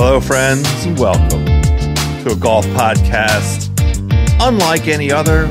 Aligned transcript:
Hello, 0.00 0.20
friends, 0.20 0.84
and 0.84 0.96
welcome 0.96 1.44
to 1.44 2.30
a 2.30 2.36
golf 2.36 2.64
podcast 2.66 3.68
unlike 4.40 4.86
any 4.86 5.10
other. 5.10 5.48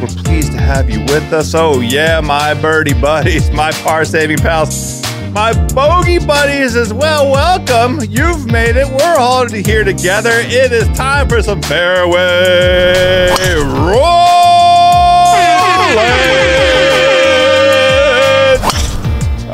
We're 0.00 0.06
pleased 0.22 0.52
to 0.52 0.58
have 0.58 0.88
you 0.88 1.00
with 1.00 1.32
us. 1.32 1.52
Oh, 1.56 1.80
yeah, 1.80 2.20
my 2.20 2.54
birdie 2.54 2.94
buddies, 2.94 3.50
my 3.54 3.72
par 3.72 4.04
saving 4.04 4.38
pals, 4.38 5.02
my 5.32 5.52
bogey 5.74 6.24
buddies 6.24 6.76
as 6.76 6.94
well. 6.94 7.32
Welcome. 7.32 7.98
You've 8.08 8.46
made 8.46 8.76
it. 8.76 8.86
We're 8.86 9.16
all 9.18 9.48
here 9.48 9.82
together. 9.82 10.30
It 10.32 10.70
is 10.70 10.86
time 10.96 11.28
for 11.28 11.42
some 11.42 11.60
fairway 11.60 13.30
rolling. 13.66 14.22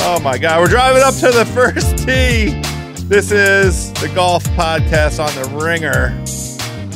Oh, 0.00 0.20
my 0.20 0.36
God. 0.36 0.60
We're 0.60 0.66
driving 0.66 1.02
up 1.02 1.14
to 1.16 1.30
the 1.30 1.44
first 1.46 1.98
tee. 1.98 2.60
This 3.08 3.32
is 3.32 3.90
the 3.94 4.10
Golf 4.14 4.44
Podcast 4.48 5.18
on 5.18 5.34
the 5.34 5.64
Ringer 5.64 6.10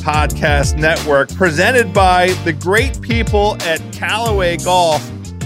Podcast 0.03 0.77
Network, 0.77 1.33
presented 1.33 1.91
by 1.91 2.27
the 2.45 2.53
great 2.53 3.01
people 3.01 3.57
at 3.63 3.81
Callaway 3.91 4.57
Golf 4.57 5.03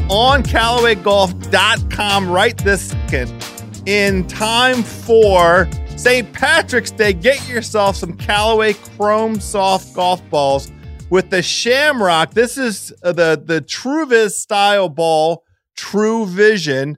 on 0.10 0.44
CallawayGolf.com 0.44 2.30
right 2.30 2.58
this 2.58 2.90
second. 2.90 3.46
In 3.86 4.28
time 4.28 4.84
for 4.84 5.70
St. 5.96 6.34
Patrick's 6.34 6.92
Day, 6.92 7.14
get 7.14 7.48
yourself 7.48 7.96
some 7.96 8.18
Callaway 8.18 8.74
Chrome 8.74 9.40
Soft 9.40 9.94
golf 9.94 10.22
balls 10.30 10.70
with 11.10 11.30
the 11.30 11.42
Shamrock. 11.42 12.34
This 12.34 12.58
is 12.58 12.90
the 13.02 13.42
the 13.42 13.62
Truvis 13.62 14.32
style 14.32 14.90
ball, 14.90 15.46
True 15.78 16.26
Vision. 16.26 16.98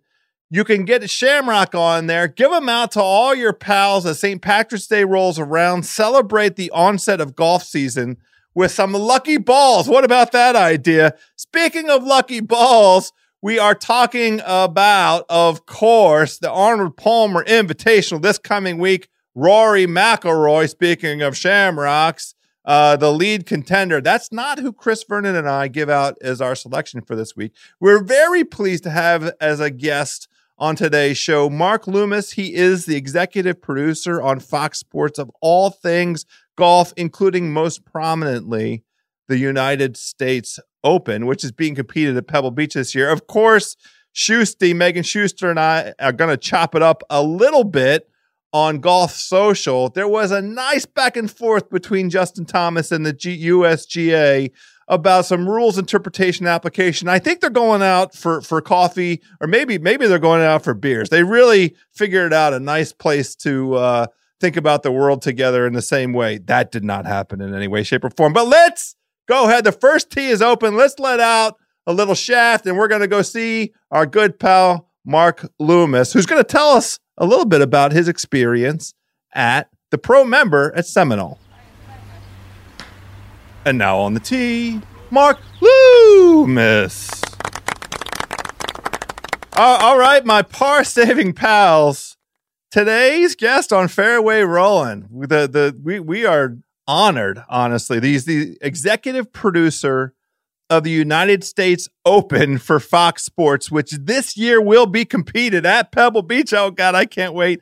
You 0.52 0.64
can 0.64 0.84
get 0.84 1.04
a 1.04 1.08
Shamrock 1.08 1.76
on 1.76 2.08
there. 2.08 2.28
Give 2.28 2.50
them 2.50 2.70
out 2.70 2.92
to 2.94 3.02
all 3.02 3.36
your 3.36 3.54
pals 3.54 4.08
as 4.08 4.20
St. 4.20 4.42
Patrick's 4.42 4.88
Day 4.88 5.04
rolls 5.04 5.38
around. 5.38 5.86
Celebrate 5.86 6.56
the 6.56 6.72
onset 6.72 7.22
of 7.22 7.36
golf 7.36 7.64
season 7.64 8.18
with 8.56 8.72
some 8.72 8.94
lucky 8.94 9.38
balls. 9.38 9.88
What 9.88 10.04
about 10.04 10.32
that 10.32 10.56
idea? 10.56 11.14
Speaking 11.36 11.92
of 11.92 12.04
lucky 12.04 12.40
balls, 12.40 13.14
we 13.44 13.60
are 13.60 13.76
talking 13.76 14.42
about, 14.44 15.26
of 15.30 15.68
course, 15.68 16.40
the 16.40 16.52
Arnold 16.52 16.98
Palmer 16.98 17.44
Invitational 17.46 18.22
this 18.22 18.40
coming 18.40 18.80
week. 18.80 19.08
Rory 19.36 19.86
McIlroy, 19.86 20.68
speaking 20.68 21.22
of 21.22 21.38
Shamrocks, 21.38 22.34
uh, 22.66 22.98
the 22.98 23.14
lead 23.14 23.46
contender. 23.46 24.02
That's 24.02 24.32
not 24.32 24.60
who 24.60 24.74
Chris 24.74 25.04
Vernon 25.08 25.36
and 25.36 25.48
I 25.48 25.68
give 25.68 25.90
out 25.90 26.18
as 26.22 26.42
our 26.42 26.56
selection 26.56 27.02
for 27.02 27.16
this 27.16 27.36
week. 27.36 27.54
We're 27.80 28.04
very 28.04 28.44
pleased 28.44 28.84
to 28.84 28.90
have 28.90 29.32
as 29.40 29.60
a 29.60 29.70
guest 29.70 30.28
on 30.60 30.76
today's 30.76 31.18
show. 31.18 31.50
Mark 31.50 31.88
Loomis, 31.88 32.32
he 32.32 32.54
is 32.54 32.86
the 32.86 32.96
executive 32.96 33.62
producer 33.62 34.22
on 34.22 34.40
Fox 34.40 34.80
Sports 34.80 35.18
of 35.18 35.32
all 35.42 35.70
things 35.70 36.26
golf, 36.58 36.94
including 36.98 37.54
most 37.54 37.86
prominently 37.86 38.84
the 39.30 39.38
United 39.38 39.96
States 39.96 40.60
Open, 40.84 41.26
which 41.26 41.44
is 41.44 41.52
being 41.52 41.76
competed 41.76 42.16
at 42.18 42.28
Pebble 42.28 42.52
Beach 42.52 42.74
this 42.74 42.94
year. 42.94 43.10
Of 43.10 43.28
course, 43.28 43.76
Schusty, 44.14 44.76
Megan 44.76 45.04
Schuster, 45.04 45.50
and 45.50 45.60
I 45.60 45.94
are 46.00 46.12
going 46.12 46.30
to 46.30 46.38
chop 46.38 46.76
it 46.76 46.82
up 46.82 47.04
a 47.10 47.24
little 47.24 47.64
bit 47.64 48.10
on 48.52 48.80
Golf 48.80 49.12
Social. 49.12 49.90
There 49.90 50.08
was 50.08 50.32
a 50.32 50.42
nice 50.42 50.86
back 50.86 51.16
and 51.16 51.30
forth 51.30 51.70
between 51.70 52.10
Justin 52.10 52.46
Thomas 52.46 52.92
and 52.92 53.06
the 53.06 53.14
G- 53.14 53.48
USGA 53.50 54.52
about 54.90 55.26
some 55.26 55.48
rules 55.48 55.78
interpretation 55.78 56.48
application. 56.48 57.08
I 57.08 57.20
think 57.20 57.40
they're 57.40 57.50
going 57.50 57.82
out 57.82 58.16
for 58.16 58.42
for 58.42 58.60
coffee, 58.60 59.22
or 59.40 59.48
maybe 59.48 59.78
maybe 59.78 60.08
they're 60.08 60.20
going 60.20 60.42
out 60.42 60.64
for 60.64 60.74
beers. 60.74 61.10
They 61.10 61.24
really 61.24 61.76
figured 61.94 62.34
out 62.34 62.54
a 62.54 62.60
nice 62.60 62.92
place 62.92 63.36
to 63.38 63.76
uh, 63.76 64.08
think 64.42 64.58
about 64.58 64.84
the 64.84 64.92
world 64.92 65.22
together 65.22 65.66
in 65.68 65.74
the 65.74 65.82
same 65.82 66.12
way. 66.12 66.40
That 66.40 66.72
did 66.72 66.84
not 66.84 67.06
happen 67.06 67.40
in 67.40 67.54
any 67.54 67.68
way, 67.68 67.84
shape, 67.84 68.04
or 68.04 68.10
form. 68.10 68.34
But 68.34 68.48
let's 68.48 68.96
go 69.28 69.46
ahead. 69.46 69.64
The 69.64 69.72
first 69.72 70.10
tee 70.10 70.30
is 70.30 70.42
open. 70.42 70.76
Let's 70.76 70.98
let 70.98 71.20
out 71.20 71.56
a 71.86 71.94
little 71.94 72.16
shaft, 72.16 72.66
and 72.66 72.78
we're 72.78 72.88
going 72.88 73.02
to 73.02 73.08
go 73.08 73.22
see 73.22 73.74
our 73.92 74.06
good 74.06 74.40
pal 74.40 74.90
Mark 75.06 75.50
Loomis, 75.60 76.14
who's 76.14 76.26
going 76.26 76.42
to 76.42 76.48
tell 76.48 76.72
us 76.72 77.00
a 77.18 77.26
little 77.26 77.46
bit 77.46 77.62
about 77.62 77.92
his 77.92 78.08
experience 78.08 78.94
at 79.34 79.70
the 79.92 79.98
pro 79.98 80.24
member 80.24 80.74
at 80.76 80.86
Seminole. 80.86 81.40
And 83.70 83.78
now 83.78 84.00
on 84.00 84.16
the 84.16 84.20
tee, 84.20 84.82
Mark 85.12 85.38
Loomis. 85.62 87.22
Uh, 89.56 89.78
all 89.80 90.00
right, 90.00 90.26
my 90.26 90.42
par 90.42 90.84
saving 90.84 91.34
pals. 91.34 92.18
Today's 92.72 93.36
guest 93.36 93.72
on 93.72 93.88
Fairway 93.88 94.42
Rolling. 94.42 95.08
The 95.12 95.48
the 95.48 95.80
we 95.84 96.00
we 96.00 96.26
are 96.26 96.58
honored, 96.88 97.44
honestly. 97.48 98.02
He's 98.02 98.26
the 98.26 98.58
executive 98.60 99.32
producer 99.32 100.16
of 100.72 100.84
the 100.84 100.90
United 100.90 101.44
States 101.44 101.88
Open 102.06 102.58
for 102.58 102.80
Fox 102.80 103.22
Sports, 103.22 103.70
which 103.70 103.92
this 103.92 104.36
year 104.36 104.60
will 104.60 104.88
be 104.88 105.06
competed 105.06 105.68
at 105.68 105.92
Pebble 105.92 106.24
Beach. 106.24 106.56
Oh 106.56 106.72
God, 106.72 106.96
I 106.96 107.06
can't 107.06 107.36
wait. 107.36 107.62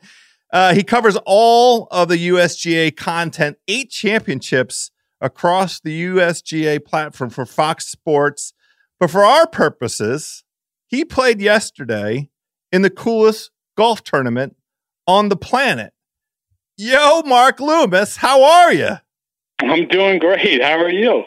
Uh, 0.54 0.74
he 0.74 0.84
covers 0.84 1.18
all 1.26 1.90
of 1.92 2.08
the 2.08 2.30
USGA 2.30 2.96
content, 2.96 3.58
eight 3.68 3.90
championships 3.90 4.90
across 5.22 5.80
the 5.80 6.04
USGA 6.06 6.84
platform 6.84 7.30
for 7.30 7.46
Fox 7.46 7.88
Sports. 7.88 8.54
But 9.00 9.12
for 9.12 9.24
our 9.24 9.48
purposes, 9.48 10.44
he 10.88 11.06
played 11.06 11.42
yesterday 11.42 12.30
in 12.72 12.82
the 12.82 12.90
coolest 12.90 13.52
golf 13.76 14.04
tournament 14.04 14.56
on 15.06 15.30
the 15.30 15.38
planet. 15.38 15.94
Yo, 16.78 17.22
Mark 17.24 17.60
Loomis, 17.60 18.18
how 18.18 18.44
are 18.44 18.74
you? 18.74 18.98
I'm 19.60 19.88
doing 19.88 20.20
great. 20.20 20.62
How 20.62 20.80
are 20.80 20.92
you? 20.92 21.24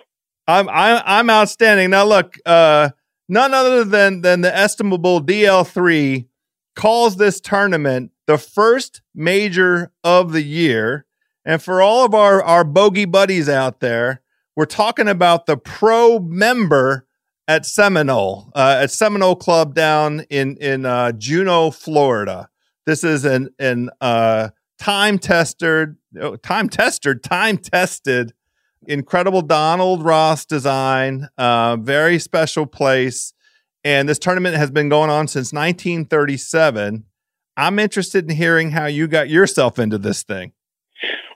I'm 0.47 0.69
I'm, 0.69 1.03
I'm 1.05 1.31
outstanding. 1.31 1.91
Now, 1.91 2.05
look, 2.05 2.37
uh, 2.47 2.91
none 3.29 3.55
other 3.55 3.85
than 3.85 4.21
than 4.21 4.41
the 4.41 4.57
estimable 4.57 5.21
DL3 5.21 6.27
calls 6.77 7.17
this 7.17 7.41
tournament 7.41 8.13
the 8.27 8.39
first 8.39 9.03
major 9.15 9.93
of 10.05 10.33
the 10.33 10.43
year. 10.43 11.07
And 11.45 11.63
for 11.63 11.81
all 11.81 12.05
of 12.05 12.15
our 12.15 12.43
our 12.43 12.65
bogey 12.65 13.05
buddies 13.05 13.49
out 13.49 13.81
there, 13.81 14.23
we're 14.57 14.67
talking 14.67 15.09
about 15.09 15.47
the 15.47 15.57
pro 15.57 16.19
member 16.19 17.07
at 17.49 17.67
Seminole, 17.67 18.53
uh, 18.55 18.79
at 18.83 18.91
Seminole 18.91 19.37
Club 19.37 19.75
down 19.75 20.21
in 20.31 20.57
in 20.59 20.87
uh, 20.87 21.13
Juno, 21.13 21.71
Florida. 21.71 22.49
This 22.87 23.03
is 23.03 23.25
an 23.25 23.49
an 23.59 23.91
uh, 24.01 24.51
time 24.79 25.19
tested, 25.19 25.97
oh, 26.21 26.37
time 26.37 26.69
tested, 26.69 27.23
time 27.23 27.59
tested, 27.59 28.33
incredible 28.87 29.43
Donald 29.43 30.05
Ross 30.05 30.45
design. 30.45 31.29
Uh, 31.39 31.77
very 31.77 32.19
special 32.19 32.67
place, 32.67 33.33
and 33.83 34.09
this 34.09 34.19
tournament 34.19 34.57
has 34.57 34.71
been 34.71 34.89
going 34.89 35.11
on 35.11 35.27
since 35.27 35.53
1937. 35.53 37.05
I'm 37.57 37.79
interested 37.79 38.31
in 38.31 38.37
hearing 38.37 38.71
how 38.71 38.87
you 38.87 39.09
got 39.09 39.29
yourself 39.29 39.79
into 39.79 39.99
this 39.99 40.23
thing. 40.23 40.53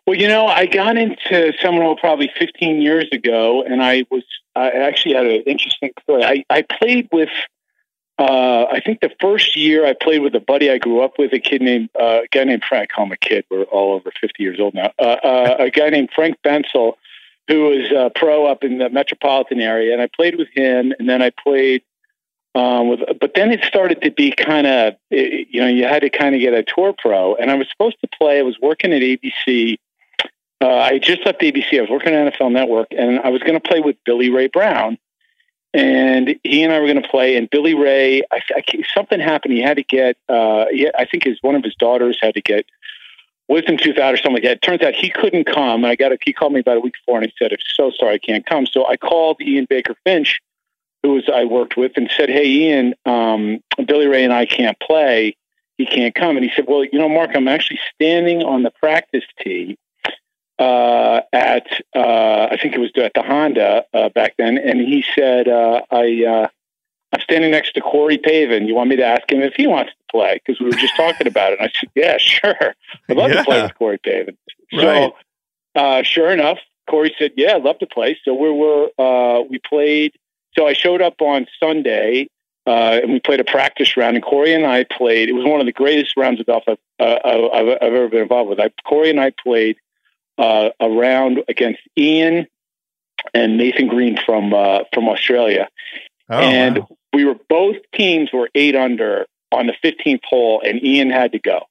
Well, 0.07 0.17
you 0.17 0.29
know, 0.29 0.47
I 0.47 0.67
got 0.67 0.99
into 0.99 1.53
Seminole 1.63 1.97
probably 1.97 2.31
15 2.39 2.83
years 2.83 3.09
ago, 3.11 3.63
and 3.63 3.83
I 3.83 4.05
was 4.11 4.25
I 4.55 4.71
actually 4.71 5.15
had 5.15 5.27
an 5.27 5.43
interesting 5.47 5.93
story. 6.03 6.25
I, 6.25 6.45
I 6.51 6.63
played 6.63 7.09
with, 7.11 7.31
uh, 8.19 8.67
I 8.71 8.81
think 8.85 9.01
the 9.01 9.11
first 9.21 9.57
year 9.57 9.87
I 9.87 9.95
played 9.95 10.21
with 10.21 10.35
a 10.35 10.41
buddy 10.41 10.71
I 10.71 10.79
grew 10.79 11.03
up 11.03 11.15
with, 11.19 11.33
a 11.33 11.41
kid 11.41 11.63
named 11.63 11.89
uh, 11.99 12.21
a 12.25 12.29
guy 12.31 12.45
named 12.45 12.65
Frank. 12.69 12.91
Call 12.91 13.07
him 13.07 13.13
a 13.13 13.17
kid. 13.17 13.45
We're 13.51 13.63
all 13.65 13.95
over 13.95 14.13
50 14.21 14.43
years 14.43 14.61
old 14.61 14.75
now. 14.75 14.93
Uh, 14.99 15.17
uh, 15.25 15.57
a 15.61 15.71
guy 15.71 15.89
named 15.89 16.11
Frank 16.15 16.37
Bensel, 16.45 16.95
who 17.49 17.63
was 17.65 17.91
a 17.91 18.11
pro 18.15 18.47
up 18.47 18.63
in 18.63 18.79
the 18.79 18.91
metropolitan 18.91 19.61
area, 19.61 19.93
and 19.93 20.03
I 20.03 20.09
played 20.15 20.37
with 20.37 20.49
him, 20.55 20.93
and 20.99 21.09
then 21.09 21.23
I 21.23 21.31
played. 21.31 21.83
Um, 22.57 22.89
with, 22.89 23.01
but 23.21 23.33
then 23.35 23.51
it 23.51 23.65
started 23.65 24.03
to 24.03 24.13
be 24.13 24.31
kind 24.31 24.69
of, 24.69 24.95
you 25.11 25.61
know, 25.61 25.67
you 25.67 25.89
had 25.89 26.03
to 26.03 26.11
kind 26.11 26.37
of 26.37 26.41
get 26.41 26.55
a 26.55 26.63
tour 26.63 26.95
pro, 26.97 27.35
and 27.35 27.51
I 27.51 27.55
was 27.55 27.67
supposed 27.69 27.97
to 28.03 28.09
play. 28.17 28.39
I 28.39 28.43
was 28.43 28.61
working 28.61 28.93
at 28.93 29.03
ABC 29.03 29.79
uh, 30.65 30.79
I 30.79 30.99
just 30.99 31.27
left 31.27 31.43
ABC. 31.43 31.77
I 31.77 31.83
was 31.83 31.91
working 31.91 32.15
at 32.15 32.33
NFL 32.33 32.51
Network, 32.51 32.89
and 32.97 33.21
I 33.21 33.29
was 33.29 33.43
going 33.43 33.53
to 33.53 33.61
play 33.61 33.81
with 33.81 33.97
Billy 34.07 34.31
Ray 34.31 34.49
Brown. 34.49 34.97
And 35.75 36.37
he 36.43 36.63
and 36.63 36.73
I 36.73 36.81
were 36.81 36.87
going 36.87 37.03
to 37.03 37.09
play. 37.09 37.37
And 37.37 37.51
Billy 37.51 37.75
Ray, 37.75 38.23
I, 38.33 38.41
I, 38.55 38.65
something 38.95 39.21
happened. 39.21 39.53
He 39.53 39.61
had 39.61 39.77
to 39.77 39.83
get. 39.83 40.17
Uh, 40.27 40.67
he, 40.71 40.89
I 40.97 41.05
think 41.05 41.25
his 41.25 41.39
one 41.43 41.55
of 41.55 41.65
his 41.65 41.75
daughters 41.75 42.19
had 42.23 42.35
to 42.35 42.41
get 42.41 42.65
wisdom 43.47 43.77
tooth 43.77 43.99
out 43.99 44.15
or 44.15 44.17
something 44.17 44.35
like 44.35 44.45
that. 44.45 44.53
It 44.53 44.63
turns 44.63 44.81
out 44.81 44.95
he 44.95 45.11
couldn't 45.11 45.45
come. 45.45 45.85
I 45.85 45.97
got 45.97 46.13
he 46.25 46.33
called 46.33 46.55
me 46.55 46.61
about 46.61 46.79
a 46.79 46.81
week 46.81 46.95
before 46.95 47.19
and 47.19 47.27
he 47.27 47.35
said, 47.39 47.53
"I'm 47.53 47.59
so 47.75 47.91
sorry, 47.91 48.15
I 48.15 48.19
can't 48.19 48.47
come." 48.47 48.65
So 48.65 48.87
I 48.87 48.97
called 48.97 49.43
Ian 49.43 49.67
Baker 49.69 49.97
Finch, 50.05 50.41
who 51.03 51.11
was 51.11 51.25
I 51.29 51.45
worked 51.45 51.77
with, 51.77 51.93
and 51.97 52.11
said, 52.17 52.31
"Hey, 52.31 52.47
Ian, 52.47 52.95
um, 53.05 53.59
Billy 53.85 54.07
Ray 54.07 54.25
and 54.25 54.33
I 54.33 54.47
can't 54.47 54.79
play. 54.81 55.37
He 55.77 55.85
can't 55.85 56.15
come." 56.15 56.37
And 56.37 56.45
he 56.45 56.53
said, 56.57 56.67
"Well, 56.67 56.85
you 56.85 56.99
know, 56.99 57.09
Mark, 57.09 57.33
I'm 57.35 57.49
actually 57.49 57.81
standing 57.95 58.43
on 58.45 58.63
the 58.63 58.71
practice 58.71 59.25
tee." 59.43 59.77
Uh, 60.59 61.21
at 61.33 61.67
uh, 61.97 62.49
I 62.51 62.59
think 62.61 62.75
it 62.75 62.79
was 62.79 62.91
at 62.97 63.13
the 63.15 63.23
Honda 63.23 63.85
uh, 63.93 64.09
back 64.11 64.35
then, 64.39 64.59
and 64.59 64.81
he 64.81 65.05
said, 65.15 65.49
uh, 65.49 65.83
"I 65.91 66.25
uh, 66.25 66.49
I'm 67.13 67.21
standing 67.21 67.51
next 67.51 67.73
to 67.73 67.81
Corey 67.81 68.19
Pavin. 68.19 68.69
You 68.69 68.75
want 68.75 68.91
me 68.91 68.97
to 68.97 69.05
ask 69.05 69.31
him 69.31 69.41
if 69.41 69.55
he 69.57 69.67
wants 69.67 69.93
to 69.93 70.05
play 70.11 70.41
because 70.45 70.61
we 70.61 70.67
were 70.67 70.73
just 70.73 70.97
talking 70.97 71.27
about 71.27 71.53
it." 71.53 71.59
And 71.61 71.69
I 71.69 71.73
said, 71.79 71.91
"Yeah, 71.95 72.19
sure. 72.19 72.75
I'd 73.09 73.17
love 73.17 73.31
yeah. 73.31 73.39
to 73.39 73.45
play 73.45 73.63
with 73.63 73.75
Corey 73.75 73.99
Pavin." 73.99 74.37
Right. 74.73 74.81
So, 74.81 75.17
uh, 75.75 76.03
sure 76.05 76.31
enough, 76.31 76.59
Corey 76.89 77.15
said, 77.19 77.33
"Yeah, 77.37 77.57
I'd 77.57 77.63
love 77.63 77.79
to 77.81 77.87
play." 77.87 78.17
So 78.25 78.35
we 78.35 78.51
were 78.51 79.43
we 79.49 79.59
played. 79.59 80.13
So 80.57 80.69
I 80.69 80.73
showed 80.73 81.03
up 81.03 81.21
on 81.21 81.47
Sunday. 81.59 82.29
Uh, 82.67 83.01
and 83.03 83.13
we 83.13 83.21
played 83.21 83.41
a 83.41 83.45
practice 83.45 83.95
round, 83.95 84.17
and 84.17 84.25
Corey 84.25 84.55
and 84.55 84.65
I 84.65 84.85
played. 84.85 85.29
It 85.29 85.35
was 85.35 85.45
one 85.45 85.61
of 85.61 85.67
the 85.67 85.73
greatest 85.73 86.17
rounds 86.17 86.41
of 86.41 86.47
golf 86.47 86.65
I've, 86.67 86.79
uh, 86.99 87.19
I've, 87.23 87.69
I've 87.83 87.93
ever 87.93 88.09
been 88.09 88.23
involved 88.23 88.49
with. 88.49 88.59
I, 88.59 88.71
Corey 88.87 89.11
and 89.11 89.21
I 89.21 89.33
played 89.43 89.77
uh, 90.39 90.71
a 90.81 90.89
round 90.89 91.43
against 91.49 91.81
Ian 91.97 92.47
and 93.33 93.57
Nathan 93.57 93.89
Green 93.89 94.19
from 94.25 94.53
uh, 94.53 94.81
from 94.93 95.09
Australia, 95.09 95.69
oh, 96.31 96.39
and 96.39 96.79
wow. 96.79 96.89
we 97.13 97.25
were 97.25 97.37
both 97.49 97.77
teams 97.93 98.33
were 98.33 98.51
eight 98.55 98.75
under 98.75 99.27
on 99.53 99.67
the 99.67 99.75
15th 99.85 100.25
hole, 100.25 100.61
and 100.65 100.83
Ian 100.85 101.11
had 101.11 101.33
to 101.33 101.39
go. 101.39 101.63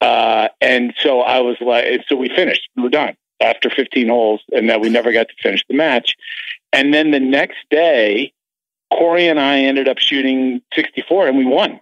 Uh, 0.00 0.48
and 0.60 0.94
so 0.98 1.20
I 1.20 1.40
was 1.40 1.56
like, 1.60 2.04
so 2.08 2.16
we 2.16 2.28
finished. 2.28 2.68
We 2.76 2.82
were 2.82 2.88
done 2.88 3.16
after 3.40 3.70
15 3.70 4.08
holes, 4.08 4.40
and 4.52 4.68
that 4.70 4.80
we 4.80 4.88
never 4.88 5.12
got 5.12 5.28
to 5.28 5.34
finish 5.42 5.64
the 5.68 5.74
match. 5.74 6.16
And 6.72 6.92
then 6.92 7.10
the 7.10 7.20
next 7.20 7.58
day, 7.70 8.32
Corey 8.92 9.28
and 9.28 9.38
I 9.38 9.60
ended 9.60 9.88
up 9.88 9.98
shooting 9.98 10.62
64, 10.74 11.28
and 11.28 11.38
we 11.38 11.44
won. 11.44 11.80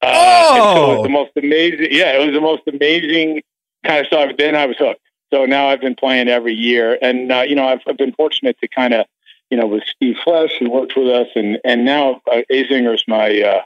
Uh, 0.00 0.12
oh, 0.12 0.56
so 0.56 0.92
it 0.92 0.96
was 0.96 1.02
the 1.04 1.08
most 1.08 1.30
amazing. 1.36 1.88
Yeah, 1.90 2.16
it 2.16 2.26
was 2.26 2.34
the 2.34 2.40
most 2.40 2.62
amazing 2.66 3.42
kind 3.84 4.00
of 4.00 4.06
stuff. 4.06 4.32
Then 4.36 4.54
I 4.54 4.66
was 4.66 4.76
hooked. 4.76 5.00
So 5.32 5.46
now 5.46 5.68
I've 5.68 5.80
been 5.80 5.94
playing 5.94 6.28
every 6.28 6.52
year, 6.52 6.98
and 7.00 7.32
uh, 7.32 7.44
you 7.46 7.54
know 7.54 7.66
I've, 7.66 7.80
I've 7.86 7.96
been 7.96 8.12
fortunate 8.12 8.58
to 8.60 8.68
kind 8.68 8.92
of, 8.92 9.06
you 9.50 9.56
know, 9.56 9.66
with 9.66 9.84
Steve 9.84 10.16
Flesch 10.22 10.58
who 10.58 10.68
worked 10.68 10.94
with 10.94 11.08
us, 11.08 11.28
and 11.34 11.58
and 11.64 11.84
now 11.84 12.20
uh, 12.30 12.42
Azinger's 12.50 13.04
my 13.08 13.40
uh, 13.40 13.62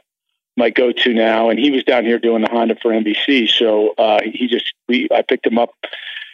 my 0.55 0.69
go-to 0.69 1.13
now, 1.13 1.49
and 1.49 1.59
he 1.59 1.69
was 1.69 1.83
down 1.83 2.05
here 2.05 2.19
doing 2.19 2.41
the 2.41 2.49
Honda 2.49 2.77
for 2.81 2.91
NBC, 2.91 3.49
so 3.49 3.93
uh, 3.97 4.21
he 4.23 4.47
just 4.47 4.73
we 4.87 5.09
I 5.13 5.23
picked 5.23 5.45
him 5.45 5.57
up 5.57 5.71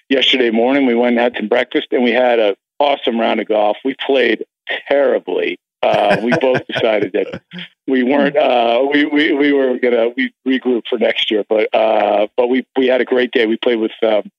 yesterday 0.08 0.52
morning. 0.52 0.86
We 0.86 0.94
went 0.94 1.18
and 1.18 1.20
had 1.20 1.36
some 1.36 1.48
breakfast, 1.48 1.88
and 1.92 2.04
we 2.04 2.12
had 2.12 2.38
a 2.38 2.56
awesome 2.80 3.20
round 3.20 3.40
of 3.40 3.48
golf. 3.48 3.78
We 3.84 3.96
played 4.06 4.46
terribly. 4.88 5.60
Uh, 5.82 6.18
we 6.24 6.32
both 6.40 6.62
decided 6.72 7.14
that 7.14 7.42
we 7.88 8.04
weren't. 8.04 8.38
Uh, 8.38 8.86
we, 8.94 9.06
we 9.06 9.34
we 9.34 9.52
were 9.52 9.80
gonna 9.80 10.10
we 10.16 10.32
regroup 10.48 10.84
for 10.88 11.00
next 11.00 11.32
year, 11.32 11.44
but 11.50 11.74
uh, 11.74 12.28
but 12.38 12.50
we 12.50 12.68
we 12.78 12.86
had 12.86 13.02
a 13.02 13.06
great 13.06 13.32
day. 13.32 13.48
We 13.48 13.58
played 13.58 13.80
with 13.80 13.92
um, 14.04 14.30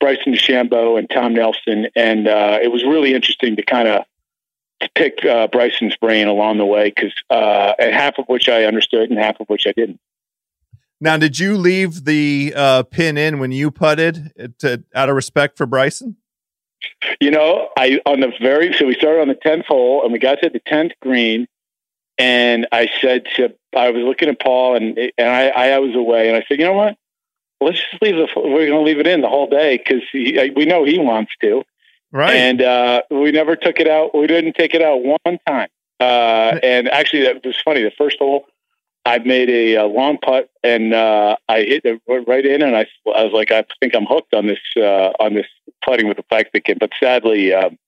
Bryson 0.00 0.32
DeChambeau 0.32 0.98
and 0.98 1.08
Tom 1.10 1.34
Nelson, 1.34 1.88
and 1.94 2.26
uh, 2.26 2.58
it 2.62 2.72
was 2.72 2.82
really 2.84 3.14
interesting 3.14 3.56
to 3.56 3.62
kind 3.62 3.88
of 3.88 4.04
pick 4.94 5.24
uh, 5.24 5.46
Bryson's 5.48 5.96
brain 5.96 6.26
along 6.26 6.58
the 6.58 6.64
way 6.64 6.92
because 6.94 7.12
uh, 7.28 7.74
half 7.78 8.18
of 8.18 8.24
which 8.26 8.48
I 8.48 8.64
understood 8.64 9.10
and 9.10 9.18
half 9.18 9.38
of 9.40 9.48
which 9.48 9.66
I 9.66 9.72
didn't. 9.72 10.00
Now, 11.02 11.16
did 11.16 11.38
you 11.38 11.56
leave 11.56 12.04
the 12.04 12.52
uh, 12.54 12.82
pin 12.84 13.16
in 13.16 13.38
when 13.38 13.52
you 13.52 13.70
putted 13.70 14.32
to, 14.58 14.84
out 14.94 15.08
of 15.08 15.16
respect 15.16 15.56
for 15.56 15.66
Bryson? 15.66 16.16
You 17.20 17.30
know, 17.30 17.68
I 17.76 18.00
on 18.06 18.20
the 18.20 18.32
very 18.40 18.72
so 18.74 18.86
we 18.86 18.94
started 18.94 19.20
on 19.20 19.28
the 19.28 19.34
tenth 19.34 19.66
hole 19.66 20.02
and 20.02 20.12
we 20.12 20.18
got 20.18 20.40
to 20.42 20.48
the 20.48 20.60
tenth 20.60 20.92
green, 21.02 21.46
and 22.16 22.66
I 22.72 22.90
said 23.00 23.26
to 23.36 23.54
I 23.76 23.90
was 23.90 24.02
looking 24.02 24.28
at 24.28 24.40
Paul 24.40 24.76
and 24.76 24.98
and 24.98 25.28
I, 25.28 25.48
I 25.48 25.78
was 25.78 25.94
away 25.94 26.28
and 26.28 26.36
I 26.36 26.44
said, 26.48 26.58
you 26.58 26.64
know 26.64 26.72
what, 26.72 26.96
let's 27.60 27.78
just 27.78 28.02
leave 28.02 28.16
the 28.16 28.28
we're 28.36 28.66
going 28.66 28.70
to 28.70 28.80
leave 28.80 28.98
it 28.98 29.06
in 29.06 29.20
the 29.20 29.28
whole 29.28 29.48
day 29.48 29.78
because 29.78 30.02
we 30.12 30.64
know 30.64 30.84
he 30.84 30.98
wants 30.98 31.32
to. 31.42 31.62
Right. 32.12 32.34
And 32.34 32.60
uh, 32.60 33.02
we 33.10 33.30
never 33.30 33.54
took 33.54 33.78
it 33.78 33.88
out 33.88 34.14
we 34.16 34.26
didn't 34.26 34.54
take 34.54 34.74
it 34.74 34.82
out 34.82 35.02
one 35.02 35.38
time. 35.46 35.68
Uh, 36.00 36.58
and 36.62 36.88
actually 36.88 37.22
that 37.24 37.44
was 37.44 37.56
funny 37.64 37.82
the 37.82 37.92
first 37.96 38.18
hole 38.18 38.46
I 39.04 39.18
made 39.18 39.50
a, 39.50 39.74
a 39.76 39.86
long 39.86 40.18
putt 40.18 40.50
and 40.62 40.94
uh, 40.94 41.36
I 41.48 41.60
hit 41.60 41.82
it 41.84 42.00
right 42.26 42.44
in 42.44 42.62
and 42.62 42.76
I, 42.76 42.86
I 43.14 43.24
was 43.24 43.32
like 43.32 43.50
I 43.50 43.64
think 43.80 43.94
I'm 43.94 44.06
hooked 44.06 44.34
on 44.34 44.46
this 44.46 44.58
uh, 44.76 45.12
on 45.20 45.34
this 45.34 45.46
putting 45.84 46.08
with 46.08 46.16
the 46.16 46.22
plastic 46.24 46.64
kit 46.64 46.78
but 46.78 46.90
sadly 46.98 47.52
um, 47.52 47.78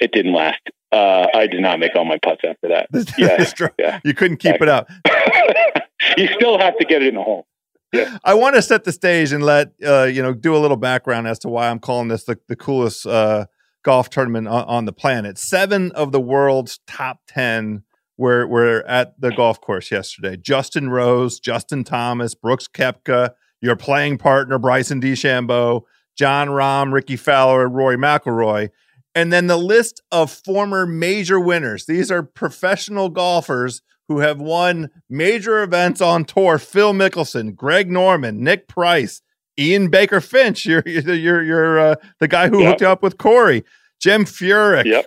it 0.00 0.12
didn't 0.12 0.32
last. 0.32 0.60
Uh, 0.90 1.26
I 1.32 1.46
did 1.46 1.62
not 1.62 1.78
make 1.78 1.94
all 1.94 2.04
my 2.04 2.18
putts 2.18 2.42
after 2.44 2.68
that. 2.68 2.88
Yeah, 3.16 3.70
yeah. 3.78 4.00
you 4.04 4.12
couldn't 4.14 4.38
keep 4.38 4.60
it 4.60 4.68
up. 4.68 4.90
You 6.18 6.26
still 6.26 6.58
have 6.58 6.76
to 6.78 6.84
get 6.84 7.00
it 7.00 7.08
in 7.08 7.14
the 7.14 7.22
hole 7.22 7.46
I 8.24 8.34
want 8.34 8.56
to 8.56 8.62
set 8.62 8.84
the 8.84 8.92
stage 8.92 9.32
and 9.32 9.42
let 9.42 9.72
uh, 9.84 10.04
you 10.04 10.22
know 10.22 10.32
do 10.32 10.56
a 10.56 10.58
little 10.58 10.76
background 10.76 11.26
as 11.26 11.38
to 11.40 11.48
why 11.48 11.68
I'm 11.68 11.78
calling 11.78 12.08
this 12.08 12.24
the, 12.24 12.38
the 12.48 12.56
coolest 12.56 13.06
uh, 13.06 13.46
golf 13.82 14.10
tournament 14.10 14.48
on, 14.48 14.64
on, 14.64 14.84
the 14.84 14.92
planet. 14.92 15.38
Seven 15.38 15.92
of 15.92 16.12
the 16.12 16.20
world's 16.20 16.80
top 16.86 17.20
ten 17.26 17.82
were 18.16 18.46
were 18.46 18.84
at 18.86 19.20
the 19.20 19.30
golf 19.30 19.60
course 19.60 19.90
yesterday. 19.90 20.36
Justin 20.36 20.90
Rose, 20.90 21.38
Justin 21.38 21.84
Thomas, 21.84 22.34
Brooks 22.34 22.68
Koepka, 22.68 23.32
your 23.60 23.76
playing 23.76 24.18
partner 24.18 24.58
Bryson 24.58 25.00
DeChambeau, 25.00 25.82
Jon 26.16 26.48
Rahm, 26.48 26.92
Rickie 26.92 27.16
Fowler, 27.16 27.68
Rory 27.68 27.96
McIlroy. 27.96 28.70
And 29.14 29.30
then 29.30 29.46
the 29.46 29.58
list 29.58 30.00
of 30.10 30.30
former 30.30 30.86
major 30.86 31.38
winners. 31.38 31.84
These 31.84 32.10
are 32.10 32.22
professional 32.22 33.10
golfers 33.10 33.82
who 34.08 34.20
have 34.20 34.40
won 34.40 34.90
major 35.08 35.62
events 35.62 36.00
on 36.00 36.24
tour 36.24 36.58
Phil 36.58 36.92
Mickelson, 36.92 37.54
Greg 37.54 37.90
Norman, 37.90 38.42
Nick 38.42 38.68
Price, 38.68 39.22
Ian 39.58 39.88
Baker 39.88 40.20
Finch, 40.20 40.66
you're, 40.66 40.82
you're, 40.86 41.42
you're 41.42 41.78
uh, 41.78 41.94
the 42.20 42.28
guy 42.28 42.48
who 42.48 42.60
yep. 42.60 42.68
hooked 42.68 42.80
you 42.80 42.88
up 42.88 43.02
with 43.02 43.18
Corey, 43.18 43.64
Jim 44.00 44.24
Furyk, 44.24 44.84
yep. 44.84 45.06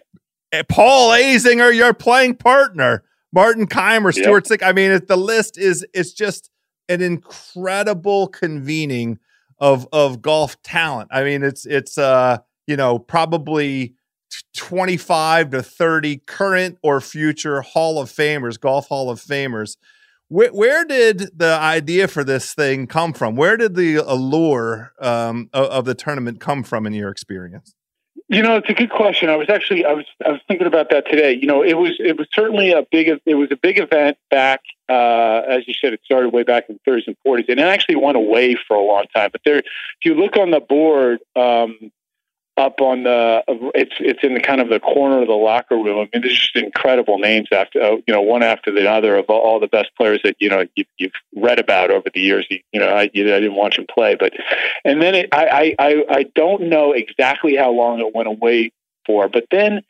Eh, 0.51 0.63
Paul 0.69 1.11
Azinger, 1.11 1.75
your 1.75 1.93
playing 1.93 2.35
partner, 2.35 3.03
Martin 3.33 3.67
Kaymer, 3.67 4.13
Stewart 4.13 4.49
yep. 4.49 4.59
Cink. 4.59 4.65
I 4.65 4.71
mean, 4.71 4.91
it, 4.91 5.07
the 5.07 5.17
list 5.17 5.57
is 5.57 5.85
it's 5.93 6.13
just 6.13 6.49
an 6.87 7.01
incredible 7.01 8.27
convening 8.27 9.19
of 9.59 9.87
of 9.91 10.21
golf 10.21 10.61
talent. 10.63 11.09
I 11.11 11.23
mean, 11.23 11.43
it's 11.43 11.65
it's 11.65 11.97
uh 11.97 12.37
you 12.67 12.77
know 12.77 12.99
probably 12.99 13.95
25 14.55 15.51
to 15.51 15.63
30 15.63 16.17
current 16.25 16.77
or 16.81 17.01
future 17.01 17.61
Hall 17.61 17.99
of 17.99 18.09
Famers, 18.09 18.59
Golf 18.59 18.87
Hall 18.87 19.09
of 19.09 19.19
Famers. 19.19 19.77
Where, 20.27 20.49
where 20.49 20.85
did 20.85 21.29
the 21.37 21.57
idea 21.59 22.07
for 22.07 22.23
this 22.23 22.53
thing 22.53 22.87
come 22.87 23.13
from? 23.13 23.35
Where 23.35 23.57
did 23.57 23.75
the 23.75 23.97
allure 23.97 24.93
um, 24.99 25.49
of, 25.53 25.65
of, 25.67 25.85
the 25.85 25.93
tournament 25.93 26.39
come 26.39 26.63
from 26.63 26.87
in 26.87 26.93
your 26.93 27.09
experience? 27.09 27.75
You 28.27 28.41
know, 28.41 28.55
it's 28.57 28.69
a 28.69 28.73
good 28.73 28.89
question. 28.89 29.29
I 29.29 29.35
was 29.35 29.49
actually 29.49 29.85
I 29.85 29.93
was 29.93 30.05
I 30.25 30.31
was 30.31 30.41
thinking 30.47 30.65
about 30.65 30.89
that 30.89 31.05
today. 31.07 31.33
You 31.39 31.45
know, 31.45 31.61
it 31.61 31.75
was 31.75 31.91
it 31.99 32.17
was 32.17 32.27
certainly 32.33 32.71
a 32.71 32.81
big 32.91 33.07
it 33.23 33.35
was 33.35 33.49
a 33.51 33.55
big 33.55 33.77
event 33.77 34.17
back 34.31 34.61
uh, 34.89 35.41
as 35.47 35.67
you 35.67 35.73
said. 35.73 35.93
It 35.93 36.01
started 36.03 36.29
way 36.29 36.43
back 36.43 36.65
in 36.69 36.79
the 36.83 36.91
30s 36.91 37.07
and 37.07 37.15
40s, 37.25 37.49
and 37.49 37.59
it 37.59 37.65
actually 37.65 37.95
went 37.95 38.17
away 38.17 38.55
for 38.67 38.75
a 38.75 38.81
long 38.81 39.05
time. 39.15 39.29
But 39.31 39.41
there, 39.45 39.57
if 39.57 39.65
you 40.03 40.15
look 40.15 40.37
on 40.37 40.51
the 40.51 40.59
board, 40.59 41.19
um, 41.35 41.91
up 42.57 42.79
on 42.79 43.03
the 43.03 43.43
it's 43.75 43.95
it's 43.99 44.23
in 44.23 44.33
the 44.33 44.39
kind 44.39 44.61
of 44.61 44.69
the 44.69 44.79
corner 44.79 45.21
of 45.21 45.27
the 45.27 45.33
locker 45.33 45.75
room. 45.75 45.99
I 45.99 46.09
mean, 46.13 46.21
there's 46.21 46.39
just 46.39 46.55
incredible 46.55 47.19
names 47.19 47.49
after 47.51 47.81
uh, 47.81 47.95
you 48.07 48.13
know 48.13 48.21
one 48.21 48.43
after 48.43 48.71
the 48.71 48.89
other 48.89 49.17
of 49.17 49.25
all, 49.25 49.59
the 49.59 49.67
best 49.67 49.89
players 49.97 50.21
that 50.23 50.35
you 50.39 50.49
know 50.49 50.65
you, 50.75 50.85
have 51.01 51.11
read 51.35 51.59
about 51.59 51.91
over 51.91 52.09
the 52.13 52.21
years. 52.21 52.47
You, 52.49 52.59
you 52.71 52.79
know, 52.79 52.87
I, 52.87 53.09
you, 53.13 53.23
I 53.23 53.39
didn't 53.39 53.55
watch 53.55 53.77
him 53.77 53.85
play, 53.93 54.15
but 54.15 54.33
and 54.85 55.01
then 55.01 55.15
it, 55.15 55.29
I, 55.33 55.75
I 55.77 56.05
I 56.09 56.23
don't 56.35 56.63
know 56.63 56.93
exactly 56.93 57.55
how 57.55 57.71
long 57.71 57.99
it 57.99 58.15
went 58.15 58.27
away 58.27 58.71
for, 59.05 59.27
but 59.27 59.45
then 59.51 59.81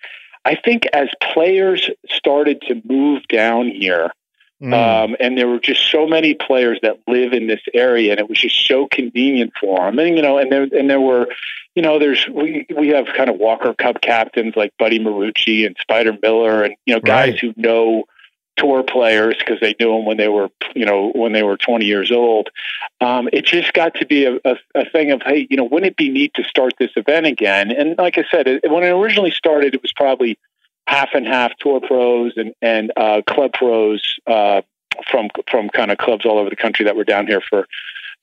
I 0.44 0.56
think 0.56 0.86
as 0.92 1.10
players 1.34 1.90
started 2.10 2.62
to 2.68 2.82
move 2.86 3.28
down 3.28 3.68
here. 3.68 4.12
Mm. 4.62 4.74
Um, 4.74 5.18
and 5.20 5.38
there 5.38 5.50
were 5.50 5.60
just 5.60 5.92
so 5.92 6.08
many 6.08 6.34
players 6.34 6.80
that 6.82 7.00
live 7.10 7.34
in 7.34 7.48
this 7.48 7.60
area, 7.74 8.12
and 8.12 8.22
it 8.22 8.30
was 8.30 8.40
just 8.40 8.66
so 8.66 8.88
convenient 8.90 9.52
for 9.60 9.80
them. 9.80 10.00
And 10.00 10.16
you 10.16 10.24
know, 10.24 10.38
and 10.38 10.50
there 10.50 10.64
and 10.64 10.90
there 10.90 11.02
were 11.02 11.28
you 11.76 11.82
know, 11.82 12.00
there's 12.00 12.28
we 12.28 12.66
we 12.76 12.90
have 12.90 13.08
kind 13.16 13.30
of 13.30 13.38
Walker 13.38 13.74
Cup 13.74 14.02
captains 14.02 14.56
like 14.56 14.74
Buddy 14.80 15.00
Marucci 15.00 15.66
and 15.66 15.76
Spider 15.80 16.18
Miller, 16.22 16.64
and 16.64 16.76
you 16.86 16.96
know, 16.96 17.02
guys 17.02 17.34
right. 17.34 17.40
who 17.40 17.54
know 17.58 18.06
tour 18.58 18.84
players 18.84 19.36
because 19.38 19.60
they 19.60 19.76
knew 19.80 19.92
them 19.92 20.06
when 20.06 20.16
they 20.16 20.30
were 20.30 20.50
you 20.74 20.86
know 20.86 21.12
when 21.14 21.34
they 21.34 21.44
were 21.44 21.58
20 21.58 21.86
years 21.86 22.12
old. 22.12 22.50
Um, 23.02 23.28
it 23.34 23.46
just 23.46 23.74
got 23.74 23.96
to 23.96 24.06
be 24.06 24.26
a, 24.26 24.36
a, 24.46 24.56
a, 24.74 24.90
thing 24.90 25.12
of 25.12 25.22
hey, 25.24 25.48
you 25.50 25.58
know, 25.58 25.66
wouldn't 25.66 25.92
it 25.92 25.98
be 25.98 26.10
neat 26.10 26.34
to 26.36 26.44
start 26.46 26.74
this 26.80 26.92
event 26.96 27.26
again? 27.26 27.72
And 27.72 27.98
like 27.98 28.18
I 28.18 28.24
said, 28.32 28.48
it, 28.48 28.72
when 28.72 28.84
it 28.84 28.90
originally 28.90 29.32
started, 29.32 29.76
it 29.76 29.82
was 29.82 29.94
probably 29.94 30.40
half 30.88 31.10
and 31.14 31.28
half 31.28 31.52
tour 31.60 31.82
pros 31.82 32.34
and 32.38 32.54
and 32.62 32.94
uh, 32.96 33.22
club 33.28 33.52
pros 33.54 34.16
uh, 34.28 34.62
from 35.12 35.30
from 35.50 35.70
kind 35.70 35.92
of 35.92 35.98
clubs 35.98 36.26
all 36.26 36.40
over 36.40 36.50
the 36.50 36.56
country 36.56 36.86
that 36.86 36.96
were 36.96 37.04
down 37.04 37.28
here 37.28 37.42
for 37.42 37.68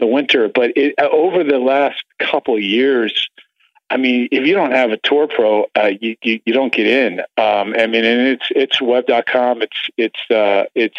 the 0.03 0.07
winter. 0.07 0.49
But 0.49 0.73
it, 0.77 0.95
over 1.01 1.45
the 1.45 1.59
last 1.59 2.05
couple 2.19 2.59
years, 2.59 3.29
I 3.89 3.97
mean, 3.97 4.29
if 4.33 4.47
you 4.47 4.55
don't 4.55 4.73
have 4.73 4.91
a 4.91 4.97
tour 4.97 5.29
pro, 5.29 5.67
uh, 5.77 5.91
you, 6.01 6.17
you, 6.23 6.41
you 6.45 6.53
don't 6.53 6.73
get 6.73 6.87
in. 6.87 7.21
Um, 7.39 7.75
I 7.79 7.87
mean, 7.87 8.05
and 8.05 8.27
it's 8.29 8.47
it's 8.51 8.83
web.com. 8.83 9.63
It's 9.63 9.89
it's 9.97 10.31
uh, 10.31 10.65
it's 10.75 10.99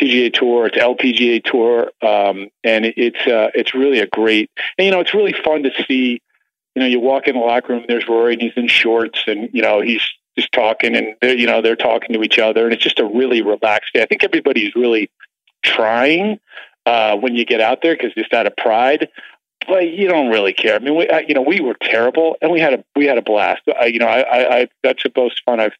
PGA 0.00 0.32
Tour. 0.32 0.66
It's 0.66 0.78
LPGA 0.78 1.44
Tour, 1.44 1.90
um, 2.00 2.48
and 2.64 2.86
it, 2.86 2.94
it's 2.96 3.26
uh, 3.26 3.50
it's 3.54 3.74
really 3.74 3.98
a 3.98 4.06
great. 4.06 4.50
And 4.78 4.86
you 4.86 4.92
know, 4.92 5.00
it's 5.00 5.14
really 5.14 5.34
fun 5.44 5.62
to 5.64 5.70
see. 5.86 6.22
You 6.74 6.80
know, 6.80 6.86
you 6.86 7.00
walk 7.00 7.28
in 7.28 7.34
the 7.34 7.40
locker 7.40 7.74
room. 7.74 7.84
There's 7.86 8.08
Rory, 8.08 8.32
and 8.32 8.42
he's 8.42 8.56
in 8.56 8.66
shorts, 8.66 9.24
and 9.26 9.50
you 9.52 9.60
know 9.60 9.82
he's 9.82 10.02
just 10.38 10.52
talking, 10.52 10.96
and 10.96 11.16
they're 11.20 11.36
you 11.36 11.46
know 11.46 11.60
they're 11.60 11.76
talking 11.76 12.14
to 12.14 12.22
each 12.22 12.38
other, 12.38 12.64
and 12.64 12.72
it's 12.72 12.82
just 12.82 12.98
a 12.98 13.04
really 13.04 13.42
relaxed 13.42 13.92
day. 13.92 14.02
I 14.02 14.06
think 14.06 14.24
everybody's 14.24 14.74
really 14.74 15.10
trying 15.62 16.38
uh, 16.86 17.16
when 17.16 17.34
you 17.34 17.44
get 17.44 17.60
out 17.60 17.78
there 17.82 17.94
because 17.94 18.12
just 18.14 18.32
out 18.32 18.46
of 18.46 18.56
pride 18.56 19.08
but 19.66 19.88
you 19.88 20.08
don't 20.08 20.30
really 20.30 20.52
care. 20.52 20.76
I 20.76 20.78
mean, 20.78 20.96
we, 20.96 21.08
you 21.26 21.34
know, 21.34 21.42
we 21.42 21.60
were 21.60 21.76
terrible, 21.80 22.36
and 22.40 22.50
we 22.50 22.60
had 22.60 22.74
a 22.74 22.84
we 22.96 23.06
had 23.06 23.18
a 23.18 23.22
blast. 23.22 23.62
I, 23.78 23.86
you 23.86 23.98
know, 23.98 24.06
I, 24.06 24.20
I, 24.20 24.56
I 24.60 24.68
that's 24.82 25.02
the 25.02 25.12
most 25.16 25.42
fun 25.44 25.60
I've 25.60 25.74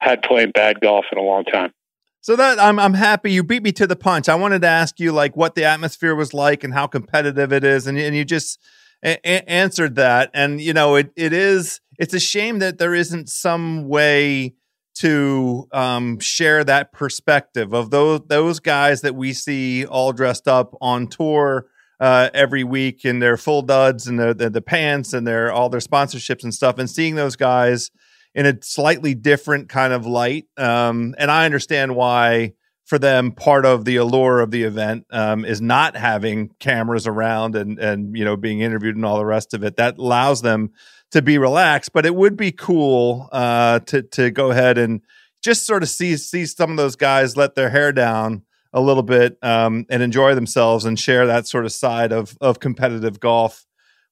had 0.00 0.22
playing 0.22 0.50
bad 0.52 0.80
golf 0.80 1.06
in 1.10 1.18
a 1.18 1.22
long 1.22 1.44
time. 1.44 1.72
So 2.20 2.36
that 2.36 2.58
I'm 2.58 2.78
I'm 2.78 2.94
happy 2.94 3.32
you 3.32 3.42
beat 3.42 3.62
me 3.62 3.72
to 3.72 3.86
the 3.86 3.96
punch. 3.96 4.28
I 4.28 4.34
wanted 4.34 4.62
to 4.62 4.68
ask 4.68 4.98
you 5.00 5.12
like 5.12 5.36
what 5.36 5.54
the 5.54 5.64
atmosphere 5.64 6.14
was 6.14 6.32
like 6.32 6.64
and 6.64 6.72
how 6.72 6.86
competitive 6.86 7.52
it 7.52 7.64
is, 7.64 7.86
and 7.86 7.98
and 7.98 8.14
you 8.14 8.24
just 8.24 8.60
a- 9.04 9.18
a- 9.24 9.48
answered 9.50 9.96
that. 9.96 10.30
And 10.34 10.60
you 10.60 10.72
know, 10.72 10.96
it 10.96 11.12
it 11.16 11.32
is 11.32 11.80
it's 11.98 12.14
a 12.14 12.20
shame 12.20 12.60
that 12.60 12.78
there 12.78 12.94
isn't 12.94 13.28
some 13.28 13.88
way 13.88 14.54
to 14.94 15.68
um, 15.72 16.18
share 16.20 16.64
that 16.64 16.92
perspective 16.92 17.72
of 17.72 17.90
those 17.90 18.20
those 18.28 18.60
guys 18.60 19.00
that 19.00 19.14
we 19.14 19.32
see 19.32 19.84
all 19.84 20.12
dressed 20.12 20.46
up 20.46 20.74
on 20.80 21.08
tour 21.08 21.66
uh, 22.00 22.30
every 22.34 22.64
week 22.64 23.04
in 23.04 23.18
their 23.18 23.36
full 23.36 23.62
duds 23.62 24.06
and 24.06 24.18
the, 24.18 24.34
the, 24.34 24.50
the 24.50 24.62
pants 24.62 25.12
and 25.12 25.26
their 25.26 25.52
all 25.52 25.68
their 25.68 25.80
sponsorships 25.80 26.44
and 26.44 26.54
stuff, 26.54 26.78
and 26.78 26.88
seeing 26.88 27.14
those 27.14 27.36
guys 27.36 27.90
in 28.34 28.46
a 28.46 28.54
slightly 28.62 29.14
different 29.14 29.68
kind 29.68 29.92
of 29.92 30.06
light. 30.06 30.46
Um, 30.56 31.14
and 31.18 31.30
I 31.30 31.44
understand 31.44 31.94
why 31.94 32.54
for 32.84 32.98
them 32.98 33.32
part 33.32 33.64
of 33.64 33.84
the 33.84 33.96
allure 33.96 34.40
of 34.40 34.50
the 34.50 34.64
event 34.64 35.06
um, 35.10 35.44
is 35.44 35.60
not 35.60 35.96
having 35.96 36.50
cameras 36.58 37.06
around 37.06 37.56
and 37.56 37.78
and 37.78 38.16
you 38.16 38.24
know 38.24 38.36
being 38.36 38.60
interviewed 38.60 38.96
and 38.96 39.04
all 39.04 39.18
the 39.18 39.24
rest 39.24 39.54
of 39.54 39.64
it. 39.64 39.76
That 39.76 39.98
allows 39.98 40.42
them 40.42 40.72
to 41.14 41.22
be 41.22 41.38
relaxed. 41.38 41.92
But 41.92 42.04
it 42.04 42.14
would 42.14 42.36
be 42.36 42.50
cool 42.50 43.28
uh, 43.30 43.78
to 43.80 44.02
to 44.02 44.30
go 44.32 44.50
ahead 44.50 44.78
and 44.78 45.00
just 45.42 45.64
sort 45.64 45.84
of 45.84 45.88
see 45.88 46.16
see 46.16 46.44
some 46.44 46.72
of 46.72 46.76
those 46.76 46.96
guys 46.96 47.36
let 47.36 47.54
their 47.54 47.70
hair 47.70 47.92
down 47.92 48.42
a 48.72 48.80
little 48.80 49.04
bit 49.04 49.38
um, 49.40 49.86
and 49.88 50.02
enjoy 50.02 50.34
themselves 50.34 50.84
and 50.84 50.98
share 50.98 51.24
that 51.28 51.46
sort 51.46 51.64
of 51.64 51.72
side 51.72 52.12
of 52.12 52.36
of 52.40 52.58
competitive 52.58 53.20
golf 53.20 53.64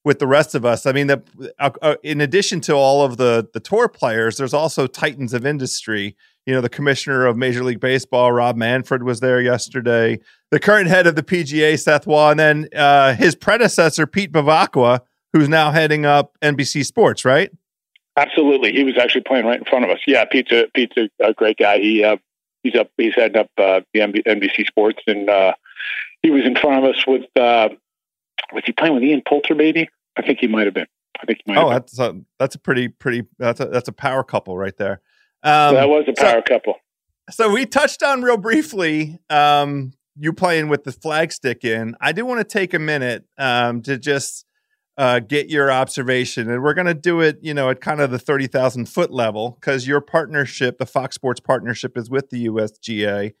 with 0.05 0.19
the 0.19 0.27
rest 0.27 0.55
of 0.55 0.65
us. 0.65 0.85
I 0.85 0.91
mean, 0.91 1.07
the, 1.07 1.23
uh, 1.59 1.71
uh, 1.81 1.95
in 2.03 2.21
addition 2.21 2.61
to 2.61 2.73
all 2.73 3.03
of 3.03 3.17
the 3.17 3.49
the 3.53 3.59
tour 3.59 3.89
players, 3.89 4.37
there's 4.37 4.53
also 4.53 4.87
titans 4.87 5.33
of 5.33 5.45
industry. 5.45 6.15
You 6.45 6.53
know, 6.53 6.61
the 6.61 6.69
commissioner 6.69 7.25
of 7.25 7.35
Major 7.35 7.65
League 7.65 7.81
Baseball, 7.81 8.31
Rob 8.31 8.55
Manfred, 8.55 9.03
was 9.03 9.19
there 9.19 9.41
yesterday. 9.41 10.19
The 10.51 10.59
current 10.59 10.87
head 10.87 11.05
of 11.05 11.15
the 11.15 11.23
PGA, 11.23 11.77
Seth 11.77 12.07
Waugh, 12.07 12.31
and 12.31 12.39
then 12.39 12.69
uh, 12.73 13.13
his 13.13 13.35
predecessor, 13.35 14.07
Pete 14.07 14.31
Bevacqua, 14.31 15.01
who's 15.33 15.49
now 15.49 15.71
heading 15.71 16.05
up 16.05 16.37
NBC 16.41 16.85
Sports, 16.85 17.25
right? 17.25 17.51
Absolutely, 18.15 18.71
he 18.71 18.83
was 18.83 18.97
actually 18.97 19.21
playing 19.21 19.45
right 19.45 19.59
in 19.59 19.65
front 19.65 19.83
of 19.83 19.91
us. 19.91 19.99
Yeah, 20.05 20.23
Pete's 20.25 20.51
a, 20.51 20.67
Pete's 20.73 20.95
a, 21.19 21.33
great 21.33 21.57
guy. 21.57 21.79
He 21.79 22.03
uh, 22.03 22.17
he's 22.61 22.75
up. 22.75 22.91
He's 22.95 23.15
heading 23.15 23.37
up 23.37 23.49
uh, 23.57 23.81
the 23.93 24.01
NBC 24.01 24.67
Sports, 24.67 25.01
and 25.07 25.29
uh, 25.29 25.53
he 26.21 26.29
was 26.29 26.45
in 26.45 26.55
front 26.55 26.83
of 26.83 26.89
us 26.91 27.03
with. 27.07 27.25
Uh, 27.35 27.69
was 28.53 28.63
he 28.65 28.71
playing 28.71 28.93
with 28.93 29.03
Ian 29.03 29.23
Poulter? 29.27 29.55
Maybe 29.55 29.89
I 30.15 30.21
think 30.21 30.39
he 30.39 30.47
might 30.47 30.65
have 30.65 30.75
been. 30.75 30.85
I 31.19 31.25
think. 31.25 31.39
oh, 31.49 31.69
that's 31.69 31.97
a, 31.99 32.15
that's 32.37 32.55
a 32.55 32.59
pretty 32.59 32.87
pretty 32.87 33.23
that's 33.39 33.59
a 33.59 33.65
that's 33.65 33.87
a 33.87 33.93
power 33.93 34.23
couple 34.23 34.57
right 34.57 34.77
there. 34.77 35.01
Um, 35.41 35.75
that 35.75 35.89
was 35.89 36.05
a 36.07 36.13
power 36.13 36.43
so, 36.47 36.53
couple. 36.53 36.75
So 37.31 37.51
we 37.51 37.65
touched 37.65 38.03
on 38.03 38.21
real 38.21 38.37
briefly 38.37 39.17
um, 39.29 39.93
you 40.19 40.33
playing 40.33 40.69
with 40.69 40.83
the 40.83 40.91
flagstick 40.91 41.63
in. 41.63 41.95
I 41.99 42.11
do 42.11 42.25
want 42.25 42.39
to 42.39 42.43
take 42.43 42.73
a 42.73 42.79
minute 42.79 43.25
um, 43.37 43.81
to 43.83 43.97
just 43.97 44.45
uh, 44.97 45.19
get 45.19 45.49
your 45.49 45.71
observation. 45.71 46.49
And 46.49 46.61
we're 46.61 46.73
going 46.73 46.87
to 46.87 46.93
do 46.93 47.21
it, 47.21 47.39
you 47.41 47.53
know, 47.53 47.69
at 47.69 47.79
kind 47.81 48.01
of 48.01 48.11
the 48.11 48.19
30,000 48.19 48.87
foot 48.87 49.11
level 49.11 49.57
because 49.59 49.87
your 49.87 50.01
partnership, 50.01 50.77
the 50.77 50.85
Fox 50.85 51.15
Sports 51.15 51.39
partnership, 51.39 51.97
is 51.97 52.09
with 52.09 52.29
the 52.29 52.47
USGA. 52.47 53.33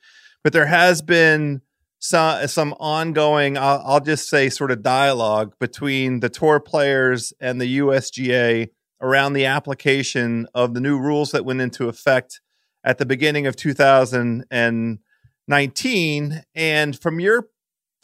But 0.43 0.53
there 0.53 0.65
has 0.65 1.01
been 1.01 1.61
some, 1.99 2.47
some 2.47 2.73
ongoing, 2.79 3.57
I'll, 3.57 3.81
I'll 3.85 4.01
just 4.01 4.29
say, 4.29 4.49
sort 4.49 4.71
of 4.71 4.81
dialogue 4.81 5.53
between 5.59 6.21
the 6.21 6.29
tour 6.29 6.59
players 6.59 7.33
and 7.39 7.61
the 7.61 7.77
USGA 7.79 8.69
around 8.99 9.33
the 9.33 9.45
application 9.45 10.47
of 10.55 10.73
the 10.73 10.81
new 10.81 10.97
rules 10.97 11.29
that 11.31 11.45
went 11.45 11.61
into 11.61 11.87
effect 11.87 12.41
at 12.83 12.97
the 12.97 13.05
beginning 13.05 13.45
of 13.47 13.55
2019. 13.55 16.43
And 16.55 16.99
from 16.99 17.19
your 17.19 17.47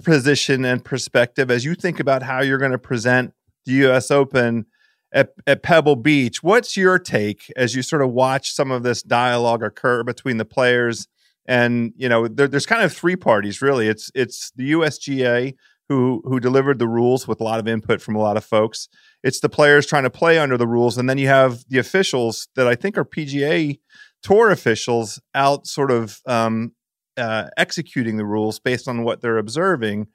position 0.04 0.66
and 0.66 0.86
perspective, 0.86 1.52
as 1.52 1.66
you 1.66 1.76
think 1.76 2.00
about 2.00 2.24
how 2.24 2.42
you're 2.42 2.58
going 2.58 2.72
to 2.72 2.78
present 2.78 3.34
the 3.66 3.74
U.S. 3.74 4.12
Open 4.12 4.66
at, 5.12 5.34
at 5.48 5.64
Pebble 5.64 5.96
Beach. 5.96 6.44
What's 6.44 6.78
your 6.78 7.00
take 7.00 7.52
as 7.56 7.76
you 7.76 7.82
sort 7.82 8.02
of 8.02 8.12
watch 8.12 8.52
some 8.52 8.72
of 8.72 8.84
this 8.84 9.02
dialogue 9.02 9.64
occur 9.64 10.04
between 10.04 10.38
the 10.38 10.46
players? 10.46 11.08
And 11.46 11.94
you 11.96 12.10
know, 12.10 12.28
there, 12.28 12.48
there's 12.48 12.66
kind 12.66 12.84
of 12.84 12.94
three 12.94 13.16
parties 13.16 13.62
really. 13.62 13.88
It's 13.88 14.12
it's 14.14 14.52
the 14.56 14.72
USGA 14.74 15.56
who 15.88 16.22
who 16.26 16.40
delivered 16.40 16.80
the 16.80 16.88
rules 16.88 17.28
with 17.28 17.42
a 17.42 17.44
lot 17.44 17.60
of 17.60 17.68
input 17.68 18.02
from 18.02 18.16
a 18.16 18.20
lot 18.20 18.38
of 18.38 18.46
folks. 18.46 18.88
It's 19.24 19.40
the 19.40 19.50
players 19.50 19.86
trying 19.86 20.04
to 20.04 20.10
play 20.10 20.38
under 20.38 20.58
the 20.58 20.68
rules, 20.68 20.98
and 20.98 21.10
then 21.10 21.18
you 21.18 21.28
have 21.28 21.66
the 21.68 21.80
officials 21.80 22.48
that 22.56 22.68
I 22.68 22.76
think 22.76 22.98
are 22.98 23.06
PGA 23.06 23.80
Tour 24.22 24.52
officials 24.52 25.20
out, 25.34 25.66
sort 25.66 25.92
of 25.92 26.20
um, 26.26 26.74
uh, 27.18 27.50
executing 27.58 28.18
the 28.18 28.26
rules 28.26 28.60
based 28.60 28.88
on 28.88 29.04
what 29.04 29.22
they're 29.22 29.38
observing. 29.38 30.08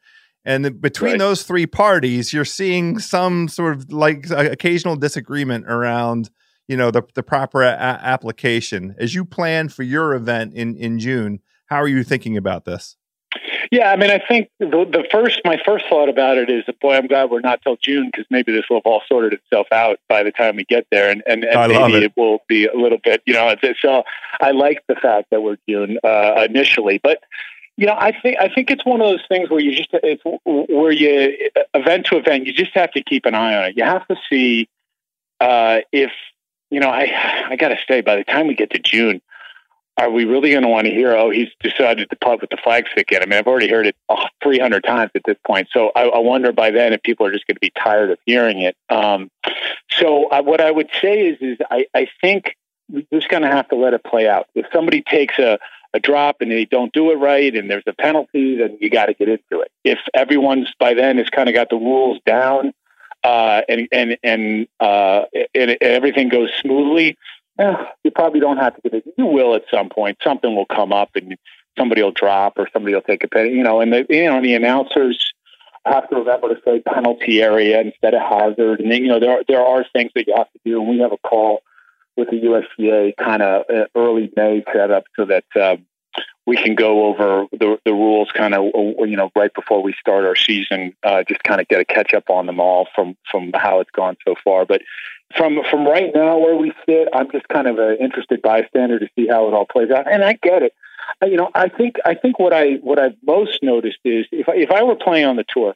And 0.44 0.80
between 0.80 1.12
right. 1.12 1.18
those 1.18 1.42
three 1.42 1.66
parties, 1.66 2.32
you're 2.32 2.44
seeing 2.44 2.98
some 2.98 3.48
sort 3.48 3.76
of 3.76 3.92
like 3.92 4.28
occasional 4.30 4.96
disagreement 4.96 5.66
around, 5.66 6.30
you 6.68 6.76
know, 6.76 6.90
the, 6.90 7.02
the 7.14 7.22
proper 7.22 7.62
a- 7.62 7.66
application. 7.66 8.94
As 8.98 9.14
you 9.14 9.24
plan 9.24 9.68
for 9.68 9.82
your 9.82 10.14
event 10.14 10.54
in, 10.54 10.76
in 10.76 10.98
June, 10.98 11.40
how 11.66 11.76
are 11.76 11.88
you 11.88 12.04
thinking 12.04 12.36
about 12.36 12.64
this? 12.66 12.96
Yeah, 13.70 13.90
I 13.90 13.96
mean, 13.96 14.10
I 14.10 14.20
think 14.28 14.50
the, 14.60 14.66
the 14.66 15.04
first, 15.10 15.40
my 15.44 15.58
first 15.64 15.86
thought 15.88 16.08
about 16.08 16.38
it 16.38 16.48
is, 16.50 16.62
boy, 16.80 16.94
I'm 16.94 17.06
glad 17.06 17.30
we're 17.30 17.40
not 17.40 17.60
till 17.62 17.76
June 17.82 18.06
because 18.06 18.26
maybe 18.30 18.52
this 18.52 18.64
will 18.70 18.76
have 18.76 18.86
all 18.86 19.02
sorted 19.08 19.32
itself 19.32 19.66
out 19.72 19.98
by 20.08 20.22
the 20.22 20.30
time 20.30 20.56
we 20.56 20.64
get 20.64 20.86
there, 20.92 21.10
and 21.10 21.22
and, 21.26 21.44
and 21.44 21.72
maybe 21.72 21.96
it. 21.96 22.02
it. 22.04 22.12
will 22.16 22.38
be 22.48 22.66
a 22.66 22.76
little 22.76 22.98
bit, 23.02 23.22
you 23.26 23.34
know. 23.34 23.52
So 23.80 24.04
I 24.40 24.52
like 24.52 24.84
the 24.86 24.94
fact 24.94 25.30
that 25.30 25.42
we're 25.42 25.56
June 25.68 25.98
uh, 26.04 26.46
initially, 26.48 27.00
but 27.02 27.24
you 27.76 27.86
know, 27.86 27.96
I 27.96 28.12
think 28.20 28.38
I 28.38 28.48
think 28.48 28.70
it's 28.70 28.84
one 28.84 29.00
of 29.00 29.08
those 29.08 29.24
things 29.28 29.50
where 29.50 29.60
you 29.60 29.74
just 29.74 29.90
it's 29.92 30.22
where 30.44 30.92
you 30.92 31.50
event 31.74 32.06
to 32.06 32.16
event, 32.16 32.46
you 32.46 32.52
just 32.52 32.74
have 32.74 32.92
to 32.92 33.02
keep 33.02 33.26
an 33.26 33.34
eye 33.34 33.56
on 33.56 33.64
it. 33.64 33.76
You 33.76 33.84
have 33.84 34.06
to 34.08 34.16
see 34.30 34.68
uh, 35.40 35.80
if 35.92 36.12
you 36.70 36.80
know. 36.80 36.88
I 36.88 37.46
I 37.50 37.56
got 37.56 37.68
to 37.68 37.78
say, 37.88 38.00
by 38.00 38.16
the 38.16 38.24
time 38.24 38.46
we 38.46 38.54
get 38.54 38.70
to 38.70 38.78
June 38.78 39.20
are 39.96 40.10
we 40.10 40.24
really 40.24 40.50
going 40.50 40.62
to 40.62 40.68
want 40.68 40.86
to 40.86 40.92
hear, 40.92 41.14
oh, 41.14 41.30
he's 41.30 41.48
decided 41.60 42.10
to 42.10 42.16
putt 42.16 42.40
with 42.40 42.50
the 42.50 42.56
flag 42.56 42.86
stick 42.90 43.12
in? 43.12 43.22
I 43.22 43.26
mean, 43.26 43.38
I've 43.38 43.46
already 43.46 43.68
heard 43.68 43.86
it 43.86 43.96
oh, 44.08 44.26
300 44.42 44.82
times 44.82 45.12
at 45.14 45.22
this 45.24 45.36
point. 45.46 45.68
So 45.72 45.92
I, 45.94 46.02
I, 46.02 46.18
wonder 46.18 46.52
by 46.52 46.72
then 46.72 46.92
if 46.92 47.02
people 47.02 47.26
are 47.26 47.32
just 47.32 47.46
going 47.46 47.54
to 47.54 47.60
be 47.60 47.70
tired 47.70 48.10
of 48.10 48.18
hearing 48.26 48.60
it. 48.60 48.76
Um, 48.88 49.30
so 49.90 50.28
I, 50.30 50.40
what 50.40 50.60
I 50.60 50.70
would 50.70 50.90
say 51.00 51.28
is, 51.28 51.38
is 51.40 51.58
I, 51.70 51.86
I 51.94 52.08
think 52.20 52.56
we're 52.90 53.04
just 53.12 53.28
going 53.28 53.44
to 53.44 53.48
have 53.48 53.68
to 53.68 53.76
let 53.76 53.94
it 53.94 54.02
play 54.02 54.28
out. 54.28 54.48
If 54.56 54.66
somebody 54.72 55.02
takes 55.02 55.38
a, 55.38 55.60
a 55.94 56.00
drop 56.00 56.36
and 56.40 56.50
they 56.50 56.64
don't 56.64 56.92
do 56.92 57.12
it 57.12 57.14
right 57.14 57.54
and 57.54 57.70
there's 57.70 57.84
a 57.86 57.92
penalty, 57.92 58.58
then 58.58 58.76
you 58.80 58.90
got 58.90 59.06
to 59.06 59.14
get 59.14 59.28
into 59.28 59.60
it. 59.60 59.70
If 59.84 59.98
everyone's 60.12 60.68
by 60.78 60.94
then 60.94 61.18
has 61.18 61.30
kind 61.30 61.48
of 61.48 61.54
got 61.54 61.70
the 61.70 61.76
rules 61.76 62.20
down 62.26 62.74
uh, 63.22 63.62
and, 63.68 63.88
and, 63.92 64.18
and, 64.22 64.66
uh, 64.80 65.22
and, 65.54 65.78
everything 65.80 66.28
goes 66.28 66.50
smoothly, 66.60 67.16
eh, 67.60 67.84
you 68.02 68.10
probably 68.10 68.40
don't 68.40 68.58
have 68.58 68.74
to 68.74 68.82
get 68.82 68.94
it. 68.94 69.14
You 69.16 69.26
will 69.26 69.54
at 69.54 69.62
some 69.70 69.88
point. 69.88 70.18
Something 70.22 70.54
will 70.56 70.66
come 70.66 70.92
up 70.92 71.10
and 71.14 71.36
somebody 71.78 72.02
will 72.02 72.12
drop 72.12 72.58
or 72.58 72.68
somebody 72.72 72.94
will 72.94 73.02
take 73.02 73.22
a 73.22 73.28
penalty. 73.28 73.54
You 73.54 73.62
know, 73.62 73.80
and 73.80 73.92
the 73.92 74.04
you 74.10 74.26
know 74.26 74.42
the 74.42 74.54
announcers 74.54 75.32
have 75.86 76.08
to 76.10 76.16
remember 76.16 76.48
to 76.48 76.60
say 76.64 76.80
penalty 76.80 77.40
area 77.40 77.80
instead 77.80 78.14
of 78.14 78.22
hazard. 78.22 78.80
And 78.80 78.90
then, 78.90 79.02
you 79.02 79.08
know 79.08 79.20
there 79.20 79.38
are, 79.38 79.42
there 79.46 79.64
are 79.64 79.84
things 79.92 80.10
that 80.14 80.26
you 80.26 80.34
have 80.36 80.50
to 80.52 80.58
do. 80.64 80.80
And 80.80 80.90
we 80.90 80.98
have 80.98 81.12
a 81.12 81.18
call 81.18 81.62
with 82.16 82.30
the 82.30 82.40
USGA 82.40 83.16
kind 83.16 83.42
of 83.42 83.64
uh, 83.68 83.84
early 83.94 84.30
May 84.36 84.64
set 84.72 84.90
up 84.90 85.04
so 85.16 85.26
that. 85.26 85.44
Um, 85.60 85.86
we 86.46 86.56
can 86.56 86.74
go 86.74 87.06
over 87.06 87.46
the 87.52 87.78
the 87.84 87.92
rules 87.92 88.30
kind 88.32 88.54
of 88.54 88.64
you 88.64 89.16
know 89.16 89.30
right 89.34 89.52
before 89.54 89.82
we 89.82 89.94
start 89.98 90.24
our 90.24 90.36
season, 90.36 90.94
uh, 91.02 91.24
just 91.26 91.42
kind 91.42 91.60
of 91.60 91.68
get 91.68 91.80
a 91.80 91.84
catch 91.84 92.12
up 92.12 92.28
on 92.28 92.46
them 92.46 92.60
all 92.60 92.86
from 92.94 93.16
from 93.30 93.50
how 93.54 93.80
it's 93.80 93.90
gone 93.90 94.16
so 94.26 94.34
far. 94.44 94.66
But 94.66 94.82
from 95.36 95.60
from 95.70 95.86
right 95.86 96.10
now 96.14 96.38
where 96.38 96.56
we 96.56 96.72
sit, 96.86 97.08
I'm 97.12 97.30
just 97.30 97.48
kind 97.48 97.66
of 97.66 97.78
an 97.78 97.96
interested 98.00 98.42
bystander 98.42 98.98
to 98.98 99.08
see 99.16 99.26
how 99.26 99.48
it 99.48 99.54
all 99.54 99.66
plays 99.66 99.90
out, 99.90 100.10
and 100.10 100.22
I 100.22 100.34
get 100.34 100.62
it. 100.62 100.74
You 101.22 101.36
know, 101.36 101.50
I 101.54 101.68
think 101.68 101.96
I 102.04 102.14
think 102.14 102.38
what 102.38 102.52
I 102.52 102.74
what 102.74 102.98
I've 102.98 103.16
most 103.26 103.62
noticed 103.62 103.98
is 104.04 104.26
if 104.32 104.48
I, 104.48 104.56
if 104.56 104.70
I 104.70 104.82
were 104.82 104.96
playing 104.96 105.26
on 105.26 105.36
the 105.36 105.44
tour, 105.48 105.74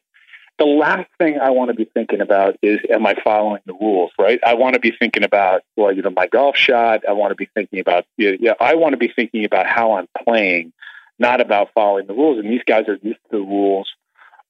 the 0.59 0.67
last 0.67 1.09
thing 1.19 1.39
I 1.41 1.51
want 1.51 1.71
to 1.71 1.75
be 1.75 1.85
thinking 1.85 2.21
about 2.21 2.57
is 2.63 2.81
am 2.91 3.07
I 3.07 3.15
following 3.23 3.63
the 3.67 3.75
rules, 3.75 4.11
right? 4.19 4.41
I 4.45 4.55
want 4.55 4.75
to 4.75 4.81
be 4.81 4.93
thinking 4.99 5.23
about 5.23 5.63
well, 5.77 5.93
you 5.93 6.03
know, 6.03 6.11
my 6.11 6.27
golf 6.27 6.57
shot. 6.57 7.03
I 7.09 7.13
want 7.13 7.31
to 7.31 7.37
be 7.37 7.49
thinking 7.55 7.81
about 7.81 8.05
yeah, 8.17 8.55
I 8.61 8.75
want 8.75 8.93
to 8.93 8.97
be 8.97 9.09
thinking 9.09 9.45
about 9.45 9.67
how 9.67 9.93
I'm 9.93 10.09
playing, 10.25 10.73
not 11.19 11.41
about 11.41 11.71
following 11.75 12.07
the 12.07 12.15
rules. 12.15 12.39
And 12.39 12.51
these 12.51 12.65
guys 12.67 12.89
are 12.89 12.99
used 13.03 13.21
to 13.31 13.39
the 13.39 13.39
rules 13.39 13.89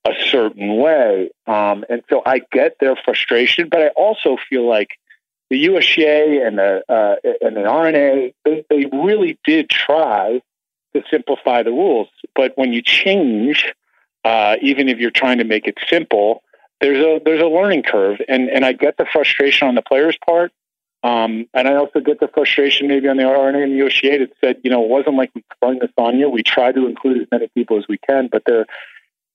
a 0.06 0.12
certain 0.30 0.76
way. 0.78 1.30
Um, 1.46 1.84
and 1.88 2.02
so 2.08 2.22
I 2.24 2.40
get 2.52 2.76
their 2.80 2.96
frustration, 2.96 3.68
but 3.68 3.82
I 3.82 3.88
also 3.88 4.36
feel 4.48 4.66
like 4.66 4.90
the 5.50 5.66
USGA 5.66 6.46
and 6.46 6.58
the 6.58 6.82
uh, 6.88 7.16
and 7.40 7.56
the 7.56 7.64
R&A 7.64 8.34
they, 8.44 8.64
they 8.68 8.86
really 8.86 9.38
did 9.44 9.68
try 9.68 10.40
to 10.94 11.02
simplify 11.10 11.62
the 11.62 11.70
rules. 11.70 12.08
But 12.34 12.52
when 12.56 12.72
you 12.72 12.82
change, 12.82 13.74
uh, 14.24 14.56
even 14.60 14.88
if 14.88 14.98
you're 14.98 15.10
trying 15.10 15.38
to 15.38 15.44
make 15.44 15.66
it 15.66 15.78
simple, 15.88 16.42
there's 16.80 16.98
a 16.98 17.20
there's 17.24 17.42
a 17.42 17.46
learning 17.46 17.82
curve, 17.82 18.20
and 18.28 18.48
and 18.48 18.64
I 18.64 18.72
get 18.72 18.96
the 18.96 19.06
frustration 19.06 19.68
on 19.68 19.74
the 19.74 19.82
players' 19.82 20.18
part. 20.24 20.52
Um, 21.04 21.46
and 21.54 21.68
I 21.68 21.76
also 21.76 22.00
get 22.00 22.18
the 22.18 22.26
frustration 22.26 22.88
maybe 22.88 23.08
on 23.08 23.16
the 23.16 23.22
R&A 23.22 23.62
and 23.62 23.72
USGA 23.72 24.18
that 24.18 24.32
said, 24.40 24.56
you 24.64 24.70
know, 24.70 24.82
it 24.82 24.88
wasn't 24.88 25.14
like 25.14 25.30
we 25.32 25.44
sprung 25.54 25.78
this 25.78 25.92
on 25.96 26.18
you. 26.18 26.28
We 26.28 26.42
try 26.42 26.72
to 26.72 26.86
include 26.88 27.22
as 27.22 27.28
many 27.30 27.46
people 27.54 27.78
as 27.78 27.86
we 27.88 27.98
can, 27.98 28.26
but 28.26 28.42
there 28.46 28.66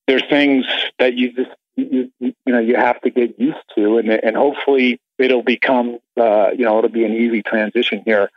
there's 0.07 0.23
things 0.29 0.65
that 0.99 1.13
you 1.13 1.31
just 1.31 1.51
you, 1.75 2.11
you, 2.19 2.33
know 2.45 2.59
you 2.59 2.75
have 2.75 3.01
to 3.01 3.09
get 3.09 3.39
used 3.39 3.63
to, 3.75 3.97
and 3.97 4.09
and 4.09 4.35
hopefully 4.35 4.99
it'll 5.17 5.43
become 5.43 5.99
uh, 6.19 6.51
you 6.51 6.65
know 6.65 6.77
it'll 6.77 6.89
be 6.89 7.05
an 7.05 7.13
easy 7.13 7.41
transition 7.41 8.03
here 8.05 8.29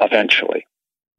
eventually. 0.00 0.66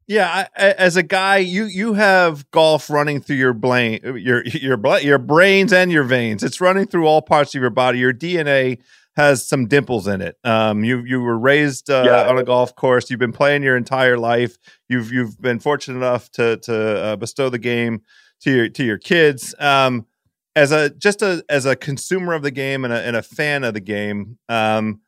Yeah, 0.08 0.46
I, 0.56 0.70
as 0.72 0.96
a 0.96 1.02
guy, 1.02 1.38
you 1.38 1.64
you 1.64 1.94
have 1.94 2.48
golf 2.52 2.88
running 2.88 3.20
through 3.20 3.36
your 3.36 3.52
brain, 3.52 4.00
your 4.04 4.44
your 4.44 4.78
your 5.00 5.18
brains 5.18 5.72
and 5.72 5.90
your 5.90 6.04
veins. 6.04 6.44
It's 6.44 6.60
running 6.60 6.86
through 6.86 7.06
all 7.06 7.22
parts 7.22 7.54
of 7.54 7.60
your 7.60 7.70
body. 7.70 7.98
Your 7.98 8.12
DNA 8.12 8.78
has 9.16 9.46
some 9.46 9.66
dimples 9.66 10.06
in 10.06 10.20
it. 10.20 10.36
Um, 10.44 10.84
you 10.84 11.02
you 11.04 11.20
were 11.20 11.38
raised 11.38 11.90
uh, 11.90 12.04
yeah. 12.06 12.28
on 12.28 12.38
a 12.38 12.44
golf 12.44 12.76
course. 12.76 13.10
You've 13.10 13.18
been 13.18 13.32
playing 13.32 13.64
your 13.64 13.76
entire 13.76 14.16
life. 14.18 14.58
You've 14.88 15.10
you've 15.10 15.40
been 15.40 15.58
fortunate 15.58 15.96
enough 15.96 16.30
to 16.32 16.58
to 16.58 16.74
uh, 16.74 17.16
bestow 17.16 17.48
the 17.48 17.58
game 17.58 18.02
to 18.42 18.50
your 18.52 18.68
to 18.68 18.84
your 18.84 18.98
kids. 18.98 19.54
Um, 19.58 20.06
as 20.54 20.70
a 20.70 20.90
just 20.90 21.20
a 21.22 21.44
as 21.48 21.66
a 21.66 21.74
consumer 21.74 22.32
of 22.32 22.42
the 22.42 22.50
game 22.50 22.84
and 22.84 22.92
a, 22.92 23.00
and 23.00 23.16
a 23.16 23.22
fan 23.22 23.64
of 23.64 23.74
the 23.74 23.80
game, 23.80 24.38
um, 24.48 25.00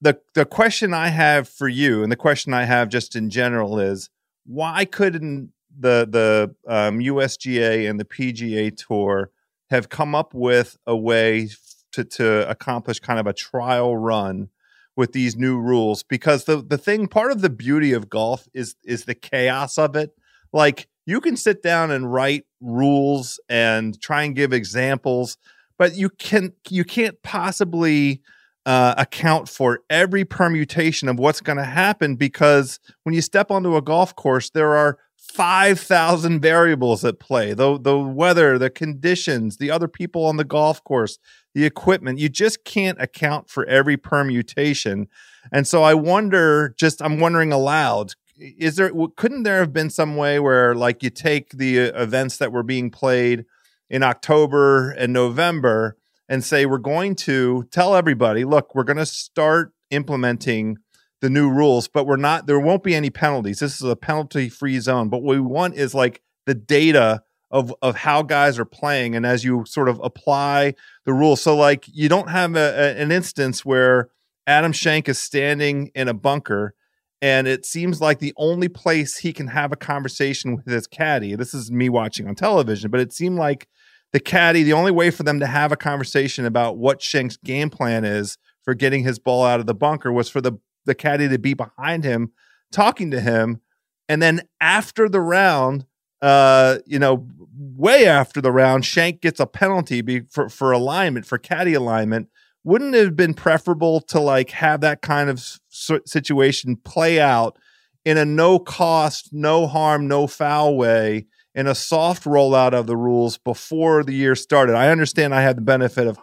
the 0.00 0.18
the 0.34 0.44
question 0.44 0.92
I 0.92 1.08
have 1.08 1.48
for 1.48 1.68
you 1.68 2.02
and 2.02 2.10
the 2.10 2.16
question 2.16 2.52
I 2.52 2.64
have 2.64 2.88
just 2.88 3.14
in 3.14 3.30
general 3.30 3.78
is 3.78 4.10
why 4.44 4.84
couldn't 4.84 5.52
the 5.78 6.06
the 6.08 6.54
um, 6.72 6.98
USGA 6.98 7.88
and 7.88 7.98
the 7.98 8.04
PGA 8.04 8.76
Tour 8.76 9.30
have 9.70 9.88
come 9.88 10.14
up 10.14 10.34
with 10.34 10.76
a 10.86 10.96
way 10.96 11.48
to 11.92 12.04
to 12.04 12.48
accomplish 12.48 13.00
kind 13.00 13.20
of 13.20 13.26
a 13.26 13.32
trial 13.32 13.96
run 13.96 14.48
with 14.96 15.12
these 15.12 15.36
new 15.36 15.58
rules? 15.58 16.02
Because 16.02 16.44
the 16.44 16.62
the 16.62 16.78
thing, 16.78 17.08
part 17.08 17.32
of 17.32 17.40
the 17.40 17.50
beauty 17.50 17.92
of 17.92 18.08
golf 18.08 18.48
is 18.54 18.76
is 18.84 19.04
the 19.04 19.14
chaos 19.14 19.78
of 19.78 19.96
it. 19.96 20.10
Like 20.52 20.88
you 21.06 21.20
can 21.20 21.36
sit 21.36 21.62
down 21.62 21.90
and 21.90 22.12
write 22.12 22.44
rules 22.60 23.40
and 23.48 24.00
try 24.00 24.22
and 24.22 24.36
give 24.36 24.52
examples, 24.52 25.38
but 25.78 25.96
you 25.96 26.10
can 26.10 26.52
you 26.68 26.84
can't 26.84 27.20
possibly 27.22 28.22
uh, 28.64 28.94
account 28.96 29.48
for 29.48 29.80
every 29.90 30.24
permutation 30.24 31.08
of 31.08 31.18
what's 31.18 31.40
going 31.40 31.58
to 31.58 31.64
happen 31.64 32.14
because 32.14 32.78
when 33.02 33.14
you 33.14 33.20
step 33.20 33.50
onto 33.50 33.76
a 33.76 33.82
golf 33.82 34.14
course, 34.14 34.50
there 34.50 34.76
are 34.76 34.98
5,000 35.16 36.40
variables 36.40 37.04
at 37.04 37.18
play 37.18 37.54
the, 37.54 37.78
the 37.78 37.98
weather, 37.98 38.58
the 38.58 38.70
conditions, 38.70 39.56
the 39.56 39.70
other 39.70 39.88
people 39.88 40.26
on 40.26 40.36
the 40.36 40.44
golf 40.44 40.82
course, 40.84 41.18
the 41.54 41.64
equipment. 41.64 42.18
You 42.18 42.28
just 42.28 42.64
can't 42.64 43.00
account 43.00 43.48
for 43.48 43.64
every 43.66 43.96
permutation. 43.96 45.08
And 45.50 45.66
so 45.66 45.82
I 45.82 45.94
wonder, 45.94 46.74
just 46.76 47.00
I'm 47.00 47.18
wondering 47.18 47.52
aloud, 47.52 48.14
is 48.36 48.76
there 48.76 48.92
couldn't 49.16 49.44
there 49.44 49.60
have 49.60 49.72
been 49.72 49.90
some 49.90 50.16
way 50.16 50.38
where 50.38 50.74
like 50.74 51.02
you 51.02 51.10
take 51.10 51.50
the 51.50 51.80
uh, 51.80 52.02
events 52.02 52.38
that 52.38 52.52
were 52.52 52.62
being 52.62 52.90
played 52.90 53.44
in 53.88 54.02
October 54.02 54.90
and 54.90 55.12
November 55.12 55.96
and 56.28 56.44
say 56.44 56.66
we're 56.66 56.78
going 56.78 57.14
to 57.14 57.64
tell 57.70 57.94
everybody, 57.94 58.44
look, 58.44 58.74
we're 58.74 58.84
going 58.84 58.96
to 58.96 59.06
start 59.06 59.72
implementing 59.90 60.78
the 61.20 61.30
new 61.30 61.48
rules, 61.50 61.88
but 61.88 62.06
we're 62.06 62.16
not 62.16 62.46
there 62.46 62.58
won't 62.58 62.82
be 62.82 62.94
any 62.94 63.10
penalties. 63.10 63.60
This 63.60 63.80
is 63.80 63.88
a 63.88 63.96
penalty 63.96 64.48
free 64.48 64.78
zone, 64.80 65.08
but 65.08 65.22
what 65.22 65.36
we 65.36 65.40
want 65.40 65.74
is 65.74 65.94
like 65.94 66.20
the 66.46 66.54
data 66.54 67.22
of 67.50 67.72
of 67.80 67.96
how 67.96 68.22
guys 68.22 68.58
are 68.58 68.64
playing 68.64 69.14
and 69.14 69.24
as 69.24 69.44
you 69.44 69.64
sort 69.64 69.88
of 69.88 70.00
apply 70.02 70.74
the 71.04 71.12
rules. 71.12 71.40
So 71.40 71.56
like 71.56 71.84
you 71.86 72.08
don't 72.08 72.28
have 72.28 72.56
a, 72.56 72.58
a, 72.58 73.00
an 73.00 73.12
instance 73.12 73.64
where 73.64 74.08
Adam 74.46 74.72
Schenk 74.72 75.08
is 75.08 75.18
standing 75.18 75.92
in 75.94 76.08
a 76.08 76.14
bunker 76.14 76.74
and 77.20 77.46
it 77.46 77.64
seems 77.64 78.00
like 78.00 78.18
the 78.18 78.34
only 78.36 78.68
place 78.68 79.18
he 79.18 79.32
can 79.32 79.46
have 79.46 79.70
a 79.70 79.76
conversation 79.76 80.56
with 80.56 80.66
his 80.66 80.88
caddy 80.88 81.36
this 81.36 81.54
is 81.54 81.70
me 81.70 81.88
watching 81.88 82.26
on 82.26 82.34
television 82.34 82.90
but 82.90 83.00
it 83.00 83.12
seemed 83.12 83.38
like 83.38 83.68
the 84.12 84.20
caddy 84.20 84.62
the 84.62 84.72
only 84.72 84.92
way 84.92 85.10
for 85.10 85.22
them 85.22 85.40
to 85.40 85.46
have 85.46 85.72
a 85.72 85.76
conversation 85.76 86.44
about 86.44 86.76
what 86.76 87.00
Schenk's 87.00 87.36
game 87.38 87.70
plan 87.70 88.04
is 88.04 88.38
for 88.62 88.74
getting 88.74 89.04
his 89.04 89.18
ball 89.18 89.44
out 89.44 89.60
of 89.60 89.66
the 89.66 89.74
bunker 89.74 90.12
was 90.12 90.28
for 90.28 90.40
the 90.40 90.52
the 90.84 90.94
caddy 90.94 91.28
to 91.28 91.38
be 91.38 91.54
behind 91.54 92.04
him 92.04 92.32
talking 92.72 93.10
to 93.10 93.20
him. 93.20 93.60
And 94.08 94.20
then 94.20 94.42
after 94.60 95.08
the 95.08 95.20
round 95.20 95.86
uh 96.20 96.78
you 96.86 96.98
know 96.98 97.26
way 97.56 98.06
after 98.06 98.40
the 98.40 98.52
round 98.52 98.84
Schenk 98.84 99.20
gets 99.20 99.40
a 99.40 99.46
penalty 99.46 100.02
be, 100.02 100.20
for 100.30 100.48
for 100.48 100.72
alignment 100.72 101.26
for 101.26 101.38
caddy 101.38 101.74
alignment. 101.74 102.28
Wouldn't 102.64 102.94
it 102.94 103.04
have 103.04 103.16
been 103.16 103.34
preferable 103.34 104.00
to 104.02 104.20
like 104.20 104.50
have 104.50 104.82
that 104.82 105.02
kind 105.02 105.28
of 105.28 105.58
situation 106.06 106.76
play 106.76 107.18
out 107.18 107.58
in 108.04 108.16
a 108.16 108.24
no 108.24 108.60
cost, 108.60 109.30
no 109.32 109.66
harm, 109.66 110.06
no 110.06 110.26
foul 110.26 110.76
way 110.76 111.26
in 111.54 111.66
a 111.66 111.74
soft 111.74 112.24
rollout 112.24 112.72
of 112.72 112.86
the 112.86 112.96
rules 112.96 113.38
before 113.38 114.04
the 114.04 114.14
year 114.14 114.34
started? 114.34 114.74
I 114.74 114.88
understand 114.88 115.34
I 115.34 115.42
had 115.42 115.56
the 115.56 115.62
benefit 115.62 116.06
of 116.06 116.18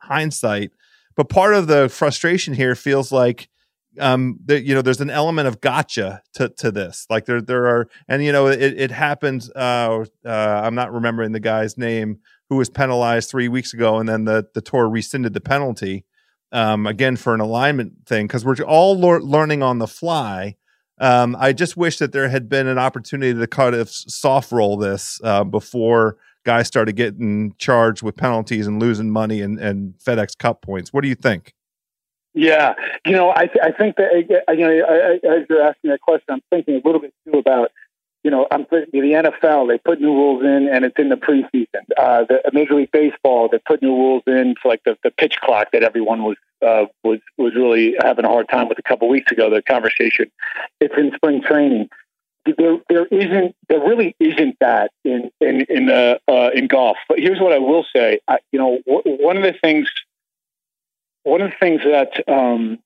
hindsight, 0.00 0.72
but 1.16 1.28
part 1.28 1.54
of 1.54 1.66
the 1.66 1.88
frustration 1.88 2.54
here 2.54 2.74
feels 2.74 3.12
like 3.12 3.48
um, 3.98 4.38
that 4.46 4.64
you 4.64 4.74
know, 4.74 4.82
there's 4.82 5.00
an 5.00 5.10
element 5.10 5.48
of 5.48 5.60
gotcha 5.60 6.22
to 6.34 6.48
to 6.50 6.70
this. 6.70 7.06
Like 7.08 7.26
there 7.26 7.40
there 7.40 7.66
are, 7.66 7.88
and 8.08 8.22
you 8.24 8.32
know, 8.32 8.46
it 8.46 8.60
it 8.60 8.90
happened. 8.90 9.48
Uh, 9.54 10.04
uh, 10.24 10.28
I'm 10.64 10.74
not 10.74 10.92
remembering 10.92 11.32
the 11.32 11.40
guy's 11.40 11.78
name 11.78 12.20
who 12.48 12.56
was 12.56 12.70
penalized 12.70 13.30
three 13.30 13.48
weeks 13.48 13.72
ago, 13.72 13.98
and 13.98 14.08
then 14.08 14.24
the 14.24 14.46
the 14.54 14.60
tour 14.60 14.88
rescinded 14.88 15.34
the 15.34 15.40
penalty 15.40 16.04
um, 16.52 16.86
again 16.86 17.16
for 17.16 17.34
an 17.34 17.40
alignment 17.40 18.06
thing 18.06 18.26
because 18.26 18.44
we're 18.44 18.56
all 18.66 18.98
learning 18.98 19.62
on 19.62 19.78
the 19.78 19.88
fly. 19.88 20.56
Um, 20.98 21.36
I 21.38 21.52
just 21.52 21.76
wish 21.76 21.98
that 21.98 22.12
there 22.12 22.28
had 22.28 22.48
been 22.48 22.66
an 22.66 22.78
opportunity 22.78 23.38
to 23.38 23.46
kind 23.46 23.74
of 23.74 23.90
soft 23.90 24.50
roll 24.50 24.76
this 24.76 25.20
uh, 25.22 25.44
before 25.44 26.16
guys 26.44 26.66
started 26.66 26.94
getting 26.94 27.54
charged 27.58 28.02
with 28.02 28.16
penalties 28.16 28.66
and 28.66 28.80
losing 28.80 29.10
money 29.10 29.42
and, 29.42 29.58
and 29.58 29.94
FedEx 29.98 30.38
Cup 30.38 30.62
points. 30.62 30.92
What 30.92 31.02
do 31.02 31.08
you 31.08 31.14
think? 31.14 31.52
Yeah, 32.32 32.74
you 33.06 33.12
know, 33.12 33.30
I, 33.34 33.46
th- 33.46 33.62
I 33.62 33.72
think 33.72 33.96
that 33.96 34.44
you 34.50 34.56
know, 34.56 34.70
I, 34.70 35.28
I, 35.28 35.36
as 35.36 35.46
you're 35.48 35.62
asking 35.62 35.90
that 35.90 36.02
question, 36.02 36.26
I'm 36.28 36.42
thinking 36.50 36.74
a 36.74 36.86
little 36.86 37.00
bit 37.00 37.14
too 37.24 37.38
about 37.38 37.72
you 38.26 38.32
know, 38.32 38.48
I'm 38.50 38.66
the 38.72 38.88
NFL, 38.92 39.68
they 39.68 39.78
put 39.78 40.00
new 40.00 40.12
rules 40.12 40.42
in 40.42 40.68
and 40.68 40.84
it's 40.84 40.98
in 40.98 41.10
the 41.10 41.14
preseason. 41.14 41.84
Uh, 41.96 42.24
the 42.24 42.40
Major 42.52 42.74
League 42.74 42.90
Baseball, 42.90 43.48
they 43.48 43.58
put 43.58 43.82
new 43.82 43.94
rules 43.94 44.24
in 44.26 44.56
for 44.60 44.68
like 44.68 44.82
the, 44.84 44.98
the 45.04 45.12
pitch 45.12 45.36
clock 45.40 45.68
that 45.72 45.84
everyone 45.84 46.24
was, 46.24 46.36
uh, 46.60 46.86
was, 47.04 47.20
was 47.38 47.54
really 47.54 47.94
having 48.02 48.24
a 48.24 48.28
hard 48.28 48.48
time 48.48 48.68
with 48.68 48.80
a 48.80 48.82
couple 48.82 49.08
weeks 49.08 49.30
ago, 49.30 49.48
the 49.48 49.62
conversation. 49.62 50.28
It's 50.80 50.94
in 50.98 51.12
spring 51.14 51.40
training. 51.40 51.88
There, 52.46 52.78
there 52.88 53.06
isn't, 53.06 53.54
there 53.68 53.78
really 53.78 54.16
isn't 54.18 54.56
that 54.58 54.90
in, 55.04 55.30
in, 55.40 55.60
in, 55.68 55.88
uh, 55.88 56.18
uh, 56.26 56.50
in 56.52 56.66
golf. 56.66 56.96
But 57.08 57.20
here's 57.20 57.38
what 57.38 57.52
I 57.52 57.58
will 57.58 57.86
say. 57.94 58.18
I, 58.26 58.38
you 58.50 58.58
know, 58.58 58.80
one 58.86 59.36
of 59.36 59.44
the 59.44 59.54
things, 59.62 59.88
one 61.22 61.42
of 61.42 61.52
the 61.52 61.56
things 61.60 61.82
that, 61.84 62.28
um, 62.28 62.80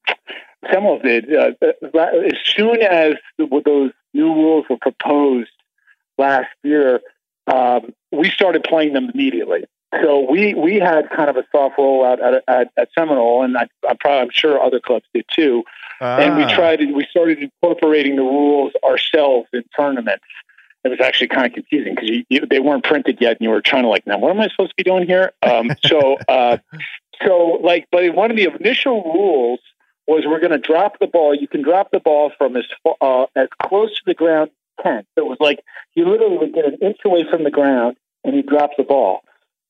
Seminoles 0.70 1.00
did, 1.00 1.34
uh, 1.34 1.52
as 1.62 2.34
soon 2.44 2.82
as 2.82 3.14
those 3.38 3.92
new 4.12 4.32
rules 4.32 4.66
were 4.68 4.78
proposed 4.78 5.50
last 6.18 6.50
year, 6.62 7.00
um, 7.46 7.92
we 8.12 8.30
started 8.30 8.64
playing 8.64 8.92
them 8.92 9.10
immediately. 9.12 9.64
So 10.02 10.30
we 10.30 10.54
we 10.54 10.76
had 10.76 11.10
kind 11.10 11.28
of 11.28 11.36
a 11.36 11.44
soft 11.50 11.76
rollout 11.76 12.22
at, 12.22 12.44
at, 12.46 12.70
at 12.76 12.88
Seminole, 12.96 13.42
and 13.42 13.56
I, 13.56 13.66
am 13.88 13.96
probably 13.98 14.20
I'm 14.20 14.30
sure 14.30 14.62
other 14.62 14.78
clubs 14.78 15.04
did 15.12 15.24
too. 15.34 15.64
Ah. 16.00 16.18
And 16.18 16.36
we 16.36 16.44
ah. 16.44 16.54
tried 16.54 16.80
we 16.94 17.06
started 17.10 17.42
incorporating 17.42 18.14
the 18.14 18.22
rules 18.22 18.72
ourselves 18.84 19.48
in 19.52 19.64
tournaments. 19.76 20.24
It 20.84 20.88
was 20.90 21.00
actually 21.00 21.28
kind 21.28 21.46
of 21.46 21.52
confusing 21.52 21.94
because 21.94 22.48
they 22.48 22.60
weren't 22.60 22.84
printed 22.84 23.18
yet, 23.20 23.32
and 23.32 23.40
you 23.40 23.50
were 23.50 23.60
trying 23.60 23.82
to 23.82 23.88
like, 23.88 24.06
now 24.06 24.18
what 24.18 24.30
am 24.30 24.40
I 24.40 24.48
supposed 24.48 24.70
to 24.70 24.76
be 24.76 24.84
doing 24.84 25.06
here? 25.06 25.32
Um, 25.42 25.70
so 25.84 26.16
uh, 26.28 26.58
so 27.26 27.58
like, 27.62 27.88
but 27.90 28.14
one 28.14 28.30
of 28.30 28.36
the 28.36 28.48
initial 28.60 29.02
rules 29.02 29.58
was 30.10 30.24
we're 30.26 30.40
going 30.40 30.52
to 30.52 30.58
drop 30.58 30.98
the 30.98 31.06
ball. 31.06 31.34
You 31.34 31.48
can 31.48 31.62
drop 31.62 31.90
the 31.90 32.00
ball 32.00 32.32
from 32.36 32.56
as 32.56 32.64
uh, 33.00 33.26
as 33.36 33.48
close 33.62 33.94
to 33.94 34.02
the 34.06 34.14
ground 34.14 34.50
as 34.50 34.84
can. 34.84 35.06
So 35.14 35.24
it 35.24 35.28
was 35.28 35.38
like 35.40 35.60
you 35.94 36.08
literally 36.08 36.38
would 36.38 36.54
get 36.54 36.64
an 36.64 36.78
inch 36.82 36.98
away 37.04 37.24
from 37.30 37.44
the 37.44 37.50
ground 37.50 37.96
and 38.24 38.34
you 38.34 38.42
drop 38.42 38.70
the 38.76 38.84
ball. 38.84 39.22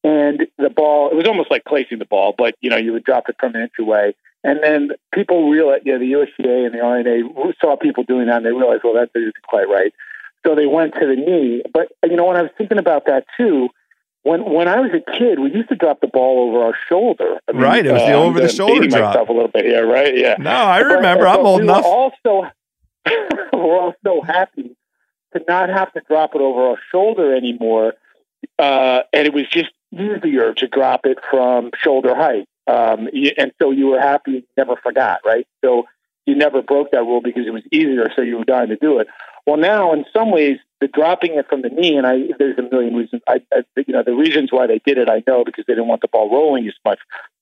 And 0.03 0.47
the 0.57 0.71
ball, 0.71 1.11
it 1.11 1.17
was 1.17 1.27
almost 1.27 1.51
like 1.51 1.65
placing 1.67 1.99
the 1.99 2.07
ball, 2.07 2.35
but 2.37 2.55
you 2.61 2.71
know, 2.71 2.79
you 2.79 2.93
would 2.93 3.05
drop 3.05 3.29
it 3.29 3.37
from 3.39 3.55
an 3.55 3.63
inch 3.63 3.73
away. 3.79 4.15
And 4.43 4.61
then 4.63 4.93
people 5.15 5.51
realized, 5.51 5.85
you 5.85 5.93
know, 5.93 5.99
the 5.99 6.13
USGA 6.13 6.65
and 6.65 6.75
the 6.75 6.81
R&A 6.81 7.53
saw 7.61 7.77
people 7.77 8.05
doing 8.05 8.27
that 8.27 8.39
and 8.39 8.47
they 8.47 8.53
realized, 8.53 8.81
well, 8.83 8.95
that 8.95 9.11
isn't 9.15 9.35
quite 9.47 9.69
right. 9.69 9.93
So 10.47 10.55
they 10.55 10.65
went 10.65 10.95
to 10.95 11.07
the 11.07 11.17
knee. 11.17 11.63
But, 11.71 11.93
you 12.03 12.17
know, 12.17 12.25
when 12.25 12.39
I 12.39 12.43
was 12.43 12.51
thinking 12.57 12.79
about 12.79 13.05
that 13.05 13.27
too, 13.37 13.69
when 14.23 14.45
when 14.45 14.69
I 14.69 14.81
was 14.81 14.91
a 14.93 15.19
kid, 15.19 15.39
we 15.39 15.53
used 15.53 15.69
to 15.71 15.77
drop 15.77 16.01
the 16.01 16.07
ball 16.07 16.49
over 16.49 16.65
our 16.65 16.75
shoulder. 16.89 17.41
I 17.49 17.53
mean, 17.53 17.63
right, 17.63 17.85
it 17.85 17.93
was 17.93 18.03
the 18.03 18.13
uh, 18.13 18.23
over 18.23 18.41
the 18.41 18.49
shoulder 18.49 18.87
drop. 18.87 19.15
Myself 19.15 19.29
a 19.29 19.33
little 19.33 19.49
bit 19.49 19.65
here, 19.65 19.87
right? 19.87 20.17
Yeah. 20.17 20.37
No, 20.39 20.51
I 20.51 20.79
remember. 20.79 21.25
But, 21.25 21.41
I'm 21.41 21.47
old 21.47 21.61
we 21.61 21.65
enough. 21.65 21.85
Also, 21.85 22.51
we're 23.53 23.81
all 23.81 23.95
so 24.05 24.21
happy 24.21 24.77
to 25.33 25.45
not 25.49 25.71
have 25.71 25.93
to 25.95 26.03
drop 26.09 26.35
it 26.35 26.41
over 26.41 26.71
our 26.71 26.79
shoulder 26.91 27.35
anymore, 27.35 27.95
uh, 28.59 29.01
and 29.13 29.27
it 29.27 29.33
was 29.33 29.49
just 29.49 29.71
easier 29.93 30.53
to 30.55 30.69
drop 30.69 31.01
it 31.05 31.19
from 31.31 31.71
shoulder 31.83 32.15
height. 32.15 32.47
Um, 32.67 33.09
and 33.37 33.53
so 33.61 33.71
you 33.71 33.89
were 33.89 34.01
happy, 34.01 34.33
you 34.33 34.43
never 34.57 34.77
forgot, 34.77 35.21
right? 35.25 35.47
So 35.65 35.87
you 36.27 36.37
never 36.37 36.63
broke 36.63 36.93
that 36.93 37.01
rule 37.01 37.21
because 37.21 37.47
it 37.47 37.53
was 37.53 37.63
easier, 37.73 38.11
so 38.15 38.23
you 38.23 38.39
were 38.39 38.45
dying 38.45 38.69
to 38.69 38.77
do 38.77 38.99
it. 38.99 39.09
Well, 39.47 39.57
now 39.57 39.93
in 39.93 40.05
some 40.13 40.31
ways, 40.31 40.59
the 40.81 40.89
dropping 40.89 41.35
it 41.35 41.49
from 41.49 41.63
the 41.63 41.69
knee, 41.69 41.97
and 41.97 42.07
I 42.07 42.29
there's 42.39 42.59
a 42.59 42.63
million 42.63 42.95
reasons. 42.95 43.23
I, 43.29 43.41
I 43.53 43.63
you 43.77 43.93
know 43.93 44.03
the 44.03 44.15
reasons 44.15 44.51
why 44.53 44.67
they 44.67 44.81
did 44.85 44.99
it, 44.99 45.09
I 45.09 45.23
know 45.27 45.45
because 45.45 45.65
they 45.67 45.75
didn't 45.75 45.89
want 45.89 46.03
the 46.03 46.09
ball 46.09 46.31
rolling 46.31 46.67
as 46.67 46.75
much. 46.85 46.99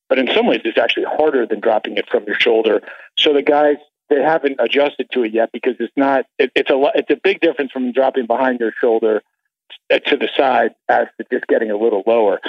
But 0.08 0.18
in 0.18 0.28
some 0.34 0.46
ways, 0.46 0.62
it's 0.64 0.78
actually 0.78 1.04
harder 1.04 1.46
than 1.46 1.60
dropping 1.60 1.98
it 1.98 2.08
from 2.08 2.24
your 2.24 2.38
shoulder. 2.38 2.80
So 3.16 3.34
the 3.34 3.42
guys 3.42 3.76
they 4.08 4.22
haven't 4.22 4.56
adjusted 4.58 5.08
to 5.12 5.22
it 5.24 5.32
yet 5.32 5.50
because 5.52 5.74
it's 5.78 5.92
not. 5.96 6.24
It, 6.38 6.50
it's 6.54 6.70
a 6.70 6.82
it's 6.94 7.10
a 7.10 7.16
big 7.22 7.40
difference 7.40 7.72
from 7.72 7.92
dropping 7.92 8.26
behind 8.26 8.60
your 8.60 8.72
shoulder 8.80 9.22
uh, 9.92 9.98
to 9.98 10.16
the 10.16 10.28
side 10.36 10.74
as 10.88 11.06
to 11.18 11.26
just 11.30 11.46
getting 11.46 11.70
a 11.70 11.76
little 11.76 12.02
lower. 12.06 12.40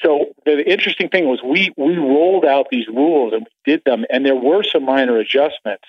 So 0.00 0.34
the 0.44 0.68
interesting 0.68 1.08
thing 1.08 1.26
was 1.26 1.40
we 1.42 1.72
we 1.76 1.96
rolled 1.96 2.44
out 2.44 2.66
these 2.70 2.88
rules 2.88 3.32
and 3.32 3.42
we 3.46 3.72
did 3.72 3.82
them, 3.84 4.04
and 4.10 4.24
there 4.24 4.34
were 4.34 4.62
some 4.64 4.84
minor 4.84 5.18
adjustments. 5.18 5.84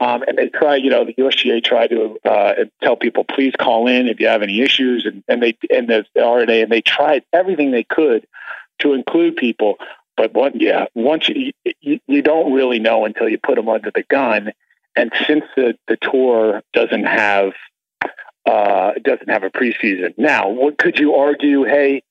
Um, 0.00 0.22
and 0.26 0.36
they 0.36 0.48
try, 0.48 0.76
you 0.76 0.90
know, 0.90 1.04
the 1.04 1.14
USGA 1.14 1.62
tried 1.62 1.90
to 1.90 2.18
uh, 2.24 2.54
tell 2.82 2.96
people, 2.96 3.24
please 3.24 3.54
call 3.58 3.86
in 3.86 4.08
if 4.08 4.18
you 4.18 4.26
have 4.26 4.42
any 4.42 4.60
issues, 4.60 5.06
and, 5.06 5.22
and 5.28 5.42
they 5.42 5.56
and 5.70 5.88
the 5.88 6.04
R&A, 6.20 6.62
and 6.62 6.70
they 6.70 6.82
tried 6.82 7.22
everything 7.32 7.70
they 7.70 7.84
could 7.84 8.26
to 8.80 8.92
include 8.92 9.36
people. 9.36 9.76
But 10.16 10.34
one, 10.34 10.52
yeah, 10.56 10.86
once 10.94 11.28
you, 11.28 11.52
you, 11.80 12.00
you 12.06 12.22
don't 12.22 12.52
really 12.52 12.80
know 12.80 13.04
until 13.04 13.28
you 13.28 13.38
put 13.38 13.56
them 13.56 13.68
under 13.68 13.90
the 13.92 14.04
gun. 14.04 14.52
And 14.96 15.12
since 15.26 15.44
the 15.56 15.74
the 15.88 15.96
tour 15.96 16.62
doesn't 16.72 17.04
have 17.04 17.52
uh, 18.46 18.92
doesn't 19.02 19.28
have 19.28 19.42
a 19.44 19.50
preseason 19.50 20.14
now, 20.18 20.48
what 20.48 20.78
could 20.78 20.98
you 20.98 21.14
argue? 21.14 21.64
Hey, 21.64 22.02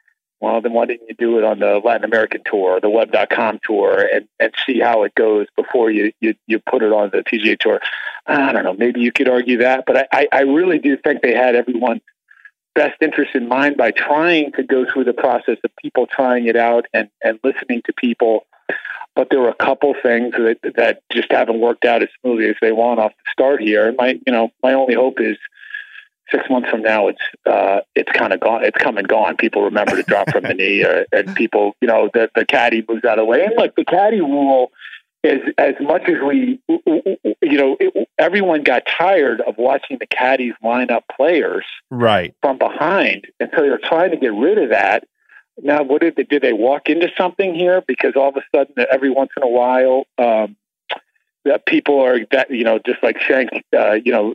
well, 0.44 0.60
then 0.60 0.74
why 0.74 0.86
didn't 0.86 1.08
you 1.08 1.16
do 1.16 1.38
it 1.38 1.46
on 1.46 1.60
the 1.60 1.80
Latin 1.82 2.04
American 2.04 2.42
tour, 2.46 2.82
the 2.82 2.90
Web.com 2.90 3.62
tour, 3.64 3.98
and, 4.14 4.28
and 4.42 4.54
see 4.66 4.82
how 4.82 5.04
it 5.04 5.16
goes 5.16 5.48
before 5.56 5.90
you, 5.90 6.12
you, 6.20 6.36
you 6.48 6.60
put 6.60 6.84
it 6.84 6.92
on 6.92 7.12
the 7.12 7.20
PGA 7.20 7.58
tour? 7.58 7.80
I 8.28 8.52
don't 8.52 8.66
know. 8.66 8.74
Maybe 8.74 9.00
you 9.00 9.14
could 9.14 9.30
argue 9.30 9.60
that, 9.60 9.86
but 9.88 10.10
I, 10.12 10.28
I 10.34 10.42
really 10.42 10.80
do 10.80 10.98
think 10.98 11.22
they 11.22 11.34
had 11.34 11.56
everyone's 11.56 12.02
best 12.76 13.02
interest 13.02 13.36
in 13.36 13.48
mind 13.48 13.78
by 13.78 13.92
trying 13.92 14.52
to 14.52 14.64
go 14.64 14.86
through 14.86 15.06
the 15.06 15.14
process 15.14 15.60
of 15.64 15.72
people 15.82 16.08
trying 16.08 16.46
it 16.46 16.58
out 16.58 16.88
and, 16.94 17.10
and 17.24 17.40
listening 17.42 17.82
to 17.86 17.94
people. 17.94 18.46
But 19.16 19.30
there 19.30 19.40
were 19.40 19.48
a 19.50 19.56
couple 19.56 19.96
things 20.04 20.34
that, 20.34 20.58
that 20.76 21.04
just 21.10 21.32
haven't 21.32 21.62
worked 21.62 21.86
out 21.86 22.04
as 22.04 22.10
smoothly 22.20 22.50
as 22.50 22.58
they 22.62 22.74
want 22.74 23.00
off 23.00 23.14
the 23.14 23.32
start 23.32 23.62
here. 23.62 23.96
My, 23.98 24.20
you 24.28 24.34
know, 24.34 24.50
my 24.62 24.74
only 24.74 24.96
hope 24.96 25.22
is– 25.22 25.38
six 26.32 26.50
months 26.50 26.70
from 26.70 26.82
now, 26.82 27.08
it's 27.08 27.22
uh, 27.46 27.82
it's 27.96 28.12
kind 28.12 28.34
of 28.34 28.40
gone. 28.40 28.64
It's 28.64 28.78
come 28.78 28.98
and 28.98 29.08
gone. 29.08 29.38
People 29.38 29.64
remember 29.64 29.96
to 29.96 30.04
drop 30.04 30.32
from 30.32 30.44
the 30.44 30.54
knee, 30.54 30.86
and 31.12 31.36
people, 31.36 31.76
you 31.82 31.88
know, 31.88 32.10
the 32.14 32.30
the 32.36 32.46
caddy 32.46 32.84
moves 32.88 33.06
out 33.06 33.20
of 33.20 33.24
the 33.24 33.26
way. 33.26 33.44
And 33.44 33.56
like 33.58 33.76
the 33.76 33.86
caddy 33.86 34.22
rule 34.22 34.72
is 35.24 35.40
as 35.58 35.76
much 35.80 36.04
as 36.04 36.16
we, 36.26 36.60
you 36.68 37.58
know, 37.58 37.78
it, 37.80 38.10
everyone 38.18 38.64
got 38.64 38.84
tired 38.86 39.42
of 39.42 39.56
watching 39.58 39.98
the 40.00 40.08
caddies 40.08 40.54
line 40.62 40.92
up 40.92 41.06
players 41.16 41.66
right 41.90 42.36
from 42.42 42.58
behind, 42.58 43.28
and 43.40 43.50
so 43.56 43.62
they're 43.62 43.78
trying 43.78 44.12
to 44.12 44.18
get 44.18 44.34
rid 44.34 44.58
of 44.58 44.70
that. 44.70 45.06
Now, 45.62 45.84
what 45.84 46.02
did 46.02 46.16
they 46.16 46.24
did 46.24 46.42
they 46.42 46.54
walk 46.54 46.90
into 46.90 47.10
something 47.18 47.54
here? 47.54 47.84
Because 47.88 48.14
all 48.16 48.30
of 48.30 48.38
a 48.38 48.44
sudden, 48.56 48.74
every 48.92 49.10
once 49.10 49.32
in 49.38 49.44
a 49.44 49.48
while. 49.48 50.06
Um, 50.18 50.56
that 51.46 51.66
people 51.66 52.00
are 52.00 52.20
that 52.32 52.50
you 52.52 52.64
know 52.64 52.80
just 52.86 53.04
like 53.04 53.20
Schenk, 53.20 53.50
uh, 53.78 53.94
you 53.94 54.14
know, 54.14 54.34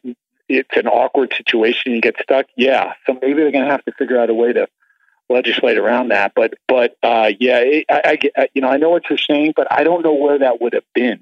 it's 0.48 0.76
an 0.76 0.86
awkward 0.86 1.32
situation. 1.36 1.92
You 1.92 2.00
get 2.00 2.16
stuck. 2.22 2.46
Yeah. 2.56 2.94
So 3.06 3.14
maybe 3.20 3.34
they're 3.34 3.52
going 3.52 3.64
to 3.64 3.70
have 3.70 3.84
to 3.84 3.92
figure 3.92 4.18
out 4.18 4.30
a 4.30 4.34
way 4.34 4.52
to 4.52 4.68
legislate 5.28 5.78
around 5.78 6.08
that. 6.08 6.32
But, 6.34 6.54
but, 6.66 6.96
uh, 7.02 7.30
yeah, 7.38 7.58
it, 7.58 7.84
I, 7.90 8.18
I, 8.36 8.48
you 8.54 8.62
know, 8.62 8.68
I 8.68 8.78
know 8.78 8.90
what 8.90 9.10
you're 9.10 9.18
saying, 9.18 9.52
but 9.54 9.70
I 9.70 9.84
don't 9.84 10.02
know 10.02 10.14
where 10.14 10.38
that 10.38 10.60
would 10.60 10.72
have 10.72 10.90
been. 10.94 11.20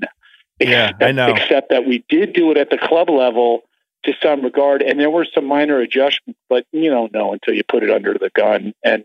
Yeah, 0.61 0.91
except, 0.91 1.03
I 1.03 1.13
know. 1.13 1.35
Except 1.35 1.71
that 1.71 1.85
we 1.85 2.05
did 2.09 2.33
do 2.33 2.51
it 2.51 2.57
at 2.57 2.71
the 2.71 2.79
club 2.79 3.11
level 3.11 3.63
to 4.05 4.15
some 4.23 4.43
regard, 4.43 4.83
and 4.83 5.01
there 5.01 5.11
were 5.11 5.27
some 5.35 5.45
minor 5.45 5.81
adjustments, 5.81 6.41
but 6.49 6.65
you 6.71 6.89
don't 6.91 7.13
know 7.13 7.33
until 7.33 7.55
you 7.55 7.65
put 7.65 7.83
it 7.83 7.91
under 7.91 8.15
the 8.15 8.31
gun. 8.33 8.73
And 8.85 9.05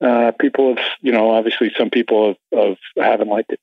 uh, 0.00 0.32
people 0.38 0.76
have, 0.76 0.84
you 1.00 1.12
know, 1.12 1.30
obviously 1.30 1.72
some 1.76 1.90
people 1.90 2.36
have, 2.52 2.58
have 2.58 2.76
haven't 2.96 3.28
liked 3.28 3.52
it. 3.52 3.60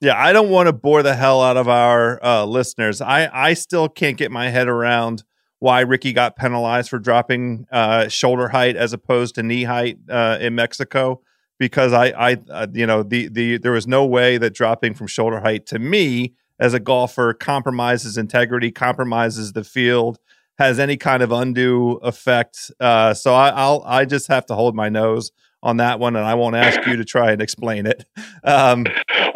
Yeah, 0.00 0.14
I 0.16 0.32
don't 0.32 0.48
want 0.50 0.68
to 0.68 0.72
bore 0.72 1.02
the 1.02 1.16
hell 1.16 1.42
out 1.42 1.56
of 1.56 1.68
our 1.68 2.22
uh, 2.24 2.44
listeners. 2.44 3.00
I 3.00 3.28
I 3.32 3.54
still 3.54 3.88
can't 3.88 4.16
get 4.16 4.30
my 4.30 4.48
head 4.48 4.68
around 4.68 5.24
why 5.58 5.80
Rickie 5.80 6.12
got 6.12 6.36
penalized 6.36 6.88
for 6.88 7.00
dropping 7.00 7.66
uh, 7.72 8.06
shoulder 8.08 8.48
height 8.48 8.76
as 8.76 8.92
opposed 8.92 9.34
to 9.34 9.42
knee 9.42 9.64
height 9.64 9.98
uh, 10.08 10.38
in 10.40 10.54
Mexico. 10.54 11.20
Because 11.58 11.92
I, 11.92 12.10
I, 12.10 12.36
uh, 12.48 12.66
you 12.72 12.86
know, 12.86 13.02
the 13.02 13.26
the 13.28 13.58
there 13.58 13.72
was 13.72 13.88
no 13.88 14.06
way 14.06 14.38
that 14.38 14.54
dropping 14.54 14.94
from 14.94 15.08
shoulder 15.08 15.40
height 15.40 15.66
to 15.66 15.80
me 15.80 16.34
as 16.60 16.74
a 16.74 16.80
golfer 16.80 17.34
compromises 17.34 18.16
integrity, 18.16 18.70
compromises 18.70 19.52
the 19.52 19.64
field, 19.64 20.20
has 20.58 20.78
any 20.78 20.96
kind 20.96 21.24
of 21.24 21.32
undue 21.32 21.94
effect. 22.02 22.70
Uh, 22.78 23.12
so 23.14 23.34
I, 23.34 23.48
I'll 23.48 23.82
I 23.84 24.04
just 24.04 24.28
have 24.28 24.46
to 24.46 24.54
hold 24.54 24.76
my 24.76 24.88
nose 24.88 25.32
on 25.60 25.78
that 25.78 25.98
one, 25.98 26.14
and 26.14 26.24
I 26.24 26.34
won't 26.34 26.54
ask 26.54 26.86
you 26.86 26.94
to 26.96 27.04
try 27.04 27.32
and 27.32 27.42
explain 27.42 27.86
it. 27.86 28.04
Um, 28.44 28.86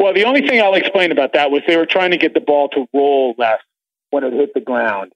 Well, 0.03 0.13
the 0.13 0.25
only 0.25 0.45
thing 0.45 0.61
I'll 0.61 0.73
explain 0.73 1.13
about 1.13 1.31
that 1.31 1.49
was 1.49 1.61
they 1.65 1.77
were 1.77 1.85
trying 1.85 2.11
to 2.11 2.17
get 2.17 2.33
the 2.33 2.41
ball 2.41 2.67
to 2.69 2.87
roll 2.93 3.35
less 3.37 3.61
when 4.09 4.25
it 4.25 4.33
hit 4.33 4.53
the 4.53 4.59
ground, 4.59 5.13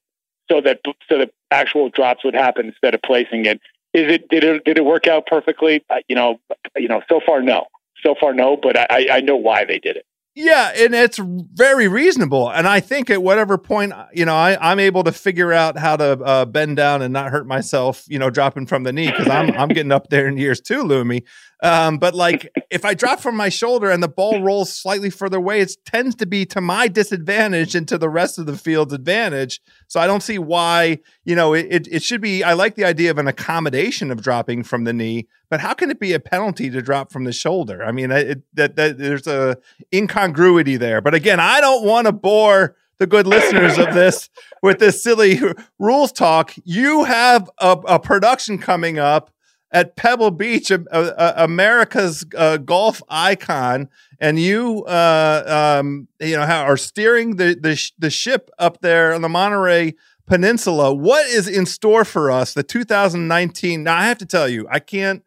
so 0.50 0.62
that 0.62 0.80
so 1.10 1.18
that 1.18 1.30
actual 1.50 1.90
drops 1.90 2.24
would 2.24 2.32
happen 2.32 2.68
instead 2.68 2.94
of 2.94 3.02
placing 3.02 3.44
it. 3.44 3.60
Is 3.92 4.10
it 4.10 4.30
did 4.30 4.44
it 4.44 4.64
did 4.64 4.78
it 4.78 4.86
work 4.86 5.06
out 5.06 5.26
perfectly? 5.26 5.84
Uh, 5.90 5.96
you 6.08 6.16
know, 6.16 6.40
you 6.74 6.88
know, 6.88 7.02
so 7.06 7.20
far 7.26 7.42
no, 7.42 7.66
so 8.02 8.14
far 8.18 8.32
no, 8.32 8.56
but 8.56 8.78
I 8.78 9.08
I 9.12 9.20
know 9.20 9.36
why 9.36 9.66
they 9.66 9.78
did 9.78 9.98
it. 9.98 10.06
Yeah, 10.40 10.70
and 10.74 10.94
it's 10.94 11.18
very 11.18 11.88
reasonable. 11.88 12.48
And 12.48 12.68
I 12.68 12.78
think 12.78 13.10
at 13.10 13.22
whatever 13.22 13.58
point, 13.58 13.92
you 14.12 14.24
know, 14.24 14.36
I, 14.36 14.70
am 14.72 14.78
able 14.78 15.02
to 15.02 15.10
figure 15.10 15.52
out 15.52 15.76
how 15.76 15.96
to 15.96 16.12
uh, 16.22 16.44
bend 16.44 16.76
down 16.76 17.02
and 17.02 17.12
not 17.12 17.32
hurt 17.32 17.44
myself, 17.44 18.04
you 18.06 18.20
know, 18.20 18.30
dropping 18.30 18.66
from 18.66 18.84
the 18.84 18.92
knee 18.92 19.10
because 19.10 19.28
I'm 19.28 19.50
I'm 19.58 19.68
getting 19.68 19.90
up 19.90 20.10
there 20.10 20.28
in 20.28 20.38
years 20.38 20.60
too, 20.60 20.84
Lumi. 20.84 21.24
Um, 21.62 21.98
but 21.98 22.14
like 22.14 22.52
if 22.70 22.84
I 22.84 22.94
drop 22.94 23.18
from 23.18 23.36
my 23.36 23.48
shoulder 23.48 23.90
and 23.90 24.02
the 24.02 24.08
ball 24.08 24.42
rolls 24.42 24.72
slightly 24.72 25.10
further 25.10 25.38
away, 25.38 25.60
it 25.60 25.76
tends 25.84 26.14
to 26.16 26.26
be 26.26 26.46
to 26.46 26.60
my 26.60 26.86
disadvantage 26.86 27.74
and 27.74 27.86
to 27.88 27.98
the 27.98 28.08
rest 28.08 28.38
of 28.38 28.46
the 28.46 28.56
field's 28.56 28.92
advantage. 28.92 29.60
So 29.88 29.98
I 29.98 30.06
don't 30.06 30.22
see 30.22 30.38
why, 30.38 31.00
you 31.24 31.34
know, 31.34 31.54
it, 31.54 31.88
it 31.90 32.02
should 32.02 32.20
be. 32.20 32.44
I 32.44 32.52
like 32.52 32.76
the 32.76 32.84
idea 32.84 33.10
of 33.10 33.18
an 33.18 33.26
accommodation 33.26 34.10
of 34.10 34.22
dropping 34.22 34.62
from 34.62 34.84
the 34.84 34.92
knee, 34.92 35.26
but 35.50 35.60
how 35.60 35.74
can 35.74 35.90
it 35.90 35.98
be 35.98 36.12
a 36.12 36.20
penalty 36.20 36.70
to 36.70 36.80
drop 36.80 37.10
from 37.10 37.24
the 37.24 37.32
shoulder? 37.32 37.82
I 37.82 37.90
mean, 37.90 38.12
it, 38.12 38.42
that, 38.54 38.76
that 38.76 38.98
there's 38.98 39.26
a 39.26 39.56
incongruity 39.92 40.76
there. 40.76 41.00
But 41.00 41.14
again, 41.14 41.40
I 41.40 41.60
don't 41.60 41.84
want 41.84 42.06
to 42.06 42.12
bore 42.12 42.76
the 42.98 43.06
good 43.06 43.26
listeners 43.26 43.78
of 43.78 43.94
this 43.94 44.28
with 44.62 44.78
this 44.78 45.02
silly 45.02 45.40
rules 45.78 46.12
talk. 46.12 46.54
You 46.64 47.04
have 47.04 47.50
a, 47.58 47.72
a 47.86 47.98
production 47.98 48.58
coming 48.58 48.98
up 48.98 49.30
at 49.70 49.96
Pebble 49.96 50.30
Beach, 50.30 50.70
America's 50.70 52.24
uh, 52.36 52.56
golf 52.56 53.02
icon, 53.08 53.88
and 54.18 54.38
you, 54.38 54.84
uh, 54.84 55.78
um, 55.80 56.08
you 56.20 56.36
know, 56.36 56.42
are 56.42 56.76
steering 56.76 57.36
the, 57.36 57.54
the 57.60 57.76
sh- 57.76 57.92
the 57.98 58.10
ship 58.10 58.50
up 58.58 58.80
there 58.80 59.12
on 59.12 59.22
the 59.22 59.28
Monterey 59.28 59.94
Peninsula. 60.26 60.94
What 60.94 61.26
is 61.26 61.46
in 61.48 61.66
store 61.66 62.04
for 62.04 62.30
us? 62.30 62.54
The 62.54 62.62
2019. 62.62 63.82
Now, 63.82 63.96
I 63.98 64.04
have 64.04 64.18
to 64.18 64.26
tell 64.26 64.48
you, 64.48 64.66
I 64.70 64.78
can't. 64.78 65.22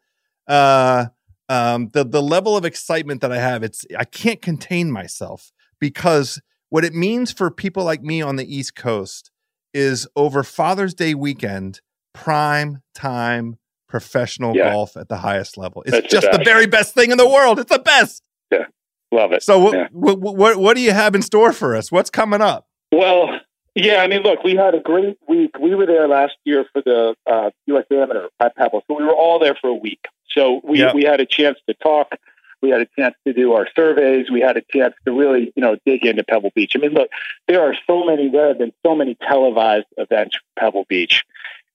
Uh, 0.48 1.08
um, 1.48 1.90
the 1.90 2.06
the 2.06 2.22
level 2.22 2.56
of 2.56 2.66
excitement 2.66 3.22
that 3.22 3.32
I 3.32 3.38
have, 3.38 3.62
it's 3.62 3.86
I 3.98 4.06
can't 4.06 4.42
contain 4.42 4.90
myself 4.90 5.52
because 5.80 6.42
what 6.70 6.86
it 6.86 6.94
means 6.94 7.32
for 7.32 7.52
people 7.52 7.84
like 7.84 8.02
me 8.02 8.22
on 8.22 8.38
the 8.38 8.56
East 8.56 8.76
Coast 8.76 9.32
is 9.74 10.08
over 10.16 10.44
Father's 10.44 10.94
Day 10.94 11.14
weekend, 11.14 11.82
prime 12.14 12.82
time 12.96 13.58
professional 13.92 14.56
yeah. 14.56 14.72
golf 14.72 14.98
at 14.98 15.10
the 15.10 15.18
highest 15.18 15.58
level. 15.58 15.84
It's 15.86 16.12
just 16.12 16.32
the, 16.32 16.42
very 16.44 16.66
best 16.66 16.96
thing 16.96 17.12
in 17.12 17.18
the 17.18 17.28
world. 17.28 17.60
It's 17.60 17.72
the 17.72 17.80
best. 17.80 18.24
Yeah, 18.50 18.66
love 19.12 19.34
it. 19.34 19.44
So, 19.44 19.60
what, 19.60 19.74
yeah. 19.74 19.88
what, 19.92 20.20
what, 20.20 20.58
what 20.58 20.76
do 20.76 20.82
you 20.82 20.94
have 20.94 21.14
in 21.14 21.22
store 21.22 21.52
for 21.52 21.76
us? 21.76 21.92
What's 21.92 22.10
coming 22.10 22.42
up? 22.42 22.68
Well, 22.92 23.40
yeah, 23.76 24.02
I 24.02 24.08
mean, 24.08 24.24
look, 24.24 24.44
we 24.44 24.56
had 24.56 24.74
a 24.74 24.80
great 24.80 25.18
week. 25.28 25.52
We 25.60 25.76
were 25.76 25.86
there 25.86 26.08
last 26.08 26.34
year 26.46 26.66
for 26.74 26.82
the 26.82 27.16
uh, 27.30 27.52
U.S. 27.68 27.86
Amateur 27.92 28.28
at 28.40 28.56
Pebble, 28.56 28.84
so 28.88 28.98
we 28.98 29.04
were 29.04 29.14
all 29.14 29.40
there 29.40 29.56
for 29.60 29.70
a 29.70 29.76
week. 29.76 30.06
So 30.30 30.62
we 30.64 30.86
we 30.94 31.04
had 31.04 31.20
a 31.20 31.26
chance 31.26 31.58
to 31.68 31.76
talk. 31.76 32.16
We 32.62 32.70
had 32.70 32.82
a 32.82 32.88
chance 32.98 33.16
to 33.26 33.34
do 33.34 33.54
our 33.54 33.68
surveys. 33.76 34.30
We 34.30 34.40
had 34.40 34.56
a 34.56 34.62
chance 34.62 34.94
to 35.06 35.12
really, 35.12 35.52
you 35.56 35.64
know, 35.64 35.78
dig 35.86 36.06
into 36.06 36.24
Pebble 36.24 36.52
Beach. 36.54 36.74
I 36.76 36.80
mean, 36.80 36.92
look, 36.92 37.10
there 37.48 37.62
are 37.64 37.76
so 37.88 38.06
many. 38.06 38.30
There 38.30 38.48
have 38.50 38.60
been 38.60 38.74
so 38.86 38.96
many 38.96 39.16
televised 39.16 39.88
events 39.98 40.38
Pebble 40.60 40.86
Beach, 40.88 41.24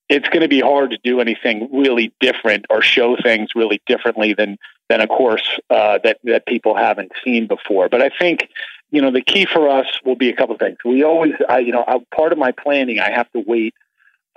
it's 0.09 0.29
going 0.29 0.41
to 0.41 0.47
be 0.47 0.61
hard 0.61 0.91
to 0.91 0.97
do 1.03 1.19
anything 1.19 1.69
really 1.71 2.13
different 2.19 2.65
or 2.69 2.81
show 2.81 3.17
things 3.21 3.49
really 3.55 3.81
differently 3.87 4.33
than 4.33 4.57
than 4.89 5.01
a 5.01 5.07
course 5.07 5.59
uh, 5.69 5.99
that 6.03 6.17
that 6.23 6.45
people 6.45 6.75
haven't 6.75 7.11
seen 7.23 7.47
before. 7.47 7.89
But 7.89 8.01
I 8.01 8.09
think 8.17 8.49
you 8.91 9.01
know 9.01 9.11
the 9.11 9.21
key 9.21 9.45
for 9.45 9.69
us 9.69 9.87
will 10.05 10.15
be 10.15 10.29
a 10.29 10.35
couple 10.35 10.57
things. 10.57 10.77
We 10.85 11.03
always, 11.03 11.33
I, 11.49 11.59
you 11.59 11.71
know, 11.71 11.83
I, 11.87 11.97
part 12.15 12.31
of 12.31 12.37
my 12.37 12.51
planning, 12.51 12.99
I 12.99 13.11
have 13.11 13.29
to 13.33 13.43
wait 13.45 13.73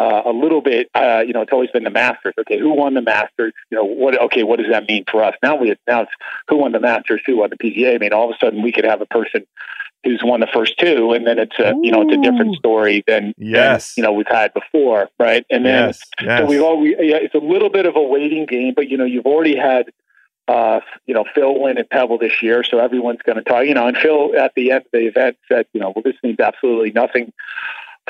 uh, 0.00 0.22
a 0.24 0.32
little 0.32 0.60
bit. 0.60 0.88
Uh, 0.94 1.22
you 1.24 1.32
know, 1.32 1.42
it's 1.42 1.52
always 1.52 1.70
been 1.70 1.84
the 1.84 1.90
Masters. 1.90 2.34
Okay, 2.40 2.58
who 2.58 2.74
won 2.74 2.94
the 2.94 3.02
Masters? 3.02 3.52
You 3.70 3.78
know, 3.78 3.84
what? 3.84 4.20
Okay, 4.22 4.42
what 4.42 4.58
does 4.58 4.70
that 4.70 4.88
mean 4.88 5.04
for 5.08 5.22
us? 5.22 5.34
Now 5.42 5.56
we 5.56 5.76
now 5.86 6.02
it's 6.02 6.12
who 6.48 6.56
won 6.56 6.72
the 6.72 6.80
Masters, 6.80 7.20
who 7.26 7.36
won 7.36 7.50
the 7.50 7.56
PGA. 7.56 7.94
I 7.94 7.98
mean, 7.98 8.12
all 8.12 8.30
of 8.30 8.34
a 8.34 8.44
sudden 8.44 8.62
we 8.62 8.72
could 8.72 8.84
have 8.84 9.00
a 9.00 9.06
person 9.06 9.46
who's 10.04 10.22
won 10.24 10.40
the 10.40 10.46
first 10.46 10.78
two, 10.78 11.12
and 11.12 11.26
then 11.26 11.38
it's 11.38 11.58
a 11.58 11.74
Ooh. 11.74 11.80
you 11.82 11.90
know 11.90 12.02
it's 12.02 12.12
a 12.12 12.22
different 12.22 12.56
story 12.56 13.04
than 13.06 13.34
yes 13.36 13.94
than, 13.94 14.02
you 14.02 14.06
know 14.06 14.12
we've 14.12 14.26
had 14.26 14.52
before, 14.54 15.08
right? 15.18 15.44
And 15.50 15.64
then 15.64 15.88
yes, 15.88 16.00
yes. 16.22 16.40
so 16.40 16.46
we've 16.46 16.62
always 16.62 16.94
yeah, 16.98 17.16
it's 17.16 17.34
a 17.34 17.38
little 17.38 17.70
bit 17.70 17.86
of 17.86 17.96
a 17.96 18.02
waiting 18.02 18.46
game, 18.46 18.74
but 18.74 18.88
you 18.88 18.96
know 18.96 19.04
you've 19.04 19.26
already 19.26 19.56
had 19.56 19.90
uh, 20.48 20.80
you 21.06 21.14
know 21.14 21.24
Phil 21.34 21.60
win 21.60 21.78
at 21.78 21.90
Pebble 21.90 22.18
this 22.18 22.42
year, 22.42 22.64
so 22.64 22.78
everyone's 22.78 23.22
going 23.24 23.36
to 23.36 23.44
talk. 23.44 23.66
You 23.66 23.74
know, 23.74 23.86
and 23.86 23.96
Phil 23.96 24.36
at 24.38 24.52
the 24.56 24.72
end 24.72 24.84
of 24.86 24.90
the 24.92 25.06
event 25.06 25.36
said, 25.50 25.66
you 25.72 25.80
know, 25.80 25.92
well 25.94 26.02
this 26.02 26.16
means 26.22 26.40
absolutely 26.40 26.92
nothing 26.92 27.32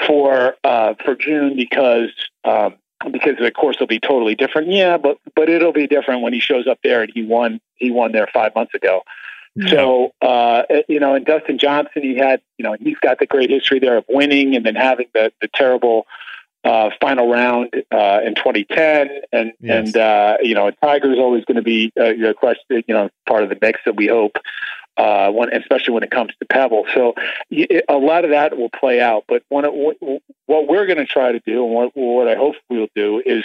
for 0.07 0.57
uh, 0.65 0.95
for 1.05 1.15
June 1.15 1.57
because. 1.57 2.11
Um, 2.45 2.77
because 3.11 3.37
the 3.41 3.51
course 3.51 3.79
will 3.81 3.87
be 3.87 3.99
totally 3.99 4.35
different. 4.35 4.71
Yeah, 4.71 4.99
but 4.99 5.17
but 5.35 5.49
it'll 5.49 5.73
be 5.73 5.87
different 5.87 6.21
when 6.21 6.35
he 6.35 6.39
shows 6.39 6.67
up 6.67 6.81
there 6.85 7.01
and 7.01 7.11
he 7.15 7.23
won 7.23 7.59
he 7.77 7.91
won 7.91 8.13
there 8.13 8.29
five 8.31 8.55
months 8.55 8.75
ago. 8.75 9.03
So, 9.69 10.13
uh, 10.23 10.63
you 10.89 11.01
know, 11.01 11.15
and 11.15 11.27
Dustin 11.27 11.59
Johnson, 11.59 12.03
he 12.03 12.17
had, 12.17 12.41
you 12.57 12.63
know, 12.63 12.77
he's 12.79 12.99
got 12.99 13.19
the 13.19 13.27
great 13.27 13.51
history 13.51 13.81
there 13.81 13.97
of 13.97 14.05
winning 14.09 14.55
and 14.55 14.65
then 14.65 14.77
having 14.77 15.07
the, 15.13 15.33
the 15.41 15.49
terrible 15.49 16.07
uh, 16.63 16.91
final 17.01 17.29
round 17.29 17.75
uh, 17.91 18.21
in 18.25 18.35
2010. 18.35 19.09
And, 19.33 19.53
yes. 19.61 19.87
and 19.87 19.97
uh, 19.97 20.37
you 20.43 20.55
know, 20.55 20.71
Tiger's 20.71 21.19
always 21.19 21.45
going 21.45 21.57
to 21.57 21.63
be 21.63 21.93
uh, 21.99 22.11
your 22.11 22.35
question, 22.35 22.85
you 22.87 22.95
know, 22.95 23.11
part 23.27 23.43
of 23.43 23.49
the 23.49 23.59
mix 23.61 23.81
that 23.87 23.97
we 23.97 24.07
hope, 24.07 24.37
uh, 24.97 25.31
when, 25.31 25.53
especially 25.53 25.95
when 25.95 26.05
it 26.05 26.11
comes 26.11 26.33
to 26.39 26.47
Pebble. 26.47 26.87
So 26.95 27.15
it, 27.51 27.85
a 27.89 27.97
lot 27.97 28.25
of 28.25 28.31
that 28.31 28.57
will 28.57 28.71
play 28.71 29.01
out. 29.01 29.25
But 29.27 29.43
when 29.49 29.65
it, 29.65 30.21
what 30.47 30.69
we're 30.69 30.87
going 30.87 30.99
to 30.99 31.07
try 31.07 31.33
to 31.33 31.41
do 31.41 31.65
and 31.65 31.75
what, 31.75 31.91
what 31.95 32.29
I 32.29 32.37
hope 32.37 32.55
we'll 32.69 32.89
do 32.95 33.23
is 33.25 33.45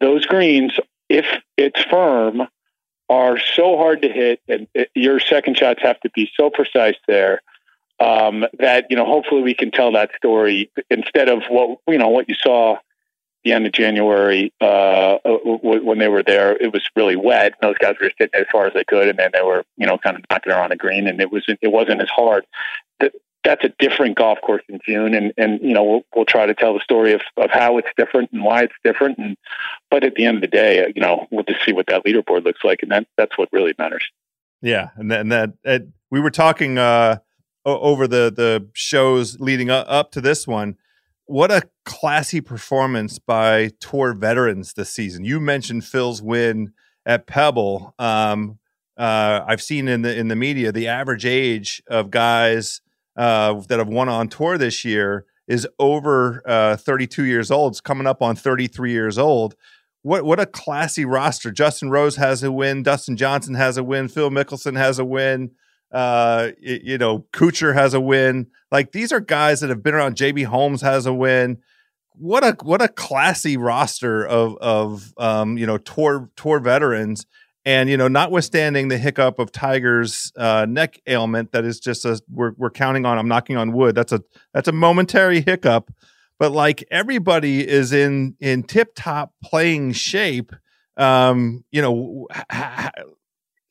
those 0.00 0.26
greens, 0.26 0.78
if 1.08 1.24
it's 1.56 1.82
firm, 1.84 2.42
are 3.08 3.38
so 3.38 3.76
hard 3.76 4.02
to 4.02 4.08
hit, 4.08 4.40
and 4.48 4.66
it, 4.74 4.90
your 4.94 5.20
second 5.20 5.56
shots 5.56 5.82
have 5.82 6.00
to 6.00 6.10
be 6.10 6.30
so 6.36 6.50
precise 6.50 6.96
there 7.06 7.42
um, 8.00 8.44
that 8.58 8.86
you 8.90 8.96
know. 8.96 9.04
Hopefully, 9.04 9.42
we 9.42 9.54
can 9.54 9.70
tell 9.70 9.92
that 9.92 10.10
story 10.16 10.70
instead 10.90 11.28
of 11.28 11.42
what 11.48 11.78
you 11.88 11.98
know 11.98 12.08
what 12.08 12.28
you 12.28 12.34
saw 12.34 12.78
the 13.44 13.52
end 13.52 13.66
of 13.66 13.72
January 13.72 14.52
uh, 14.60 15.18
when 15.24 15.98
they 15.98 16.08
were 16.08 16.22
there. 16.22 16.56
It 16.56 16.72
was 16.72 16.82
really 16.96 17.16
wet. 17.16 17.54
And 17.60 17.70
those 17.70 17.78
guys 17.78 17.94
were 18.00 18.10
hitting 18.18 18.40
as 18.40 18.46
far 18.50 18.66
as 18.66 18.74
they 18.74 18.84
could, 18.84 19.08
and 19.08 19.18
then 19.18 19.30
they 19.32 19.42
were 19.42 19.64
you 19.76 19.86
know 19.86 19.98
kind 19.98 20.16
of 20.16 20.24
knocking 20.30 20.52
around 20.52 20.70
the 20.70 20.76
green, 20.76 21.06
and 21.06 21.20
it 21.20 21.32
was 21.32 21.44
it 21.48 21.72
wasn't 21.72 22.02
as 22.02 22.10
hard 22.10 22.44
that's 23.44 23.64
a 23.64 23.72
different 23.78 24.16
golf 24.16 24.38
course 24.40 24.62
in 24.68 24.80
June, 24.84 25.14
and 25.14 25.32
and 25.36 25.60
you 25.62 25.72
know 25.72 25.84
we'll 25.84 26.02
we'll 26.14 26.24
try 26.24 26.46
to 26.46 26.54
tell 26.54 26.74
the 26.74 26.80
story 26.80 27.12
of 27.12 27.20
of 27.36 27.50
how 27.50 27.78
it's 27.78 27.88
different 27.96 28.30
and 28.32 28.42
why 28.42 28.62
it's 28.62 28.74
different, 28.84 29.18
and 29.18 29.36
but 29.90 30.04
at 30.04 30.14
the 30.14 30.24
end 30.24 30.36
of 30.36 30.40
the 30.42 30.48
day, 30.48 30.92
you 30.94 31.00
know 31.00 31.26
we'll 31.30 31.44
just 31.44 31.64
see 31.64 31.72
what 31.72 31.86
that 31.86 32.04
leaderboard 32.04 32.44
looks 32.44 32.64
like, 32.64 32.82
and 32.82 32.90
that 32.90 33.06
that's 33.16 33.38
what 33.38 33.48
really 33.52 33.74
matters. 33.78 34.04
Yeah, 34.60 34.88
and 34.96 35.10
then 35.10 35.28
that, 35.28 35.52
we 36.10 36.20
were 36.20 36.30
talking 36.30 36.78
uh, 36.78 37.18
over 37.64 38.06
the 38.06 38.32
the 38.34 38.68
shows 38.72 39.38
leading 39.40 39.70
up, 39.70 39.86
up 39.88 40.12
to 40.12 40.20
this 40.20 40.46
one. 40.46 40.76
What 41.26 41.50
a 41.50 41.68
classy 41.84 42.40
performance 42.40 43.18
by 43.18 43.72
tour 43.80 44.14
veterans 44.14 44.72
this 44.72 44.90
season. 44.90 45.24
You 45.24 45.40
mentioned 45.40 45.84
Phil's 45.84 46.22
win 46.22 46.72
at 47.04 47.26
Pebble. 47.26 47.94
Um, 47.98 48.58
uh, 48.96 49.44
I've 49.46 49.62
seen 49.62 49.86
in 49.88 50.02
the 50.02 50.16
in 50.16 50.28
the 50.28 50.36
media 50.36 50.72
the 50.72 50.88
average 50.88 51.24
age 51.24 51.82
of 51.86 52.10
guys 52.10 52.80
uh, 53.18 53.60
that 53.68 53.78
have 53.78 53.88
won 53.88 54.08
on 54.08 54.28
tour 54.28 54.56
this 54.56 54.84
year 54.84 55.26
is 55.48 55.66
over 55.78 56.42
uh, 56.46 56.76
32 56.76 57.24
years 57.24 57.50
old. 57.50 57.72
It's 57.72 57.80
coming 57.80 58.06
up 58.06 58.22
on 58.22 58.36
33 58.36 58.92
years 58.92 59.18
old. 59.18 59.56
What 60.02 60.24
what 60.24 60.38
a 60.38 60.46
classy 60.46 61.04
roster! 61.04 61.50
Justin 61.50 61.90
Rose 61.90 62.16
has 62.16 62.42
a 62.44 62.52
win. 62.52 62.84
Dustin 62.84 63.16
Johnson 63.16 63.54
has 63.54 63.76
a 63.76 63.82
win. 63.82 64.06
Phil 64.08 64.30
Mickelson 64.30 64.76
has 64.76 65.00
a 65.00 65.04
win. 65.04 65.50
Uh, 65.90 66.50
you, 66.60 66.98
know, 66.98 67.26
Kuchar 67.32 67.74
has 67.74 67.94
a 67.94 68.00
win. 68.00 68.46
Like 68.70 68.92
these 68.92 69.10
are 69.10 69.20
guys 69.20 69.60
that 69.60 69.70
have 69.70 69.82
been 69.82 69.94
around. 69.94 70.14
JB 70.14 70.44
Holmes 70.44 70.82
has 70.82 71.04
a 71.04 71.12
win. 71.12 71.58
What 72.12 72.44
a 72.44 72.56
what 72.62 72.80
a 72.80 72.88
classy 72.88 73.56
roster 73.56 74.24
of 74.24 74.56
of 74.58 75.12
um, 75.18 75.58
you 75.58 75.66
know 75.66 75.78
tour 75.78 76.30
tour 76.36 76.60
veterans 76.60 77.26
and 77.68 77.90
you 77.90 77.98
know, 77.98 78.08
notwithstanding 78.08 78.88
the 78.88 78.96
hiccup 78.96 79.38
of 79.38 79.52
Tiger's 79.52 80.32
uh, 80.38 80.64
neck 80.66 81.02
ailment, 81.06 81.52
that 81.52 81.66
is 81.66 81.78
just 81.78 82.06
a 82.06 82.18
we're 82.30 82.52
we're 82.56 82.70
counting 82.70 83.04
on. 83.04 83.18
I'm 83.18 83.28
knocking 83.28 83.58
on 83.58 83.74
wood. 83.74 83.94
That's 83.94 84.10
a 84.10 84.22
that's 84.54 84.68
a 84.68 84.72
momentary 84.72 85.42
hiccup, 85.42 85.92
but 86.38 86.50
like 86.50 86.82
everybody 86.90 87.68
is 87.68 87.92
in 87.92 88.36
in 88.40 88.62
tip 88.62 88.94
top 88.96 89.34
playing 89.44 89.92
shape. 89.92 90.54
Um, 90.96 91.62
you 91.70 91.82
know, 91.82 92.26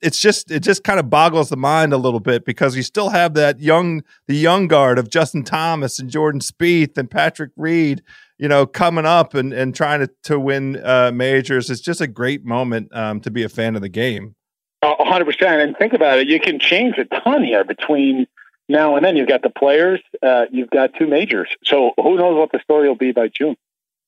it's 0.03 0.21
just 0.21 0.51
it 0.51 0.59
just 0.59 0.83
kind 0.83 0.99
of 0.99 1.09
boggles 1.09 1.49
the 1.49 1.57
mind 1.57 1.91
a 1.91 1.97
little 1.97 2.19
bit 2.19 2.45
because 2.45 2.75
you 2.75 2.83
still 2.83 3.09
have 3.09 3.33
that 3.33 3.59
young 3.61 4.03
the 4.27 4.35
young 4.35 4.67
guard 4.67 4.99
of 4.99 5.09
Justin 5.09 5.43
Thomas 5.43 5.97
and 5.97 6.07
Jordan 6.07 6.39
Spieth 6.39 6.99
and 6.99 7.09
Patrick 7.09 7.49
Reed 7.55 8.03
you 8.37 8.47
know, 8.47 8.65
coming 8.65 9.05
up 9.05 9.33
and, 9.33 9.53
and 9.53 9.73
trying 9.73 9.99
to, 10.01 10.09
to 10.23 10.39
win 10.39 10.83
uh, 10.83 11.11
majors. 11.13 11.69
It's 11.69 11.81
just 11.81 12.01
a 12.01 12.07
great 12.07 12.45
moment 12.45 12.95
um, 12.95 13.19
to 13.21 13.31
be 13.31 13.43
a 13.43 13.49
fan 13.49 13.75
of 13.75 13.81
the 13.81 13.89
game. 13.89 14.35
hundred 14.83 15.25
percent. 15.25 15.61
And 15.61 15.75
think 15.77 15.93
about 15.93 16.19
it, 16.19 16.27
you 16.27 16.39
can 16.39 16.59
change 16.59 16.97
a 16.97 17.05
ton 17.05 17.43
here 17.43 17.63
between 17.63 18.27
now 18.69 18.95
and 18.95 19.05
then. 19.05 19.17
You've 19.17 19.27
got 19.27 19.41
the 19.41 19.49
players, 19.49 20.01
uh, 20.21 20.45
you've 20.51 20.69
got 20.69 20.91
two 20.97 21.07
majors. 21.07 21.49
So 21.63 21.91
who 21.97 22.15
knows 22.15 22.37
what 22.37 22.51
the 22.51 22.59
story 22.59 22.87
will 22.87 22.95
be 22.95 23.11
by 23.11 23.29
June? 23.29 23.55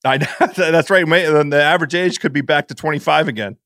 I 0.06 0.18
that's 0.56 0.90
right. 0.90 1.08
Then 1.08 1.50
The 1.50 1.62
average 1.62 1.96
age 1.96 2.20
could 2.20 2.34
be 2.34 2.42
back 2.42 2.68
to 2.70 2.76
25 2.76 3.28
again. 3.28 3.58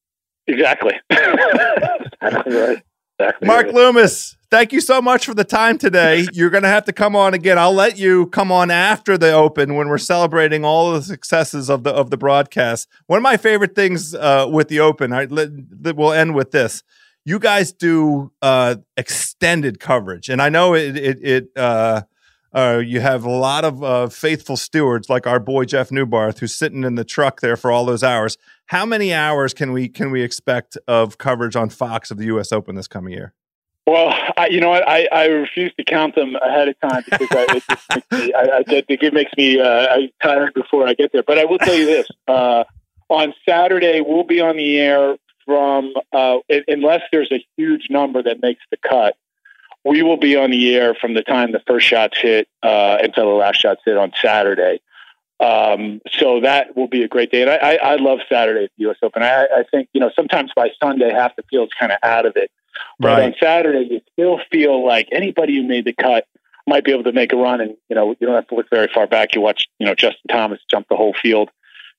Exactly. 0.48 0.94
exactly 1.10 2.56
right. 2.56 2.84
Exactly 3.20 3.48
Mark 3.48 3.66
right. 3.68 3.76
Loomis, 3.76 4.36
thank 4.54 4.72
you 4.72 4.82
so 4.82 5.02
much 5.02 5.26
for 5.26 5.34
the 5.34 5.44
time 5.44 5.80
today. 5.80 6.28
You're 6.34 6.52
going 6.52 6.64
to 6.64 6.70
have 6.70 6.86
to 6.86 6.94
come 6.94 7.16
on 7.16 7.34
again. 7.34 7.58
I'll 7.58 7.74
let 7.74 7.98
you 7.98 8.28
come 8.28 8.52
on 8.52 8.70
after 8.70 9.18
the 9.18 9.32
Open 9.32 9.74
when 9.74 9.88
we're 9.88 9.98
celebrating 9.98 10.64
all 10.64 10.94
the 10.94 11.02
successes 11.02 11.70
of 11.70 11.84
the 11.84 11.90
of 11.90 12.12
the 12.12 12.18
broadcast. 12.18 12.88
One 13.08 13.18
of 13.18 13.24
my 13.24 13.38
favorite 13.38 13.76
things 13.76 14.14
uh, 14.14 14.48
with 14.50 14.68
the 14.68 14.80
Open, 14.80 15.12
I, 15.12 15.26
we'll 15.26 16.14
end 16.14 16.36
with 16.36 16.52
this. 16.52 16.84
You 17.26 17.40
guys 17.40 17.72
do 17.72 18.32
uh, 18.44 18.76
extended 18.96 19.80
coverage, 19.80 20.30
and 20.30 20.40
I 20.40 20.50
know 20.50 20.76
it 20.76 20.98
it, 20.98 21.20
it 21.24 21.48
uh, 21.58 22.04
uh, 22.54 22.82
you 22.86 23.00
have 23.00 23.26
a 23.26 23.32
lot 23.32 23.66
of 23.66 23.84
uh, 23.84 24.08
faithful 24.08 24.58
stewards 24.58 25.10
like 25.10 25.26
our 25.26 25.40
boy 25.40 25.66
Jeff 25.66 25.92
Newbarth, 25.92 26.40
who's 26.40 26.54
sitting 26.54 26.84
in 26.84 26.94
the 26.94 27.06
truck 27.06 27.42
there 27.42 27.58
for 27.58 27.72
all 27.72 27.86
those 27.86 28.04
hours. 28.04 28.38
How 28.68 28.86
many 28.86 29.14
hours 29.14 29.56
can 29.56 29.72
we 29.72 29.90
can 29.90 30.12
we 30.12 30.22
expect 30.22 30.78
of 30.88 31.18
coverage 31.18 31.56
on 31.56 31.70
Fox 31.70 32.12
of 32.12 32.18
the 32.18 32.26
U.S. 32.26 32.52
Open 32.52 32.76
this 32.76 32.88
coming 32.88 33.14
year? 33.14 33.34
Well, 33.86 34.14
I, 34.38 34.48
you 34.48 34.62
know 34.62 34.70
what? 34.70 34.88
I, 34.88 35.08
I 35.12 35.26
refuse 35.26 35.74
to 35.76 35.84
count 35.84 36.16
them 36.16 36.36
ahead 36.36 36.70
of 36.70 36.80
time 36.80 37.04
because 37.06 37.28
I, 37.32 37.46
it, 37.50 37.64
just 37.68 37.90
makes 37.90 38.12
me, 38.12 38.34
I, 38.34 38.42
I, 38.42 38.64
it 38.68 39.14
makes 39.14 39.32
me 39.38 39.60
uh, 39.60 39.98
tired 40.22 40.54
before 40.54 40.88
I 40.88 40.94
get 40.94 41.12
there. 41.12 41.24
But 41.24 41.38
I 41.38 41.46
will 41.46 41.58
tell 41.60 41.76
you 41.76 41.86
this: 41.86 42.08
uh, 42.28 42.64
on 43.10 43.34
Saturday, 43.48 44.02
we'll 44.02 44.24
be 44.24 44.40
on 44.40 44.56
the 44.56 44.80
air 44.80 45.18
from 45.46 45.94
uh, 46.14 46.38
unless 46.68 47.02
there's 47.12 47.32
a 47.34 47.46
huge 47.58 47.88
number 47.90 48.24
that 48.24 48.42
makes 48.42 48.62
the 48.72 48.78
cut 48.78 49.16
we 49.86 50.02
will 50.02 50.18
be 50.18 50.36
on 50.36 50.52
the 50.52 50.76
air 50.76 50.96
from 50.96 51.14
the 51.14 51.22
time 51.22 51.52
the 51.52 51.62
first 51.68 51.88
shots 51.88 52.18
hit 52.20 52.48
uh, 52.62 52.98
until 53.02 53.26
the 53.26 53.36
last 53.36 53.60
shots 53.60 53.82
hit 53.86 53.98
on 53.98 54.12
Saturday. 54.22 54.80
Um, 55.44 56.02
so 56.12 56.40
that 56.42 56.78
will 56.78 56.88
be 56.88 57.04
a 57.04 57.08
great 57.08 57.32
day. 57.32 57.42
And 57.42 57.52
I, 57.52 57.56
I, 57.56 57.74
I 57.76 57.96
love 57.98 58.20
Saturday 58.30 58.66
at 58.66 58.72
the 58.78 58.84
U.S. 58.84 58.98
Open. 59.04 59.24
I, 59.24 59.44
I, 59.44 59.64
think, 59.70 59.90
you 59.94 60.00
know, 60.00 60.10
sometimes 60.16 60.52
by 60.56 60.70
Sunday, 60.82 61.12
half 61.12 61.36
the 61.36 61.44
field's 61.50 61.74
kind 61.74 61.92
of 61.92 61.98
out 62.02 62.26
of 62.26 62.34
it. 62.38 62.50
But 63.00 63.08
right. 63.10 63.24
on 63.24 63.36
Saturday, 63.40 63.88
you 63.92 64.02
still 64.14 64.40
feel 64.52 64.86
like 64.86 65.10
anybody 65.12 65.58
who 65.58 65.64
made 65.64 65.86
the 65.86 65.94
cut 65.94 66.26
might 66.66 66.86
be 66.86 66.92
able 66.92 67.04
to 67.04 67.12
make 67.12 67.34
a 67.34 67.36
run. 67.36 67.62
And, 67.62 67.76
you 67.90 67.96
know, 67.96 68.16
you 68.20 68.28
don't 68.28 68.36
have 68.36 68.48
to 68.48 68.56
look 68.56 68.70
very 68.70 68.88
far 68.94 69.06
back. 69.06 69.36
You 69.36 69.42
watch, 69.42 69.68
you 69.80 69.86
know, 69.86 69.96
Justin 69.96 70.28
Thomas 70.30 70.60
jump 70.72 70.88
the 70.90 70.96
whole 70.96 71.14
field 71.14 71.50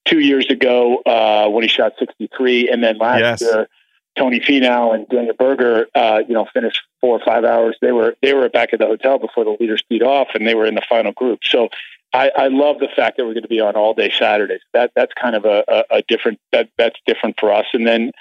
two 0.06 0.20
years 0.20 0.46
ago 0.50 1.02
uh, 1.04 1.48
when 1.48 1.62
he 1.62 1.68
shot 1.68 1.92
63. 1.98 2.70
And 2.70 2.82
then 2.82 2.98
last 2.98 3.20
yes. 3.20 3.42
year, 3.42 3.68
Tony 4.16 4.40
Finau 4.40 4.94
and 4.94 5.08
Daniel 5.08 5.34
Berger, 5.34 5.86
uh, 5.94 6.20
you 6.26 6.34
know, 6.34 6.46
finished 6.54 6.80
four 7.00 7.18
or 7.18 7.24
five 7.24 7.44
hours. 7.44 7.76
They 7.80 7.92
were 7.92 8.14
they 8.22 8.32
were 8.32 8.48
back 8.48 8.72
at 8.72 8.78
the 8.78 8.86
hotel 8.86 9.18
before 9.18 9.44
the 9.44 9.56
leaders 9.58 9.82
beat 9.88 10.02
off, 10.02 10.28
and 10.34 10.46
they 10.46 10.54
were 10.54 10.66
in 10.66 10.76
the 10.76 10.84
final 10.88 11.12
group. 11.12 11.40
So 11.42 11.68
I, 12.14 12.30
I 12.36 12.48
love 12.48 12.78
the 12.78 12.88
fact 12.94 13.16
that 13.16 13.24
we're 13.24 13.34
going 13.34 13.42
to 13.42 13.48
be 13.48 13.60
on 13.60 13.74
all 13.74 13.92
day 13.92 14.10
Saturdays. 14.16 14.60
That 14.72 14.92
that's 14.94 15.12
kind 15.20 15.34
of 15.34 15.44
a, 15.44 15.64
a, 15.66 15.96
a 15.96 16.02
different 16.06 16.38
that 16.52 16.70
that's 16.78 16.96
different 17.06 17.38
for 17.40 17.52
us. 17.52 17.66
And 17.72 17.86
then 17.86 18.12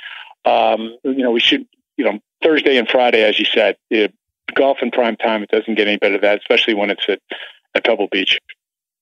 um, 0.46 0.98
you 1.04 1.24
know 1.24 1.32
we 1.32 1.40
should 1.40 1.68
you 1.96 2.04
know 2.04 2.20
Thursday 2.44 2.78
and 2.78 2.90
Friday, 2.90 3.22
as 3.22 3.38
you 3.38 3.46
said, 3.46 3.78
it, 3.92 4.14
golf 4.56 4.80
in 4.82 4.90
prime 4.90 5.16
time. 5.16 5.44
It 5.44 5.50
doesn't 5.50 5.76
get 5.76 5.88
any 5.88 5.98
better 5.98 6.16
than 6.16 6.22
that, 6.22 6.40
especially 6.40 6.74
when 6.74 6.90
it's 6.90 7.08
at 7.08 7.20
at 7.76 7.86
Pebble 7.86 8.08
Beach. 8.12 8.40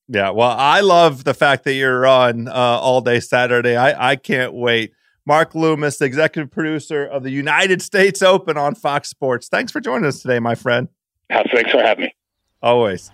Yeah, 0.10 0.32
well, 0.32 0.52
I 0.52 0.82
love 0.82 1.24
the 1.24 1.34
fact 1.34 1.64
that 1.64 1.74
you're 1.74 2.06
on 2.06 2.50
uh, 2.50 2.52
all 2.52 3.00
day 3.00 3.22
Saturday. 3.22 3.78
I 3.78 4.12
I 4.12 4.16
can't 4.18 4.54
wait. 4.54 4.92
Mark 5.26 5.56
Loomis, 5.56 6.00
the 6.00 6.06
executive 6.06 6.52
producer 6.52 7.06
of 7.06 7.24
the 7.24 7.30
United 7.30 7.82
States 7.82 8.22
Open 8.22 8.58
on 8.58 8.76
Fox 8.76 9.08
Sports. 9.08 9.48
Thanks 9.48 9.72
for 9.72 9.80
joining 9.80 10.06
us 10.06 10.22
today, 10.22 10.40
my 10.40 10.56
friend. 10.56 10.90
Thanks 11.30 11.72
for 11.72 11.82
having 11.82 12.06
me. 12.06 12.16
Always. 12.62 13.12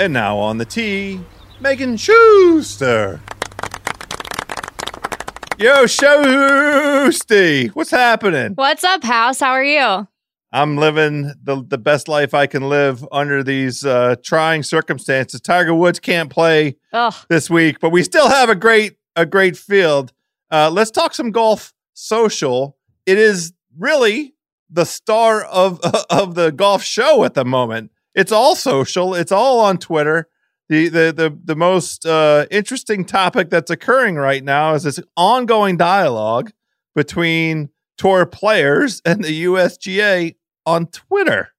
And 0.00 0.12
now 0.12 0.38
on 0.38 0.58
the 0.58 0.64
tee, 0.64 1.20
Megan 1.60 1.96
Schuster. 1.96 3.20
Yo, 5.56 5.84
Shoosty, 5.84 7.68
what's 7.70 7.92
happening? 7.92 8.54
What's 8.56 8.82
up, 8.82 9.04
House? 9.04 9.38
How 9.38 9.50
are 9.50 9.62
you? 9.62 10.08
I'm 10.50 10.76
living 10.76 11.32
the 11.40 11.64
the 11.64 11.78
best 11.78 12.08
life 12.08 12.34
I 12.34 12.48
can 12.48 12.68
live 12.68 13.06
under 13.12 13.44
these 13.44 13.84
uh, 13.84 14.16
trying 14.20 14.64
circumstances. 14.64 15.40
Tiger 15.40 15.74
Woods 15.74 16.00
can't 16.00 16.28
play 16.28 16.76
Ugh. 16.92 17.14
this 17.28 17.48
week, 17.48 17.78
but 17.78 17.90
we 17.90 18.02
still 18.02 18.28
have 18.28 18.48
a 18.48 18.56
great 18.56 18.96
a 19.14 19.24
great 19.24 19.56
field. 19.56 20.12
Uh, 20.50 20.70
let's 20.72 20.90
talk 20.90 21.14
some 21.14 21.30
golf 21.30 21.72
social. 21.92 22.76
It 23.06 23.18
is 23.18 23.52
really 23.78 24.34
the 24.68 24.86
star 24.86 25.44
of 25.44 25.80
of 26.10 26.34
the 26.34 26.50
golf 26.50 26.82
show 26.82 27.22
at 27.22 27.34
the 27.34 27.44
moment. 27.44 27.92
It's 28.14 28.32
all 28.32 28.54
social. 28.54 29.14
It's 29.14 29.32
all 29.32 29.60
on 29.60 29.78
Twitter. 29.78 30.28
The 30.68 30.88
the 30.88 31.12
the 31.12 31.38
the 31.44 31.56
most 31.56 32.06
uh, 32.06 32.46
interesting 32.50 33.04
topic 33.04 33.50
that's 33.50 33.70
occurring 33.70 34.16
right 34.16 34.42
now 34.42 34.74
is 34.74 34.84
this 34.84 35.00
ongoing 35.16 35.76
dialogue 35.76 36.52
between 36.94 37.70
tour 37.98 38.24
players 38.26 39.02
and 39.04 39.22
the 39.22 39.44
USGA 39.44 40.36
on 40.64 40.86
Twitter. 40.86 41.50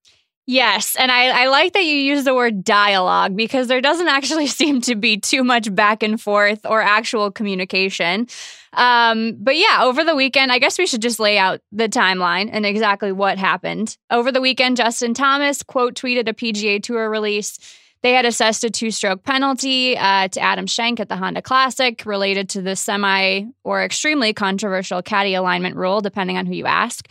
Yes. 0.48 0.96
And 0.98 1.12
I, 1.12 1.44
I 1.44 1.48
like 1.48 1.74
that 1.74 1.86
you 1.86 1.96
use 1.96 2.24
the 2.24 2.36
word 2.36 2.64
dialogue 2.64 3.36
because 3.36 3.68
there 3.68 3.82
doesn't 3.82 4.08
actually 4.08 4.48
seem 4.62 4.82
to 4.82 4.96
be 4.96 5.18
too 5.18 5.44
much 5.44 5.74
back 5.74 6.04
and 6.04 6.22
forth 6.22 6.66
or 6.66 6.82
actual 6.82 7.32
communication. 7.32 8.28
Um, 8.74 9.38
but 9.40 9.56
yeah, 9.56 9.80
over 9.82 10.04
the 10.04 10.16
weekend, 10.16 10.52
I 10.52 10.60
guess 10.60 10.78
we 10.78 10.86
should 10.86 11.02
just 11.02 11.20
lay 11.20 11.38
out 11.38 11.62
the 11.72 11.90
timeline 11.90 12.50
and 12.52 12.66
exactly 12.66 13.12
what 13.12 13.38
happened. 13.38 13.98
Over 14.12 14.32
the 14.32 14.42
weekend, 14.42 14.78
Justin 14.78 15.14
Thomas 15.14 15.64
quote 15.64 15.96
tweeted 15.96 16.28
a 16.28 16.34
PGA 16.34 16.84
Tour 16.84 17.10
release. 17.10 17.58
They 18.04 18.14
had 18.14 18.26
assessed 18.26 18.64
a 18.64 18.70
two 18.70 18.92
stroke 18.92 19.24
penalty 19.24 19.98
uh, 19.98 20.28
to 20.28 20.40
Adam 20.40 20.68
Schenk 20.68 21.00
at 21.00 21.10
the 21.10 21.16
Honda 21.16 21.42
Classic 21.42 22.06
related 22.06 22.50
to 22.50 22.62
the 22.62 22.76
semi 22.76 23.46
or 23.64 23.84
extremely 23.84 24.32
controversial 24.32 25.02
caddy 25.02 25.34
alignment 25.34 25.76
rule, 25.76 26.02
depending 26.02 26.38
on 26.38 26.46
who 26.46 26.54
you 26.54 26.68
ask. 26.68 27.10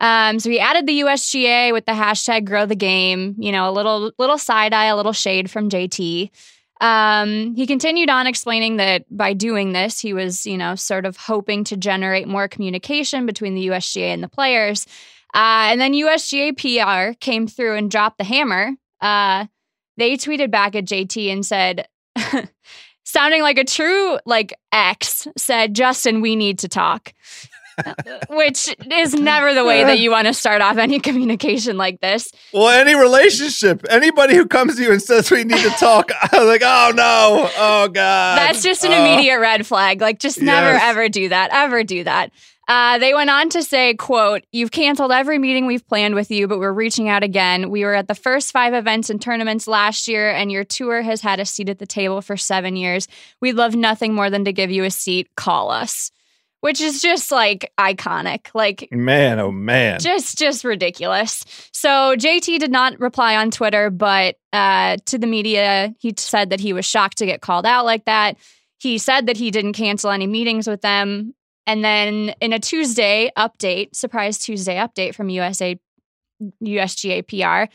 Um, 0.00 0.38
so 0.38 0.48
he 0.48 0.58
added 0.58 0.86
the 0.86 1.00
USGA 1.00 1.72
with 1.72 1.84
the 1.84 1.92
hashtag 1.92 2.46
grow 2.46 2.66
the 2.66 2.74
game, 2.74 3.34
you 3.38 3.52
know, 3.52 3.68
a 3.68 3.72
little 3.72 4.12
little 4.18 4.38
side 4.38 4.72
eye, 4.72 4.86
a 4.86 4.96
little 4.96 5.12
shade 5.12 5.50
from 5.50 5.68
JT. 5.68 6.30
Um, 6.80 7.54
he 7.54 7.66
continued 7.66 8.08
on 8.08 8.26
explaining 8.26 8.78
that 8.78 9.04
by 9.14 9.34
doing 9.34 9.72
this, 9.72 10.00
he 10.00 10.14
was, 10.14 10.46
you 10.46 10.56
know, 10.56 10.74
sort 10.74 11.04
of 11.04 11.18
hoping 11.18 11.62
to 11.64 11.76
generate 11.76 12.26
more 12.26 12.48
communication 12.48 13.26
between 13.26 13.54
the 13.54 13.68
USGA 13.68 14.14
and 14.14 14.22
the 14.22 14.28
players. 14.28 14.86
Uh, 15.34 15.68
and 15.70 15.80
then 15.80 15.92
USGA 15.92 16.56
PR 16.56 17.14
came 17.20 17.46
through 17.46 17.76
and 17.76 17.90
dropped 17.90 18.16
the 18.16 18.24
hammer. 18.24 18.72
Uh, 19.00 19.46
they 19.98 20.16
tweeted 20.16 20.50
back 20.50 20.74
at 20.74 20.86
JT 20.86 21.30
and 21.30 21.44
said, 21.44 21.86
sounding 23.04 23.42
like 23.42 23.58
a 23.58 23.64
true 23.64 24.18
like 24.24 24.54
ex, 24.72 25.28
said, 25.36 25.74
Justin, 25.74 26.22
we 26.22 26.34
need 26.34 26.58
to 26.60 26.68
talk. 26.68 27.12
Which 28.28 28.74
is 28.90 29.14
never 29.14 29.54
the 29.54 29.64
way 29.64 29.84
that 29.84 29.98
you 29.98 30.10
want 30.10 30.26
to 30.26 30.34
start 30.34 30.62
off 30.62 30.76
any 30.76 31.00
communication 31.00 31.76
like 31.76 32.00
this. 32.00 32.32
Well, 32.52 32.68
any 32.68 32.94
relationship, 32.94 33.84
anybody 33.88 34.34
who 34.34 34.46
comes 34.46 34.76
to 34.76 34.82
you 34.82 34.92
and 34.92 35.02
says 35.02 35.30
we 35.30 35.44
need 35.44 35.62
to 35.62 35.70
talk, 35.70 36.10
I'm 36.32 36.46
like, 36.46 36.62
oh 36.64 36.92
no, 36.94 37.50
oh 37.56 37.88
god, 37.88 38.38
that's 38.38 38.62
just 38.62 38.84
an 38.84 38.92
immediate 38.92 39.40
red 39.40 39.66
flag. 39.66 40.00
Like, 40.00 40.18
just 40.18 40.40
never 40.40 40.72
yes. 40.72 40.82
ever 40.84 41.08
do 41.08 41.28
that. 41.28 41.50
Ever 41.52 41.84
do 41.84 42.04
that. 42.04 42.32
Uh, 42.68 42.98
they 42.98 43.12
went 43.12 43.28
on 43.28 43.48
to 43.48 43.64
say, 43.64 43.94
quote, 43.94 44.44
you've 44.52 44.70
canceled 44.70 45.10
every 45.10 45.38
meeting 45.38 45.66
we've 45.66 45.86
planned 45.88 46.14
with 46.14 46.30
you, 46.30 46.46
but 46.46 46.60
we're 46.60 46.72
reaching 46.72 47.08
out 47.08 47.24
again. 47.24 47.68
We 47.68 47.84
were 47.84 47.94
at 47.94 48.06
the 48.06 48.14
first 48.14 48.52
five 48.52 48.74
events 48.74 49.10
and 49.10 49.20
tournaments 49.20 49.66
last 49.66 50.06
year, 50.06 50.30
and 50.30 50.52
your 50.52 50.62
tour 50.62 51.02
has 51.02 51.20
had 51.20 51.40
a 51.40 51.44
seat 51.44 51.68
at 51.68 51.80
the 51.80 51.86
table 51.86 52.22
for 52.22 52.36
seven 52.36 52.76
years. 52.76 53.08
We'd 53.40 53.56
love 53.56 53.74
nothing 53.74 54.14
more 54.14 54.30
than 54.30 54.44
to 54.44 54.52
give 54.52 54.70
you 54.70 54.84
a 54.84 54.90
seat. 54.92 55.34
Call 55.34 55.72
us 55.72 56.12
which 56.60 56.80
is 56.80 57.00
just 57.00 57.32
like 57.32 57.72
iconic. 57.78 58.48
Like 58.54 58.88
man, 58.90 59.38
oh 59.40 59.50
man. 59.50 60.00
Just 60.00 60.38
just 60.38 60.64
ridiculous. 60.64 61.44
So 61.72 62.14
JT 62.16 62.58
did 62.58 62.70
not 62.70 62.98
reply 63.00 63.36
on 63.36 63.50
Twitter, 63.50 63.90
but 63.90 64.36
uh, 64.52 64.98
to 65.06 65.18
the 65.18 65.26
media, 65.26 65.94
he 65.98 66.14
said 66.16 66.50
that 66.50 66.60
he 66.60 66.72
was 66.72 66.84
shocked 66.84 67.18
to 67.18 67.26
get 67.26 67.40
called 67.40 67.66
out 67.66 67.84
like 67.84 68.04
that. 68.04 68.36
He 68.78 68.98
said 68.98 69.26
that 69.26 69.36
he 69.36 69.50
didn't 69.50 69.74
cancel 69.74 70.10
any 70.10 70.26
meetings 70.26 70.66
with 70.66 70.80
them. 70.80 71.34
And 71.66 71.84
then 71.84 72.34
in 72.40 72.52
a 72.52 72.58
Tuesday 72.58 73.30
update, 73.36 73.94
surprise 73.94 74.38
Tuesday 74.38 74.76
update 74.76 75.14
from 75.14 75.28
USA 75.28 75.78
USGA 76.62 77.26
PR, 77.26 77.72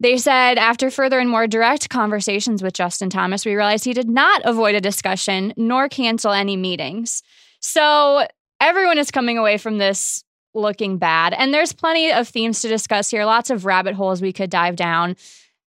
they 0.00 0.16
said 0.16 0.58
after 0.58 0.90
further 0.90 1.18
and 1.18 1.28
more 1.28 1.46
direct 1.46 1.88
conversations 1.88 2.62
with 2.62 2.72
Justin 2.72 3.10
Thomas, 3.10 3.44
we 3.44 3.54
realized 3.54 3.84
he 3.84 3.92
did 3.92 4.08
not 4.08 4.42
avoid 4.44 4.74
a 4.74 4.80
discussion 4.80 5.52
nor 5.56 5.88
cancel 5.88 6.32
any 6.32 6.56
meetings. 6.56 7.22
So 7.60 8.26
everyone 8.60 8.98
is 8.98 9.10
coming 9.10 9.38
away 9.38 9.58
from 9.58 9.78
this 9.78 10.24
looking 10.54 10.98
bad. 10.98 11.32
And 11.34 11.52
there's 11.52 11.72
plenty 11.72 12.10
of 12.10 12.28
themes 12.28 12.60
to 12.60 12.68
discuss 12.68 13.10
here, 13.10 13.24
lots 13.24 13.50
of 13.50 13.64
rabbit 13.64 13.94
holes 13.94 14.20
we 14.20 14.32
could 14.32 14.50
dive 14.50 14.76
down. 14.76 15.16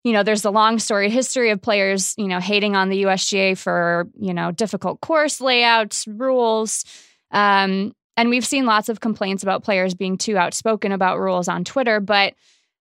You 0.03 0.13
know, 0.13 0.23
there's 0.23 0.41
the 0.41 0.51
long 0.51 0.79
story 0.79 1.09
history 1.09 1.51
of 1.51 1.61
players, 1.61 2.15
you 2.17 2.27
know, 2.27 2.39
hating 2.39 2.75
on 2.75 2.89
the 2.89 3.03
USGA 3.03 3.57
for, 3.57 4.07
you 4.19 4.33
know, 4.33 4.51
difficult 4.51 4.99
course 5.01 5.39
layouts, 5.39 6.07
rules. 6.07 6.85
Um, 7.31 7.93
and 8.17 8.29
we've 8.29 8.45
seen 8.45 8.65
lots 8.65 8.89
of 8.89 8.99
complaints 8.99 9.43
about 9.43 9.63
players 9.63 9.93
being 9.93 10.17
too 10.17 10.37
outspoken 10.37 10.91
about 10.91 11.19
rules 11.19 11.47
on 11.47 11.63
Twitter, 11.63 11.99
but 11.99 12.33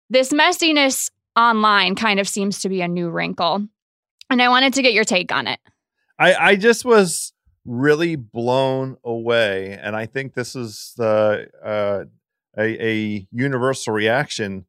this 0.09 0.31
messiness 0.31 1.09
online 1.35 1.95
kind 1.95 2.19
of 2.19 2.27
seems 2.27 2.59
to 2.59 2.69
be 2.69 2.81
a 2.81 2.87
new 2.87 3.09
wrinkle. 3.09 3.67
And 4.29 4.41
I 4.41 4.49
wanted 4.49 4.73
to 4.75 4.81
get 4.81 4.93
your 4.93 5.03
take 5.03 5.31
on 5.31 5.47
it. 5.47 5.59
I, 6.19 6.33
I 6.33 6.55
just 6.55 6.85
was 6.85 7.33
really 7.67 8.15
blown 8.15 8.97
away. 9.03 9.77
And 9.79 9.95
I 9.95 10.07
think 10.07 10.33
this 10.33 10.55
is 10.55 10.93
the 10.97 11.47
uh, 11.63 12.05
a, 12.57 12.87
a 12.87 13.27
universal 13.31 13.93
reaction 13.93 14.65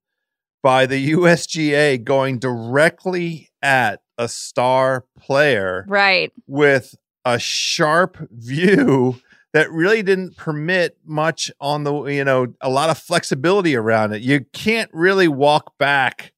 by 0.63 0.85
the 0.85 1.13
USGA 1.13 2.03
going 2.03 2.39
directly 2.39 3.49
at 3.63 4.03
a 4.19 4.29
star 4.29 5.07
player. 5.19 5.87
Right. 5.89 6.33
With 6.47 6.97
a 7.25 7.39
sharp 7.39 8.19
view 8.31 9.21
that 9.53 9.71
really 9.71 10.03
didn't 10.03 10.37
permit 10.37 10.99
much 11.05 11.51
on 11.61 11.85
the, 11.85 12.05
you 12.05 12.25
know, 12.25 12.55
a 12.61 12.69
lot 12.69 12.91
of 12.91 12.99
flexibility 12.99 13.75
around 13.77 14.13
it. 14.13 14.21
You 14.21 14.45
can't 14.53 14.91
really 14.93 15.29
walk 15.29 15.79
back 15.79 16.33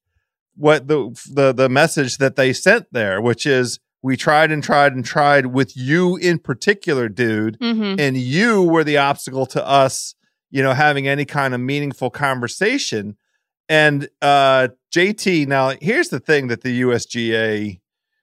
what 0.55 0.87
the 0.87 1.09
the 1.31 1.53
the 1.53 1.69
message 1.69 2.17
that 2.17 2.35
they 2.35 2.53
sent 2.53 2.87
there, 2.91 3.19
which 3.21 3.45
is 3.45 3.79
we 4.03 4.17
tried 4.17 4.51
and 4.51 4.63
tried 4.63 4.93
and 4.93 5.05
tried 5.05 5.47
with 5.47 5.75
you 5.77 6.15
in 6.17 6.39
particular, 6.39 7.07
dude, 7.07 7.59
Mhm. 7.59 7.99
and 7.99 8.17
you 8.17 8.63
were 8.63 8.83
the 8.83 8.97
obstacle 8.97 9.45
to 9.47 9.65
us, 9.65 10.15
you 10.49 10.63
know, 10.63 10.73
having 10.73 11.07
any 11.07 11.25
kind 11.25 11.53
of 11.53 11.59
meaningful 11.61 12.09
conversation. 12.09 13.15
And 13.69 14.09
uh 14.21 14.69
JT, 14.93 15.45
now 15.47 15.73
here's 15.81 16.09
the 16.09 16.19
thing 16.19 16.47
that 16.47 16.61
the 16.61 16.81
USGA, 16.81 17.79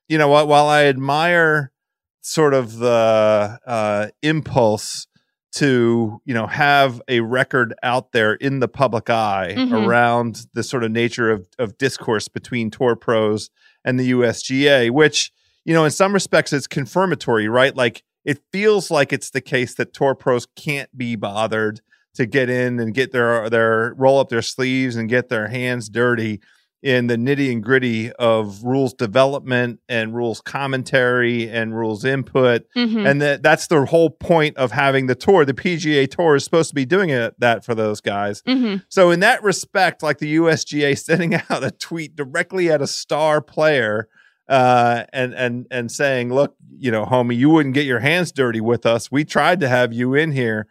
you 0.08 0.18
know 0.18 0.28
what, 0.28 0.48
while 0.48 0.66
I 0.66 0.84
admire 0.84 1.72
sort 2.20 2.52
of 2.54 2.78
the 2.78 3.58
uh 3.66 4.08
impulse 4.22 5.06
to, 5.54 6.20
you 6.26 6.34
know, 6.34 6.46
have 6.46 7.00
a 7.08 7.20
record 7.20 7.72
out 7.82 8.12
there 8.12 8.34
in 8.34 8.60
the 8.60 8.68
public 8.68 9.08
eye 9.08 9.54
Mhm. 9.56 9.86
around 9.86 10.46
the 10.52 10.62
sort 10.62 10.84
of 10.84 10.90
nature 10.90 11.30
of 11.30 11.46
of 11.58 11.78
discourse 11.78 12.28
between 12.28 12.70
tour 12.70 12.96
pros 12.96 13.48
and 13.84 13.98
the 13.98 14.10
USGA, 14.10 14.90
which, 14.90 15.30
you 15.64 15.74
know, 15.74 15.84
in 15.84 15.90
some 15.90 16.12
respects 16.12 16.52
it's 16.52 16.66
confirmatory, 16.66 17.48
right? 17.48 17.74
Like 17.76 18.02
it 18.24 18.40
feels 18.52 18.90
like 18.90 19.12
it's 19.12 19.30
the 19.30 19.40
case 19.40 19.74
that 19.76 19.92
tour 19.92 20.14
pros 20.14 20.46
can't 20.56 20.96
be 20.96 21.16
bothered 21.16 21.80
to 22.14 22.26
get 22.26 22.48
in 22.50 22.80
and 22.80 22.94
get 22.94 23.12
their 23.12 23.48
their 23.50 23.94
roll 23.96 24.18
up 24.18 24.28
their 24.28 24.42
sleeves 24.42 24.96
and 24.96 25.08
get 25.08 25.28
their 25.28 25.48
hands 25.48 25.88
dirty 25.88 26.40
in 26.80 27.08
the 27.08 27.16
nitty 27.16 27.50
and 27.50 27.62
gritty 27.62 28.12
of 28.12 28.62
rules 28.62 28.94
development 28.94 29.80
and 29.88 30.14
rules 30.14 30.40
commentary 30.40 31.48
and 31.50 31.76
rules 31.76 32.04
input 32.04 32.62
Mhm. 32.76 33.04
and 33.08 33.20
that 33.20 33.42
that's 33.42 33.66
the 33.66 33.84
whole 33.86 34.10
point 34.10 34.56
of 34.56 34.70
having 34.70 35.06
the 35.06 35.16
tour 35.16 35.44
the 35.44 35.54
pga 35.54 36.08
tour 36.08 36.36
is 36.36 36.44
supposed 36.44 36.68
to 36.68 36.74
be 36.76 36.84
doing 36.84 37.10
it 37.10 37.34
that 37.38 37.64
for 37.64 37.74
those 37.74 38.00
guys 38.00 38.42
Mhm. 38.46 38.84
so 38.88 39.10
in 39.10 39.18
that 39.20 39.42
respect 39.42 40.02
like 40.04 40.18
the 40.18 40.36
usga 40.36 40.96
sending 41.04 41.34
out 41.34 41.64
a 41.64 41.72
tweet 41.72 42.14
directly 42.14 42.70
at 42.70 42.80
a 42.80 42.86
star 42.86 43.40
player 43.40 44.08
uh, 44.48 45.04
and 45.12 45.34
and 45.34 45.66
and 45.70 45.92
saying 45.92 46.32
look 46.32 46.56
you 46.76 46.90
know 46.90 47.04
homie 47.04 47.36
you 47.36 47.50
wouldn't 47.50 47.74
get 47.74 47.86
your 47.86 48.00
hands 48.00 48.32
dirty 48.32 48.60
with 48.60 48.86
us. 48.86 49.10
We 49.10 49.24
tried 49.24 49.60
to 49.60 49.68
have 49.68 49.92
you 49.92 50.14
in 50.14 50.32
here. 50.32 50.66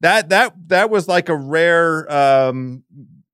That 0.00 0.28
that 0.28 0.54
that 0.68 0.90
was 0.90 1.08
like 1.08 1.28
a 1.28 1.36
rare 1.36 2.10
um 2.12 2.84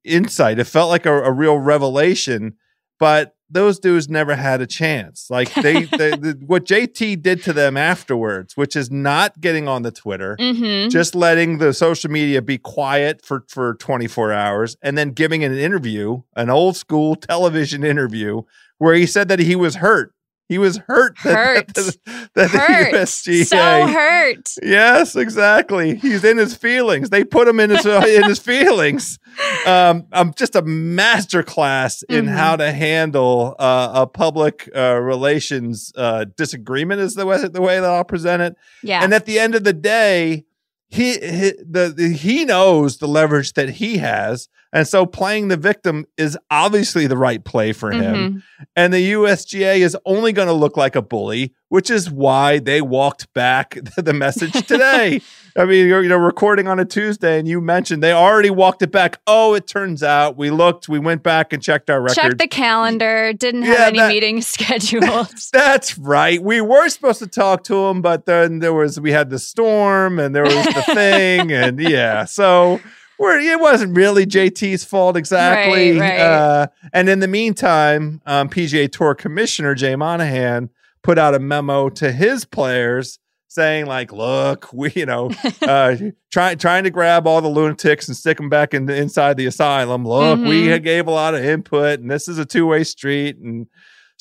insight. 0.05 0.59
It 0.59 0.65
felt 0.65 0.91
like 0.91 1.07
a, 1.07 1.23
a 1.23 1.33
real 1.33 1.59
revelation 1.59 2.57
but 3.01 3.35
those 3.53 3.81
dudes 3.81 4.09
never 4.09 4.37
had 4.37 4.61
a 4.61 4.67
chance 4.67 5.27
like 5.29 5.53
they, 5.55 5.83
they 5.99 6.11
the, 6.11 6.41
what 6.47 6.65
jt 6.65 7.21
did 7.21 7.43
to 7.43 7.53
them 7.53 7.77
afterwards 7.77 8.57
which 8.57 8.77
is 8.77 8.91
not 8.93 9.41
getting 9.41 9.67
on 9.67 9.83
the 9.83 9.91
twitter 9.91 10.37
Mhm. 10.39 10.89
just 10.91 11.17
letting 11.17 11.59
the 11.59 11.73
social 11.75 12.11
media 12.11 12.41
be 12.43 12.59
quiet 12.59 13.25
for 13.25 13.45
for 13.49 13.75
24 13.75 14.33
hours 14.33 14.77
and 14.83 14.97
then 14.97 15.11
giving 15.11 15.43
an 15.43 15.57
interview 15.59 16.23
an 16.37 16.49
old 16.49 16.77
school 16.77 17.17
television 17.17 17.83
interview 17.83 18.43
where 18.79 18.95
he 18.95 19.05
said 19.07 19.27
that 19.29 19.41
he 19.41 19.57
was 19.57 19.77
hurt 19.77 20.15
he 20.51 20.59
was 20.59 20.79
hurt 20.89 21.17
that, 21.25 21.35
Hurt. 21.35 21.67
that, 21.75 21.97
that 22.35 22.51
hurt. 22.51 22.93
the 22.93 22.99
USGA 22.99 23.45
So 23.47 23.87
hurt. 23.87 24.51
Yes, 24.63 25.15
exactly. 25.17 25.95
He's 25.97 26.25
in 26.25 26.37
his 26.39 26.55
feelings. 26.57 27.09
They 27.11 27.23
put 27.25 27.47
him 27.49 27.61
in 27.61 27.71
his 27.71 27.87
uh, 27.87 28.03
in 28.07 28.25
his 28.25 28.41
feelings. 28.41 29.19
Um, 29.65 30.07
I'm 30.13 30.35
just 30.35 30.57
a 30.57 30.63
master 30.63 31.43
class 31.45 32.03
in 32.03 32.27
Mhm. 32.27 32.37
how 32.37 32.57
to 32.57 32.73
handle 32.73 33.55
uh, 33.59 33.91
a 33.95 34.07
public 34.07 34.69
uh, 34.77 34.97
relations 35.01 35.93
uh, 35.97 36.27
disagreement. 36.37 37.01
Is 37.01 37.15
the 37.15 37.25
way 37.27 37.47
the 37.47 37.63
way 37.63 37.79
that 37.81 37.89
I'll 37.89 38.05
present 38.05 38.43
it. 38.43 38.57
Yeah. 38.83 39.03
And 39.05 39.15
at 39.15 39.27
the 39.27 39.39
end 39.39 39.55
of 39.55 39.63
the 39.65 39.73
day, 39.73 40.45
he, 40.89 41.13
he 41.13 41.53
the, 41.65 41.95
the 41.97 42.13
he 42.13 42.45
knows 42.45 42.99
the 42.99 43.07
leverage 43.07 43.53
that 43.53 43.69
he 43.71 43.99
has, 43.99 44.49
and 44.73 44.87
so 44.87 45.05
playing 45.07 45.49
the 45.49 45.57
victim 45.57 46.07
is 46.17 46.39
obviously 46.51 47.07
the 47.07 47.17
right 47.17 47.45
play 47.45 47.73
for 47.73 47.91
him. 47.91 48.15
Mhm. 48.15 48.43
And 48.77 48.93
the 48.93 49.13
USGA 49.13 49.81
is 49.81 49.97
only 50.05 50.33
going 50.33 50.49
to 50.49 50.53
look 50.55 50.77
like 50.77 50.95
a 50.95 51.03
bully, 51.03 51.55
which 51.71 51.91
is 51.91 52.11
why 52.11 52.59
they 52.59 52.81
walked 52.83 53.33
back 53.33 53.79
the 53.97 54.13
message 54.13 54.53
today. 54.67 55.21
I 55.57 55.65
mean, 55.65 55.89
you're 55.89 56.03
you 56.03 56.09
know 56.09 56.17
recording 56.17 56.69
on 56.69 56.79
a 56.79 56.85
Tuesday, 56.85 57.39
and 57.39 57.49
you 57.49 57.61
mentioned 57.61 58.03
they 58.03 58.13
already 58.13 58.51
walked 58.51 58.83
it 58.83 58.93
back. 58.93 59.19
Oh, 59.27 59.55
it 59.55 59.67
turns 59.67 60.03
out 60.03 60.37
we 60.37 60.51
looked, 60.51 60.89
we 60.89 60.99
went 61.01 61.23
back 61.25 61.53
and 61.53 61.61
checked 61.63 61.91
our 61.91 62.01
record. 62.01 62.15
Check 62.15 62.39
the 62.39 62.47
calendar. 62.47 63.33
Didn't 63.33 63.63
have 63.63 63.79
Yeah, 63.79 63.87
any 63.87 63.99
that- 63.99 64.09
meetings 64.09 64.47
scheduled. 64.57 65.35
That's 65.53 65.99
right. 65.99 66.41
We 66.41 66.61
were 66.61 66.89
supposed 66.89 67.19
to 67.19 67.27
talk 67.27 67.65
to 67.65 67.87
him, 67.89 68.01
but 68.03 68.27
then 68.27 68.61
there 68.61 68.73
was 68.73 69.01
we 69.01 69.11
had 69.11 69.31
the 69.31 69.39
storm 69.41 70.19
and 70.21 70.35
there 70.35 70.45
was 70.45 70.55
the 70.67 70.83
thing, 70.95 71.51
and 71.51 71.81
yeah, 71.81 72.25
so 72.27 72.79
we're 73.21 73.39
it 73.39 73.61
wasn't 73.61 73.97
really 73.97 74.27
JT's 74.27 74.83
fault 74.85 75.17
exactly. 75.17 75.93
Right, 75.99 76.11
right. 76.11 76.21
Uh, 76.21 76.67
and 76.93 77.09
in 77.09 77.21
the 77.21 77.29
meantime, 77.29 78.21
um, 78.27 78.49
PGA 78.49 78.91
Tour 78.91 79.15
Commissioner 79.15 79.75
Jay 79.75 79.95
Monahan 79.95 80.71
put 81.03 81.19
out 81.19 81.35
a 81.35 81.39
memo 81.39 81.89
to 81.91 82.11
his 82.11 82.45
players 82.45 83.19
saying 83.49 83.87
like, 83.87 84.13
"Look, 84.13 84.73
we 84.73 84.91
you 84.97 85.07
know 85.07 85.31
uh, 85.63 85.97
trying 86.31 86.59
trying 86.59 86.85
to 86.85 86.91
grab 86.91 87.27
all 87.27 87.41
the 87.41 87.49
lunatics 87.49 88.09
and 88.09 88.17
stick 88.17 88.39
them 88.39 88.49
back 88.49 88.75
in 88.75 88.87
the, 88.87 88.97
inside 88.97 89.37
the 89.37 89.47
asylum. 89.47 90.05
Look, 90.07 90.41
we 90.41 90.67
Mhm. 90.69 90.83
gave 90.83 91.07
a 91.07 91.11
lot 91.11 91.35
of 91.35 91.45
input, 91.45 92.01
and 92.01 92.11
this 92.11 92.27
is 92.27 92.39
a 92.39 92.45
two 92.45 92.67
way 92.67 92.83
street, 92.85 93.37
and." 93.37 93.67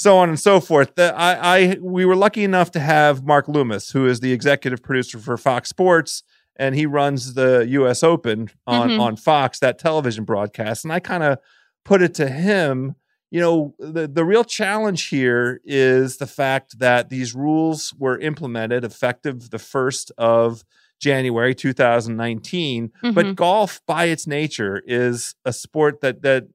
so 0.02 0.18
on 0.18 0.30
and 0.30 0.40
so 0.40 0.62
forth. 0.62 0.96
The, 0.96 1.14
I, 1.14 1.58
I, 1.58 1.78
we 1.82 2.06
were 2.06 2.16
lucky 2.16 2.46
enough 2.46 2.72
to 2.72 2.80
have 2.80 3.26
Mark 3.26 3.50
Loomis, 3.50 3.92
who 3.92 4.06
is 4.08 4.22
the 4.22 4.32
executive 4.32 4.82
producer 4.82 5.20
for 5.20 5.36
Fox 5.36 5.68
Sports, 5.68 6.24
and 6.60 6.76
he 6.76 6.86
runs 6.86 7.34
the 7.34 7.66
U.S. 7.70 8.04
Open 8.04 8.50
on 8.68 8.90
Mhm. 8.90 9.00
on 9.00 9.16
Fox, 9.16 9.58
that 9.60 9.80
television 9.80 10.26
broadcast. 10.26 10.84
And 10.84 10.94
I 10.94 11.00
kind 11.00 11.24
of 11.24 11.40
put 11.86 12.04
it 12.04 12.14
to 12.16 12.28
him. 12.30 12.96
You 13.32 13.40
know, 13.42 13.76
the 13.80 14.08
the 14.08 14.26
real 14.26 14.44
challenge 14.44 15.08
here 15.08 15.62
is 15.64 16.18
the 16.18 16.28
fact 16.28 16.78
that 16.80 17.10
these 17.10 17.34
rules 17.34 17.94
were 17.98 18.20
implemented 18.20 18.84
effective 18.84 19.50
the 19.50 19.60
first 19.60 20.12
of 20.18 20.64
January 21.00 21.56
2019. 21.56 22.92
But 23.02 23.26
Mhm. 23.26 23.36
golf, 23.36 23.82
by 23.88 24.06
its 24.06 24.28
nature, 24.28 24.82
is 24.86 25.36
a 25.46 25.54
sport 25.54 26.02
that 26.02 26.22
that 26.24 26.48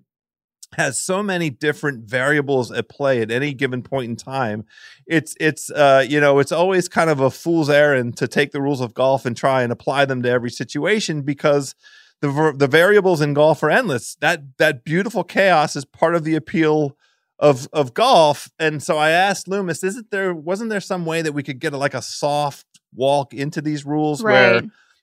has 0.76 1.00
so 1.00 1.22
many 1.22 1.50
different 1.50 2.04
variables 2.04 2.70
at 2.70 2.88
play 2.88 3.20
at 3.22 3.30
any 3.30 3.54
given 3.54 3.82
point 3.82 4.10
in 4.10 4.16
time. 4.16 4.64
It's 5.06 5.34
it's 5.40 5.70
uh 5.70 6.04
you 6.08 6.20
know 6.20 6.38
it's 6.38 6.52
always 6.52 6.88
kind 6.88 7.10
of 7.10 7.20
a 7.20 7.30
fool's 7.30 7.70
errand 7.70 8.16
to 8.18 8.28
take 8.28 8.52
the 8.52 8.62
rules 8.62 8.80
of 8.80 8.94
golf 8.94 9.26
and 9.26 9.36
try 9.36 9.62
and 9.62 9.72
apply 9.72 10.04
them 10.04 10.22
to 10.22 10.30
every 10.30 10.50
situation 10.50 11.22
because 11.22 11.74
the 12.20 12.54
the 12.56 12.68
variables 12.68 13.20
in 13.20 13.34
golf 13.34 13.62
are 13.62 13.70
endless. 13.70 14.16
That 14.16 14.56
that 14.58 14.84
beautiful 14.84 15.24
chaos 15.24 15.76
is 15.76 15.84
part 15.84 16.14
of 16.14 16.24
the 16.24 16.34
appeal 16.34 16.96
of 17.38 17.68
of 17.72 17.94
golf. 17.94 18.50
And 18.58 18.82
so 18.82 18.96
I 18.96 19.10
asked 19.10 19.48
Loomis, 19.48 19.84
isn't 19.84 20.10
there 20.10 20.34
wasn't 20.34 20.70
there 20.70 20.80
some 20.80 21.04
way 21.04 21.22
that 21.22 21.32
we 21.32 21.42
could 21.42 21.58
get 21.58 21.72
a, 21.72 21.76
like 21.76 21.94
a 21.94 22.02
soft 22.02 22.66
walk 22.94 23.34
into 23.34 23.60
these 23.60 23.84
rules 23.84 24.22
where 24.22 24.62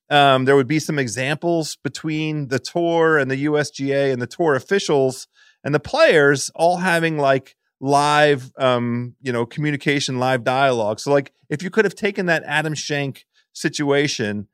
um, 0.10 0.46
there 0.46 0.56
would 0.56 0.68
be 0.68 0.80
some 0.80 1.00
examples 1.00 1.78
between 1.78 2.50
the 2.50 2.60
tour 2.60 3.18
and 3.18 3.30
the 3.30 3.46
USGA 3.46 4.12
and 4.12 4.22
the 4.22 4.28
tour 4.28 4.56
officials 4.56 5.28
and 5.64 5.74
the 5.74 5.80
players 5.80 6.52
all 6.56 6.78
having 6.78 7.18
like 7.18 7.56
live, 7.80 8.52
um, 8.58 9.16
you 9.22 9.32
know, 9.32 9.46
communication, 9.46 10.20
live 10.20 10.44
dialogue. 10.44 11.00
So, 11.00 11.12
like, 11.12 11.34
if 11.50 11.64
you 11.64 11.70
could 11.70 11.86
have 11.86 11.96
taken 11.96 12.28
that 12.28 12.44
Adam 12.46 12.76
Schenk 12.76 13.26
situation 13.54 14.48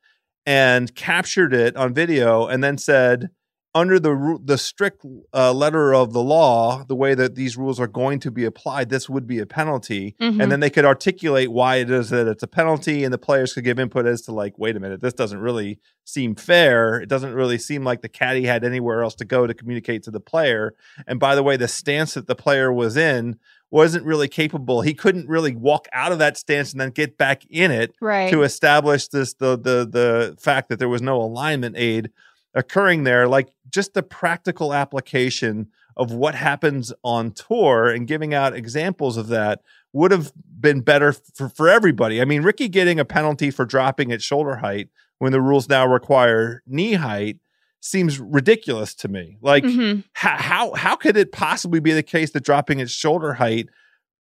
and 0.46 0.94
captured 0.96 1.54
it 1.54 1.76
on 1.76 1.94
video 1.94 2.48
and 2.48 2.64
then 2.64 2.78
said, 2.78 3.30
under 3.78 4.00
the 4.00 4.40
the 4.44 4.58
strict 4.58 5.06
uh, 5.34 5.54
letter 5.54 5.94
of 5.94 6.12
the 6.14 6.22
law, 6.22 6.84
the 6.88 6.96
way 6.96 7.14
that 7.16 7.36
these 7.36 7.56
rules 7.58 7.80
are 7.80 7.88
going 7.88 8.20
to 8.20 8.32
be 8.32 8.46
applied, 8.46 8.90
this 8.90 9.08
would 9.10 9.26
be 9.28 9.40
a 9.40 9.46
penalty 9.46 10.16
Mhm. 10.22 10.42
and 10.42 10.52
then 10.52 10.60
they 10.60 10.70
could 10.70 10.86
articulate 10.86 11.52
why 11.52 11.78
it 11.78 11.90
is 11.90 12.10
that 12.10 12.28
it's 12.28 12.44
a 12.44 12.48
penalty 12.48 13.04
and 13.04 13.14
the 13.14 13.18
players 13.18 13.54
could 13.54 13.64
give 13.64 13.80
input 13.80 14.06
as 14.06 14.22
to 14.24 14.32
like 14.32 14.54
wait 14.58 14.76
a 14.76 14.80
minute 14.80 15.02
this 15.02 15.14
doesn't 15.14 15.40
really 15.40 15.80
seem 16.04 16.36
fair 16.36 17.00
it 17.02 17.10
doesn't 17.10 17.34
really 17.34 17.58
seem 17.58 17.84
like 17.84 18.02
the 18.02 18.10
caddy 18.10 18.46
had 18.46 18.64
anywhere 18.64 19.04
else 19.04 19.16
to 19.16 19.26
go 19.26 19.46
to 19.48 19.54
communicate 19.54 20.02
to 20.04 20.12
the 20.12 20.20
player 20.20 20.74
and 21.06 21.20
by 21.20 21.36
the 21.36 21.44
way 21.44 21.56
the 21.58 21.68
stance 21.68 22.14
that 22.16 22.28
the 22.28 22.36
player 22.36 22.72
was 22.72 22.96
in 22.98 23.38
wasn't 23.70 24.06
really 24.06 24.30
capable. 24.30 24.80
He 24.82 24.94
couldn't 24.94 25.28
really 25.28 25.54
walk 25.54 25.90
out 25.92 26.14
of 26.14 26.20
that 26.20 26.38
stance 26.38 26.72
and 26.72 26.80
then 26.80 26.92
get 26.92 27.18
back 27.18 27.44
in 27.50 27.70
it 27.70 27.94
Right. 28.00 28.32
to 28.32 28.44
establish 28.44 29.10
this 29.10 29.34
the 29.34 29.58
the 29.58 29.78
the 29.98 30.38
fact 30.40 30.70
that 30.70 30.80
there 30.80 30.88
was 30.88 31.02
no 31.02 31.22
alignment 31.22 31.76
aid 31.78 32.10
occurring 32.58 33.04
there 33.04 33.28
like 33.28 33.50
just 33.70 33.94
the 33.94 34.04
practical 34.04 34.74
application 34.74 35.68
of 35.96 36.12
what 36.12 36.36
happens 36.36 36.94
on 37.04 37.32
tour 37.32 37.88
and 37.88 38.08
giving 38.08 38.34
out 38.34 38.56
examples 38.56 39.18
of 39.18 39.28
that 39.28 39.62
would 39.94 40.12
have 40.12 40.32
been 40.60 40.82
better 40.82 41.12
for, 41.14 41.50
for 41.50 41.70
everybody. 41.70 42.22
I 42.22 42.26
mean, 42.26 42.44
Rickie 42.44 42.68
getting 42.70 43.00
a 43.00 43.06
penalty 43.06 43.50
for 43.52 43.66
dropping 43.66 44.12
at 44.12 44.22
shoulder 44.22 44.58
height 44.58 44.90
when 45.20 45.32
the 45.32 45.42
rules 45.42 45.68
now 45.70 45.88
require 45.88 46.62
knee 46.68 46.94
height 46.94 47.38
seems 47.80 48.20
ridiculous 48.20 48.94
to 48.96 49.08
me. 49.08 49.38
Like 49.42 49.64
Mhm. 49.64 50.04
how 50.14 50.38
how 50.38 50.74
how 50.74 50.96
could 50.96 51.18
it 51.18 51.32
possibly 51.32 51.80
be 51.80 51.94
the 51.94 52.04
case 52.04 52.32
that 52.32 52.44
dropping 52.44 52.82
at 52.82 52.90
shoulder 52.90 53.34
height 53.34 53.70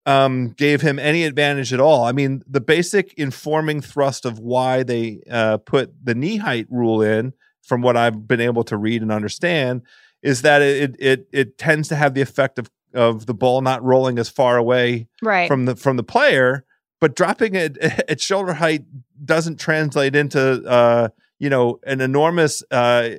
um, 0.05 0.49
gave 0.57 0.81
him 0.81 0.97
any 0.99 1.23
advantage 1.25 1.73
at 1.73 1.79
all? 1.79 2.05
I 2.05 2.11
mean, 2.11 2.41
the 2.47 2.61
basic 2.61 3.13
informing 3.15 3.81
thrust 3.81 4.25
of 4.25 4.39
why 4.39 4.83
they 4.83 5.21
uh, 5.29 5.57
put 5.57 5.93
the 6.03 6.15
knee 6.15 6.38
height 6.38 6.65
rule 6.69 7.01
in, 7.01 7.33
from 7.68 7.82
what 7.82 7.95
I've 7.97 8.28
been 8.28 8.41
able 8.41 8.63
to 8.63 8.78
read 8.78 9.01
and 9.01 9.11
understand, 9.11 9.82
is 10.24 10.41
that 10.41 10.61
it 10.61 10.95
it 10.99 11.28
it 11.32 11.57
tends 11.57 11.88
to 11.89 11.95
have 11.95 12.13
the 12.15 12.22
effect 12.22 12.57
of 12.57 12.70
of 12.93 13.26
the 13.26 13.34
ball 13.34 13.61
not 13.61 13.84
rolling 13.84 14.18
as 14.18 14.30
far 14.30 14.57
away 14.57 15.07
Right. 15.22 15.47
from 15.47 15.65
the 15.65 15.76
from 15.76 15.97
the 15.97 16.03
player, 16.03 16.63
but 17.01 17.15
dropping 17.15 17.53
it 17.55 17.78
at 18.09 18.22
shoulder 18.22 18.53
height 18.53 18.84
doesn't 19.24 19.59
translate 19.59 20.15
into 20.15 20.63
uh, 20.65 21.09
you 21.39 21.49
know 21.49 21.80
an 21.86 22.01
enormous 22.01 22.63
uh, 22.72 23.09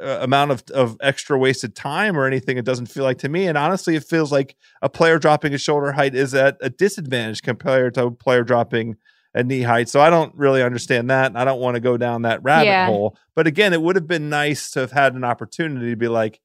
amount 0.00 0.52
of 0.52 0.62
of 0.72 0.96
extra 1.00 1.36
wasted 1.36 1.74
time 1.74 2.16
or 2.16 2.26
anything. 2.26 2.56
It 2.56 2.64
doesn't 2.64 2.86
feel 2.86 3.02
like 3.04 3.18
to 3.18 3.28
me, 3.28 3.48
and 3.48 3.58
honestly, 3.58 3.96
it 3.96 4.04
feels 4.04 4.30
like 4.30 4.54
a 4.80 4.88
player 4.88 5.18
dropping 5.18 5.52
at 5.54 5.60
shoulder 5.60 5.92
height 5.92 6.14
is 6.14 6.32
at 6.34 6.56
a 6.60 6.70
disadvantage 6.70 7.42
compared 7.42 7.94
to 7.94 8.06
a 8.06 8.10
player 8.12 8.44
dropping 8.44 8.96
at 9.34 9.46
knee 9.46 9.62
height. 9.62 9.88
So 9.88 10.00
I 10.00 10.10
don't 10.10 10.34
really 10.34 10.62
understand 10.62 11.10
that. 11.10 11.26
and 11.26 11.38
I 11.38 11.44
don't 11.44 11.60
want 11.60 11.74
to 11.74 11.80
go 11.80 11.96
down 11.96 12.22
that 12.22 12.42
rabbit 12.42 12.66
Yeah. 12.66 12.86
hole. 12.86 13.16
But 13.36 13.46
again, 13.46 13.72
it 13.72 13.82
would 13.82 13.96
have 13.96 14.06
been 14.08 14.28
nice 14.28 14.70
to 14.72 14.80
have 14.80 14.92
had 14.92 15.14
an 15.14 15.24
opportunity 15.24 15.90
to 15.90 15.96
be 15.96 16.08
like, 16.08 16.40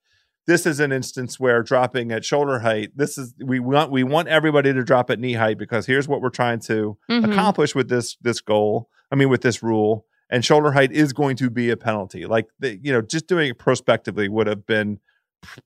this 0.45 0.65
is 0.65 0.81
an 0.81 0.91
instance 0.91 1.39
where 1.39 1.63
dropping 1.63 2.11
at 2.11 2.25
shoulder 2.25 2.59
height 2.59 2.89
this 2.97 3.17
is 3.17 3.33
we 3.41 3.61
want 3.61 3.91
we 3.91 4.03
want 4.03 4.27
everybody 4.27 4.73
to 4.73 4.83
drop 4.83 5.09
at 5.09 5.17
knee 5.17 5.31
height 5.35 5.57
because 5.57 5.85
here's 5.85 6.05
what 6.05 6.19
we're 6.21 6.29
trying 6.29 6.59
to 6.59 6.97
Mhm. 7.09 7.31
accomplish 7.31 7.73
with 7.73 7.87
this 7.87 8.17
this 8.21 8.41
goal 8.41 8.89
i 9.09 9.15
mean 9.15 9.29
with 9.29 9.39
this 9.41 9.63
rule 9.63 10.05
and 10.29 10.43
shoulder 10.43 10.73
height 10.73 10.91
is 10.91 11.13
going 11.13 11.37
to 11.37 11.49
be 11.49 11.69
a 11.69 11.77
penalty 11.77 12.25
like 12.25 12.47
the, 12.59 12.77
you 12.83 12.91
know 12.91 13.01
just 13.01 13.27
doing 13.27 13.51
it 13.51 13.57
prospectively 13.57 14.27
would 14.27 14.47
have 14.47 14.65
been 14.65 14.99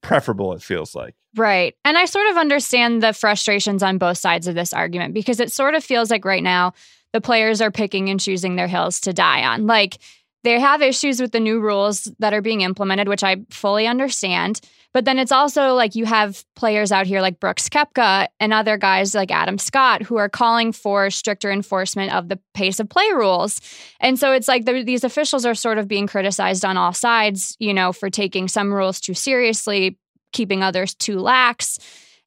preferable 0.02 0.54
it 0.54 0.62
feels 0.62 0.94
like 0.96 1.16
Right. 1.36 1.76
And 1.86 1.98
I 2.00 2.06
sort 2.06 2.26
of 2.32 2.38
understand 2.38 3.04
the 3.04 3.14
frustrations 3.14 3.84
on 3.84 4.00
both 4.00 4.18
sides 4.18 4.48
of 4.48 4.56
this 4.56 4.74
argument 4.74 5.14
because 5.14 5.40
it 5.40 5.52
sort 5.52 5.76
of 5.76 5.84
feels 5.84 6.10
like 6.10 6.26
right 6.26 6.42
now 6.42 6.74
the 7.18 7.22
players 7.22 7.62
are 7.62 7.72
picking 7.72 8.10
and 8.10 8.20
choosing 8.20 8.58
their 8.58 8.68
hills 8.68 9.00
to 9.00 9.12
die 9.12 9.44
on. 9.44 9.66
Like 9.66 9.98
they 10.44 10.60
have 10.60 10.84
issues 10.84 11.20
with 11.20 11.32
the 11.32 11.40
new 11.40 11.60
rules 11.60 12.04
that 12.20 12.32
are 12.32 12.44
being 12.44 12.62
implemented, 12.62 13.08
which 13.08 13.24
I 13.24 13.38
fully 13.50 13.88
understand. 13.88 14.62
But 14.94 15.06
then 15.06 15.18
it's 15.18 15.32
also 15.32 15.74
like 15.74 15.96
you 15.96 16.06
have 16.06 16.46
players 16.56 16.92
out 16.92 17.08
here 17.08 17.22
like 17.22 17.40
Brooks 17.40 17.70
Koepka 17.70 18.28
and 18.40 18.54
other 18.54 18.78
guys 18.78 19.16
like 19.16 19.32
Adam 19.32 19.58
Scott 19.58 20.04
who 20.04 20.18
are 20.18 20.30
calling 20.30 20.72
for 20.72 21.10
stricter 21.10 21.50
enforcement 21.50 22.14
of 22.14 22.30
the 22.30 22.40
pace 22.54 22.80
of 22.80 22.88
play 22.88 23.10
rules. 23.16 23.62
And 24.00 24.20
so 24.20 24.32
it's 24.32 24.48
like 24.48 24.66
the, 24.66 24.84
these 24.84 25.04
officials 25.04 25.44
are 25.44 25.56
sort 25.56 25.80
of 25.80 25.88
being 25.88 26.06
criticized 26.06 26.64
on 26.64 26.78
all 26.78 26.94
sides, 26.94 27.58
you 27.58 27.74
know, 27.74 27.92
for 27.94 28.12
taking 28.12 28.48
some 28.48 28.72
rules 28.72 29.00
too 29.00 29.16
seriously, 29.16 29.98
keeping 30.34 30.62
others 30.62 30.94
too 30.94 31.18
lax. 31.18 31.80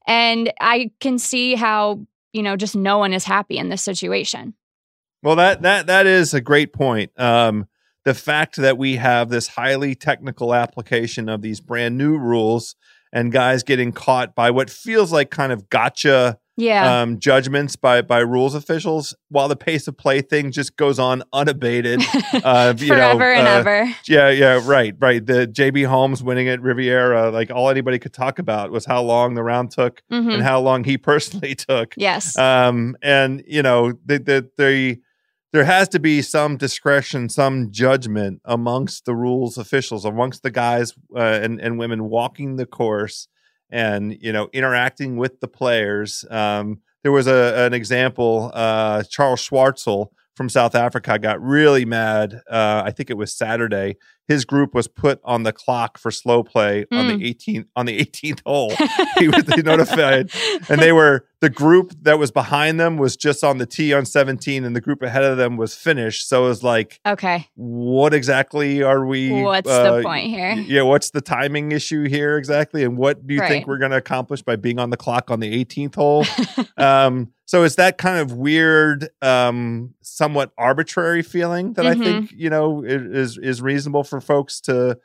And 0.04 0.52
I 0.60 0.90
can 0.98 1.20
see 1.20 1.54
how, 1.54 2.04
you 2.32 2.42
know, 2.42 2.56
just 2.56 2.74
no 2.74 2.98
one 2.98 3.12
is 3.12 3.24
happy 3.24 3.56
in 3.56 3.68
this 3.68 3.82
situation. 3.82 4.54
Well, 5.22 5.36
that 5.36 5.62
that 5.62 5.86
that 5.86 6.06
is 6.06 6.32
a 6.34 6.40
great 6.40 6.72
point. 6.72 7.18
Um, 7.20 7.66
the 8.04 8.14
fact 8.14 8.56
that 8.56 8.78
we 8.78 8.96
have 8.96 9.28
this 9.28 9.48
highly 9.48 9.94
technical 9.94 10.54
application 10.54 11.28
of 11.28 11.42
these 11.42 11.60
brand 11.60 11.98
new 11.98 12.16
rules 12.16 12.74
and 13.12 13.30
guys 13.32 13.62
getting 13.62 13.92
caught 13.92 14.34
by 14.34 14.50
what 14.50 14.70
feels 14.70 15.12
like 15.12 15.30
kind 15.30 15.50
of 15.52 15.68
gotcha 15.68 16.38
Yeah. 16.56 17.02
um, 17.02 17.18
judgments 17.18 17.74
by 17.76 18.00
by 18.02 18.20
rules 18.20 18.54
officials, 18.54 19.14
while 19.28 19.48
the 19.48 19.56
pace 19.56 19.86
of 19.88 19.98
play 19.98 20.22
thing 20.22 20.50
just 20.52 20.76
goes 20.76 20.98
on 20.98 21.22
unabated. 21.32 22.00
Uh, 22.42 22.72
you 22.78 22.86
know, 22.88 22.94
Forever 23.18 23.32
and 23.34 23.46
uh, 23.46 23.50
ever. 23.50 23.94
Yeah, 24.08 24.30
yeah, 24.30 24.60
right, 24.64 24.94
right. 24.98 25.24
The 25.24 25.46
JB 25.46 25.86
Holmes 25.86 26.22
winning 26.22 26.48
at 26.48 26.62
Riviera, 26.62 27.30
like 27.30 27.50
all 27.50 27.68
anybody 27.68 27.98
could 27.98 28.14
talk 28.14 28.38
about 28.38 28.70
was 28.70 28.86
how 28.86 29.02
long 29.02 29.34
the 29.34 29.42
round 29.42 29.72
took 29.72 30.00
Mhm. 30.10 30.34
and 30.34 30.42
how 30.42 30.60
long 30.60 30.84
he 30.84 30.96
personally 31.10 31.54
took. 31.54 31.92
Yes. 31.98 32.38
Um, 32.38 32.96
and 33.02 33.42
you 33.46 33.62
know, 33.62 33.92
the, 34.06 34.18
the, 34.18 34.50
the, 34.56 34.98
there 35.52 35.64
has 35.64 35.88
to 35.88 35.98
be 35.98 36.22
some 36.22 36.56
discretion, 36.56 37.28
some 37.28 37.70
judgment 37.70 38.40
amongst 38.44 39.04
the 39.04 39.14
rules 39.14 39.58
officials, 39.58 40.04
amongst 40.04 40.42
the 40.42 40.50
guys 40.50 40.94
uh, 41.14 41.18
and, 41.18 41.60
and 41.60 41.78
women 41.78 42.08
walking 42.08 42.56
the 42.56 42.66
course 42.66 43.28
and, 43.70 44.16
you 44.20 44.32
know, 44.32 44.48
interacting 44.52 45.16
with 45.16 45.40
the 45.40 45.48
players. 45.48 46.24
Um, 46.30 46.80
there 47.02 47.12
was 47.12 47.26
a, 47.26 47.66
an 47.66 47.74
example, 47.74 48.50
uh, 48.54 49.02
Charles 49.04 49.40
Schwartzel 49.40 50.08
from 50.34 50.48
South 50.48 50.74
Africa 50.74 51.18
got 51.18 51.40
really 51.42 51.84
mad. 51.84 52.40
Uh, 52.50 52.82
I 52.84 52.90
think 52.90 53.10
it 53.10 53.16
was 53.16 53.36
Saturday. 53.36 53.96
His 54.26 54.44
group 54.44 54.74
was 54.74 54.86
put 54.86 55.20
on 55.24 55.42
the 55.42 55.52
clock 55.52 55.98
for 55.98 56.12
slow 56.12 56.44
play 56.44 56.86
on 56.92 57.08
the 57.08 57.14
18th 57.34 57.66
on 57.74 57.86
the 57.86 57.98
18th 57.98 58.40
hole. 58.46 58.72
he 59.18 59.26
was 59.28 59.44
notified 59.64 60.30
and 60.68 60.80
they 60.80 60.92
were 60.92 61.26
the 61.40 61.50
group 61.50 61.92
that 62.02 62.16
was 62.18 62.30
behind 62.30 62.78
them 62.78 62.96
was 62.96 63.16
just 63.16 63.42
on 63.42 63.58
the 63.58 63.66
tee 63.66 63.92
on 63.92 64.06
17 64.06 64.64
and 64.64 64.76
the 64.76 64.80
group 64.80 65.02
ahead 65.02 65.24
of 65.24 65.36
them 65.36 65.56
was 65.56 65.74
finished 65.74 66.28
so 66.28 66.44
it 66.44 66.48
was 66.48 66.62
like 66.62 67.00
okay. 67.04 67.48
what 67.56 68.14
exactly 68.14 68.84
are 68.84 69.04
we 69.04 69.32
What's 69.32 69.68
uh, 69.68 69.96
the 69.96 70.02
point 70.02 70.28
here? 70.28 70.52
yeah 70.52 70.82
what's 70.82 71.10
the 71.10 71.20
timing 71.20 71.72
issue 71.72 72.04
here 72.08 72.38
exactly 72.38 72.84
and 72.84 72.96
what 72.96 73.26
do 73.26 73.34
you 73.34 73.40
think 73.40 73.66
we're 73.66 73.78
going 73.78 73.90
to 73.90 73.96
accomplish 73.96 74.42
by 74.42 74.54
being 74.54 74.78
on 74.78 74.90
the 74.90 74.96
clock 74.96 75.30
on 75.32 75.40
the 75.40 75.64
18th 75.64 75.96
hole 75.96 76.24
um 76.76 77.32
so 77.50 77.64
it's 77.64 77.74
that 77.74 77.98
kind 77.98 78.18
of 78.20 78.32
weird 78.32 79.08
um 79.22 79.92
somewhat 80.02 80.52
arbitrary 80.56 81.22
feeling 81.22 81.72
that 81.74 81.84
Mhm. 81.84 81.90
i 81.90 81.94
think 81.94 82.32
you 82.32 82.48
know 82.48 82.82
is 82.84 83.36
is 83.38 83.60
reasonable 83.60 84.04
for 84.04 84.20
folks 84.20 84.60
to 84.60 84.96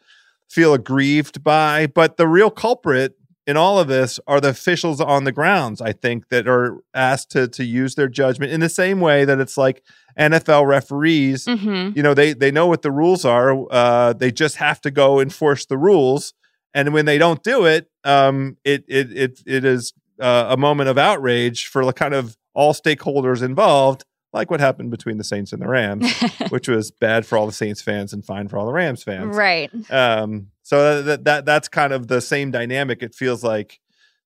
feel 0.48 0.74
aggrieved 0.76 1.44
by? 1.44 1.88
But 1.88 2.18
the 2.18 2.28
real 2.28 2.52
culprit 2.52 3.16
in 3.48 3.58
all 3.58 3.80
of 3.80 3.88
this 3.88 4.20
are 4.28 4.40
the 4.40 4.50
officials 4.50 5.02
on 5.02 5.24
the 5.24 5.32
grounds 5.32 5.82
i 5.82 5.92
think 5.92 6.30
that 6.30 6.48
are 6.48 6.78
asked 6.94 7.30
to 7.32 7.48
to 7.48 7.64
use 7.64 7.96
their 7.96 8.08
judgment 8.08 8.52
in 8.52 8.60
the 8.60 8.70
same 8.70 9.00
way 9.00 9.26
that 9.26 9.40
it's 9.40 9.58
like 9.58 9.82
nfl 10.20 10.66
referees 10.68 11.46
hmm 11.46 11.90
you 11.96 12.04
know 12.04 12.14
they 12.14 12.34
they 12.34 12.52
know 12.52 12.68
what 12.68 12.82
the 12.84 12.92
rules 12.92 13.24
are 13.26 13.50
uh 13.72 14.14
they 14.14 14.32
just 14.32 14.56
have 14.58 14.80
to 14.82 14.92
go 14.92 15.20
enforce 15.20 15.66
the 15.66 15.78
rules. 15.78 16.34
And 16.78 16.94
when 16.94 17.06
they 17.06 17.18
don't 17.18 17.42
do 17.44 17.66
it 17.66 17.84
um 18.04 18.58
it 18.64 18.84
it 18.88 19.08
it, 19.24 19.34
it 19.58 19.64
is 19.66 19.94
uh, 20.20 20.48
a 20.50 20.58
moment 20.58 20.90
of 20.90 20.98
outrage 20.98 21.68
for 21.68 21.86
the 21.86 21.94
kind 21.94 22.14
of 22.14 22.38
all 22.54 22.74
stakeholders 22.74 23.42
involved 23.42 24.06
like 24.34 24.52
what 24.52 24.60
happened 24.60 24.92
between 24.92 25.18
the 25.18 25.24
saints 25.24 25.54
and 25.54 25.62
the 25.62 25.68
rams 25.68 26.14
which 26.50 26.68
was 26.68 26.92
bad 26.92 27.26
for 27.26 27.38
all 27.38 27.46
the 27.46 27.54
saints 27.54 27.82
fans 27.82 28.14
and 28.14 28.26
fine 28.26 28.48
for 28.48 28.58
all 28.58 28.66
the 28.66 28.74
rams 28.74 29.04
fans 29.04 29.36
right. 29.36 29.72
um 29.92 30.48
so 30.64 31.02
that, 31.02 31.24
that 31.24 31.46
that's 31.46 31.68
kind 31.68 31.94
of 31.94 32.08
the 32.08 32.22
same 32.22 32.52
dynamic 32.52 33.02
it 33.02 33.14
feels 33.14 33.44
like 33.44 33.80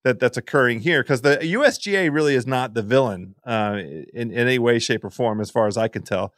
that 0.04 0.20
that's 0.20 0.38
occurring 0.38 0.80
here 0.80 1.04
because 1.04 1.22
the 1.22 1.38
USGA 1.38 2.12
really 2.12 2.36
is 2.36 2.48
not 2.48 2.74
the 2.74 2.82
villain 2.82 3.36
uh, 3.46 3.78
in, 3.78 4.32
in 4.32 4.34
any 4.34 4.58
way, 4.58 4.80
shape, 4.80 5.04
or 5.04 5.10
form, 5.10 5.42
as 5.42 5.52
far 5.52 5.68
as 5.68 5.78
I 5.78 5.88
can 5.88 6.04
tell, 6.04 6.34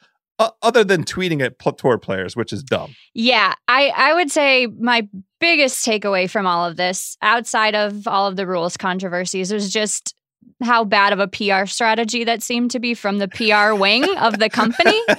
other 0.62 0.84
than 0.84 1.04
tweeting 1.04 1.42
at 1.42 1.60
tour 1.78 1.98
players, 1.98 2.36
which 2.36 2.54
is 2.54 2.64
dumb. 2.64 2.96
Yeah, 3.14 3.54
I, 3.68 3.92
I 3.96 4.14
would 4.14 4.32
say 4.32 4.68
my 4.68 5.08
biggest 5.40 5.86
takeaway 5.86 6.30
from 6.30 6.46
all 6.46 6.66
of 6.66 6.78
this, 6.78 7.18
outside 7.22 7.76
of 7.76 8.08
all 8.08 8.28
of 8.28 8.36
the 8.36 8.48
rules 8.48 8.78
controversies, 8.78 9.52
was 9.52 9.72
just 9.72 10.16
how 10.62 10.84
bad 10.84 11.14
of 11.14 11.20
a 11.20 11.28
PR 11.28 11.66
strategy 11.66 12.24
that 12.24 12.44
seemed 12.44 12.72
to 12.72 12.80
be 12.80 12.94
from 12.94 13.18
the 13.18 13.28
PR 13.28 13.74
wing 13.74 14.04
of 14.18 14.40
the 14.40 14.50
company. 14.50 15.00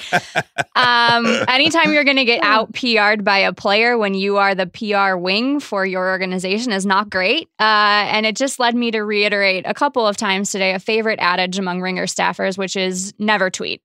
Um, 0.74 1.26
anytime 1.48 1.92
you're 1.92 2.04
going 2.04 2.16
to 2.16 2.24
get 2.24 2.42
out 2.42 2.72
PR'd 2.72 3.24
by 3.24 3.38
a 3.38 3.52
player 3.52 3.98
when 3.98 4.14
you 4.14 4.38
are 4.38 4.54
the 4.54 4.66
PR 4.66 5.16
wing 5.16 5.60
for 5.60 5.84
your 5.84 6.08
organization 6.08 6.72
is 6.72 6.86
not 6.86 7.10
great. 7.10 7.48
Uh, 7.60 8.08
and 8.08 8.24
it 8.24 8.36
just 8.36 8.58
led 8.58 8.74
me 8.74 8.90
to 8.90 9.00
reiterate 9.00 9.64
a 9.66 9.74
couple 9.74 10.06
of 10.06 10.16
times 10.16 10.50
today 10.50 10.72
a 10.72 10.78
favorite 10.78 11.18
adage 11.20 11.58
among 11.58 11.82
Ringer 11.82 12.06
staffers, 12.06 12.56
which 12.56 12.74
is 12.74 13.12
never 13.18 13.50
tweet. 13.50 13.82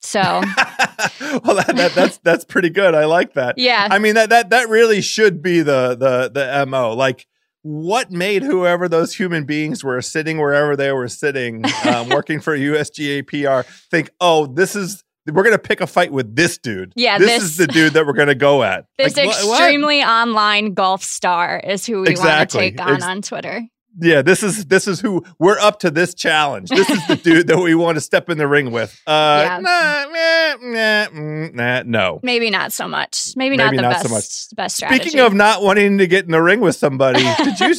So, 0.00 0.20
well, 0.20 1.56
that, 1.56 1.72
that, 1.76 1.92
that's 1.94 2.18
that's 2.18 2.44
pretty 2.44 2.70
good. 2.70 2.94
I 2.94 3.04
like 3.06 3.34
that. 3.34 3.58
yeah. 3.58 3.88
I 3.90 3.98
mean 3.98 4.14
that 4.14 4.30
that 4.30 4.50
that 4.50 4.68
really 4.68 5.00
should 5.00 5.42
be 5.42 5.60
the 5.60 5.96
the 5.96 6.30
the 6.32 6.66
mo. 6.66 6.92
Like, 6.94 7.26
what 7.62 8.10
made 8.10 8.42
whoever 8.42 8.88
those 8.88 9.14
human 9.14 9.44
beings 9.44 9.82
were 9.82 10.00
sitting 10.00 10.38
wherever 10.38 10.76
they 10.76 10.92
were 10.92 11.08
sitting, 11.08 11.64
um, 11.84 12.08
working 12.10 12.40
for 12.40 12.56
USGA 12.56 13.26
PR, 13.26 13.68
think, 13.90 14.10
oh, 14.20 14.46
this 14.46 14.76
is 14.76 15.02
we're 15.26 15.42
gonna 15.42 15.58
pick 15.58 15.80
a 15.80 15.86
fight 15.86 16.12
with 16.12 16.34
this 16.36 16.56
dude. 16.58 16.92
Yeah, 16.96 17.18
this, 17.18 17.28
this- 17.28 17.42
is 17.42 17.56
the 17.58 17.66
dude 17.66 17.92
that 17.94 18.06
we're 18.06 18.12
gonna 18.14 18.34
go 18.34 18.62
at. 18.62 18.86
This 18.98 19.16
Like, 19.16 19.26
wha- 19.26 19.46
what? 19.48 19.60
extremely 19.60 20.02
online 20.02 20.74
golf 20.74 21.02
star 21.02 21.60
is 21.62 21.84
who 21.84 22.02
we 22.02 22.08
Exactly. 22.08 22.30
want 22.30 22.50
to 22.50 22.58
take 22.58 22.80
on 22.80 22.94
Ex- 22.94 23.04
on 23.04 23.22
Twitter. 23.22 23.62
Yeah, 24.00 24.22
this 24.22 24.42
is 24.42 24.66
this 24.66 24.86
is 24.86 25.00
who 25.00 25.24
we're 25.38 25.58
up 25.58 25.78
to 25.80 25.90
this 25.90 26.14
challenge. 26.14 26.68
This 26.70 26.88
is 26.90 27.06
the 27.06 27.16
dude 27.22 27.46
that 27.48 27.58
we 27.58 27.74
want 27.74 27.96
to 27.96 28.00
step 28.00 28.28
in 28.30 28.38
the 28.38 28.46
ring 28.48 28.70
with. 28.70 29.00
Uh, 29.06 29.42
Yeah. 29.44 29.58
nah, 29.58 30.04
nah, 30.04 30.72
nah, 30.72 31.20
mm, 31.20 31.54
nah, 31.54 31.82
no. 31.86 32.20
Maybe 32.22 32.50
not 32.50 32.72
so 32.72 32.86
much. 32.88 33.32
Maybe, 33.36 33.56
Maybe 33.56 33.76
not 33.76 33.76
the 33.76 33.82
not 33.82 33.92
best 33.92 34.02
so 34.08 34.14
much. 34.14 34.56
best 34.56 34.76
strategy. 34.76 35.02
Speaking 35.02 35.20
of 35.20 35.34
not 35.34 35.62
wanting 35.62 35.98
to 35.98 36.06
get 36.06 36.24
in 36.24 36.30
the 36.32 36.42
ring 36.42 36.60
with 36.60 36.76
somebody, 36.76 37.22
did 37.44 37.58
you 37.60 37.74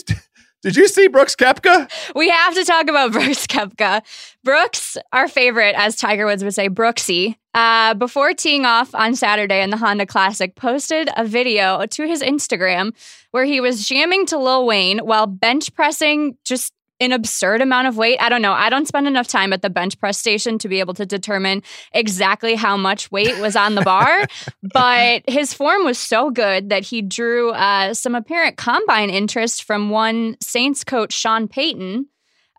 did 0.62 0.76
you 0.76 0.88
see 0.88 1.08
Brooks 1.08 1.36
Koepka? 1.36 1.90
we 2.16 2.30
have 2.30 2.54
to 2.56 2.66
talk 2.66 2.88
about 2.88 3.12
Brooks 3.14 3.48
Koepka. 3.48 4.02
Brooks, 4.44 4.98
our 5.14 5.28
favorite, 5.28 5.76
as 5.76 5.96
Tiger 5.96 6.26
Woods 6.26 6.44
would 6.44 6.54
say, 6.54 6.70
Brooksy, 6.70 7.36
uh, 7.54 7.94
before 7.94 8.34
teeing 8.34 8.66
off 8.66 8.94
on 8.94 9.16
Saturday 9.16 9.62
in 9.62 9.70
the 9.70 9.78
Honda 9.78 10.06
Classic, 10.06 10.56
posted 10.56 11.10
a 11.18 11.26
video 11.26 11.86
to 11.86 12.08
his 12.08 12.22
Instagram 12.22 12.92
where 13.32 13.46
he 13.46 13.60
was 13.60 13.88
jamming 13.88 14.26
to 14.28 14.38
Lil 14.38 14.66
Wayne 14.66 15.00
while 15.00 15.28
bench 15.28 15.74
pressing 15.74 16.38
just 16.46 16.74
an 17.00 17.12
absurd 17.12 17.62
amount 17.62 17.88
of 17.88 17.98
weight. 17.98 18.18
I 18.22 18.30
don't 18.30 18.42
know. 18.42 18.54
I 18.54 18.70
don't 18.70 18.88
spend 18.88 19.08
enough 19.08 19.28
time 19.28 19.54
at 19.54 19.62
the 19.62 19.70
bench 19.70 20.00
press 20.00 20.18
station 20.18 20.58
to 20.60 20.68
be 20.68 20.80
able 20.80 20.94
to 20.96 21.06
determine 21.06 21.64
exactly 21.94 22.56
how 22.56 22.78
much 22.78 23.12
weight 23.12 23.40
was 23.40 23.56
on 23.56 23.76
the 23.76 23.82
bar, 23.82 24.28
but 24.74 25.24
his 25.28 25.54
form 25.54 25.86
was 25.86 25.98
so 25.98 26.30
good 26.30 26.70
that 26.70 26.84
he 26.84 27.02
drew 27.02 27.52
uh, 27.52 27.94
some 27.94 28.16
apparent 28.16 28.58
combine 28.58 29.10
interest 29.10 29.64
from 29.64 29.90
one 29.90 30.36
Saints 30.42 30.84
coach, 30.84 31.14
Sean 31.14 31.48
Payton. 31.48 32.08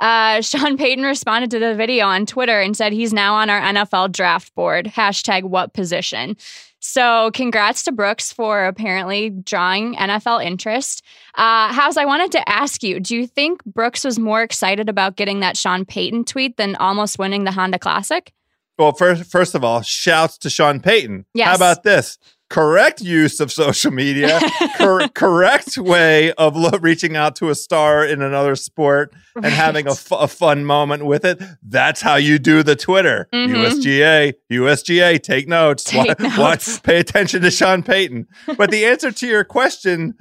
Uh, 0.01 0.41
Sean 0.41 0.76
Payton 0.76 1.05
responded 1.05 1.51
to 1.51 1.59
the 1.59 1.74
video 1.74 2.07
on 2.07 2.26
Twitter 2.26 2.61
and 2.61 2.76
said 2.76 2.93
he's 2.93 3.12
now 3.12 3.34
on 3.34 3.51
our 3.51 3.61
NFL 3.61 4.12
draft 4.12 4.55
board. 4.55 4.86
Hashtag 4.86 5.45
what 5.45 5.74
position. 5.74 6.36
So, 6.81 7.31
congrats 7.35 7.83
to 7.85 7.93
Brooks 7.93 8.33
for 8.33 8.64
apparently 8.64 9.28
drawing 9.31 9.95
NFL 9.97 10.45
interest. 10.45 11.05
Uh, 11.35 11.72
House, 11.72 11.99
I 11.99 12.07
wanted 12.07 12.33
to 12.33 12.49
ask 12.49 12.83
you 12.83 12.99
do 13.01 13.14
you 13.14 13.26
think 13.26 13.62
Brooks 13.64 14.03
was 14.03 14.18
more 14.18 14.43
excited 14.43 14.89
about 14.89 15.16
getting 15.16 15.41
that 15.41 15.59
Sean 15.59 15.85
Payton 15.85 16.24
tweet 16.24 16.57
than 16.57 16.76
almost 16.76 17.18
winning 17.18 17.45
the 17.45 17.53
Honda 17.53 17.78
Classic? 17.78 18.33
Well, 18.78 18.93
first 18.93 19.31
first 19.31 19.55
of 19.55 19.62
all, 19.62 19.83
shouts 19.83 20.39
to 20.39 20.49
Sean 20.49 20.81
Payton. 20.81 21.26
Yes. 21.35 21.49
How 21.49 21.55
about 21.57 21.83
this? 21.83 22.18
Correct 22.51 23.01
use 23.01 23.38
of 23.38 23.53
social 23.53 23.92
media, 23.92 24.40
cor- 24.76 25.09
correct 25.14 25.78
way 25.78 26.32
of 26.32 26.57
lo- 26.57 26.70
reaching 26.80 27.14
out 27.16 27.36
to 27.36 27.48
a 27.48 27.55
star 27.55 28.05
in 28.05 28.20
another 28.22 28.57
sport 28.57 29.14
and 29.36 29.46
having 29.46 29.86
a, 29.86 29.94
fun 29.94 30.64
moment 30.64 31.07
with 31.07 31.24
it. 31.24 31.40
That's 31.62 32.01
how 32.01 32.16
you 32.16 32.40
do 32.40 32.64
the 32.64 32.74
Twitter. 32.74 33.28
Mhm. 33.32 33.55
USGA, 33.55 34.34
USGA, 34.53 35.22
take 35.22 35.46
notes. 35.46 35.84
Take 35.84 36.09
What- 36.09 36.20
notes. 36.20 36.38
what- 36.38 36.80
pay 36.82 36.98
attention 36.98 37.42
to 37.42 37.53
Sean 37.53 37.84
Payton. 37.84 38.26
But 38.59 38.72
the 38.72 38.84
answer 38.84 39.12
to 39.12 39.26
your 39.28 39.44
question, 39.44 40.14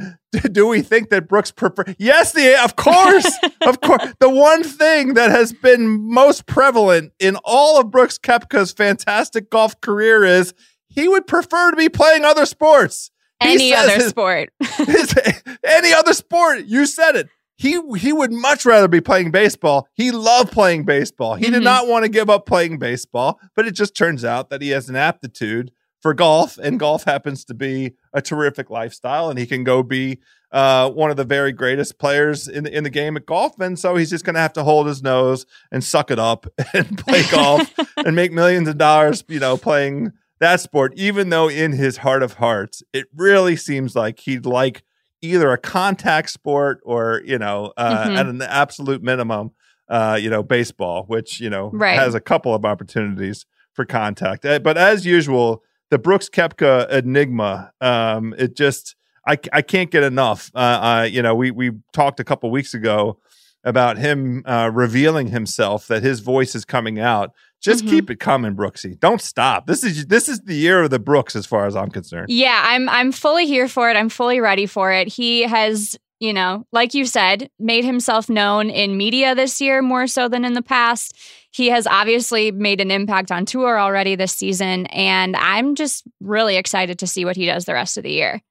do 0.52 0.68
we 0.68 0.84
think 0.84 1.10
that 1.10 1.28
Brooks 1.28 1.50
prefer? 1.50 1.84
Yes, 1.98 2.32
the 2.34 2.64
of 2.64 2.76
course, 2.76 3.26
of 3.66 3.82
course. 3.82 4.04
The 4.20 4.30
one 4.30 4.64
thing 4.64 5.16
that 5.16 5.32
has 5.32 5.52
been 5.52 5.88
most 5.88 6.46
prevalent 6.46 7.12
in 7.20 7.38
all 7.44 7.80
of 7.80 7.90
Brooks 7.90 8.20
Koepka's 8.20 8.72
fantastic 8.72 9.50
golf 9.50 9.82
career 9.82 10.24
is 10.24 10.54
he 10.90 11.08
would 11.08 11.28
prefer 11.28 11.72
to 11.72 11.78
be 11.78 11.90
playing 11.90 12.26
other 12.26 12.46
sports. 12.46 13.12
Any 13.42 13.74
other 13.74 13.94
his- 13.94 14.08
sport. 14.08 14.50
his, 14.78 15.16
any 15.64 15.94
other 15.94 16.14
sport. 16.14 16.66
You 16.66 16.86
said 16.86 17.16
it. 17.16 17.30
He 17.58 17.80
he 17.98 18.14
would 18.14 18.32
much 18.32 18.66
rather 18.66 18.88
be 18.88 19.02
playing 19.02 19.32
baseball. 19.32 19.88
He 19.94 20.12
loved 20.12 20.52
playing 20.52 20.86
baseball. 20.86 21.36
He 21.36 21.46
did 21.50 21.62
Mhm. 21.62 21.64
not 21.64 21.88
want 21.88 22.04
to 22.06 22.10
give 22.10 22.30
up 22.30 22.46
playing 22.46 22.80
baseball, 22.80 23.40
but 23.56 23.68
it 23.68 23.72
just 23.72 23.96
turns 23.96 24.24
out 24.24 24.50
that 24.50 24.62
he 24.62 24.70
has 24.70 24.88
an 24.90 24.96
aptitude 24.96 25.72
for 26.02 26.14
golf, 26.14 26.58
and 26.58 26.80
golf 26.80 27.04
happens 27.04 27.44
to 27.46 27.54
be 27.54 27.92
a 28.14 28.22
terrific 28.22 28.70
lifestyle, 28.70 29.30
and 29.30 29.38
he 29.38 29.46
can 29.46 29.66
go 29.66 29.84
be 29.84 30.20
uh, 30.54 30.90
one 30.90 31.12
of 31.12 31.18
the 31.18 31.26
very 31.26 31.52
greatest 31.52 32.00
players 32.00 32.48
in 32.48 32.64
the, 32.64 32.76
in 32.76 32.84
the 32.86 32.90
game 32.90 33.16
at 33.18 33.26
golf. 33.26 33.60
And 33.60 33.78
so 33.78 33.96
he's 33.98 34.10
just 34.10 34.24
going 34.26 34.34
to 34.36 34.40
have 34.40 34.54
to 34.54 34.64
hold 34.64 34.88
his 34.88 35.04
nose 35.04 35.46
and 35.72 35.84
suck 35.84 36.10
it 36.10 36.18
up 36.18 36.48
and 36.74 36.98
play 36.98 37.24
golf 37.30 37.70
and 37.98 38.16
make 38.16 38.32
millions 38.32 38.68
of 38.70 38.78
dollars, 38.78 39.24
you 39.28 39.40
know, 39.40 39.58
playing 39.58 40.14
that 40.40 40.60
sport, 40.62 40.94
even 40.96 41.30
though 41.30 41.50
in 41.50 41.74
his 41.74 41.98
heart 41.98 42.24
of 42.24 42.34
hearts, 42.34 42.82
it 42.94 43.08
really 43.16 43.56
seems 43.56 43.96
like 43.96 44.20
he'd 44.20 44.46
like 44.46 44.84
either 45.22 45.52
a 45.52 45.58
contact 45.58 46.30
sport 46.30 46.80
or, 46.86 47.22
you 47.26 47.38
know, 47.38 47.74
uh, 47.78 48.08
Mhm. 48.08 48.18
at 48.18 48.26
an 48.28 48.42
absolute 48.42 49.04
minimum, 49.04 49.52
uh, 49.90 50.18
you 50.22 50.30
know, 50.30 50.42
baseball, 50.42 51.04
which, 51.08 51.42
you 51.42 51.50
know, 51.50 51.72
Right. 51.74 52.00
has 52.00 52.16
a 52.16 52.22
couple 52.22 52.54
of 52.56 52.64
opportunities 52.64 53.46
for 53.74 53.84
contact. 53.86 54.46
Uh, 54.46 54.60
But 54.60 54.78
as 54.78 55.06
usual, 55.06 55.62
the 55.90 55.98
Brooks 55.98 56.30
Koepka 56.30 56.90
enigma, 56.90 57.72
um, 57.82 58.34
it 58.38 58.56
just, 58.56 58.96
I, 59.28 59.38
I 59.52 59.62
can't 59.62 59.92
get 59.92 60.04
enough. 60.04 60.52
Uh, 60.56 60.60
uh, 60.60 61.08
you 61.12 61.22
know, 61.22 61.36
we, 61.36 61.52
we 61.52 61.72
talked 61.92 62.20
a 62.20 62.24
couple 62.24 62.50
weeks 62.50 62.74
ago 62.74 63.20
about 63.66 63.98
him 63.98 64.42
uh, 64.46 64.72
revealing 64.74 65.28
himself 65.28 65.86
that 65.88 66.02
his 66.02 66.22
voice 66.22 66.56
is 66.56 66.64
coming 66.64 66.98
out. 66.98 67.34
Just 67.62 67.86
Mhm. 67.86 67.90
keep 67.90 68.10
it 68.10 68.20
coming, 68.20 68.56
Brooksy. 68.56 69.00
Don't 69.00 69.22
stop. 69.22 69.68
This 69.68 69.84
is 69.84 70.06
this 70.08 70.30
is 70.30 70.40
the 70.42 70.56
year 70.56 70.84
of 70.84 70.90
the 70.92 71.00
Brooks, 71.00 71.36
as 71.36 71.46
far 71.46 71.66
as 71.68 71.76
I'm 71.76 71.90
concerned. 71.90 72.28
Yeah, 72.30 72.62
I'm 72.66 72.88
I'm 72.90 73.12
fully 73.12 73.46
here 73.48 73.68
for 73.68 73.90
it. 73.90 73.98
I'm 73.98 74.10
fully 74.10 74.40
ready 74.40 74.66
for 74.66 74.92
it. 74.94 75.08
He 75.10 75.42
has, 75.44 75.98
you 76.20 76.32
know, 76.34 76.66
like 76.72 76.94
you 76.94 77.06
said, 77.06 77.50
made 77.60 77.84
himself 77.84 78.30
known 78.30 78.70
in 78.70 78.96
media 78.98 79.36
this 79.36 79.60
year 79.60 79.82
more 79.82 80.08
so 80.08 80.30
than 80.30 80.46
in 80.46 80.54
the 80.54 80.62
past. 80.62 81.14
He 81.52 81.68
has 81.70 81.86
obviously 81.88 82.52
made 82.52 82.80
an 82.80 82.92
impact 82.92 83.32
on 83.32 83.44
tour 83.46 83.80
already 83.80 84.16
this 84.16 84.34
season, 84.34 84.86
and 84.88 85.36
I'm 85.36 85.76
just 85.76 86.04
really 86.22 86.56
excited 86.58 87.00
to 87.00 87.08
see 87.08 87.26
what 87.26 87.36
he 87.36 87.46
does 87.46 87.66
the 87.66 87.74
rest 87.74 87.98
of 87.98 88.04
the 88.04 88.12
year, 88.12 88.42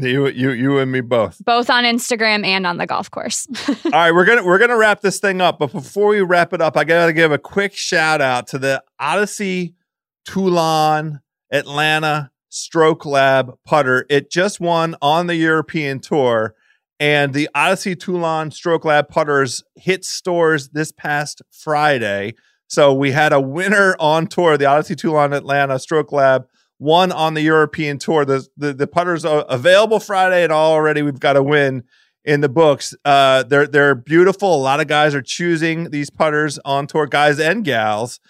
You 0.00 0.28
you 0.28 0.50
you 0.50 0.78
and 0.78 0.92
me 0.92 1.00
both. 1.00 1.44
both 1.44 1.68
on 1.68 1.82
Instagram 1.82 2.46
and 2.46 2.66
on 2.66 2.76
the 2.76 2.86
golf 2.86 3.10
course. 3.10 3.48
All 3.84 3.90
right, 3.90 4.12
we're 4.12 4.24
gonna 4.24 4.44
we're 4.44 4.58
gonna 4.58 4.76
wrap 4.76 5.00
this 5.00 5.18
thing 5.18 5.40
up, 5.40 5.58
but 5.58 5.72
before 5.72 6.08
we 6.08 6.20
wrap 6.20 6.52
it 6.52 6.60
up, 6.60 6.76
I 6.76 6.84
gotta 6.84 7.12
give 7.12 7.32
a 7.32 7.38
quick 7.38 7.74
shout 7.74 8.20
out 8.20 8.46
to 8.48 8.58
the 8.58 8.82
Odyssey 9.00 9.74
Toulon 10.24 11.20
Atlanta 11.50 12.30
Stroke 12.48 13.04
Lab 13.06 13.58
putter. 13.66 14.06
It 14.08 14.30
just 14.30 14.60
won 14.60 14.94
on 15.02 15.26
the 15.26 15.34
European 15.34 15.98
Tour, 15.98 16.54
and 17.00 17.34
the 17.34 17.48
Odyssey 17.52 17.96
Toulon 17.96 18.52
Stroke 18.52 18.84
Lab 18.84 19.08
putters 19.08 19.64
hit 19.74 20.04
stores 20.04 20.68
this 20.68 20.92
past 20.92 21.42
Friday. 21.50 22.34
So 22.68 22.94
we 22.94 23.10
had 23.10 23.32
a 23.32 23.40
winner 23.40 23.96
on 23.98 24.28
tour, 24.28 24.56
the 24.56 24.66
Odyssey 24.66 24.94
Toulon 24.94 25.32
Atlanta 25.32 25.78
Stroke 25.80 26.12
Lab. 26.12 26.46
One 26.78 27.12
on 27.12 27.34
the 27.34 27.42
European 27.42 27.98
tour. 27.98 28.24
The, 28.24 28.46
the 28.56 28.72
the 28.72 28.86
putters 28.86 29.24
are 29.24 29.44
available 29.48 30.00
Friday, 30.00 30.44
and 30.44 30.52
already 30.52 31.02
we've 31.02 31.20
got 31.20 31.36
a 31.36 31.42
win 31.42 31.84
in 32.24 32.40
the 32.40 32.48
books. 32.48 32.94
Uh, 33.04 33.42
they're 33.42 33.66
they're 33.66 33.94
beautiful. 33.94 34.54
A 34.54 34.62
lot 34.62 34.80
of 34.80 34.86
guys 34.86 35.14
are 35.14 35.22
choosing 35.22 35.90
these 35.90 36.10
putters 36.10 36.58
on 36.64 36.86
tour, 36.86 37.06
guys 37.06 37.40
and 37.40 37.64
gals. 37.64 38.20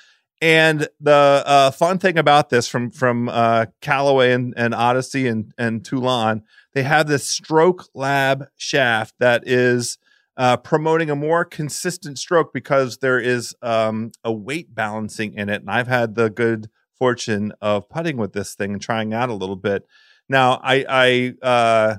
And 0.40 0.88
the 1.00 1.42
uh, 1.44 1.70
fun 1.72 1.98
thing 1.98 2.16
about 2.16 2.48
this 2.48 2.68
from 2.68 2.90
from 2.90 3.28
uh, 3.28 3.66
Callaway 3.80 4.32
and, 4.32 4.54
and 4.56 4.74
Odyssey 4.74 5.26
and 5.26 5.52
and 5.58 5.84
Toulon, 5.84 6.42
they 6.74 6.84
have 6.84 7.08
this 7.08 7.28
Stroke 7.28 7.88
Lab 7.92 8.46
shaft 8.56 9.14
that 9.18 9.42
is 9.46 9.98
uh, 10.36 10.56
promoting 10.56 11.10
a 11.10 11.16
more 11.16 11.44
consistent 11.44 12.18
stroke 12.18 12.52
because 12.54 12.98
there 12.98 13.18
is 13.18 13.54
um, 13.60 14.12
a 14.22 14.32
weight 14.32 14.72
balancing 14.72 15.34
in 15.34 15.48
it. 15.48 15.60
And 15.60 15.70
I've 15.70 15.88
had 15.88 16.14
the 16.14 16.30
good 16.30 16.70
fortune 16.98 17.52
of 17.60 17.88
putting 17.88 18.16
with 18.16 18.32
this 18.32 18.54
thing 18.54 18.72
and 18.72 18.82
trying 18.82 19.14
out 19.14 19.28
a 19.28 19.34
little 19.34 19.56
bit. 19.56 19.86
Now 20.28 20.60
I 20.62 20.84
I 20.88 21.46
uh, 21.46 21.96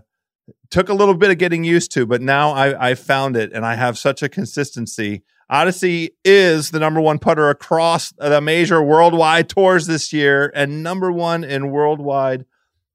took 0.70 0.90
a 0.90 0.94
little 0.94 1.16
bit 1.16 1.32
of 1.32 1.38
getting 1.38 1.64
used 1.64 1.92
to, 1.94 2.06
but 2.06 2.22
now 2.22 2.52
I, 2.52 2.92
I 2.92 2.96
found 2.96 3.36
it 3.36 3.52
and 3.54 3.66
I 3.66 3.76
have 3.76 3.98
such 3.98 4.22
a 4.22 4.30
consistency. 4.30 5.24
Odyssey 5.50 6.12
is 6.24 6.70
the 6.70 6.80
number 6.80 7.02
one 7.02 7.18
putter 7.18 7.50
across 7.50 8.14
the 8.18 8.40
major 8.40 8.84
worldwide 8.84 9.50
tours 9.50 9.88
this 9.88 10.14
year 10.14 10.52
and 10.54 10.84
number 10.84 11.12
one 11.12 11.44
in 11.44 11.72
worldwide 11.72 12.46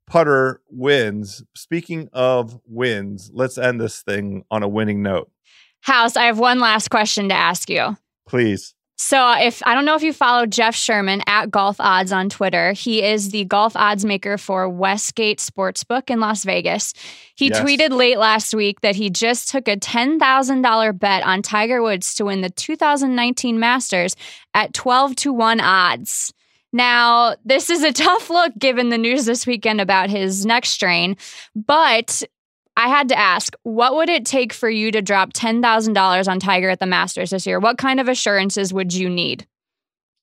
putter 0.07 0.61
wins. 0.71 1.43
Speaking 1.57 2.09
of 2.13 2.61
wins, 2.67 3.31
let's 3.35 3.59
end 3.59 3.81
this 3.81 4.03
thing 4.03 4.45
on 4.51 4.63
a 4.63 4.69
winning 4.69 5.03
note, 5.03 5.31
House, 5.81 6.17
I 6.17 6.25
have 6.25 6.39
one 6.39 6.61
last 6.61 6.91
question 6.91 7.29
to 7.29 7.35
ask 7.35 7.69
you. 7.69 7.97
please. 8.29 8.74
So, 8.97 9.19
uh, 9.19 9.39
if 9.41 9.61
I 9.67 9.75
don't 9.75 9.85
know 9.85 9.97
if 9.97 10.03
you 10.05 10.13
follow 10.13 10.47
Jeff 10.47 10.75
Sherman 10.75 11.21
at 11.27 11.51
Golf 11.51 11.77
Odds 11.81 12.13
on 12.13 12.29
Twitter, 12.29 12.73
he 12.73 13.03
is 13.03 13.31
the 13.31 13.45
golf 13.45 13.75
odds 13.75 14.05
maker 14.05 14.39
for 14.39 14.69
Westgate 14.69 15.39
Sportsbook 15.41 16.11
in 16.11 16.21
Las 16.21 16.45
Vegas. 16.45 16.95
He 17.35 17.49
Yes. 17.49 17.61
tweeted 17.61 17.91
late 17.91 18.19
last 18.19 18.55
week 18.55 18.83
that 18.83 18.95
he 18.95 19.11
just 19.11 19.49
took 19.51 19.67
a 19.67 19.77
$10,000 19.77 20.93
bet 20.93 21.25
on 21.25 21.43
Tiger 21.43 21.83
Woods 21.83 22.15
to 22.15 22.27
win 22.27 22.41
the 22.41 22.51
2019 22.51 23.59
Masters 23.59 24.15
at 24.55 24.73
12 24.73 25.17
to 25.17 25.33
1 25.33 25.61
odds. 25.61 26.33
Now, 26.73 27.35
this 27.45 27.71
is 27.71 27.83
a 27.83 27.93
tough 27.93 28.31
look 28.31 28.53
given 28.57 28.91
the 28.91 28.99
news 28.99 29.25
this 29.25 29.45
weekend 29.45 29.81
about 29.81 30.09
his 30.09 30.47
neck 30.47 30.67
strain, 30.67 31.17
but 31.57 32.23
I 32.77 32.89
had 32.89 33.09
to 33.11 33.19
ask, 33.19 33.55
what 33.63 33.95
would 33.95 34.09
it 34.09 34.25
take 34.27 34.53
for 34.53 34.69
you 34.69 34.91
to 34.91 35.01
drop 35.01 35.33
$10,000 35.33 36.29
on 36.29 36.41
Tiger 36.41 36.71
at 36.71 36.81
the 36.81 36.87
Masters 36.87 37.31
this 37.31 37.47
year? 37.47 37.61
What 37.61 37.79
kind 37.79 38.01
of 38.01 38.09
assurances 38.09 38.73
would 38.73 38.93
you 38.93 39.09
need? 39.09 39.47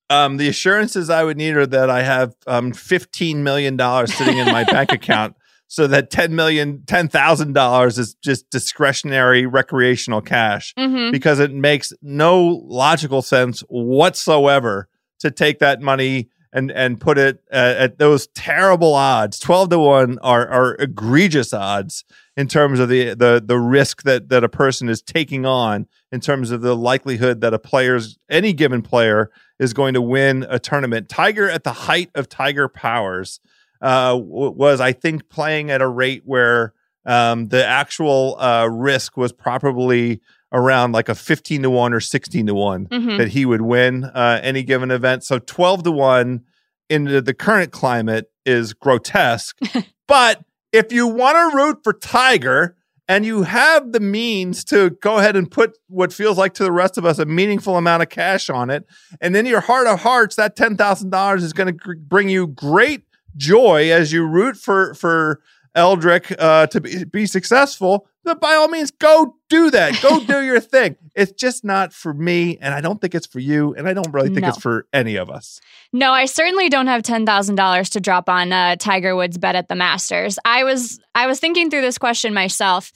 Um, 0.10 0.36
the 0.38 0.50
assurances 0.50 1.10
I 1.10 1.24
would 1.24 1.38
need 1.38 1.56
are 1.56 1.66
that 1.66 1.90
I 1.90 2.04
have 2.04 2.36
um, 2.48 2.74
$15 2.74 3.38
million 3.38 3.78
sitting 4.08 4.38
in 4.38 4.48
my 4.48 4.66
bank 4.66 4.92
account 4.94 5.36
so 5.70 5.88
that 5.88 6.12
10 6.12 6.36
million 6.36 6.80
$10,000 6.80 7.98
is 7.98 8.16
just 8.16 8.50
discretionary 8.50 9.46
recreational 9.46 10.20
cash 10.22 10.74
Mhm. 10.78 11.14
because 11.14 11.40
it 11.40 11.54
makes 11.54 11.94
no 12.02 12.62
logical 12.66 13.22
sense 13.22 13.62
whatsoever 13.70 14.90
to 15.20 15.32
take 15.32 15.60
that 15.60 15.82
money 15.82 16.28
and 16.54 16.72
and 16.72 17.00
put 17.00 17.18
it 17.18 17.44
uh, 17.52 17.76
at 17.78 17.98
those 17.98 18.28
terrible 18.28 18.94
odds. 18.94 19.40
12 19.40 19.70
to 19.70 19.80
1 19.80 20.20
are 20.20 20.48
are 20.48 20.76
egregious 20.76 21.54
odds 21.54 22.04
in 22.36 22.48
terms 22.48 22.80
of 22.80 22.90
the 22.90 23.14
the 23.14 23.42
the 23.46 23.60
risk 23.60 24.04
that 24.04 24.30
that 24.30 24.44
a 24.44 24.50
person 24.50 24.90
is 24.90 25.02
taking 25.02 25.46
on 25.46 25.88
in 26.12 26.20
terms 26.20 26.52
of 26.52 26.62
the 26.62 26.76
likelihood 26.76 27.42
that 27.42 27.54
a 27.54 27.60
player's 27.60 28.18
any 28.30 28.54
given 28.54 28.82
player 28.82 29.32
is 29.60 29.74
going 29.74 29.94
to 29.94 30.02
win 30.02 30.46
a 30.50 30.60
tournament. 30.60 31.08
Tiger 31.08 31.50
at 31.50 31.64
the 31.64 31.74
height 31.74 32.10
of 32.16 32.28
tiger 32.28 32.68
powers 32.68 33.40
uh, 33.82 34.12
w- 34.12 34.52
was 34.52 34.82
I 34.82 34.92
think 34.94 35.30
playing 35.30 35.72
at 35.72 35.82
a 35.82 35.88
rate 35.88 36.24
where 36.26 36.74
um, 37.06 37.48
the 37.48 37.66
actual 37.66 38.40
uh, 38.40 38.68
risk 38.68 39.18
was 39.18 39.32
probably 39.32 40.22
around 40.54 40.92
like 40.92 41.08
a 41.10 41.16
15 41.16 41.64
to 41.64 41.70
1 41.70 41.94
or 41.94 42.00
16 42.00 42.48
to 42.48 42.54
one 42.54 42.88
Mhm. 42.88 43.18
that 43.18 43.30
he 43.30 43.46
would 43.46 43.62
win 43.62 44.04
uh, 44.06 44.40
any 44.44 44.64
given 44.64 44.92
event. 44.92 45.24
So 45.24 45.40
12 45.40 45.84
to 45.84 45.92
1 45.92 46.42
in 46.90 47.04
the, 47.06 47.22
the 47.22 47.34
current 47.34 47.72
climate 47.72 48.26
is 48.46 48.74
grotesque. 48.74 49.58
but 50.08 50.44
if 50.74 50.92
you 50.92 51.08
want 51.08 51.38
to 51.38 51.56
root 51.56 51.80
for 51.84 51.94
Tiger 51.94 52.76
and 53.08 53.26
you 53.26 53.44
have 53.44 53.92
the 53.92 54.00
means 54.00 54.64
to 54.66 54.92
go 55.02 55.18
ahead 55.20 55.36
and 55.36 55.50
put 55.50 55.78
what 55.88 56.14
feels 56.14 56.38
like 56.38 56.54
to 56.56 56.64
the 56.64 56.72
rest 56.72 56.98
of 56.98 57.06
us 57.06 57.20
a 57.20 57.26
meaningful 57.26 57.76
amount 57.78 58.04
of 58.04 58.10
cash 58.10 58.50
on 58.50 58.70
it, 58.70 58.86
and 59.20 59.36
in 59.36 59.46
your 59.46 59.60
heart 59.62 59.88
of 59.88 60.00
hearts, 60.02 60.36
that 60.38 60.56
$10,000 60.56 61.38
is 61.44 61.52
going 61.54 61.68
to 61.68 61.74
gr- 61.74 61.94
bring 61.98 62.30
you 62.30 62.48
great 62.48 63.04
joy 63.38 63.92
as 63.92 64.12
you 64.14 64.26
root 64.26 64.56
for, 64.58 64.94
for 64.94 65.42
Eldrick 65.76 66.34
uh, 66.40 66.68
to 66.68 66.82
be, 66.82 67.04
be 67.06 67.26
successful, 67.26 68.08
then 68.24 68.38
by 68.40 68.54
all 68.54 68.68
means, 68.68 68.92
go 68.92 69.36
do 69.50 69.72
that. 69.72 70.02
Go 70.02 70.20
do 70.24 70.42
your 70.42 70.60
thing. 70.76 70.96
It's 71.16 71.32
just 71.32 71.64
not 71.64 71.92
for 71.94 72.14
me, 72.14 72.58
and 72.62 72.74
I 72.74 72.82
don't 72.82 73.02
think 73.02 73.16
it's 73.16 73.28
for 73.28 73.40
you, 73.40 73.74
and 73.76 73.88
I 73.88 73.94
don't 73.94 74.12
really 74.14 74.30
think 74.30 74.42
No. 74.42 74.48
it's 74.50 74.60
for 74.62 74.86
any 74.94 75.16
of 75.16 75.30
us. 75.30 75.60
No, 75.92 76.12
I 76.12 76.26
certainly 76.26 76.70
don't 76.70 76.88
have 76.88 77.04
ten 77.04 77.26
thousand 77.26 77.56
dollars 77.56 77.90
to 77.92 78.00
drop 78.00 78.30
on 78.30 78.54
uh, 78.54 78.76
Tiger 78.78 79.16
Woods' 79.16 79.38
bet 79.38 79.56
at 79.56 79.68
the 79.68 79.76
Masters. 79.76 80.40
I 80.46 80.64
was 80.64 81.00
I 81.16 81.28
was 81.28 81.40
thinking 81.40 81.70
through 81.70 81.82
this 81.82 81.98
question 81.98 82.34
myself, 82.34 82.92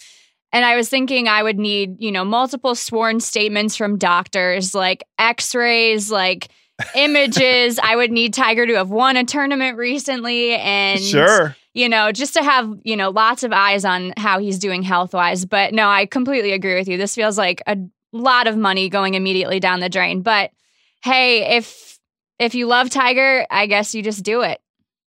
and 0.53 0.63
I 0.63 0.75
was 0.77 0.87
thinking 0.89 1.27
I 1.27 1.43
would 1.43 1.59
need 1.59 2.01
you 2.01 2.11
know 2.11 2.23
multiple 2.23 2.73
sworn 2.75 3.19
statements 3.19 3.75
from 3.75 3.97
doctors, 3.97 4.73
like 4.73 5.03
X-rays, 5.19 6.09
like 6.09 6.47
images. 6.95 7.79
I 7.79 7.95
would 7.95 8.11
need 8.11 8.33
Tiger 8.33 8.65
to 8.65 8.75
have 8.75 8.89
won 8.89 9.17
a 9.17 9.23
tournament 9.25 9.77
recently, 9.77 10.55
and 10.55 11.01
sure. 11.01 11.55
You 11.75 11.87
know, 11.89 12.11
just 12.11 12.33
to 12.33 12.41
have, 12.43 12.73
you 12.83 12.95
know, 12.95 13.09
lots 13.11 13.43
of 13.43 13.51
eyes 13.51 13.85
on 13.85 14.13
how 14.17 14.39
he's 14.39 14.57
doing 14.57 14.81
health 14.81 15.13
wise. 15.13 15.45
But 15.45 15.73
no, 15.73 15.87
I 15.87 16.05
completely 16.07 16.53
agree 16.53 16.73
with 16.73 16.87
you. 16.87 16.97
This 16.97 17.13
feels 17.13 17.37
like 17.37 17.61
a 17.67 17.77
lot 18.13 18.47
of 18.47 18.57
money 18.57 18.89
going 18.89 19.13
immediately 19.13 19.59
down 19.59 19.81
the 19.81 19.89
drain. 19.89 20.21
But 20.21 20.51
hey, 21.03 21.57
if 21.57 21.99
if 22.39 22.55
you 22.55 22.65
love 22.67 22.89
Tiger, 22.89 23.45
I 23.51 23.67
guess 23.67 23.93
you 23.93 24.01
just 24.01 24.23
do 24.23 24.41
it. 24.41 24.59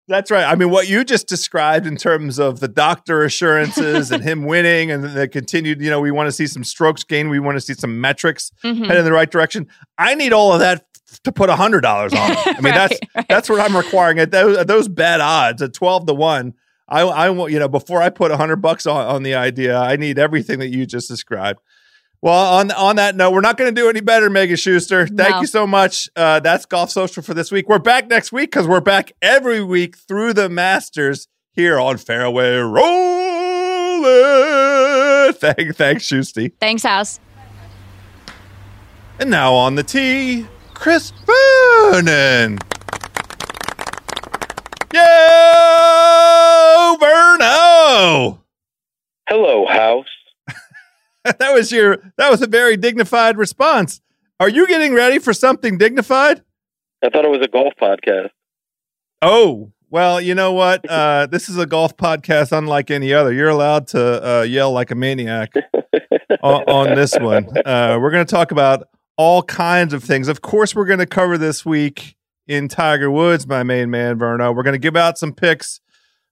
That's 0.08 0.30
right. 0.30 0.44
I 0.44 0.54
mean, 0.56 0.70
what 0.70 0.88
you 0.88 1.04
just 1.04 1.28
described 1.28 1.86
in 1.86 1.96
terms 1.96 2.38
of 2.40 2.58
the 2.60 2.66
doctor 2.66 3.22
assurances 3.22 4.10
and 4.10 4.24
him 4.24 4.44
winning 4.52 4.90
and 4.90 5.04
the 5.04 5.28
continued, 5.28 5.80
you 5.80 5.88
know, 5.88 6.00
we 6.00 6.10
want 6.10 6.26
to 6.26 6.32
see 6.32 6.46
some 6.48 6.64
strokes 6.64 7.04
gain. 7.04 7.28
We 7.28 7.38
want 7.38 7.56
to 7.56 7.60
see 7.60 7.74
some 7.74 8.00
metrics 8.00 8.50
Mhm. 8.64 8.86
head 8.86 8.96
in 8.96 9.04
the 9.04 9.12
right 9.12 9.30
direction. 9.30 9.68
I 9.98 10.14
need 10.16 10.32
all 10.32 10.52
of 10.52 10.58
that 10.60 10.84
to 11.24 11.32
put 11.32 11.50
a 11.50 11.56
hundred 11.56 11.80
dollars 11.82 12.12
on. 12.12 12.30
it. 12.32 12.38
I 12.46 12.60
mean, 12.60 12.74
that's 12.74 12.92
Right, 12.92 13.10
right. 13.16 13.26
that's 13.28 13.48
what 13.48 13.60
I'm 13.60 13.76
requiring 13.76 14.18
at 14.18 14.30
those, 14.30 14.56
at 14.56 14.66
those 14.66 14.88
bad 14.88 15.20
odds 15.20 15.62
at 15.62 15.72
12 15.74 16.06
to 16.06 16.14
one. 16.14 16.54
I, 16.88 17.02
I 17.02 17.30
want, 17.30 17.52
you 17.52 17.58
know, 17.58 17.68
before 17.68 18.02
I 18.02 18.10
put 18.10 18.30
a 18.32 18.36
hundred 18.36 18.56
bucks 18.56 18.86
on, 18.86 19.06
on 19.06 19.22
the 19.22 19.34
idea, 19.34 19.78
I 19.78 19.96
need 19.96 20.18
everything 20.18 20.58
that 20.58 20.68
you 20.68 20.86
just 20.86 21.08
described. 21.08 21.60
Well, 22.22 22.54
on 22.56 22.70
on 22.72 22.96
that 22.96 23.16
note, 23.16 23.30
we're 23.30 23.40
not 23.40 23.56
going 23.56 23.74
to 23.74 23.80
do 23.80 23.88
any 23.88 24.00
better, 24.00 24.28
Megan 24.28 24.56
Schuster. 24.56 25.06
Thank 25.06 25.30
No. 25.36 25.40
you 25.40 25.46
so 25.46 25.66
much. 25.66 26.08
Uh, 26.16 26.40
that's 26.40 26.66
Golf 26.66 26.90
Social 26.90 27.22
for 27.22 27.32
this 27.32 27.50
week. 27.50 27.66
We're 27.68 27.78
back 27.78 28.08
next 28.08 28.30
week 28.32 28.50
because 28.50 28.66
we're 28.66 28.80
back 28.80 29.12
every 29.22 29.62
week 29.64 29.96
through 29.96 30.34
the 30.34 30.48
Masters 30.50 31.28
here 31.52 31.78
on 31.78 31.96
Fairway 31.96 32.56
Rolling. 32.56 34.00
Thank, 35.34 35.76
thanks, 35.76 36.04
Schusty. 36.08 36.52
Thanks, 36.60 36.82
House. 36.82 37.20
And 39.18 39.30
now 39.30 39.54
on 39.54 39.74
the 39.76 39.82
tee, 39.82 40.46
Chris 40.80 41.12
Vernon. 41.26 42.58
Yo, 44.94 45.00
Verno. 46.98 48.40
Hello, 49.28 49.66
House. 49.66 50.06
that 51.24 51.52
was 51.52 51.70
your 51.70 51.98
that 52.16 52.30
was 52.30 52.40
a 52.40 52.46
very 52.46 52.78
dignified 52.78 53.36
response. 53.36 54.00
Are 54.40 54.48
you 54.48 54.66
getting 54.66 54.94
ready 54.94 55.18
for 55.18 55.34
something 55.34 55.76
dignified? 55.76 56.42
I 57.04 57.10
thought 57.10 57.26
it 57.26 57.30
was 57.30 57.42
a 57.42 57.48
golf 57.48 57.74
podcast. 57.78 58.30
Oh, 59.20 59.72
well, 59.90 60.18
you 60.18 60.34
know 60.34 60.54
what? 60.54 60.82
Uh, 60.90 61.26
this 61.26 61.50
is 61.50 61.58
a 61.58 61.66
golf 61.66 61.94
podcast 61.98 62.56
unlike 62.56 62.90
any 62.90 63.12
other. 63.12 63.34
You're 63.34 63.50
allowed 63.50 63.86
to 63.88 64.26
uh, 64.26 64.42
yell 64.44 64.72
like 64.72 64.90
a 64.90 64.94
maniac 64.94 65.52
on, 66.42 66.62
on 66.62 66.94
this 66.94 67.14
one. 67.18 67.46
Uh, 67.66 67.98
we're 68.00 68.10
going 68.10 68.24
to 68.24 68.30
talk 68.30 68.50
about 68.50 68.88
all 69.20 69.42
kinds 69.42 69.92
of 69.92 70.02
things. 70.02 70.28
Of 70.28 70.40
course, 70.40 70.74
we're 70.74 70.86
going 70.86 70.98
to 70.98 71.04
cover 71.04 71.36
this 71.36 71.62
week 71.62 72.16
in 72.46 72.68
Tiger 72.68 73.10
Woods, 73.10 73.46
my 73.46 73.62
main 73.62 73.90
man, 73.90 74.18
Verno. 74.18 74.56
We're 74.56 74.62
going 74.62 74.72
to 74.72 74.78
give 74.78 74.96
out 74.96 75.18
some 75.18 75.34
picks 75.34 75.80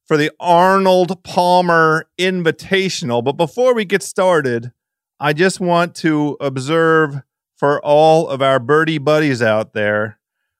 for 0.07 0.17
the 0.17 0.31
Arnold 0.41 1.23
Palmer 1.23 2.09
Invitational. 2.19 3.23
But 3.23 3.33
before 3.33 3.75
we 3.75 3.85
get 3.85 4.03
started, 4.03 4.73
I 5.21 5.35
just 5.35 5.61
want 5.61 5.95
to 5.97 6.39
observe 6.41 7.21
for 7.57 7.85
all 7.85 8.27
of 8.27 8.41
our 8.41 8.59
birdie 8.59 8.97
buddies 8.97 9.43
out 9.43 9.75
there 9.75 10.19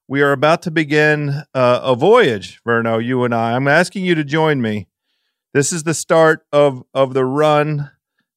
we 0.09 0.23
are 0.23 0.33
about 0.33 0.63
to 0.63 0.71
begin 0.71 1.43
uh, 1.55 1.81
a 1.83 1.95
voyage, 1.95 2.63
Verno, 2.67 3.05
you 3.05 3.25
and 3.25 3.35
I. 3.35 3.55
I'm 3.55 3.69
asking 3.69 4.07
you 4.07 4.15
to 4.15 4.25
join 4.25 4.63
me. 4.63 4.89
This 5.53 5.71
is 5.71 5.83
the 5.83 5.93
start 5.93 6.47
of 6.51 6.83
of 6.95 7.13
the 7.13 7.27
run 7.27 7.91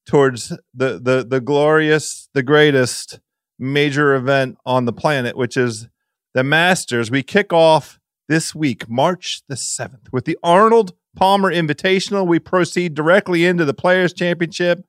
towards 0.05 0.49
the 0.73 0.99
the 0.99 1.25
the 1.27 1.39
glorious, 1.39 2.27
the 2.33 2.43
greatest 2.43 3.20
major 3.61 4.15
event 4.15 4.57
on 4.65 4.85
the 4.85 4.93
planet, 4.93 5.37
which 5.37 5.55
is 5.55 5.87
the 6.33 6.43
Masters. 6.43 7.11
We 7.11 7.23
kick 7.23 7.53
off 7.53 7.99
this 8.27 8.55
week, 8.55 8.89
March 8.89 9.41
the 9.47 9.55
7th, 9.55 10.11
with 10.11 10.25
the 10.25 10.37
Arnold 10.43 10.93
Palmer 11.15 11.53
Invitational. 11.53 12.25
We 12.25 12.39
proceed 12.39 12.95
directly 12.95 13.45
into 13.45 13.65
the 13.65 13.73
Players 13.73 14.13
Championship. 14.13 14.83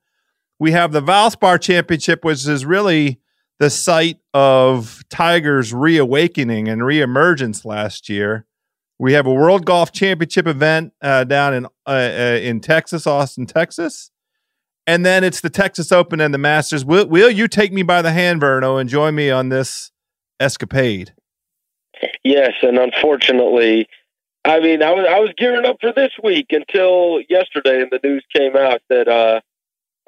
We 0.58 0.70
have 0.72 0.92
the 0.92 1.02
Valspar 1.02 1.60
Championship, 1.60 2.24
which 2.24 2.46
is 2.46 2.64
really 2.64 3.18
the 3.58 3.68
site 3.68 4.18
of 4.32 5.02
Tiger's 5.10 5.74
reawakening 5.74 6.68
and 6.68 6.82
reemergence 6.82 7.64
last 7.64 8.08
year. 8.08 8.46
We 8.98 9.14
have 9.14 9.26
a 9.26 9.32
World 9.32 9.66
Golf 9.66 9.90
Championship 9.90 10.46
event 10.46 10.92
uh, 11.02 11.24
down 11.24 11.54
in 11.54 11.66
uh, 11.84 11.88
uh, 11.88 12.38
in 12.40 12.60
Texas, 12.60 13.04
Austin, 13.04 13.46
Texas, 13.46 14.11
and 14.86 15.06
then 15.06 15.24
it's 15.24 15.40
the 15.40 15.50
Texas 15.50 15.92
Open 15.92 16.20
and 16.20 16.34
the 16.34 16.38
Masters. 16.38 16.84
Will, 16.84 17.06
will 17.06 17.30
you 17.30 17.48
take 17.48 17.72
me 17.72 17.82
by 17.82 18.02
the 18.02 18.12
hand, 18.12 18.40
Verno, 18.40 18.80
and 18.80 18.88
join 18.88 19.14
me 19.14 19.30
on 19.30 19.48
this 19.48 19.90
escapade? 20.40 21.14
Yes, 22.24 22.52
and 22.62 22.78
unfortunately, 22.78 23.88
I 24.44 24.60
mean, 24.60 24.82
I 24.82 24.90
was 24.90 25.06
I 25.08 25.20
was 25.20 25.30
gearing 25.36 25.64
up 25.64 25.76
for 25.80 25.92
this 25.92 26.10
week 26.22 26.46
until 26.50 27.20
yesterday, 27.28 27.80
and 27.80 27.90
the 27.90 28.00
news 28.02 28.24
came 28.34 28.56
out 28.56 28.80
that 28.88 29.06
uh, 29.06 29.40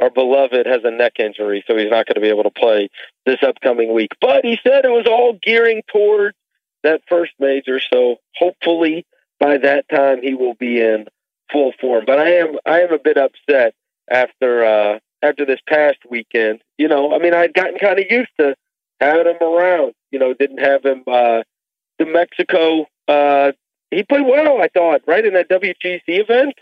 our 0.01 0.11
beloved 0.11 0.67
has 0.67 0.81
a 0.83 0.91
neck 0.91 1.15
injury, 1.21 1.63
so 1.67 1.77
he's 1.77 1.91
not 1.91 2.07
going 2.07 2.17
to 2.17 2.21
be 2.21 2.29
able 2.29 2.43
to 2.43 2.51
play 2.51 2.89
this 3.27 3.39
upcoming 3.47 3.95
week. 3.95 4.11
But 4.21 4.45
he 4.45 4.59
said 4.67 4.85
it 4.85 4.89
was 4.89 5.07
all 5.07 5.39
gearing 5.41 5.83
towards 5.93 6.37
that 6.83 7.03
first 7.09 7.33
major, 7.39 7.81
so 7.81 8.17
hopefully 8.37 9.07
by 9.39 9.59
that 9.59 9.89
time 9.89 10.21
he 10.23 10.35
will 10.35 10.55
be 10.55 10.81
in 10.81 11.07
full 11.53 11.73
form. 11.81 12.05
But 12.05 12.19
I 12.19 12.37
am 12.37 12.57
I 12.67 12.81
am 12.81 12.93
a 12.93 12.99
bit 12.99 13.17
upset 13.17 13.75
after 14.11 14.65
uh, 14.65 14.99
after 15.23 15.45
this 15.45 15.61
past 15.69 15.99
weekend. 16.09 16.63
You 16.79 16.89
know, 16.89 17.15
I 17.15 17.19
mean, 17.19 17.35
I'd 17.35 17.55
gotten 17.55 17.79
kind 17.79 17.99
of 17.99 18.07
used 18.09 18.31
to 18.41 18.55
having 19.01 19.27
him 19.27 19.43
around. 19.43 19.95
You 20.11 20.19
know, 20.19 20.35
didn't 20.35 20.59
have 20.59 20.85
him. 20.85 21.03
Uh, 21.07 21.43
to 21.99 22.07
Mexico. 22.07 22.87
Uh, 23.09 23.53
he 23.91 24.03
played 24.03 24.27
well, 24.27 24.61
I 24.61 24.69
thought, 24.69 25.03
right 25.07 25.25
in 25.25 25.35
that 25.35 25.49
WGC 25.49 26.03
event. 26.07 26.55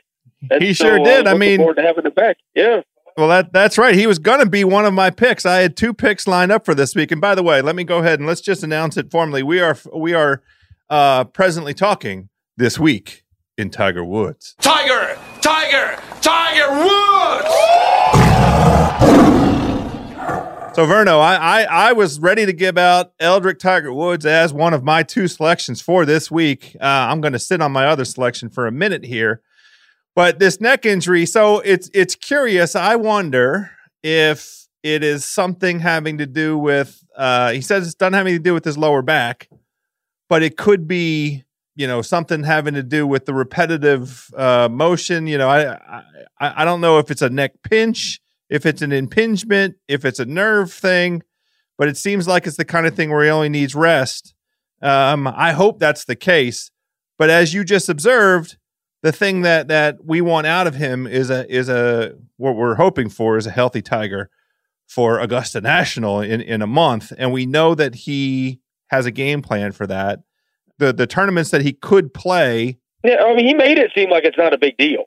And 0.50 0.62
he 0.62 0.74
so, 0.74 0.84
sure 0.84 1.00
uh, 1.00 1.04
did. 1.04 1.26
I 1.26 1.32
looking 1.32 1.38
mean, 1.38 1.58
forward 1.58 1.76
to 1.76 1.82
having 1.82 2.04
him 2.04 2.12
back. 2.12 2.36
Yeah, 2.54 2.82
Well, 3.16 3.28
that 3.28 3.52
that's 3.52 3.78
right. 3.78 3.94
He 3.94 4.06
was 4.06 4.18
going 4.18 4.40
to 4.40 4.46
be 4.46 4.64
one 4.64 4.84
of 4.84 4.92
my 4.92 5.10
picks. 5.10 5.46
I 5.46 5.58
had 5.58 5.76
two 5.76 5.94
picks 5.94 6.26
lined 6.26 6.52
up 6.52 6.64
for 6.64 6.74
this 6.74 6.94
week. 6.94 7.12
And 7.12 7.20
by 7.20 7.34
the 7.34 7.42
way, 7.42 7.62
let 7.62 7.76
me 7.76 7.84
go 7.84 7.98
ahead 7.98 8.18
and 8.18 8.26
let's 8.26 8.40
just 8.40 8.62
announce 8.62 8.96
it 8.96 9.10
formally. 9.10 9.42
We 9.42 9.60
are 9.60 9.76
we 9.94 10.14
are 10.14 10.42
uh, 10.90 11.24
presently 11.24 11.74
talking 11.74 12.28
this 12.56 12.78
week 12.78 13.24
in 13.56 13.70
Tiger 13.70 14.04
Woods. 14.04 14.56
Tiger! 14.60 15.16
Tiger! 15.40 16.02
Tiger 16.22 16.70
Woods! 16.70 17.48
So 20.74 20.86
Verno, 20.86 21.20
I, 21.20 21.36
I 21.36 21.62
I 21.64 21.92
was 21.92 22.18
ready 22.18 22.46
to 22.46 22.52
give 22.54 22.78
out 22.78 23.12
Eldrick 23.18 23.58
Tiger 23.58 23.92
Woods 23.92 24.24
as 24.24 24.54
one 24.54 24.72
of 24.72 24.82
my 24.82 25.02
two 25.02 25.28
selections 25.28 25.82
for 25.82 26.06
this 26.06 26.30
week. 26.30 26.74
Uh, 26.80 26.84
I'm 26.86 27.20
going 27.20 27.34
to 27.34 27.38
sit 27.38 27.60
on 27.60 27.72
my 27.72 27.86
other 27.86 28.06
selection 28.06 28.48
for 28.48 28.66
a 28.66 28.72
minute 28.72 29.04
here. 29.04 29.42
But 30.14 30.38
this 30.38 30.62
neck 30.62 30.86
injury, 30.86 31.26
so 31.26 31.60
it's 31.60 31.90
it's 31.92 32.14
curious. 32.14 32.74
I 32.74 32.96
wonder 32.96 33.70
if 34.02 34.66
it 34.82 35.04
is 35.04 35.26
something 35.26 35.80
having 35.80 36.16
to 36.18 36.26
do 36.26 36.56
with. 36.56 37.04
Uh, 37.14 37.52
he 37.52 37.60
says 37.60 37.88
it 37.88 37.98
doesn't 37.98 38.14
have 38.14 38.26
anything 38.26 38.42
to 38.42 38.50
do 38.50 38.54
with 38.54 38.64
his 38.64 38.78
lower 38.78 39.02
back, 39.02 39.50
but 40.30 40.42
it 40.42 40.56
could 40.56 40.88
be 40.88 41.44
you 41.74 41.86
know 41.86 42.02
something 42.02 42.42
having 42.44 42.74
to 42.74 42.82
do 42.82 43.06
with 43.06 43.26
the 43.26 43.34
repetitive 43.34 44.28
uh, 44.36 44.68
motion. 44.70 45.26
You 45.26 45.38
know, 45.38 45.48
I, 45.48 45.74
I 46.38 46.62
I 46.62 46.64
don't 46.64 46.80
know 46.80 46.98
if 46.98 47.10
it's 47.10 47.22
a 47.22 47.30
neck 47.30 47.52
pinch, 47.62 48.20
if 48.48 48.66
it's 48.66 48.82
an 48.82 48.92
impingement, 48.92 49.76
if 49.88 50.04
it's 50.04 50.18
a 50.18 50.26
nerve 50.26 50.72
thing, 50.72 51.22
but 51.78 51.88
it 51.88 51.96
seems 51.96 52.28
like 52.28 52.46
it's 52.46 52.56
the 52.56 52.64
kind 52.64 52.86
of 52.86 52.94
thing 52.94 53.10
where 53.10 53.24
he 53.24 53.30
only 53.30 53.48
needs 53.48 53.74
rest. 53.74 54.34
Um, 54.80 55.26
I 55.26 55.52
hope 55.52 55.78
that's 55.78 56.04
the 56.04 56.16
case. 56.16 56.70
But 57.18 57.30
as 57.30 57.54
you 57.54 57.64
just 57.64 57.88
observed, 57.88 58.56
the 59.02 59.12
thing 59.12 59.42
that 59.42 59.68
that 59.68 60.04
we 60.04 60.20
want 60.20 60.46
out 60.46 60.66
of 60.66 60.74
him 60.74 61.06
is 61.06 61.30
a 61.30 61.50
is 61.52 61.68
a 61.68 62.14
what 62.36 62.56
we're 62.56 62.76
hoping 62.76 63.08
for 63.08 63.36
is 63.36 63.46
a 63.46 63.50
healthy 63.50 63.82
tiger 63.82 64.30
for 64.86 65.18
Augusta 65.20 65.60
National 65.60 66.20
in 66.20 66.40
in 66.40 66.62
a 66.62 66.66
month, 66.66 67.12
and 67.16 67.32
we 67.32 67.46
know 67.46 67.74
that 67.74 67.94
he 67.94 68.60
has 68.88 69.06
a 69.06 69.10
game 69.10 69.40
plan 69.40 69.72
for 69.72 69.86
that. 69.86 70.20
The 70.82 70.92
the 70.92 71.06
tournaments 71.06 71.50
that 71.50 71.62
he 71.62 71.72
could 71.72 72.12
play. 72.12 72.78
Yeah, 73.04 73.22
I 73.24 73.34
mean, 73.34 73.46
he 73.46 73.54
made 73.54 73.78
it 73.78 73.90
seem 73.94 74.10
like 74.10 74.24
it's 74.24 74.38
not 74.38 74.52
a 74.52 74.58
big 74.58 74.76
deal. 74.76 75.04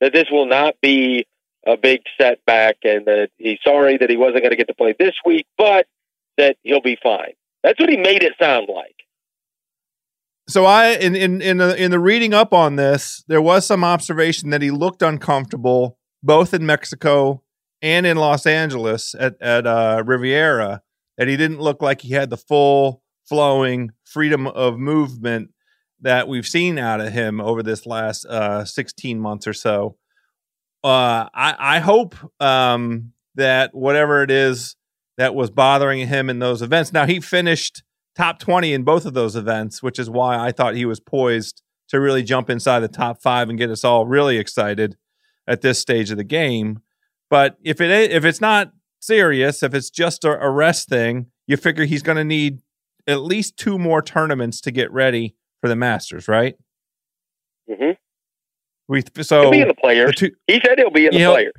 That 0.00 0.12
this 0.12 0.26
will 0.30 0.46
not 0.46 0.74
be 0.80 1.26
a 1.66 1.76
big 1.76 2.00
setback, 2.20 2.76
and 2.84 3.06
that 3.06 3.30
he's 3.36 3.58
sorry 3.64 3.96
that 3.98 4.10
he 4.10 4.16
wasn't 4.16 4.42
going 4.42 4.50
to 4.50 4.56
get 4.56 4.68
to 4.68 4.74
play 4.74 4.94
this 4.98 5.14
week, 5.24 5.46
but 5.56 5.86
that 6.36 6.56
he'll 6.62 6.80
be 6.80 6.98
fine. 7.02 7.32
That's 7.62 7.80
what 7.80 7.88
he 7.88 7.96
made 7.96 8.22
it 8.22 8.34
sound 8.40 8.68
like 8.72 8.96
so 10.48 10.64
I 10.64 10.90
in 10.90 11.16
in 11.16 11.42
in 11.42 11.56
the, 11.58 11.82
in 11.82 11.90
the 11.90 11.98
reading 11.98 12.32
up 12.32 12.52
on 12.52 12.76
this, 12.76 13.24
there 13.26 13.42
was 13.42 13.66
some 13.66 13.82
observation 13.82 14.50
that 14.50 14.62
he 14.62 14.70
looked 14.70 15.02
uncomfortable 15.02 15.98
both 16.22 16.54
in 16.54 16.64
Mexico 16.64 17.42
and 17.82 18.06
in 18.06 18.16
Los 18.16 18.46
Angeles 18.46 19.14
at 19.18 19.40
at 19.40 19.66
uh, 19.66 20.02
Riviera. 20.06 20.82
That 21.18 21.28
he 21.28 21.36
didn't 21.36 21.60
look 21.60 21.80
like 21.80 22.02
he 22.02 22.12
had 22.12 22.30
the 22.30 22.36
full 22.36 23.02
flowing 23.28 23.92
freedom 24.04 24.46
of 24.46 24.78
movement 24.78 25.50
that 26.00 26.28
we've 26.28 26.46
seen 26.46 26.78
out 26.78 27.00
of 27.00 27.12
him 27.12 27.40
over 27.40 27.62
this 27.62 27.86
last 27.86 28.24
uh, 28.26 28.64
16 28.64 29.18
months 29.18 29.46
or 29.46 29.52
so. 29.52 29.96
Uh, 30.84 31.28
I, 31.34 31.54
I 31.58 31.78
hope 31.80 32.14
um, 32.40 33.12
that 33.34 33.74
whatever 33.74 34.22
it 34.22 34.30
is 34.30 34.76
that 35.16 35.34
was 35.34 35.50
bothering 35.50 36.06
him 36.06 36.30
in 36.30 36.38
those 36.38 36.62
events. 36.62 36.92
Now 36.92 37.06
he 37.06 37.20
finished 37.20 37.82
top 38.14 38.38
20 38.38 38.72
in 38.72 38.84
both 38.84 39.06
of 39.06 39.14
those 39.14 39.36
events, 39.36 39.82
which 39.82 39.98
is 39.98 40.10
why 40.10 40.38
I 40.38 40.52
thought 40.52 40.74
he 40.74 40.84
was 40.84 41.00
poised 41.00 41.62
to 41.88 42.00
really 42.00 42.22
jump 42.22 42.50
inside 42.50 42.80
the 42.80 42.88
top 42.88 43.22
five 43.22 43.48
and 43.48 43.58
get 43.58 43.70
us 43.70 43.84
all 43.84 44.06
really 44.06 44.38
excited 44.38 44.96
at 45.46 45.60
this 45.62 45.78
stage 45.78 46.10
of 46.10 46.16
the 46.16 46.24
game. 46.24 46.80
But 47.30 47.56
if 47.62 47.80
it 47.80 47.90
if 48.10 48.24
it's 48.24 48.40
not 48.40 48.72
serious, 49.00 49.62
if 49.62 49.74
it's 49.74 49.90
just 49.90 50.24
a, 50.24 50.40
a 50.40 50.50
rest 50.50 50.88
thing, 50.88 51.26
you 51.46 51.56
figure 51.56 51.84
he's 51.84 52.02
going 52.02 52.16
to 52.16 52.24
need 52.24 52.60
at 53.06 53.22
least 53.22 53.56
two 53.56 53.78
more 53.78 54.02
tournaments 54.02 54.60
to 54.62 54.70
get 54.70 54.90
ready 54.92 55.36
for 55.60 55.68
the 55.68 55.76
Masters, 55.76 56.28
right? 56.28 56.56
Mm-hmm. 57.70 57.92
We 58.88 59.02
so 59.22 59.42
he'll 59.42 59.50
be 59.50 59.60
in 59.60 59.68
the 59.68 59.74
players. 59.74 60.10
The 60.10 60.12
two, 60.12 60.30
he 60.46 60.60
said 60.64 60.78
he'll 60.78 60.90
be 60.90 61.06
in 61.06 61.14
the 61.14 61.24
players. 61.24 61.52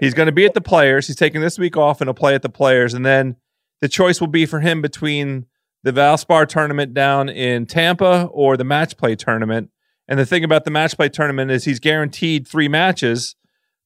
He's 0.00 0.14
going 0.14 0.26
to 0.26 0.32
be 0.32 0.44
at 0.44 0.54
the 0.54 0.60
players. 0.60 1.06
He's 1.06 1.16
taking 1.16 1.40
this 1.40 1.58
week 1.58 1.76
off 1.76 2.00
and 2.00 2.08
he'll 2.08 2.14
play 2.14 2.34
at 2.34 2.42
the 2.42 2.48
players, 2.48 2.94
and 2.94 3.06
then 3.06 3.36
the 3.80 3.88
choice 3.88 4.20
will 4.20 4.28
be 4.28 4.46
for 4.46 4.60
him 4.60 4.82
between 4.82 5.46
the 5.84 5.92
Valspar 5.92 6.48
tournament 6.48 6.94
down 6.94 7.28
in 7.28 7.66
Tampa 7.66 8.28
or 8.32 8.56
the 8.56 8.64
match 8.64 8.96
play 8.96 9.14
tournament. 9.14 9.70
And 10.08 10.18
the 10.18 10.26
thing 10.26 10.42
about 10.42 10.64
the 10.64 10.70
match 10.70 10.96
play 10.96 11.08
tournament 11.08 11.50
is 11.50 11.64
he's 11.64 11.80
guaranteed 11.80 12.48
three 12.48 12.68
matches, 12.68 13.36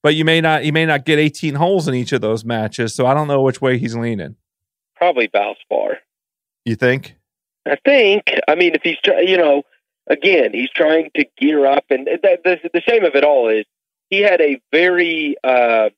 but 0.02 0.14
you 0.14 0.24
may 0.24 0.40
not 0.40 0.62
he 0.62 0.72
may 0.72 0.86
not 0.86 1.04
get 1.04 1.18
18 1.18 1.56
holes 1.56 1.88
in 1.88 1.94
each 1.94 2.12
of 2.12 2.20
those 2.20 2.44
matches. 2.44 2.94
So 2.94 3.06
I 3.06 3.14
don't 3.14 3.28
know 3.28 3.42
which 3.42 3.60
way 3.60 3.78
he's 3.78 3.96
leaning. 3.96 4.36
Probably 4.96 5.28
Valspar. 5.28 5.87
You 6.68 6.76
think? 6.76 7.16
I 7.66 7.76
think. 7.82 8.24
I 8.46 8.54
mean, 8.54 8.74
if 8.74 8.82
he's 8.82 8.98
you 9.26 9.38
know, 9.38 9.62
again, 10.06 10.50
he's 10.52 10.68
trying 10.68 11.10
to 11.16 11.24
gear 11.38 11.64
up, 11.64 11.84
and 11.88 12.06
the, 12.06 12.38
the, 12.44 12.70
the 12.74 12.82
shame 12.82 13.04
of 13.04 13.14
it 13.14 13.24
all 13.24 13.48
is 13.48 13.64
he 14.10 14.20
had 14.20 14.42
a 14.42 14.60
very 14.70 15.36
uh, 15.42 15.88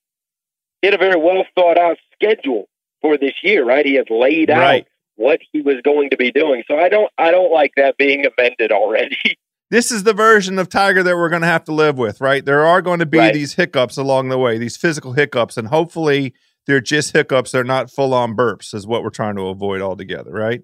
he 0.80 0.86
had 0.86 0.94
a 0.94 0.98
very 0.98 1.20
well 1.20 1.44
thought 1.56 1.76
out 1.76 1.96
schedule 2.14 2.68
for 3.00 3.18
this 3.18 3.34
year, 3.42 3.64
right? 3.64 3.84
He 3.84 3.94
had 3.94 4.10
laid 4.10 4.50
right. 4.50 4.82
out 4.82 4.86
what 5.16 5.40
he 5.52 5.60
was 5.60 5.80
going 5.82 6.10
to 6.10 6.16
be 6.16 6.30
doing. 6.30 6.62
So 6.68 6.78
I 6.78 6.88
don't 6.88 7.10
I 7.18 7.32
don't 7.32 7.52
like 7.52 7.72
that 7.76 7.96
being 7.96 8.24
amended 8.26 8.70
already. 8.70 9.18
This 9.72 9.92
is 9.92 10.02
the 10.02 10.12
version 10.12 10.58
of 10.58 10.68
Tiger 10.68 11.04
that 11.04 11.16
we're 11.16 11.28
going 11.28 11.42
to 11.42 11.46
have 11.46 11.62
to 11.66 11.72
live 11.72 11.96
with, 11.96 12.20
right? 12.20 12.44
There 12.44 12.66
are 12.66 12.82
going 12.82 12.98
to 12.98 13.06
be 13.06 13.18
right. 13.18 13.32
these 13.32 13.54
hiccups 13.54 13.96
along 13.96 14.28
the 14.28 14.36
way, 14.36 14.58
these 14.58 14.76
physical 14.76 15.12
hiccups, 15.12 15.56
and 15.56 15.68
hopefully 15.68 16.34
they're 16.66 16.80
just 16.80 17.12
hiccups. 17.12 17.52
They're 17.52 17.64
not 17.64 17.90
full 17.90 18.14
on 18.14 18.36
burps, 18.36 18.74
is 18.74 18.86
what 18.86 19.02
we're 19.02 19.10
trying 19.10 19.36
to 19.36 19.48
avoid 19.48 19.80
altogether, 19.80 20.30
right? 20.30 20.62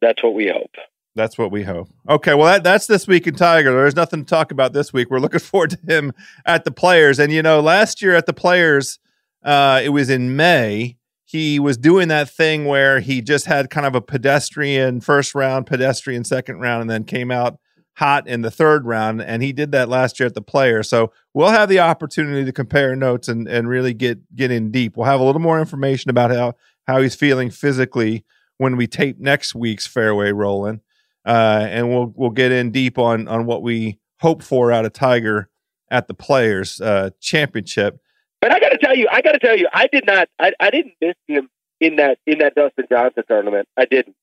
That's 0.00 0.22
what 0.22 0.34
we 0.34 0.48
hope. 0.48 0.74
That's 1.16 1.38
what 1.38 1.52
we 1.52 1.62
hope. 1.62 1.88
Okay, 2.08 2.34
well 2.34 2.46
that, 2.46 2.64
that's 2.64 2.86
this 2.86 3.06
week 3.06 3.26
in 3.26 3.36
Tiger. 3.36 3.72
There's 3.72 3.94
nothing 3.94 4.24
to 4.24 4.28
talk 4.28 4.50
about 4.50 4.72
this 4.72 4.92
week. 4.92 5.10
We're 5.10 5.20
looking 5.20 5.40
forward 5.40 5.70
to 5.70 5.78
him 5.86 6.12
at 6.44 6.64
the 6.64 6.72
Players, 6.72 7.18
and 7.18 7.32
you 7.32 7.42
know, 7.42 7.60
last 7.60 8.02
year 8.02 8.14
at 8.14 8.26
the 8.26 8.32
Players, 8.32 8.98
uh, 9.44 9.80
it 9.84 9.90
was 9.90 10.10
in 10.10 10.36
May 10.36 10.96
he 11.34 11.58
was 11.58 11.76
doing 11.76 12.06
that 12.06 12.30
thing 12.30 12.64
where 12.64 13.00
he 13.00 13.20
just 13.20 13.46
had 13.46 13.68
kind 13.68 13.86
of 13.86 13.96
a 13.96 14.00
pedestrian 14.00 15.00
first 15.00 15.34
round, 15.34 15.66
pedestrian 15.66 16.22
second 16.22 16.60
round, 16.60 16.82
and 16.82 16.90
then 16.90 17.02
came 17.02 17.32
out 17.32 17.58
hot 17.96 18.26
in 18.26 18.42
the 18.42 18.50
third 18.50 18.86
round. 18.86 19.22
And 19.22 19.42
he 19.42 19.52
did 19.52 19.72
that 19.72 19.88
last 19.88 20.18
year 20.18 20.26
at 20.26 20.34
the 20.34 20.42
player. 20.42 20.82
So 20.82 21.12
we'll 21.32 21.50
have 21.50 21.68
the 21.68 21.80
opportunity 21.80 22.44
to 22.44 22.52
compare 22.52 22.94
notes 22.96 23.28
and, 23.28 23.48
and 23.48 23.68
really 23.68 23.94
get 23.94 24.34
get 24.34 24.50
in 24.50 24.70
deep. 24.70 24.96
We'll 24.96 25.06
have 25.06 25.20
a 25.20 25.24
little 25.24 25.40
more 25.40 25.60
information 25.60 26.10
about 26.10 26.30
how 26.30 26.54
how 26.86 27.00
he's 27.00 27.14
feeling 27.14 27.50
physically 27.50 28.24
when 28.58 28.76
we 28.76 28.86
tape 28.86 29.18
next 29.18 29.54
week's 29.54 29.86
fairway 29.86 30.32
rolling. 30.32 30.80
Uh, 31.24 31.66
and 31.70 31.88
we'll 31.88 32.12
we'll 32.14 32.30
get 32.30 32.52
in 32.52 32.70
deep 32.70 32.98
on 32.98 33.28
on 33.28 33.46
what 33.46 33.62
we 33.62 33.98
hope 34.20 34.42
for 34.42 34.72
out 34.72 34.84
of 34.84 34.92
Tiger 34.92 35.48
at 35.90 36.08
the 36.08 36.14
Players 36.14 36.80
uh, 36.80 37.10
Championship. 37.20 37.98
But 38.40 38.52
I 38.52 38.60
got 38.60 38.70
to 38.70 38.78
tell 38.78 38.96
you, 38.96 39.08
I 39.10 39.22
got 39.22 39.32
to 39.32 39.38
tell 39.38 39.56
you, 39.56 39.68
I 39.72 39.86
did 39.86 40.06
not, 40.06 40.28
I, 40.38 40.52
I 40.60 40.70
didn't 40.70 40.94
miss 41.00 41.14
him 41.26 41.48
in 41.80 41.96
that 41.96 42.18
in 42.26 42.38
that 42.38 42.54
Dustin 42.54 42.84
Johnson 42.90 43.22
tournament. 43.26 43.68
I 43.76 43.86
didn't 43.86 44.16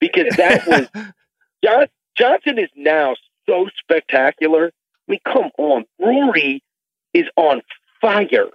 because 0.00 0.34
that 0.36 0.66
was 0.66 0.88
John, 1.64 1.86
Johnson 2.18 2.58
is 2.58 2.70
now 2.76 3.14
so 3.48 3.68
spectacular. 3.78 4.66
I 4.66 5.12
mean, 5.12 5.20
come 5.24 5.50
on, 5.56 5.84
Rory 6.00 6.62
is 7.14 7.26
on 7.36 7.62
fire. 8.00 8.50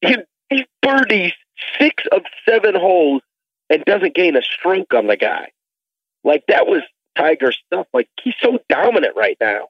He, 0.00 0.16
he 0.50 0.66
birdies 0.82 1.32
six 1.78 2.02
of 2.10 2.22
seven 2.48 2.74
holes 2.74 3.22
and 3.70 3.84
doesn't 3.84 4.14
gain 4.14 4.36
a 4.36 4.42
stroke 4.42 4.92
on 4.94 5.06
the 5.06 5.16
guy. 5.16 5.50
Like 6.24 6.44
that 6.48 6.66
was 6.66 6.82
Tiger 7.16 7.52
stuff. 7.52 7.86
Like 7.92 8.08
he's 8.22 8.34
so 8.40 8.58
dominant 8.68 9.14
right 9.16 9.36
now. 9.40 9.68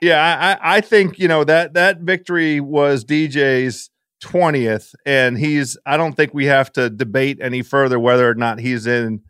Yeah, 0.00 0.58
I, 0.60 0.78
I 0.78 0.80
think 0.80 1.18
you 1.18 1.28
know 1.28 1.44
that 1.44 1.74
that 1.74 2.00
victory 2.00 2.58
was 2.58 3.04
DJ's 3.04 3.88
20th 4.22 4.94
and 5.04 5.38
he's 5.38 5.76
I 5.86 5.96
don't 5.96 6.14
think 6.14 6.32
we 6.32 6.46
have 6.46 6.72
to 6.72 6.90
debate 6.90 7.38
any 7.40 7.62
further 7.62 7.98
whether 7.98 8.28
or 8.28 8.34
not 8.34 8.60
he's 8.60 8.86
in 8.86 9.20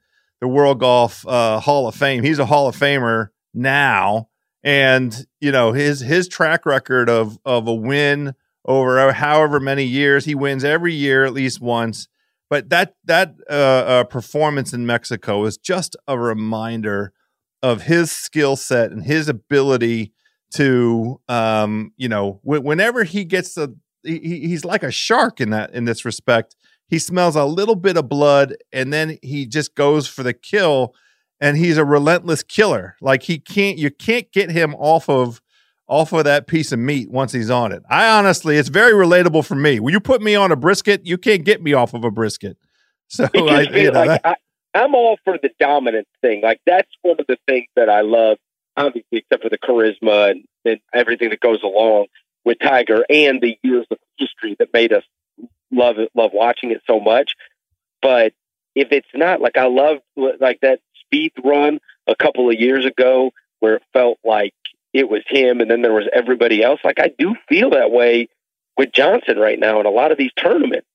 the 0.42 0.48
World 0.48 0.80
Golf 0.80 1.26
uh, 1.26 1.60
Hall 1.60 1.88
of 1.88 1.94
Fame. 1.94 2.22
He's 2.22 2.38
a 2.40 2.44
Hall 2.44 2.68
of 2.68 2.76
Famer 2.76 3.28
now 3.54 4.28
and 4.64 5.26
you 5.40 5.52
know 5.52 5.72
his 5.72 6.00
his 6.00 6.28
track 6.28 6.66
record 6.66 7.08
of 7.08 7.38
of 7.44 7.66
a 7.66 7.74
win 7.74 8.34
over 8.64 9.12
however 9.12 9.58
many 9.58 9.84
years 9.84 10.24
he 10.24 10.34
wins 10.34 10.64
every 10.64 10.94
year 10.94 11.24
at 11.24 11.32
least 11.32 11.60
once 11.60 12.06
but 12.48 12.68
that 12.68 12.94
that 13.04 13.34
uh, 13.50 13.52
uh, 13.52 14.04
performance 14.04 14.72
in 14.72 14.86
Mexico 14.86 15.44
is 15.44 15.56
just 15.56 15.96
a 16.06 16.18
reminder 16.18 17.12
of 17.62 17.82
his 17.82 18.12
skill 18.12 18.56
set 18.56 18.92
and 18.92 19.04
his 19.04 19.28
ability 19.28 20.12
to 20.52 21.20
um, 21.28 21.92
you 21.96 22.08
know 22.08 22.40
w- 22.44 22.62
whenever 22.62 23.04
he 23.04 23.24
gets 23.24 23.54
the 23.54 23.74
he, 24.04 24.18
he's 24.18 24.64
like 24.64 24.82
a 24.82 24.90
shark 24.90 25.40
in 25.40 25.50
that 25.50 25.72
in 25.72 25.84
this 25.84 26.04
respect. 26.04 26.54
He 26.92 26.98
smells 26.98 27.36
a 27.36 27.46
little 27.46 27.74
bit 27.74 27.96
of 27.96 28.10
blood 28.10 28.54
and 28.70 28.92
then 28.92 29.16
he 29.22 29.46
just 29.46 29.74
goes 29.74 30.06
for 30.06 30.22
the 30.22 30.34
kill 30.34 30.94
and 31.40 31.56
he's 31.56 31.78
a 31.78 31.86
relentless 31.86 32.42
killer. 32.42 32.96
Like 33.00 33.22
he 33.22 33.38
can't 33.38 33.78
you 33.78 33.90
can't 33.90 34.30
get 34.30 34.50
him 34.50 34.74
off 34.74 35.08
of 35.08 35.40
off 35.88 36.12
of 36.12 36.24
that 36.24 36.46
piece 36.46 36.70
of 36.70 36.78
meat 36.78 37.10
once 37.10 37.32
he's 37.32 37.48
on 37.48 37.72
it. 37.72 37.82
I 37.88 38.10
honestly, 38.10 38.58
it's 38.58 38.68
very 38.68 38.92
relatable 38.92 39.46
for 39.46 39.54
me. 39.54 39.80
When 39.80 39.94
you 39.94 40.00
put 40.00 40.20
me 40.20 40.34
on 40.34 40.52
a 40.52 40.56
brisket, 40.56 41.06
you 41.06 41.16
can't 41.16 41.44
get 41.44 41.62
me 41.62 41.72
off 41.72 41.94
of 41.94 42.04
a 42.04 42.10
brisket. 42.10 42.58
So 43.08 43.24
I, 43.34 43.62
you 43.62 43.90
know, 43.90 44.04
like, 44.04 44.20
I, 44.22 44.36
I'm 44.74 44.94
all 44.94 45.18
for 45.24 45.38
the 45.38 45.48
dominant 45.58 46.06
thing. 46.20 46.42
Like 46.42 46.60
that's 46.66 46.90
one 47.00 47.16
of 47.18 47.26
the 47.26 47.38
things 47.48 47.68
that 47.74 47.88
I 47.88 48.02
love, 48.02 48.36
obviously, 48.76 49.20
except 49.20 49.42
for 49.42 49.48
the 49.48 49.56
charisma 49.56 50.32
and, 50.32 50.44
and 50.66 50.80
everything 50.92 51.30
that 51.30 51.40
goes 51.40 51.62
along 51.62 52.08
with 52.44 52.58
Tiger 52.62 53.02
and 53.08 53.40
the 53.40 53.56
years 53.62 53.86
of 53.90 53.96
history 54.18 54.56
that 54.58 54.74
made 54.74 54.92
us 54.92 55.04
love 55.72 55.98
it, 55.98 56.10
love 56.14 56.30
watching 56.32 56.70
it 56.70 56.82
so 56.86 57.00
much. 57.00 57.34
But 58.00 58.32
if 58.74 58.92
it's 58.92 59.08
not 59.14 59.40
like 59.40 59.56
I 59.56 59.66
love 59.66 59.98
like 60.16 60.60
that 60.62 60.80
speed 61.00 61.32
run 61.44 61.78
a 62.06 62.14
couple 62.16 62.48
of 62.50 62.58
years 62.58 62.84
ago 62.84 63.32
where 63.60 63.76
it 63.76 63.82
felt 63.92 64.18
like 64.24 64.54
it 64.92 65.08
was 65.08 65.22
him, 65.26 65.60
and 65.60 65.70
then 65.70 65.82
there 65.82 65.92
was 65.92 66.08
everybody 66.12 66.62
else. 66.62 66.80
Like 66.84 66.98
I 67.00 67.10
do 67.18 67.34
feel 67.48 67.70
that 67.70 67.90
way 67.90 68.28
with 68.76 68.92
Johnson 68.92 69.38
right 69.38 69.58
now 69.58 69.80
in 69.80 69.86
a 69.86 69.90
lot 69.90 70.12
of 70.12 70.18
these 70.18 70.32
tournaments, 70.36 70.86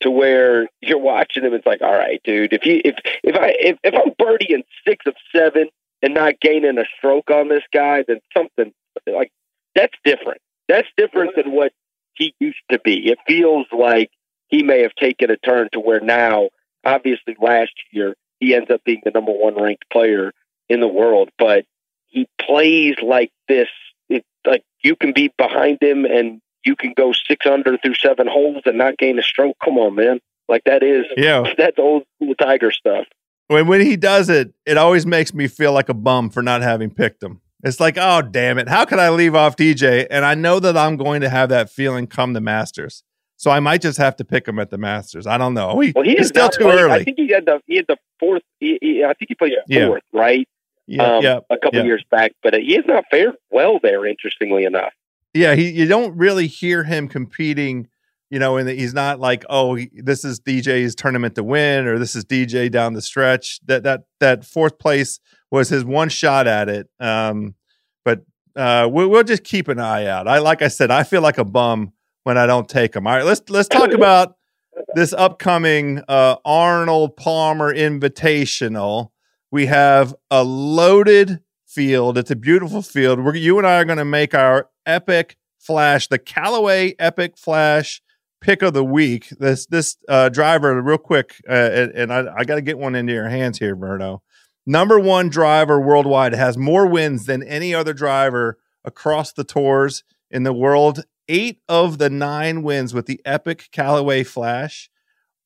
to 0.00 0.10
where 0.10 0.68
you're 0.80 0.98
watching 0.98 1.44
him. 1.44 1.54
It's 1.54 1.66
like, 1.66 1.82
all 1.82 1.94
right, 1.94 2.20
dude, 2.24 2.52
if 2.52 2.66
you 2.66 2.80
if 2.84 2.96
if 3.22 3.36
I 3.36 3.54
if, 3.58 3.78
if 3.82 3.94
I'm 3.94 4.12
birdieing 4.12 4.64
six 4.86 5.06
of 5.06 5.14
seven 5.34 5.68
and 6.02 6.14
not 6.14 6.40
gaining 6.40 6.78
a 6.78 6.84
stroke 6.98 7.30
on 7.30 7.48
this 7.48 7.62
guy, 7.72 8.04
then 8.06 8.20
something 8.36 8.72
like 9.06 9.32
that's 9.74 9.94
different. 10.04 10.40
That's 10.68 10.88
different 10.96 11.36
than 11.36 11.52
what 11.52 11.72
he 12.16 12.34
used 12.38 12.62
to 12.70 12.78
be. 12.78 13.08
It 13.10 13.18
feels 13.26 13.66
like 13.76 14.10
he 14.48 14.62
may 14.62 14.82
have 14.82 14.94
taken 14.94 15.30
a 15.30 15.36
turn 15.36 15.68
to 15.72 15.80
where 15.80 16.00
now, 16.00 16.48
obviously, 16.84 17.36
last 17.40 17.72
year 17.90 18.14
he 18.40 18.54
ends 18.54 18.70
up 18.70 18.82
being 18.84 19.02
the 19.04 19.10
number 19.10 19.32
one 19.32 19.60
ranked 19.60 19.90
player 19.90 20.32
in 20.68 20.80
the 20.80 20.88
world, 20.88 21.30
but 21.38 21.64
he 22.06 22.28
plays 22.40 22.94
like 23.02 23.32
this. 23.48 23.68
It, 24.08 24.24
like 24.46 24.64
you 24.82 24.96
can 24.96 25.12
be 25.12 25.32
behind 25.36 25.78
him 25.80 26.04
and 26.04 26.40
you 26.64 26.76
can 26.76 26.94
go 26.96 27.12
six 27.12 27.46
under 27.46 27.76
through 27.78 27.94
seven 27.94 28.26
holes 28.26 28.62
and 28.64 28.78
not 28.78 28.98
gain 28.98 29.18
a 29.18 29.22
stroke. 29.22 29.56
Come 29.62 29.78
on, 29.78 29.94
man. 29.94 30.20
Like 30.48 30.64
that 30.64 30.82
is 30.82 31.04
Yeah. 31.16 31.44
that's 31.58 31.78
old 31.78 32.04
school 32.16 32.34
Tiger 32.34 32.70
stuff. 32.70 33.06
When 33.48 33.66
when 33.66 33.80
he 33.80 33.96
does 33.96 34.30
it, 34.30 34.54
it 34.64 34.78
always 34.78 35.06
makes 35.06 35.34
me 35.34 35.48
feel 35.48 35.72
like 35.72 35.88
a 35.88 35.94
bum 35.94 36.30
for 36.30 36.42
not 36.42 36.62
having 36.62 36.90
picked 36.90 37.22
him. 37.22 37.40
It's 37.64 37.80
like, 37.80 37.96
oh 37.98 38.22
damn 38.22 38.58
it, 38.58 38.68
how 38.68 38.84
could 38.84 38.98
I 38.98 39.10
leave 39.10 39.34
off 39.34 39.56
DJ? 39.56 40.06
And 40.10 40.24
I 40.24 40.34
know 40.34 40.60
that 40.60 40.76
I'm 40.76 40.96
going 40.96 41.22
to 41.22 41.28
have 41.30 41.48
that 41.48 41.70
feeling 41.70 42.06
come 42.06 42.32
the 42.34 42.40
Masters, 42.40 43.02
so 43.36 43.50
I 43.50 43.60
might 43.60 43.80
just 43.80 43.98
have 43.98 44.16
to 44.16 44.24
pick 44.24 44.46
him 44.46 44.58
at 44.58 44.70
the 44.70 44.78
Masters. 44.78 45.26
I 45.26 45.38
don't 45.38 45.54
know. 45.54 45.80
He, 45.80 45.92
Well, 45.94 46.04
he 46.04 46.10
he's 46.12 46.20
is 46.22 46.28
still 46.28 46.48
too 46.50 46.68
early. 46.68 46.92
I 46.92 47.04
think 47.04 47.16
he 47.18 47.28
had 47.32 47.46
the 47.46 47.60
he 47.66 47.76
had 47.76 47.86
the 47.88 47.96
fourth. 48.20 48.42
He, 48.60 48.78
he, 48.80 49.02
I 49.04 49.14
think 49.14 49.28
he 49.28 49.34
played 49.34 49.52
Yeah. 49.66 49.86
fourth, 49.86 50.02
right? 50.12 50.46
yeah, 50.86 51.16
um, 51.16 51.22
yeah, 51.22 51.40
a 51.48 51.56
couple 51.56 51.78
yeah. 51.80 51.84
years 51.86 52.04
back, 52.10 52.32
but 52.42 52.54
uh, 52.54 52.58
he 52.58 52.74
has 52.74 52.84
not 52.86 53.04
fared 53.10 53.34
well 53.50 53.78
there. 53.82 54.04
Interestingly 54.06 54.64
enough, 54.64 54.92
yeah. 55.32 55.54
He 55.54 55.70
you 55.70 55.86
don't 55.86 56.16
really 56.16 56.46
hear 56.46 56.84
him 56.84 57.08
competing. 57.08 57.88
You 58.30 58.38
know, 58.38 58.56
and 58.56 58.68
he's 58.68 58.94
not 58.94 59.20
like, 59.20 59.44
oh, 59.48 59.74
he, 59.74 59.90
this 59.92 60.24
is 60.24 60.40
DJ's 60.40 60.94
tournament 60.94 61.34
to 61.36 61.44
win, 61.44 61.86
or 61.86 61.98
this 61.98 62.16
is 62.16 62.24
DJ 62.24 62.70
down 62.70 62.94
the 62.94 63.02
stretch. 63.02 63.60
That 63.66 63.82
that 63.84 64.04
that 64.20 64.44
fourth 64.44 64.78
place 64.78 65.20
was 65.50 65.68
his 65.68 65.84
one 65.84 66.08
shot 66.08 66.46
at 66.46 66.68
it. 66.68 66.88
Um, 66.98 67.54
but 68.04 68.24
uh, 68.56 68.88
we'll, 68.90 69.08
we'll 69.08 69.22
just 69.22 69.44
keep 69.44 69.68
an 69.68 69.78
eye 69.78 70.06
out. 70.06 70.26
I 70.26 70.38
like 70.38 70.62
I 70.62 70.68
said, 70.68 70.90
I 70.90 71.04
feel 71.04 71.22
like 71.22 71.38
a 71.38 71.44
bum 71.44 71.92
when 72.24 72.38
I 72.38 72.46
don't 72.46 72.68
take 72.68 72.96
him. 72.96 73.06
All 73.06 73.14
right, 73.14 73.24
let's 73.24 73.42
let's 73.48 73.68
talk 73.68 73.92
about 73.94 74.36
this 74.94 75.12
upcoming 75.12 76.02
uh, 76.08 76.36
Arnold 76.44 77.16
Palmer 77.16 77.72
Invitational. 77.72 79.10
We 79.50 79.66
have 79.66 80.14
a 80.30 80.42
loaded 80.42 81.40
field. 81.66 82.18
It's 82.18 82.30
a 82.30 82.36
beautiful 82.36 82.82
field. 82.82 83.20
We're, 83.20 83.36
you 83.36 83.58
and 83.58 83.66
I 83.66 83.80
are 83.80 83.84
going 83.84 83.98
to 83.98 84.04
make 84.04 84.34
our 84.34 84.68
epic 84.86 85.36
flash, 85.58 86.08
the 86.08 86.18
Callaway 86.18 86.94
Epic 86.98 87.36
Flash 87.36 88.02
pick 88.44 88.60
of 88.60 88.74
the 88.74 88.84
week. 88.84 89.30
This 89.30 89.66
this 89.66 89.96
uh, 90.06 90.28
driver, 90.28 90.80
real 90.82 90.98
quick, 90.98 91.36
uh, 91.48 91.52
and, 91.52 91.92
and 91.92 92.12
I, 92.12 92.34
I 92.36 92.44
got 92.44 92.56
to 92.56 92.60
get 92.60 92.78
one 92.78 92.94
into 92.94 93.12
your 93.12 93.28
hands 93.28 93.58
here, 93.58 93.74
Berno. 93.74 94.20
Number 94.66 95.00
one 95.00 95.30
driver 95.30 95.80
worldwide 95.80 96.34
has 96.34 96.56
more 96.56 96.86
wins 96.86 97.26
than 97.26 97.42
any 97.42 97.74
other 97.74 97.94
driver 97.94 98.58
across 98.84 99.32
the 99.32 99.44
tours 99.44 100.04
in 100.30 100.42
the 100.42 100.52
world. 100.52 101.04
Eight 101.26 101.60
of 101.68 101.96
the 101.96 102.10
nine 102.10 102.62
wins 102.62 102.92
with 102.92 103.06
the 103.06 103.20
Epic 103.24 103.68
Callaway 103.72 104.24
Flash 104.24 104.90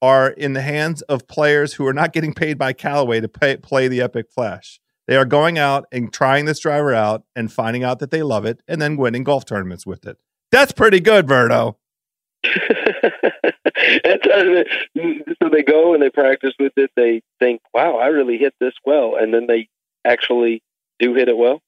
are 0.03 0.31
in 0.31 0.53
the 0.53 0.63
hands 0.63 1.03
of 1.03 1.29
players 1.29 1.75
who 1.75 1.87
are 1.87 1.93
not 1.93 2.13
getting 2.13 2.35
paid 2.35 2.59
by 2.59 2.73
Callaway 2.73 3.21
to 3.21 3.29
pay, 3.29 3.57
play 3.57 3.87
the 3.87 4.01
Epic 4.01 4.27
Flash. 4.31 4.81
They 5.07 5.17
are 5.17 5.25
going 5.25 5.57
out 5.57 5.87
and 5.93 6.13
trying 6.13 6.47
this 6.47 6.59
driver 6.59 6.95
out 6.95 7.23
and 7.35 7.53
finding 7.53 7.85
out 7.85 8.01
that 8.01 8.11
they 8.11 8.23
love 8.23 8.45
it 8.45 8.61
and 8.67 8.83
then 8.83 8.97
winning 8.97 9.25
golf 9.25 9.45
tournaments 9.45 9.87
with 9.87 10.05
it. 10.05 10.17
That's 10.51 10.73
pretty 10.73 11.01
good, 11.01 11.27
Verdo. 11.27 11.77
Uh, 14.05 14.65
so 15.43 15.49
they 15.51 15.63
go 15.63 15.95
and 15.95 16.03
they 16.03 16.11
practice 16.11 16.53
with 16.59 16.73
it. 16.77 16.91
They 16.97 17.23
think, 17.39 17.61
"Wow, 17.73 17.97
I 17.97 18.07
really 18.07 18.37
hit 18.37 18.55
this 18.61 18.75
well," 18.85 19.15
and 19.17 19.33
then 19.33 19.47
they 19.47 19.69
actually 20.05 20.63
do 20.99 21.15
hit 21.15 21.29
it 21.29 21.37
well. 21.37 21.63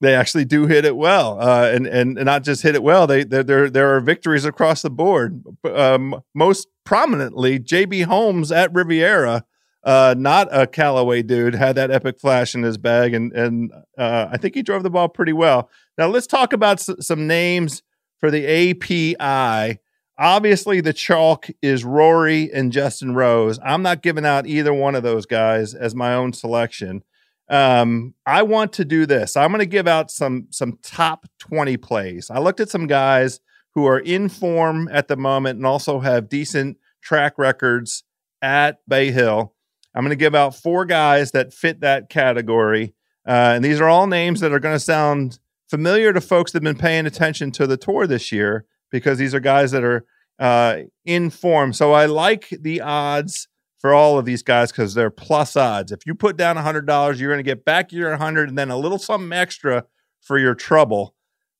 They 0.00 0.14
actually 0.14 0.44
do 0.44 0.66
hit 0.66 0.84
it 0.84 0.96
well, 0.96 1.40
uh, 1.40 1.70
and, 1.72 1.86
and 1.86 2.16
and 2.18 2.26
not 2.26 2.42
just 2.42 2.62
hit 2.62 2.74
it 2.74 2.82
well. 2.82 3.06
They 3.06 3.24
there 3.24 3.42
there 3.44 3.70
there 3.70 3.94
are 3.94 4.00
victories 4.00 4.44
across 4.44 4.82
the 4.82 4.90
board. 4.90 5.42
Um, 5.64 6.20
most 6.34 6.68
prominently, 6.84 7.58
JB 7.60 8.04
Holmes 8.04 8.50
at 8.50 8.72
Riviera, 8.74 9.44
uh, 9.84 10.14
not 10.18 10.48
a 10.50 10.66
Callaway 10.66 11.22
dude, 11.22 11.54
had 11.54 11.76
that 11.76 11.90
epic 11.90 12.18
flash 12.18 12.54
in 12.54 12.62
his 12.62 12.78
bag, 12.78 13.14
and 13.14 13.32
and 13.32 13.70
uh, 13.96 14.28
I 14.30 14.36
think 14.36 14.54
he 14.54 14.62
drove 14.62 14.82
the 14.82 14.90
ball 14.90 15.08
pretty 15.08 15.32
well. 15.34 15.70
Now 15.98 16.08
let's 16.08 16.26
talk 16.26 16.52
about 16.52 16.78
s- 16.78 17.06
some 17.06 17.26
names 17.26 17.82
for 18.20 18.30
the 18.30 18.46
API. 18.46 19.80
Obviously, 20.18 20.82
the 20.82 20.92
chalk 20.92 21.46
is 21.62 21.82
Rory 21.82 22.52
and 22.52 22.70
Justin 22.70 23.14
Rose. 23.14 23.58
I'm 23.64 23.82
not 23.82 24.02
giving 24.02 24.26
out 24.26 24.46
either 24.46 24.72
one 24.72 24.94
of 24.94 25.02
those 25.02 25.24
guys 25.24 25.74
as 25.74 25.94
my 25.94 26.12
own 26.12 26.34
selection. 26.34 27.02
Um, 27.48 28.14
I 28.26 28.42
want 28.42 28.74
to 28.74 28.84
do 28.84 29.06
this. 29.06 29.36
I'm 29.36 29.50
going 29.50 29.60
to 29.60 29.66
give 29.66 29.88
out 29.88 30.10
some 30.10 30.46
some 30.50 30.78
top 30.82 31.26
20 31.38 31.78
plays. 31.78 32.30
I 32.30 32.38
looked 32.38 32.60
at 32.60 32.70
some 32.70 32.86
guys 32.86 33.40
who 33.74 33.86
are 33.86 33.98
in 33.98 34.28
form 34.28 34.88
at 34.92 35.08
the 35.08 35.16
moment 35.16 35.56
and 35.56 35.66
also 35.66 36.00
have 36.00 36.28
decent 36.28 36.76
track 37.00 37.38
records 37.38 38.04
at 38.42 38.78
Bay 38.86 39.10
Hill. 39.10 39.54
I'm 39.94 40.04
going 40.04 40.10
to 40.10 40.16
give 40.16 40.34
out 40.34 40.54
four 40.54 40.84
guys 40.84 41.32
that 41.32 41.52
fit 41.52 41.80
that 41.80 42.08
category. 42.08 42.94
Uh, 43.26 43.54
and 43.56 43.64
these 43.64 43.80
are 43.80 43.88
all 43.88 44.06
names 44.06 44.40
that 44.40 44.52
are 44.52 44.60
going 44.60 44.76
to 44.76 44.80
sound 44.80 45.39
familiar 45.70 46.12
to 46.12 46.20
folks 46.20 46.50
that 46.52 46.64
have 46.64 46.74
been 46.74 46.80
paying 46.80 47.06
attention 47.06 47.52
to 47.52 47.66
the 47.66 47.76
tour 47.76 48.06
this 48.06 48.32
year 48.32 48.66
because 48.90 49.18
these 49.18 49.34
are 49.34 49.40
guys 49.40 49.70
that 49.70 49.84
are 49.84 50.04
uh, 50.40 50.78
in 51.04 51.30
form. 51.30 51.72
So 51.72 51.92
I 51.92 52.06
like 52.06 52.48
the 52.50 52.80
odds 52.80 53.46
for 53.78 53.94
all 53.94 54.18
of 54.18 54.24
these 54.24 54.42
guys 54.42 54.72
because 54.72 54.94
they're 54.94 55.10
plus 55.10 55.56
odds. 55.56 55.92
If 55.92 56.04
you 56.04 56.14
put 56.14 56.36
down 56.36 56.56
$100, 56.56 57.18
you're 57.18 57.30
going 57.30 57.38
to 57.38 57.48
get 57.48 57.64
back 57.64 57.92
your 57.92 58.10
100 58.10 58.48
and 58.48 58.58
then 58.58 58.70
a 58.70 58.76
little 58.76 58.98
something 58.98 59.32
extra 59.32 59.84
for 60.20 60.38
your 60.38 60.54
trouble. 60.54 61.14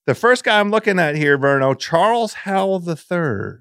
The 0.06 0.14
first 0.14 0.44
guy 0.44 0.58
I'm 0.58 0.70
looking 0.70 0.98
at 0.98 1.14
here, 1.14 1.38
Verno, 1.38 1.78
Charles 1.78 2.32
Howell 2.32 2.82
III. 2.86 3.60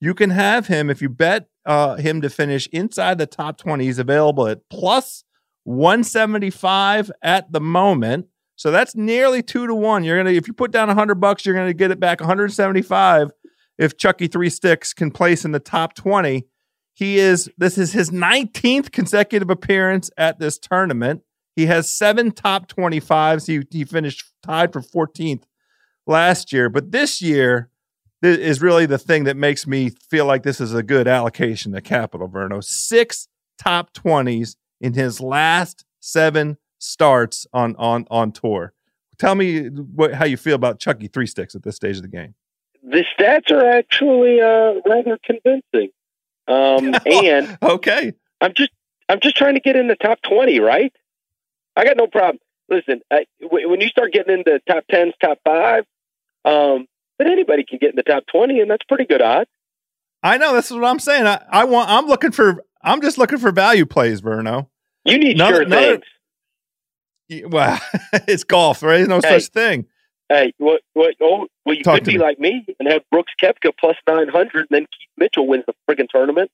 You 0.00 0.14
can 0.14 0.30
have 0.30 0.68
him 0.68 0.88
if 0.88 1.02
you 1.02 1.08
bet 1.08 1.48
uh, 1.66 1.96
him 1.96 2.20
to 2.20 2.30
finish 2.30 2.68
inside 2.68 3.18
the 3.18 3.26
top 3.26 3.58
20. 3.58 3.84
He's 3.84 3.98
available 3.98 4.46
at 4.46 4.60
plus 4.70 5.24
175 5.64 7.10
at 7.22 7.52
the 7.52 7.60
moment. 7.60 8.26
So 8.60 8.70
that's 8.70 8.94
nearly 8.94 9.42
two 9.42 9.66
to 9.66 9.74
one. 9.74 10.04
You're 10.04 10.18
gonna 10.18 10.36
if 10.36 10.46
you 10.46 10.52
put 10.52 10.70
down 10.70 10.88
100 10.88 11.14
bucks, 11.14 11.46
you're 11.46 11.54
gonna 11.54 11.72
get 11.72 11.90
it 11.90 11.98
back 11.98 12.20
175 12.20 13.30
if 13.78 13.96
Chucky 13.96 14.26
Three 14.26 14.50
Sticks 14.50 14.92
can 14.92 15.10
place 15.10 15.46
in 15.46 15.52
the 15.52 15.58
top 15.58 15.94
20. 15.94 16.44
He 16.92 17.18
is 17.18 17.50
this 17.56 17.78
is 17.78 17.94
his 17.94 18.10
19th 18.10 18.92
consecutive 18.92 19.48
appearance 19.48 20.10
at 20.18 20.40
this 20.40 20.58
tournament. 20.58 21.22
He 21.56 21.66
has 21.66 21.90
seven 21.90 22.32
top 22.32 22.68
25s. 22.68 23.46
He 23.46 23.62
he 23.70 23.86
finished 23.86 24.30
tied 24.42 24.74
for 24.74 24.82
14th 24.82 25.44
last 26.06 26.52
year, 26.52 26.68
but 26.68 26.92
this 26.92 27.22
year 27.22 27.70
th- 28.22 28.38
is 28.38 28.60
really 28.60 28.84
the 28.84 28.98
thing 28.98 29.24
that 29.24 29.38
makes 29.38 29.66
me 29.66 29.88
feel 29.88 30.26
like 30.26 30.42
this 30.42 30.60
is 30.60 30.74
a 30.74 30.82
good 30.82 31.08
allocation 31.08 31.72
to 31.72 31.80
capital. 31.80 32.28
Verno 32.28 32.62
six 32.62 33.26
top 33.58 33.94
20s 33.94 34.56
in 34.82 34.92
his 34.92 35.18
last 35.18 35.86
seven 35.98 36.58
starts 36.80 37.46
on 37.52 37.76
on 37.76 38.06
on 38.10 38.32
tour. 38.32 38.72
Tell 39.18 39.34
me 39.36 39.66
what, 39.68 40.14
how 40.14 40.24
you 40.24 40.36
feel 40.36 40.56
about 40.56 40.80
Chucky 40.80 41.06
Three 41.06 41.26
Sticks 41.26 41.54
at 41.54 41.62
this 41.62 41.76
stage 41.76 41.96
of 41.96 42.02
the 42.02 42.08
game. 42.08 42.34
The 42.82 43.04
stats 43.16 43.50
are 43.52 43.64
actually 43.68 44.40
uh, 44.40 44.80
rather 44.86 45.18
convincing, 45.24 45.90
um, 46.48 46.94
and 47.06 47.58
Okay, 47.62 48.14
I'm 48.40 48.52
just 48.56 48.70
I'm 49.08 49.20
just 49.20 49.36
trying 49.36 49.54
to 49.54 49.60
get 49.60 49.76
in 49.76 49.86
the 49.88 49.96
top 49.96 50.18
twenty, 50.22 50.58
right? 50.58 50.92
I 51.76 51.84
got 51.84 51.96
no 51.96 52.06
problem. 52.06 52.38
Listen, 52.68 53.00
I, 53.10 53.26
w- 53.40 53.68
when 53.68 53.80
you 53.80 53.88
start 53.88 54.12
getting 54.12 54.38
into 54.38 54.60
top 54.68 54.84
tens, 54.90 55.12
top 55.22 55.38
five, 55.44 55.84
um, 56.44 56.86
but 57.18 57.26
anybody 57.26 57.64
can 57.64 57.78
get 57.78 57.90
in 57.90 57.96
the 57.96 58.02
top 58.02 58.24
twenty, 58.26 58.60
and 58.60 58.70
that's 58.70 58.84
pretty 58.88 59.04
good 59.04 59.20
odds. 59.22 59.50
I 60.22 60.36
know 60.38 60.54
that's 60.54 60.70
what 60.70 60.84
I'm 60.84 60.98
saying. 60.98 61.26
I, 61.26 61.42
I 61.50 61.64
want. 61.64 61.90
I'm 61.90 62.06
looking 62.06 62.32
for. 62.32 62.64
I'm 62.82 63.02
just 63.02 63.18
looking 63.18 63.38
for 63.38 63.52
value 63.52 63.84
plays, 63.84 64.22
Verno. 64.22 64.68
You 65.04 65.18
need 65.18 65.36
None- 65.36 65.52
sure 65.52 65.64
none 65.66 65.82
things. 65.82 66.04
Well, 67.48 67.80
it's 68.12 68.44
golf. 68.44 68.82
Is 68.82 69.08
no 69.08 69.20
Hey. 69.22 69.38
such 69.40 69.52
thing. 69.52 69.86
Hey, 70.28 70.52
what? 70.58 70.82
What? 70.94 71.14
Oh, 71.20 71.46
well, 71.64 71.74
you 71.74 71.82
Talk 71.82 71.96
could 71.96 72.04
be 72.04 72.12
me. 72.14 72.18
like 72.18 72.38
me 72.38 72.64
and 72.78 72.88
have 72.88 73.02
Brooks 73.10 73.32
Koepka 73.42 73.72
plus 73.78 73.96
nine 74.08 74.28
hundred, 74.28 74.60
and 74.60 74.68
then 74.70 74.82
Keith 74.82 75.08
Mitchell 75.16 75.46
wins 75.46 75.64
the 75.66 75.74
friggin' 75.88 76.08
tournament. 76.08 76.50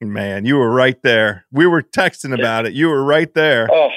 Man, 0.00 0.44
you 0.44 0.56
were 0.56 0.70
right 0.70 1.00
there. 1.02 1.44
We 1.52 1.64
were 1.66 1.82
texting 1.82 2.36
about 2.36 2.66
it. 2.66 2.72
You 2.72 2.88
were 2.88 3.04
right 3.04 3.32
there. 3.34 3.68
Oh, 3.72 3.88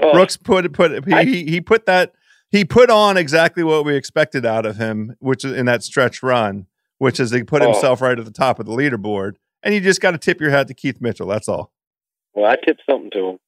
oh. 0.00 0.12
Brooks 0.12 0.36
put 0.36 0.64
it 0.64 0.72
put 0.72 1.04
he, 1.08 1.12
I- 1.12 1.24
he 1.24 1.60
put 1.60 1.86
that 1.86 2.12
he 2.50 2.64
put 2.64 2.88
on 2.90 3.16
exactly 3.16 3.64
what 3.64 3.84
we 3.84 3.94
expected 3.96 4.46
out 4.46 4.64
of 4.64 4.76
him, 4.76 5.16
which 5.18 5.44
is 5.44 5.52
in 5.52 5.66
that 5.66 5.82
stretch 5.82 6.22
run, 6.22 6.66
which 6.98 7.18
is 7.18 7.30
he 7.32 7.42
put 7.42 7.62
Oh. 7.62 7.72
himself 7.72 8.00
right 8.00 8.16
at 8.18 8.24
the 8.24 8.30
top 8.30 8.58
of 8.60 8.66
the 8.66 8.72
leaderboard. 8.72 9.34
And 9.64 9.74
you 9.74 9.80
just 9.80 10.00
got 10.00 10.12
to 10.12 10.18
tip 10.18 10.40
your 10.40 10.50
hat 10.50 10.68
to 10.68 10.74
Keith 10.74 11.00
Mitchell. 11.00 11.26
That's 11.26 11.48
all. 11.48 11.72
well, 12.34 12.46
I 12.50 12.54
tipped 12.64 12.82
something 12.88 13.10
to 13.10 13.28
him. 13.30 13.38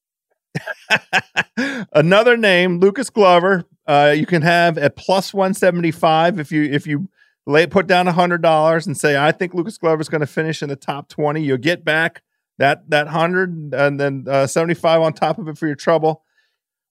Another 1.92 2.36
name, 2.36 2.78
Lucas 2.80 3.10
Glover. 3.10 3.64
uh, 3.86 4.14
you 4.16 4.26
can 4.26 4.42
have 4.42 4.78
at 4.78 4.96
plus 4.96 5.32
175 5.34 6.38
if 6.38 6.52
you 6.52 6.62
if 6.64 6.86
you 6.86 7.08
lay 7.46 7.66
put 7.66 7.86
down 7.86 8.06
hundred 8.06 8.42
dollars 8.42 8.86
and 8.86 8.96
say 8.96 9.16
I 9.16 9.32
think 9.32 9.54
Lucas 9.54 9.78
Glover 9.78 10.00
is 10.00 10.08
going 10.08 10.20
to 10.20 10.26
finish 10.26 10.62
in 10.62 10.68
the 10.68 10.76
top 10.76 11.08
20. 11.08 11.42
You'll 11.42 11.56
get 11.58 11.84
back 11.84 12.22
that 12.58 12.88
that 12.90 13.08
hundred 13.08 13.74
and 13.74 13.98
then 13.98 14.26
uh, 14.28 14.46
75 14.46 15.00
on 15.00 15.12
top 15.12 15.38
of 15.38 15.48
it 15.48 15.58
for 15.58 15.66
your 15.66 15.76
trouble. 15.76 16.22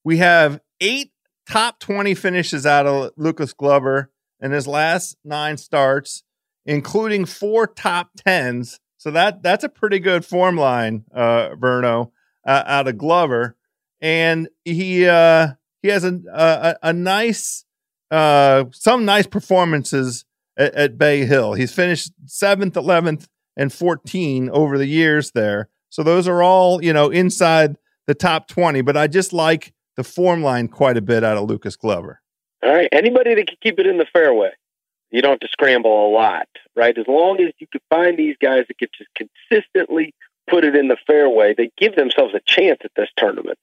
We 0.03 0.17
have 0.17 0.59
eight 0.81 1.11
top 1.47 1.79
20 1.79 2.13
finishes 2.15 2.65
out 2.65 2.85
of 2.87 3.11
Lucas 3.17 3.53
Glover 3.53 4.11
in 4.41 4.51
his 4.51 4.67
last 4.67 5.17
nine 5.23 5.57
starts, 5.57 6.23
including 6.65 7.25
four 7.25 7.67
top 7.67 8.11
tens. 8.17 8.79
So 8.97 9.11
that 9.11 9.43
that's 9.43 9.63
a 9.63 9.69
pretty 9.69 9.99
good 9.99 10.25
form 10.25 10.57
line, 10.57 11.05
uh, 11.13 11.49
Verno, 11.51 12.11
uh, 12.45 12.63
out 12.65 12.87
of 12.87 12.97
Glover, 12.97 13.55
and 14.01 14.49
he 14.65 15.07
uh, 15.07 15.49
he 15.81 15.89
has 15.89 16.03
a 16.03 16.19
a, 16.33 16.75
a 16.83 16.93
nice 16.93 17.65
uh, 18.11 18.65
some 18.71 19.05
nice 19.05 19.27
performances 19.27 20.25
at, 20.57 20.73
at 20.75 20.97
Bay 20.97 21.25
Hill. 21.25 21.53
He's 21.53 21.73
finished 21.73 22.11
seventh, 22.25 22.75
eleventh, 22.75 23.27
and 23.57 23.71
fourteen 23.71 24.49
over 24.49 24.77
the 24.77 24.87
years 24.87 25.31
there. 25.31 25.69
So 25.89 26.03
those 26.03 26.27
are 26.27 26.41
all 26.41 26.83
you 26.83 26.93
know 26.93 27.09
inside 27.09 27.77
the 28.07 28.15
top 28.15 28.47
twenty. 28.47 28.81
But 28.81 28.97
I 28.97 29.07
just 29.07 29.33
like 29.33 29.73
the 29.95 30.03
form 30.03 30.41
line 30.41 30.67
quite 30.67 30.97
a 30.97 31.01
bit 31.01 31.23
out 31.23 31.37
of 31.37 31.49
Lucas 31.49 31.75
Glover. 31.75 32.21
All 32.63 32.73
right. 32.73 32.89
Anybody 32.91 33.35
that 33.35 33.47
can 33.47 33.57
keep 33.61 33.79
it 33.79 33.87
in 33.87 33.97
the 33.97 34.07
fairway. 34.11 34.51
You 35.11 35.21
don't 35.21 35.31
have 35.31 35.39
to 35.39 35.47
scramble 35.51 36.07
a 36.07 36.11
lot, 36.11 36.47
right? 36.75 36.95
As 36.95 37.07
long 37.07 37.41
as 37.41 37.51
you 37.59 37.67
can 37.71 37.81
find 37.89 38.17
these 38.17 38.35
guys 38.41 38.65
that 38.67 38.77
can 38.77 38.89
just 38.95 39.09
consistently 39.49 40.13
put 40.49 40.63
it 40.63 40.75
in 40.75 40.87
the 40.87 40.97
fairway, 41.07 41.53
they 41.55 41.71
give 41.77 41.95
themselves 41.95 42.33
a 42.33 42.39
chance 42.45 42.79
at 42.83 42.91
this 42.95 43.09
tournament. 43.17 43.57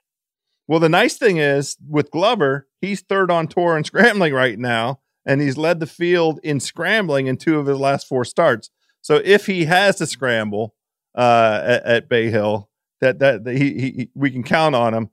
Well, 0.68 0.80
the 0.80 0.88
nice 0.88 1.16
thing 1.16 1.36
is 1.36 1.76
with 1.88 2.10
Glover, 2.10 2.66
he's 2.80 3.00
third 3.00 3.30
on 3.30 3.48
tour 3.48 3.76
in 3.76 3.84
scrambling 3.84 4.32
right 4.32 4.58
now, 4.58 5.00
and 5.24 5.40
he's 5.40 5.56
led 5.56 5.80
the 5.80 5.86
field 5.86 6.40
in 6.42 6.60
scrambling 6.60 7.26
in 7.26 7.36
two 7.36 7.58
of 7.58 7.66
his 7.66 7.78
last 7.78 8.08
four 8.08 8.24
starts. 8.24 8.70
So 9.00 9.20
if 9.24 9.46
he 9.46 9.66
has 9.66 9.96
to 9.96 10.06
scramble 10.06 10.74
uh, 11.16 11.60
at, 11.64 11.84
at 11.84 12.08
Bay 12.08 12.30
Hill, 12.30 12.68
that 13.00 13.18
that, 13.20 13.44
that 13.44 13.56
he, 13.56 13.72
he, 13.78 14.10
we 14.14 14.30
can 14.30 14.42
count 14.42 14.74
on 14.74 14.94
him. 14.94 15.10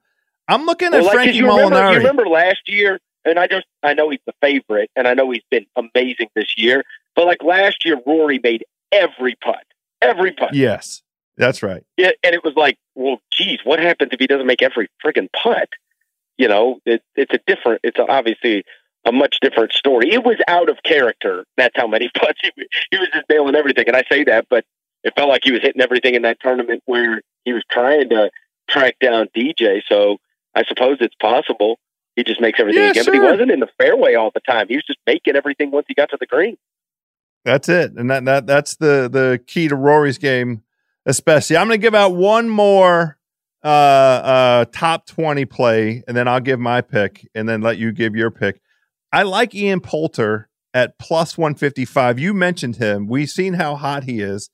I'm 0.48 0.66
looking 0.66 0.92
well, 0.92 1.02
at 1.02 1.06
like, 1.06 1.14
Frankie 1.14 1.38
you 1.38 1.48
remember, 1.48 1.76
Molinari. 1.76 1.92
You 1.92 1.98
remember 2.00 2.28
last 2.28 2.68
year 2.68 3.00
and 3.26 3.40
I 3.40 3.48
just 3.48 3.66
I 3.82 3.94
know 3.94 4.10
he's 4.10 4.20
the 4.26 4.34
favorite, 4.42 4.90
and 4.96 5.08
I 5.08 5.14
know 5.14 5.32
he's 5.32 5.44
been 5.50 5.66
amazing 5.76 6.30
this 6.36 6.58
year. 6.58 6.84
But 7.16 7.26
like 7.26 7.44
last 7.44 7.86
year, 7.86 8.00
Rory 8.06 8.40
made 8.44 8.66
every 8.92 9.36
putt, 9.36 9.64
every 10.02 10.32
putt. 10.32 10.54
Yes, 10.54 11.03
that's 11.38 11.64
right. 11.64 11.84
Yeah, 11.98 12.12
and 12.24 12.36
it 12.36 12.44
was 12.44 12.54
like, 12.56 12.78
well, 12.96 13.18
geez, 13.32 13.60
what 13.64 13.80
happens 13.80 14.12
if 14.14 14.20
he 14.20 14.28
doesn't 14.28 14.48
make 14.48 14.62
every 14.62 14.90
friggin' 15.04 15.30
putt? 15.32 15.70
You 16.38 16.48
know, 16.48 16.80
it, 16.86 17.04
it's 17.16 17.34
a 17.34 17.40
different. 17.46 17.82
It's 17.84 18.00
a, 18.00 18.08
obviously 18.08 18.64
a 19.06 19.12
much 19.12 19.38
different 19.42 19.74
story. 19.74 20.12
It 20.12 20.24
was 20.24 20.38
out 20.48 20.70
of 20.70 20.78
character. 20.84 21.46
That's 21.58 21.76
how 21.76 21.88
many 21.88 22.10
putts 22.18 22.40
he, 22.42 22.52
he 22.92 22.98
was 22.98 23.10
just 23.14 23.26
nailing 23.30 23.56
everything. 23.56 23.86
And 23.88 23.96
I 23.96 24.04
say 24.10 24.24
that, 24.26 24.48
but 24.50 24.66
it 25.04 25.14
felt 25.16 25.30
like 25.30 25.42
he 25.44 25.52
was 25.52 25.62
hitting 25.62 25.82
everything 25.82 26.16
in 26.16 26.22
that 26.24 26.40
tournament 26.40 26.82
where 26.86 27.22
he 27.44 27.54
was 27.54 27.64
trying 27.70 28.10
to 28.10 28.32
track 28.70 28.96
down 29.00 29.28
DJ. 29.36 29.82
So 29.88 30.18
I 30.56 30.64
suppose 30.64 30.98
it's 31.02 31.16
possible 31.16 31.78
he 32.16 32.24
just 32.24 32.40
makes 32.40 32.60
everything 32.60 32.84
Yeah, 32.84 32.92
again. 32.92 33.06
But 33.06 33.14
he 33.14 33.20
wasn't 33.20 33.52
in 33.52 33.60
the 33.60 33.70
fairway 33.78 34.16
all 34.16 34.32
the 34.34 34.40
time. 34.42 34.68
He 34.70 34.76
was 34.76 34.86
just 34.86 35.00
making 35.06 35.36
everything 35.36 35.72
once 35.72 35.86
he 35.88 35.94
got 35.94 36.10
to 36.12 36.18
the 36.20 36.28
green. 36.28 36.58
That's 37.46 37.68
it, 37.68 37.92
and 37.98 38.10
that 38.10 38.24
that 38.24 38.48
that's 38.48 38.78
the 38.78 39.10
the 39.12 39.42
key 39.48 39.68
to 39.68 39.76
Rory's 39.76 40.18
game, 40.18 40.64
especially. 41.06 41.58
I'm 41.58 41.68
going 41.68 41.80
to 41.80 41.86
give 41.86 41.96
out 41.96 42.16
one 42.16 42.50
more 42.50 43.18
uh 43.64 43.68
uh 43.68 44.66
top 44.74 45.06
20 45.06 45.46
play, 45.46 46.04
and 46.08 46.18
then 46.18 46.28
I'll 46.28 46.42
give 46.42 46.60
my 46.60 46.82
pick, 46.82 47.28
and 47.34 47.48
then 47.48 47.62
let 47.62 47.78
you 47.78 47.92
give 47.92 48.16
your 48.16 48.32
pick. 48.32 48.62
I 49.12 49.24
like 49.24 49.56
Ian 49.56 49.80
Poulter 49.80 50.50
at 50.74 50.98
plus 50.98 51.38
155. 51.38 52.20
You 52.20 52.34
mentioned 52.34 52.78
him. 52.78 53.08
We've 53.08 53.30
seen 53.30 53.54
how 53.54 53.76
hot 53.76 54.04
he 54.04 54.20
is. 54.20 54.50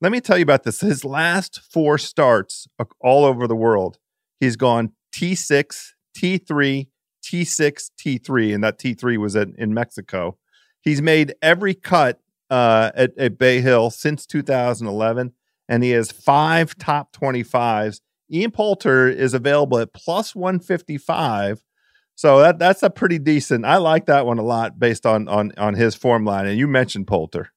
Let 0.00 0.12
me 0.12 0.20
tell 0.20 0.36
you 0.36 0.42
about 0.42 0.64
this. 0.64 0.80
His 0.80 1.04
last 1.04 1.60
four 1.60 1.96
starts 1.96 2.66
all 3.00 3.24
over 3.24 3.46
the 3.46 3.56
world, 3.56 3.98
he's 4.40 4.56
gone 4.56 4.92
T6, 5.14 5.92
T3, 6.16 6.88
T6, 7.22 7.90
T3, 7.98 8.54
and 8.54 8.64
that 8.64 8.78
T3 8.78 9.16
was 9.18 9.36
in, 9.36 9.54
in 9.56 9.72
Mexico. 9.72 10.38
He's 10.80 11.00
made 11.00 11.34
every 11.40 11.74
cut 11.74 12.20
uh, 12.50 12.90
at, 12.94 13.16
at 13.16 13.38
Bay 13.38 13.60
Hill 13.60 13.90
since 13.90 14.26
2011, 14.26 15.32
and 15.72 15.82
he 15.82 15.90
has 15.92 16.12
five 16.12 16.76
top 16.76 17.16
25s. 17.16 18.00
Ian 18.30 18.50
Poulter 18.50 19.08
is 19.08 19.32
available 19.32 19.78
at 19.78 19.94
plus 19.94 20.34
155. 20.34 21.62
So 22.14 22.40
that 22.40 22.58
that's 22.58 22.82
a 22.82 22.90
pretty 22.90 23.18
decent. 23.18 23.64
I 23.64 23.78
like 23.78 24.04
that 24.04 24.26
one 24.26 24.38
a 24.38 24.42
lot 24.42 24.78
based 24.78 25.06
on 25.06 25.28
on 25.28 25.52
on 25.56 25.72
his 25.72 25.94
form 25.94 26.26
line. 26.26 26.46
And 26.46 26.58
you 26.58 26.68
mentioned 26.68 27.06
Poulter. 27.06 27.52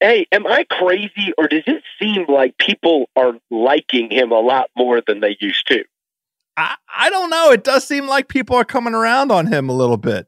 Hey, 0.00 0.26
am 0.32 0.46
I 0.48 0.64
crazy, 0.68 1.32
or 1.38 1.46
does 1.46 1.62
it 1.66 1.82
seem 2.00 2.26
like 2.28 2.58
people 2.58 3.08
are 3.14 3.34
liking 3.52 4.10
him 4.10 4.32
a 4.32 4.40
lot 4.40 4.68
more 4.76 5.00
than 5.06 5.20
they 5.20 5.36
used 5.40 5.66
to? 5.68 5.84
I, 6.56 6.74
I 6.92 7.08
don't 7.10 7.30
know. 7.30 7.52
It 7.52 7.62
does 7.62 7.86
seem 7.86 8.08
like 8.08 8.26
people 8.28 8.56
are 8.56 8.64
coming 8.64 8.94
around 8.94 9.30
on 9.30 9.46
him 9.46 9.68
a 9.68 9.72
little 9.72 9.96
bit. 9.96 10.26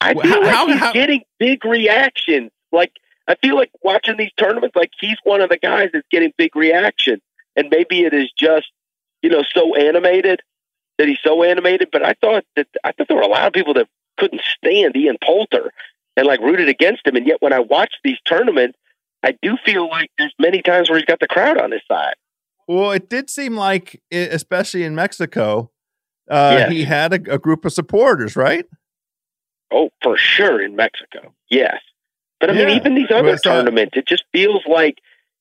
I 0.00 0.14
feel 0.14 0.40
like 0.42 0.50
how- 0.54 0.66
he's 0.66 0.78
how- 0.78 0.92
getting 0.92 1.22
big 1.38 1.64
reactions. 1.64 2.50
Like 2.72 2.92
I 3.30 3.36
feel 3.36 3.54
like 3.54 3.70
watching 3.82 4.16
these 4.16 4.32
tournaments, 4.36 4.74
like 4.74 4.90
he's 5.00 5.16
one 5.24 5.40
of 5.40 5.48
the 5.50 5.56
guys 5.56 5.90
that's 5.92 6.06
getting 6.10 6.32
big 6.36 6.56
reaction, 6.56 7.20
and 7.56 7.68
maybe 7.70 8.02
it 8.02 8.12
is 8.12 8.30
just 8.36 8.66
you 9.22 9.30
know 9.30 9.42
so 9.54 9.74
animated 9.74 10.40
that 10.98 11.06
he's 11.08 11.18
so 11.22 11.42
animated. 11.42 11.88
But 11.92 12.04
I 12.04 12.14
thought 12.20 12.44
that 12.56 12.66
I 12.84 12.92
thought 12.92 13.08
there 13.08 13.16
were 13.16 13.22
a 13.22 13.28
lot 13.28 13.46
of 13.46 13.52
people 13.52 13.74
that 13.74 13.86
couldn't 14.18 14.42
stand 14.58 14.96
Ian 14.96 15.16
Poulter 15.22 15.72
and 16.16 16.26
like 16.26 16.40
rooted 16.40 16.68
against 16.68 17.06
him, 17.06 17.14
and 17.16 17.26
yet 17.26 17.40
when 17.40 17.52
I 17.52 17.60
watch 17.60 17.94
these 18.02 18.18
tournaments, 18.26 18.76
I 19.22 19.36
do 19.40 19.56
feel 19.64 19.88
like 19.88 20.10
there's 20.18 20.34
many 20.38 20.60
times 20.60 20.90
where 20.90 20.98
he's 20.98 21.06
got 21.06 21.20
the 21.20 21.28
crowd 21.28 21.56
on 21.56 21.70
his 21.70 21.82
side. 21.86 22.14
Well, 22.66 22.90
it 22.92 23.08
did 23.08 23.30
seem 23.30 23.56
like, 23.56 24.00
especially 24.12 24.84
in 24.84 24.94
Mexico, 24.94 25.70
uh, 26.30 26.56
Yes. 26.58 26.72
he 26.72 26.84
had 26.84 27.12
a, 27.12 27.34
a 27.34 27.38
group 27.38 27.64
of 27.64 27.72
supporters, 27.72 28.36
right? 28.36 28.64
Oh, 29.72 29.90
for 30.02 30.16
sure 30.16 30.60
in 30.62 30.74
Mexico. 30.76 31.32
Yes. 31.48 31.80
But 32.40 32.50
I 32.50 32.54
mean 32.54 32.70
even 32.70 32.94
these 32.94 33.10
other 33.10 33.36
so- 33.36 33.50
tournaments, 33.50 33.92
it 33.96 34.06
just 34.06 34.24
feels 34.32 34.62
like, 34.66 34.98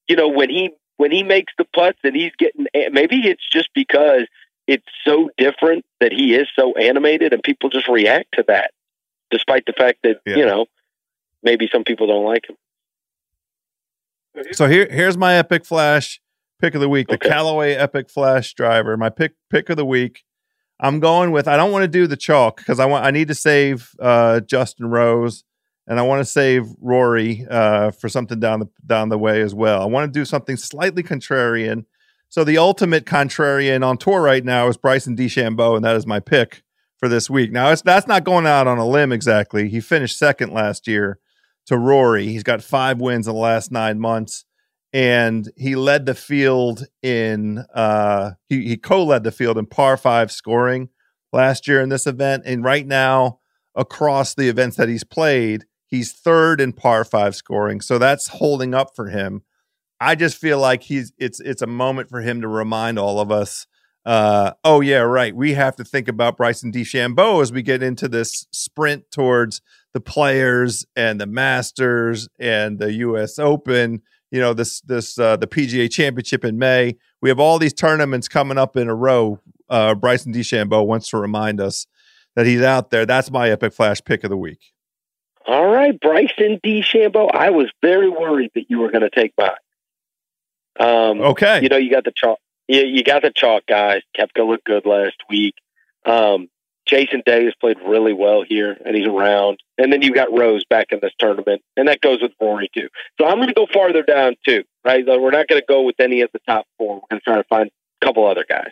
you 0.08 0.16
know, 0.16 0.28
when 0.28 0.50
he 0.50 0.72
when 0.98 1.12
he 1.12 1.24
makes 1.24 1.54
the 1.58 1.66
putts 1.74 2.00
and 2.04 2.16
he's 2.16 2.34
getting 2.38 2.66
maybe 2.92 3.18
it's 3.28 3.48
just 3.50 3.70
because 3.74 4.28
it's 4.68 4.86
so 5.06 5.30
different 5.38 5.86
that 6.02 6.12
he 6.12 6.36
is 6.36 6.48
so 6.56 6.74
animated 6.76 7.34
and 7.34 7.42
people 7.42 7.70
just 7.70 7.88
react 7.88 8.28
to 8.34 8.44
that 8.48 8.72
despite 9.32 9.66
the 9.66 9.74
fact 9.74 10.00
that, 10.04 10.18
Yeah. 10.26 10.36
you 10.36 10.46
know, 10.46 10.66
maybe 11.42 11.70
some 11.72 11.84
people 11.84 12.08
don't 12.08 12.26
like 12.26 12.50
him. 12.50 12.56
So 14.52 14.68
here, 14.68 14.88
here's 14.90 15.18
my 15.18 15.36
epic 15.36 15.66
flash 15.66 16.22
pick 16.62 16.76
of 16.76 16.82
the 16.82 16.90
week, 16.90 17.08
the 17.08 17.16
Okay. 17.16 17.30
Callaway 17.30 17.74
Epic 17.74 18.10
Flash 18.10 18.54
driver. 18.54 18.96
My 18.98 19.10
pick 19.10 19.34
pick 19.50 19.70
of 19.70 19.78
the 19.78 19.86
week. 19.86 20.24
I'm 20.82 21.00
going 21.00 21.32
with. 21.32 21.48
I 21.48 21.58
don't 21.58 21.72
want 21.72 21.84
to 21.84 21.88
do 21.90 22.08
the 22.08 22.16
chalk 22.16 22.58
because 22.58 22.80
I 22.80 22.86
want. 22.86 23.06
I 23.06 23.12
need 23.12 23.28
to 23.30 23.36
save 23.36 23.92
uh, 24.00 24.40
Justin 24.42 24.90
Rose, 24.90 25.44
and 25.90 26.00
I 26.00 26.04
want 26.04 26.20
to 26.20 26.26
save 26.26 26.68
Rory 26.80 27.48
uh, 27.50 27.90
for 27.90 28.08
something 28.08 28.40
down 28.40 28.60
the 28.60 28.68
down 28.86 29.10
the 29.10 29.18
way 29.18 29.42
as 29.42 29.56
well. 29.56 29.82
I 29.82 29.86
want 29.86 30.14
to 30.14 30.20
do 30.20 30.24
something 30.24 30.56
slightly 30.56 31.02
contrarian. 31.02 31.86
So 32.30 32.44
the 32.44 32.60
ultimate 32.60 33.06
contrarian 33.06 33.84
on 33.84 33.98
tour 33.98 34.22
right 34.22 34.46
now 34.46 34.68
is 34.68 34.78
Bryson 34.78 35.18
DeChambeau, 35.18 35.76
and 35.76 35.84
that 35.84 35.96
is 35.96 36.06
my 36.06 36.20
pick 36.20 36.62
for 36.98 37.10
this 37.10 37.28
week. 37.28 37.52
Now 37.52 37.72
it's 37.72 37.82
that's 37.82 38.08
not 38.08 38.24
going 38.24 38.46
out 38.46 38.68
on 38.68 38.78
a 38.78 38.88
limb 38.88 39.12
exactly. 39.12 39.68
He 39.68 39.82
finished 39.82 40.18
second 40.18 40.54
last 40.54 40.88
year 40.88 41.18
to 41.66 41.78
Rory. 41.78 42.28
He's 42.28 42.44
got 42.44 42.62
five 42.62 43.02
wins 43.02 43.28
in 43.28 43.34
the 43.34 43.40
last 43.40 43.72
nine 43.72 44.00
months, 44.00 44.46
and 44.94 45.52
he 45.58 45.76
led 45.76 46.06
the 46.06 46.14
field 46.14 46.86
in 47.02 47.66
uh, 47.74 48.34
he 48.48 48.62
he 48.68 48.78
co-led 48.78 49.24
the 49.24 49.32
field 49.32 49.58
in 49.58 49.66
par 49.66 49.98
five 49.98 50.32
scoring 50.32 50.90
last 51.34 51.68
year 51.68 51.82
in 51.82 51.90
this 51.90 52.06
event. 52.06 52.44
And 52.46 52.64
right 52.64 52.86
now, 52.86 53.40
across 53.76 54.36
the 54.36 54.50
events 54.50 54.78
that 54.78 54.90
he's 54.90 55.04
played, 55.04 55.66
he's 55.90 56.14
third 56.14 56.62
in 56.62 56.74
par 56.74 57.04
five 57.04 57.36
scoring. 57.36 57.82
So 57.82 57.98
that's 57.98 58.28
holding 58.28 58.74
up 58.74 58.96
for 58.96 59.10
him. 59.10 59.44
I 60.00 60.16
just 60.16 60.38
feel 60.38 60.60
like 60.60 60.84
he's 60.84 61.12
it's 61.18 61.40
it's 61.42 61.62
a 61.62 61.68
moment 61.68 62.10
for 62.10 62.22
him 62.22 62.42
to 62.42 62.48
remind 62.48 62.98
all 62.98 63.20
of 63.20 63.32
us. 63.32 63.68
Uh, 64.06 64.54
oh 64.64 64.80
yeah, 64.80 65.00
right. 65.00 65.36
We 65.36 65.54
have 65.54 65.76
to 65.76 65.84
think 65.84 66.08
about 66.08 66.38
Bryson 66.38 66.72
DeChambeau 66.72 67.42
as 67.42 67.52
we 67.52 67.62
get 67.62 67.84
into 67.84 68.08
this 68.08 68.48
sprint 68.52 69.12
towards 69.12 69.62
the 69.94 70.00
players 70.00 70.86
and 70.96 71.20
the 71.20 71.26
Masters 71.26 72.30
and 72.40 72.80
the 72.80 72.94
U.S. 72.94 73.38
Open. 73.38 74.02
You 74.32 74.40
know 74.40 74.54
this 74.54 74.80
this 74.82 75.20
uh, 75.20 75.36
the 75.36 75.48
PGA 75.48 75.92
Championship 75.92 76.46
in 76.46 76.58
May. 76.58 76.96
We 77.22 77.30
have 77.30 77.40
all 77.40 77.60
these 77.60 77.74
tournaments 77.74 78.30
coming 78.30 78.58
up 78.58 78.78
in 78.78 78.88
a 78.88 78.96
row. 78.96 79.42
Uh, 79.70 79.96
Bryson 79.96 80.34
DeChambeau 80.34 80.86
wants 80.86 81.10
to 81.10 81.18
remind 81.18 81.60
us 81.60 81.86
that 82.36 82.46
he's 82.46 82.62
out 82.62 82.92
there. 82.92 83.06
That's 83.06 83.30
my 83.30 83.50
epic 83.50 83.74
flash 83.74 84.02
pick 84.04 84.24
of 84.24 84.30
the 84.30 84.38
week. 84.38 84.72
All 85.46 85.68
right, 85.68 86.00
Bryson 86.00 86.60
DeChambeau. 86.64 87.30
I 87.34 87.50
was 87.50 87.72
very 87.82 88.10
worried 88.10 88.52
that 88.56 88.70
you 88.70 88.80
were 88.80 88.92
going 88.92 89.02
to 89.02 89.10
take 89.10 89.34
mine. 89.38 89.52
Um, 90.80 91.22
Okay, 91.22 91.62
You 91.64 91.70
know, 91.70 91.78
you 91.78 91.90
got 91.90 92.04
the 92.04 92.12
chalk. 92.12 92.40
You, 92.68 92.82
you 92.82 93.04
got 93.04 93.24
the 93.24 93.32
chalk 93.32 93.66
guys. 93.66 94.02
Koepka 94.18 94.48
looked 94.48 94.66
good 94.66 94.86
last 94.86 95.16
week. 95.30 95.56
Um, 96.06 96.50
Jason 96.86 97.22
Day 97.26 97.46
has 97.46 97.54
played 97.62 97.78
really 97.86 98.14
well 98.14 98.44
here, 98.48 98.76
and 98.84 98.96
he's 98.96 99.08
around. 99.08 99.60
And 99.78 99.94
then 99.94 100.02
you 100.02 100.14
got 100.14 100.36
Rose 100.36 100.66
back 100.66 100.88
in 100.92 101.00
this 101.02 101.14
tournament, 101.20 101.62
and 101.78 101.88
that 101.88 102.02
goes 102.02 102.22
with 102.22 102.32
Rory 102.42 102.70
too. 102.76 102.90
So 103.20 103.28
I'm 103.28 103.36
going 103.36 103.48
to 103.48 103.54
go 103.54 103.68
farther 103.72 104.02
down 104.02 104.36
too, 104.46 104.64
right? 104.84 105.06
We're 105.06 105.30
not 105.32 105.48
going 105.48 105.62
to 105.62 105.66
go 105.68 105.84
with 105.84 106.00
any 106.00 106.22
of 106.22 106.32
the 106.34 106.40
top 106.48 106.66
four. 106.78 106.96
We're 106.96 107.02
going 107.12 107.20
to 107.20 107.24
try 107.24 107.36
to 107.36 107.44
find 107.44 107.70
a 108.02 108.06
couple 108.06 108.26
other 108.26 108.46
guys. 108.48 108.72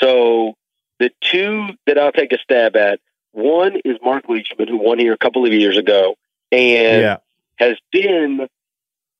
So 0.00 0.54
the 0.98 1.10
two 1.20 1.68
that 1.86 1.98
I'll 1.98 2.12
take 2.12 2.32
a 2.32 2.38
stab 2.38 2.76
at, 2.76 3.00
one 3.34 3.76
is 3.84 3.98
Mark 4.02 4.28
Leishman, 4.28 4.68
who 4.68 4.78
won 4.78 4.98
here 4.98 5.12
a 5.12 5.18
couple 5.18 5.44
of 5.44 5.52
years 5.52 5.76
ago, 5.76 6.16
and 6.52 7.02
Yeah. 7.02 7.16
has 7.58 7.76
been 7.92 8.48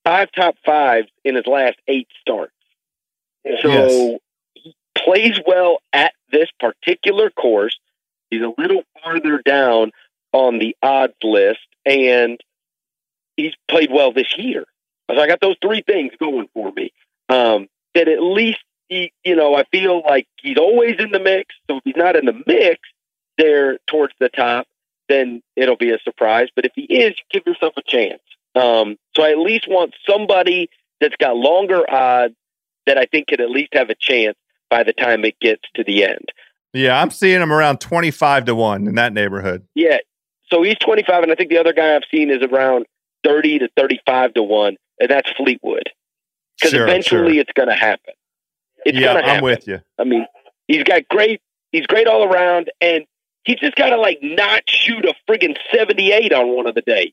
five 0.05 0.31
top 0.33 0.57
fives 0.65 1.09
in 1.25 1.35
his 1.35 1.47
last 1.47 1.77
eight 1.89 2.09
starts. 2.21 2.53
So 3.61 3.71
Yes. 3.71 4.21
he 4.55 4.75
plays 4.95 5.39
well 5.47 5.81
at 5.93 6.15
this 6.31 6.49
particular 6.59 7.31
course. 7.31 7.79
He's 8.31 8.43
a 8.43 8.55
little 8.57 8.85
farther 9.03 9.41
down 9.45 9.93
on 10.33 10.59
the 10.59 10.77
odds 10.83 11.15
list, 11.23 11.67
and 11.85 12.41
he's 13.37 13.55
played 13.69 13.91
well 13.91 14.13
this 14.13 14.37
year. 14.37 14.65
So 15.11 15.21
I 15.21 15.27
got 15.27 15.41
those 15.41 15.57
three 15.61 15.83
things 15.83 16.13
going 16.19 16.49
for 16.55 16.73
me. 16.73 16.93
Um, 17.29 17.69
that 17.95 18.09
at 18.09 18.23
least 18.23 18.63
he, 18.89 19.13
you 19.25 19.37
know, 19.37 19.55
I 19.55 19.65
feel 19.65 20.03
like 20.03 20.27
he's 20.41 20.57
always 20.57 20.97
in 20.99 21.11
the 21.11 21.21
mix. 21.21 21.55
So 21.69 21.79
if 21.79 21.85
he's 21.85 21.97
not 21.97 22.17
in 22.17 22.25
the 22.27 22.43
mix 22.47 22.81
there 23.39 23.79
towards 23.87 24.15
the 24.21 24.29
top, 24.29 24.67
then 25.09 25.43
it'll 25.57 25.77
be 25.77 25.91
a 25.91 25.99
surprise. 26.05 26.49
But 26.55 26.65
if 26.65 26.73
he 26.75 26.83
is, 26.83 27.15
give 27.31 27.43
yourself 27.47 27.75
a 27.77 27.83
chance. 27.83 28.23
Um, 28.55 28.97
so 29.15 29.23
I 29.23 29.31
at 29.31 29.39
least 29.39 29.67
want 29.69 29.95
somebody 30.09 30.71
that's 31.01 31.17
got 31.17 31.37
longer 31.37 31.89
odds 31.91 32.35
that 32.87 32.99
I 32.99 33.07
think 33.07 33.29
could 33.29 33.41
at 33.41 33.51
least 33.51 33.75
have 33.75 33.91
a 33.91 33.95
chance 33.95 34.37
by 34.71 34.83
the 34.83 34.93
time 34.93 35.25
it 35.25 35.39
gets 35.41 35.63
to 35.75 35.85
the 35.85 36.05
end. 36.05 36.29
Yeah, 36.73 37.01
I'm 37.01 37.11
seeing 37.11 37.41
him 37.41 37.53
around 37.53 37.81
25 37.81 38.47
to 38.47 38.55
1 38.55 38.89
in 38.89 38.95
that 38.97 39.13
neighborhood. 39.13 39.67
Yeah. 39.75 39.99
So 40.51 40.63
he's 40.63 40.77
25, 40.77 41.23
and 41.23 41.33
I 41.33 41.35
think 41.35 41.51
the 41.51 41.59
other 41.59 41.73
guy 41.73 41.95
I've 41.95 42.03
seen 42.11 42.31
is 42.31 42.43
around 42.43 42.87
30 43.25 43.61
to 43.61 43.69
35 43.77 44.35
to 44.35 44.43
1, 44.43 44.77
and 45.01 45.11
that's 45.11 45.31
Fleetwood. 45.37 45.91
Because 46.59 46.73
Sure, 46.73 46.85
eventually 46.85 47.35
sure. 47.35 47.41
it's 47.41 47.53
going 47.53 47.69
to 47.69 47.75
happen. 47.75 48.15
It's 48.85 48.99
yeah, 48.99 49.15
to 49.15 49.21
happen. 49.21 49.31
I'm 49.37 49.43
with 49.43 49.67
you. 49.67 49.81
I 49.99 50.05
mean, 50.05 50.27
he's 50.69 50.85
got 50.85 51.09
great, 51.09 51.41
he's 51.73 51.87
great 51.87 52.07
all 52.07 52.25
around, 52.25 52.71
and 52.81 53.05
he's 53.45 53.59
just 53.61 53.77
got 53.77 53.91
to, 53.91 53.97
like, 53.97 54.19
not 54.23 54.63
shoot 54.69 55.05
a 55.05 55.15
friggin' 55.29 55.57
78 55.75 56.33
on 56.33 56.49
one 56.55 56.67
of 56.67 56.75
the 56.75 56.83
days. 56.83 57.13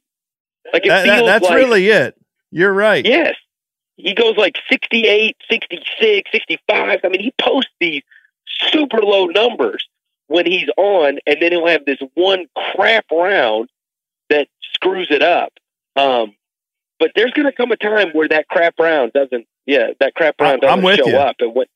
Like, 0.73 0.85
it 0.85 0.89
That- 0.89 1.05
that- 1.05 1.25
that's 1.25 1.45
like, 1.45 1.55
really 1.55 1.87
it. 1.89 2.15
You're 2.51 2.73
right. 2.73 3.05
Yes. 3.05 3.35
He 3.97 4.13
goes 4.13 4.35
like 4.35 4.55
68, 4.69 5.37
66, 5.49 6.31
65. 6.31 6.99
I 7.03 7.07
mean, 7.07 7.21
he 7.21 7.33
posts 7.39 7.71
these 7.79 8.01
super 8.69 8.99
low 9.01 9.25
numbers 9.25 9.87
when 10.27 10.45
he's 10.45 10.69
on, 10.75 11.19
and 11.25 11.37
then 11.41 11.51
he'll 11.51 11.67
have 11.67 11.85
this 11.85 11.99
one 12.15 12.47
crap 12.75 13.05
round 13.11 13.69
that 14.29 14.47
screws 14.73 15.07
it 15.11 15.21
up. 15.21 15.53
Um, 15.95 16.33
but 16.99 17.11
there's 17.15 17.31
going 17.31 17.45
to 17.45 17.51
come 17.51 17.71
a 17.71 17.77
time 17.77 18.11
where 18.11 18.27
that 18.29 18.47
crap 18.47 18.75
round 18.79 19.13
doesn't, 19.13 19.45
yeah, 19.65 19.89
that 19.99 20.13
crap 20.15 20.39
round 20.39 20.61
doesn't 20.61 20.83
show 20.97 21.07
you. 21.07 21.17
up, 21.17 21.35
and, 21.39 21.53
what, 21.53 21.67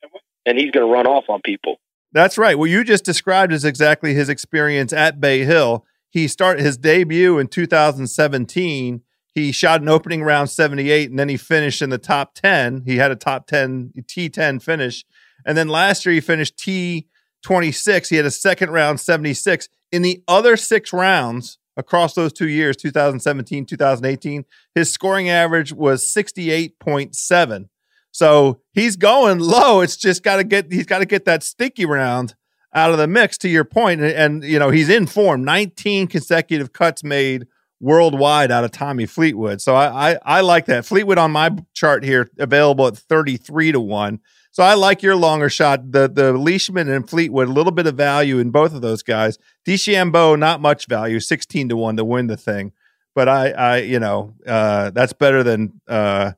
and 0.46 0.58
he's 0.58 0.72
going 0.72 0.86
to 0.88 0.92
run 0.92 1.06
off 1.08 1.26
on 1.30 1.42
people. 1.42 1.80
That's 2.16 2.38
right. 2.38 2.58
What 2.58 2.70
you 2.70 2.86
just 2.86 3.04
described 3.04 3.52
is 3.52 3.66
exactly 3.66 4.14
his 4.14 4.30
experience 4.30 4.94
at 4.94 5.20
Bay 5.20 5.44
Hill. 5.44 5.86
He 6.10 6.30
started 6.30 6.64
his 6.64 6.78
debut 6.78 7.38
in 7.40 7.50
2017. 7.50 9.02
He 9.34 9.52
shot 9.52 9.82
an 9.82 9.90
opening 9.90 10.24
round 10.24 10.50
78 10.50 11.10
and 11.10 11.20
then 11.20 11.28
he 11.28 11.36
finished 11.36 11.82
in 11.82 11.90
the 11.90 11.98
top 11.98 12.34
10. 12.34 12.84
He 12.86 12.96
had 12.96 13.12
a 13.12 13.18
top 13.18 13.48
10 13.48 13.92
T10 14.00 14.62
finish. 14.62 15.04
And 15.46 15.58
then 15.58 15.68
last 15.68 16.06
year 16.06 16.16
he 16.16 16.22
finished 16.22 16.56
T26. 16.58 18.08
He 18.08 18.16
had 18.16 18.26
a 18.26 18.32
second 18.32 18.70
round 18.70 19.02
76. 19.02 19.68
In 19.92 20.02
the 20.02 20.24
other 20.26 20.56
6 20.56 20.94
rounds 20.94 21.58
across 21.76 22.14
those 22.14 22.32
2 22.32 22.48
years, 22.48 22.78
2017, 22.78 23.66
2018, 23.66 24.46
his 24.74 24.90
scoring 24.90 25.30
average 25.30 25.74
was 25.74 26.06
68.7. 26.06 27.68
So 28.16 28.62
he's 28.72 28.96
going 28.96 29.40
low. 29.40 29.82
It's 29.82 29.98
just 29.98 30.24
got 30.24 30.38
to 30.38 30.46
get 30.46 30.72
he's 30.72 30.86
got 30.86 31.00
to 31.00 31.06
get 31.06 31.26
that 31.26 31.44
sticky 31.44 31.86
round 31.86 32.34
out 32.74 32.92
of 32.92 32.98
the 32.98 33.08
mix. 33.08 33.38
To 33.40 33.50
your 33.50 33.66
point, 33.66 34.00
and, 34.00 34.14
and 34.14 34.44
you 34.46 34.58
know 34.58 34.70
he's 34.70 34.88
in 34.88 35.06
form. 35.06 35.44
19 35.44 36.08
consecutive 36.08 36.72
cuts 36.72 37.04
made 37.04 37.46
worldwide 37.82 38.52
out 38.52 38.64
of 38.64 38.72
Tommy 38.72 39.06
Fleetwood. 39.06 39.60
So 39.60 39.76
I, 39.76 40.14
I 40.14 40.20
I 40.24 40.42
like 40.42 40.66
that 40.68 40.86
Fleetwood 40.86 41.18
on 41.18 41.32
my 41.32 41.58
chart 41.74 42.06
here 42.06 42.30
available 42.40 42.88
at 42.88 42.96
33 42.96 43.74
to 43.74 43.82
one. 43.82 44.22
So 44.52 44.64
I 44.64 44.76
like 44.76 45.04
your 45.04 45.18
longer 45.18 45.50
shot. 45.50 45.92
The 45.92 46.08
the 46.08 46.32
Leishman 46.32 46.88
and 46.88 47.10
Fleetwood 47.10 47.50
a 47.50 47.52
little 47.52 47.74
bit 47.74 47.86
of 47.86 47.96
value 47.96 48.40
in 48.40 48.50
both 48.50 48.74
of 48.74 48.80
those 48.80 49.04
guys. 49.04 49.38
DeChambeau 49.68 50.40
not 50.40 50.62
much 50.62 50.88
value, 50.88 51.20
16 51.20 51.68
to 51.68 51.76
one 51.76 51.98
to 51.98 52.06
win 52.06 52.28
the 52.28 52.38
thing. 52.38 52.72
But 53.14 53.28
I 53.28 53.50
I 53.52 53.78
you 53.80 54.00
know 54.00 54.36
uh, 54.48 54.92
that's 54.92 55.12
better 55.12 55.44
than. 55.44 55.82
Uh, 55.86 56.32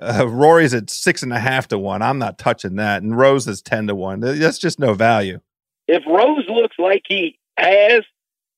uh, 0.00 0.26
Rory's 0.28 0.74
at 0.74 0.90
six 0.90 1.22
and 1.22 1.32
a 1.32 1.38
half 1.40 1.68
to 1.68 1.78
one. 1.78 2.02
I'm 2.02 2.18
not 2.18 2.38
touching 2.38 2.76
that, 2.76 3.02
and 3.02 3.16
Rose 3.16 3.46
is 3.46 3.62
ten 3.62 3.86
to 3.88 3.94
one. 3.94 4.20
That's 4.20 4.58
just 4.58 4.78
no 4.78 4.94
value. 4.94 5.40
if 5.86 6.04
Rose 6.06 6.44
looks 6.48 6.78
like 6.78 7.02
he 7.06 7.38
has, 7.56 8.02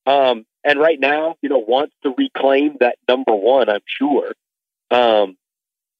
um, 0.07 0.45
and 0.65 0.79
right 0.79 0.99
now, 1.01 1.37
you 1.41 1.49
know, 1.49 1.59
wants 1.59 1.95
to 2.03 2.15
reclaim 2.17 2.77
that 2.81 2.97
number 3.09 3.35
one, 3.35 3.69
I'm 3.71 3.81
sure. 3.87 4.35
Um, 4.91 5.37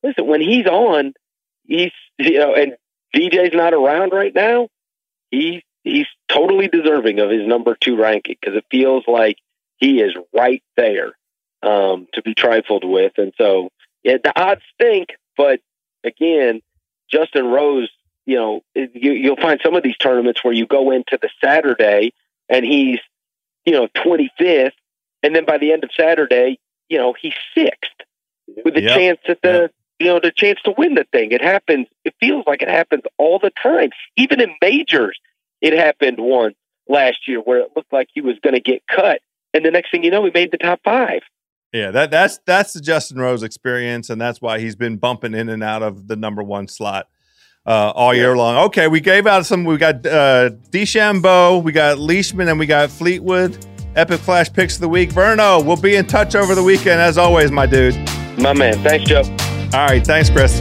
listen, 0.03 0.27
when 0.27 0.41
he's 0.41 0.67
on, 0.67 1.15
he's 1.65 1.93
you 2.19 2.39
know, 2.39 2.55
and 2.55 2.77
DJ's 3.15 3.55
not 3.55 3.73
around 3.73 4.13
right 4.13 4.35
now. 4.35 4.69
He 5.31 5.65
he's 5.85 6.07
totally 6.29 6.69
deserving 6.69 7.21
of 7.21 7.31
his 7.31 7.47
number 7.47 7.77
two 7.81 7.97
ranking 7.97 8.37
because 8.41 8.57
it 8.57 8.65
feels 8.71 9.05
like 9.07 9.37
he 9.79 10.01
is 10.01 10.15
right 10.35 10.63
there 10.77 11.13
um, 11.63 12.07
to 12.13 12.23
be 12.23 12.35
trifled 12.35 12.85
with, 12.85 13.13
and 13.17 13.33
so 13.39 13.71
yeah, 14.03 14.17
the 14.23 14.39
odds 14.39 14.63
stink. 14.75 15.11
But 15.37 15.61
again, 16.05 16.61
Justin 17.11 17.47
Rose 17.47 17.91
you 18.31 18.37
know, 18.37 18.61
you, 18.75 19.13
you'll 19.13 19.37
find 19.37 19.61
some 19.61 19.75
of 19.75 19.83
these 19.83 19.97
tournaments 19.97 20.45
where 20.45 20.53
you 20.53 20.65
go 20.65 20.93
into 20.93 21.19
the 21.21 21.29
Saturday 21.43 22.13
and 22.49 22.65
he's, 22.65 23.01
you 23.65 23.73
know, 23.73 23.89
25th. 23.89 24.71
And 25.23 25.35
then 25.35 25.45
by 25.45 25.59
the 25.59 25.73
end 25.73 25.83
of 25.83 25.91
Saturday, 25.99 26.61
you 26.89 26.99
know, 26.99 27.13
he's 27.21 27.35
sixth 27.57 27.91
with 28.65 28.75
the 28.75 28.83
Yep. 28.83 28.97
chance 28.97 29.19
at 29.29 29.43
the, 29.43 29.71
you 29.99 30.07
know, 30.07 30.21
the 30.21 30.31
chance 30.31 30.61
to 30.63 30.73
win 30.79 30.95
the 30.95 31.07
thing. 31.11 31.33
It 31.33 31.43
happens. 31.43 31.89
It 32.05 32.15
feels 32.21 32.45
like 32.47 32.63
it 32.63 32.69
happens 32.69 33.03
all 33.19 33.41
the 33.41 33.51
time. 33.61 33.91
Even 34.17 34.41
in 34.41 34.55
majors, 34.63 35.19
it 35.61 35.73
happened 35.73 36.19
once 36.21 36.55
last 36.89 37.27
year 37.27 37.41
where 37.41 37.59
it 37.59 37.71
looked 37.75 37.93
like 37.93 38.09
he 38.15 38.21
was 38.21 38.39
going 38.45 38.55
to 38.55 38.61
get 38.61 38.87
cut. 38.87 39.21
And 39.53 39.65
the 39.65 39.73
next 39.73 39.91
thing 39.91 40.05
you 40.05 40.13
know, 40.13 40.25
he 40.25 40.31
made 40.33 40.53
the 40.53 40.59
top 40.59 40.81
five. 40.85 41.23
Yeah, 41.73 41.93
that 41.93 42.11
that's 42.11 42.39
that's 42.47 42.73
the 42.73 42.81
Justin 42.81 43.19
Rose 43.19 43.43
experience, 43.43 44.11
and 44.11 44.21
that's 44.21 44.41
why 44.41 44.59
he's 44.59 44.75
been 44.75 44.97
bumping 44.97 45.35
in 45.35 45.49
and 45.49 45.63
out 45.63 45.83
of 45.83 46.09
the 46.09 46.17
number 46.17 46.43
one 46.43 46.67
slot 46.67 47.09
uh, 47.65 47.93
all 47.95 48.13
year 48.13 48.37
long. 48.37 48.57
Okay, 48.67 48.89
we 48.89 49.01
gave 49.01 49.27
out 49.27 49.47
some. 49.47 49.65
We 49.65 49.77
got 49.77 50.05
uh, 50.05 50.51
DeChambeau, 50.71 51.63
we 51.63 51.73
got 51.73 51.99
Leishman, 51.99 52.49
and 52.49 52.59
we 52.59 52.67
got 52.67 52.91
Fleetwood. 52.91 53.67
Epic 53.97 54.21
Flash 54.21 54.53
picks 54.53 54.77
of 54.77 54.83
the 54.83 54.89
week. 54.89 55.11
Verno, 55.11 55.65
we'll 55.65 55.77
be 55.77 55.97
in 55.97 56.07
touch 56.07 56.35
over 56.35 56.55
the 56.55 56.63
weekend 56.63 57.01
as 57.01 57.19
always, 57.19 57.51
my 57.51 57.67
dude. 57.67 57.97
My 58.39 58.53
man. 58.53 58.75
Thanks, 58.83 59.09
Joe. 59.09 59.23
All 59.73 59.87
right, 59.87 60.05
thanks, 60.05 60.31
Chris. 60.31 60.61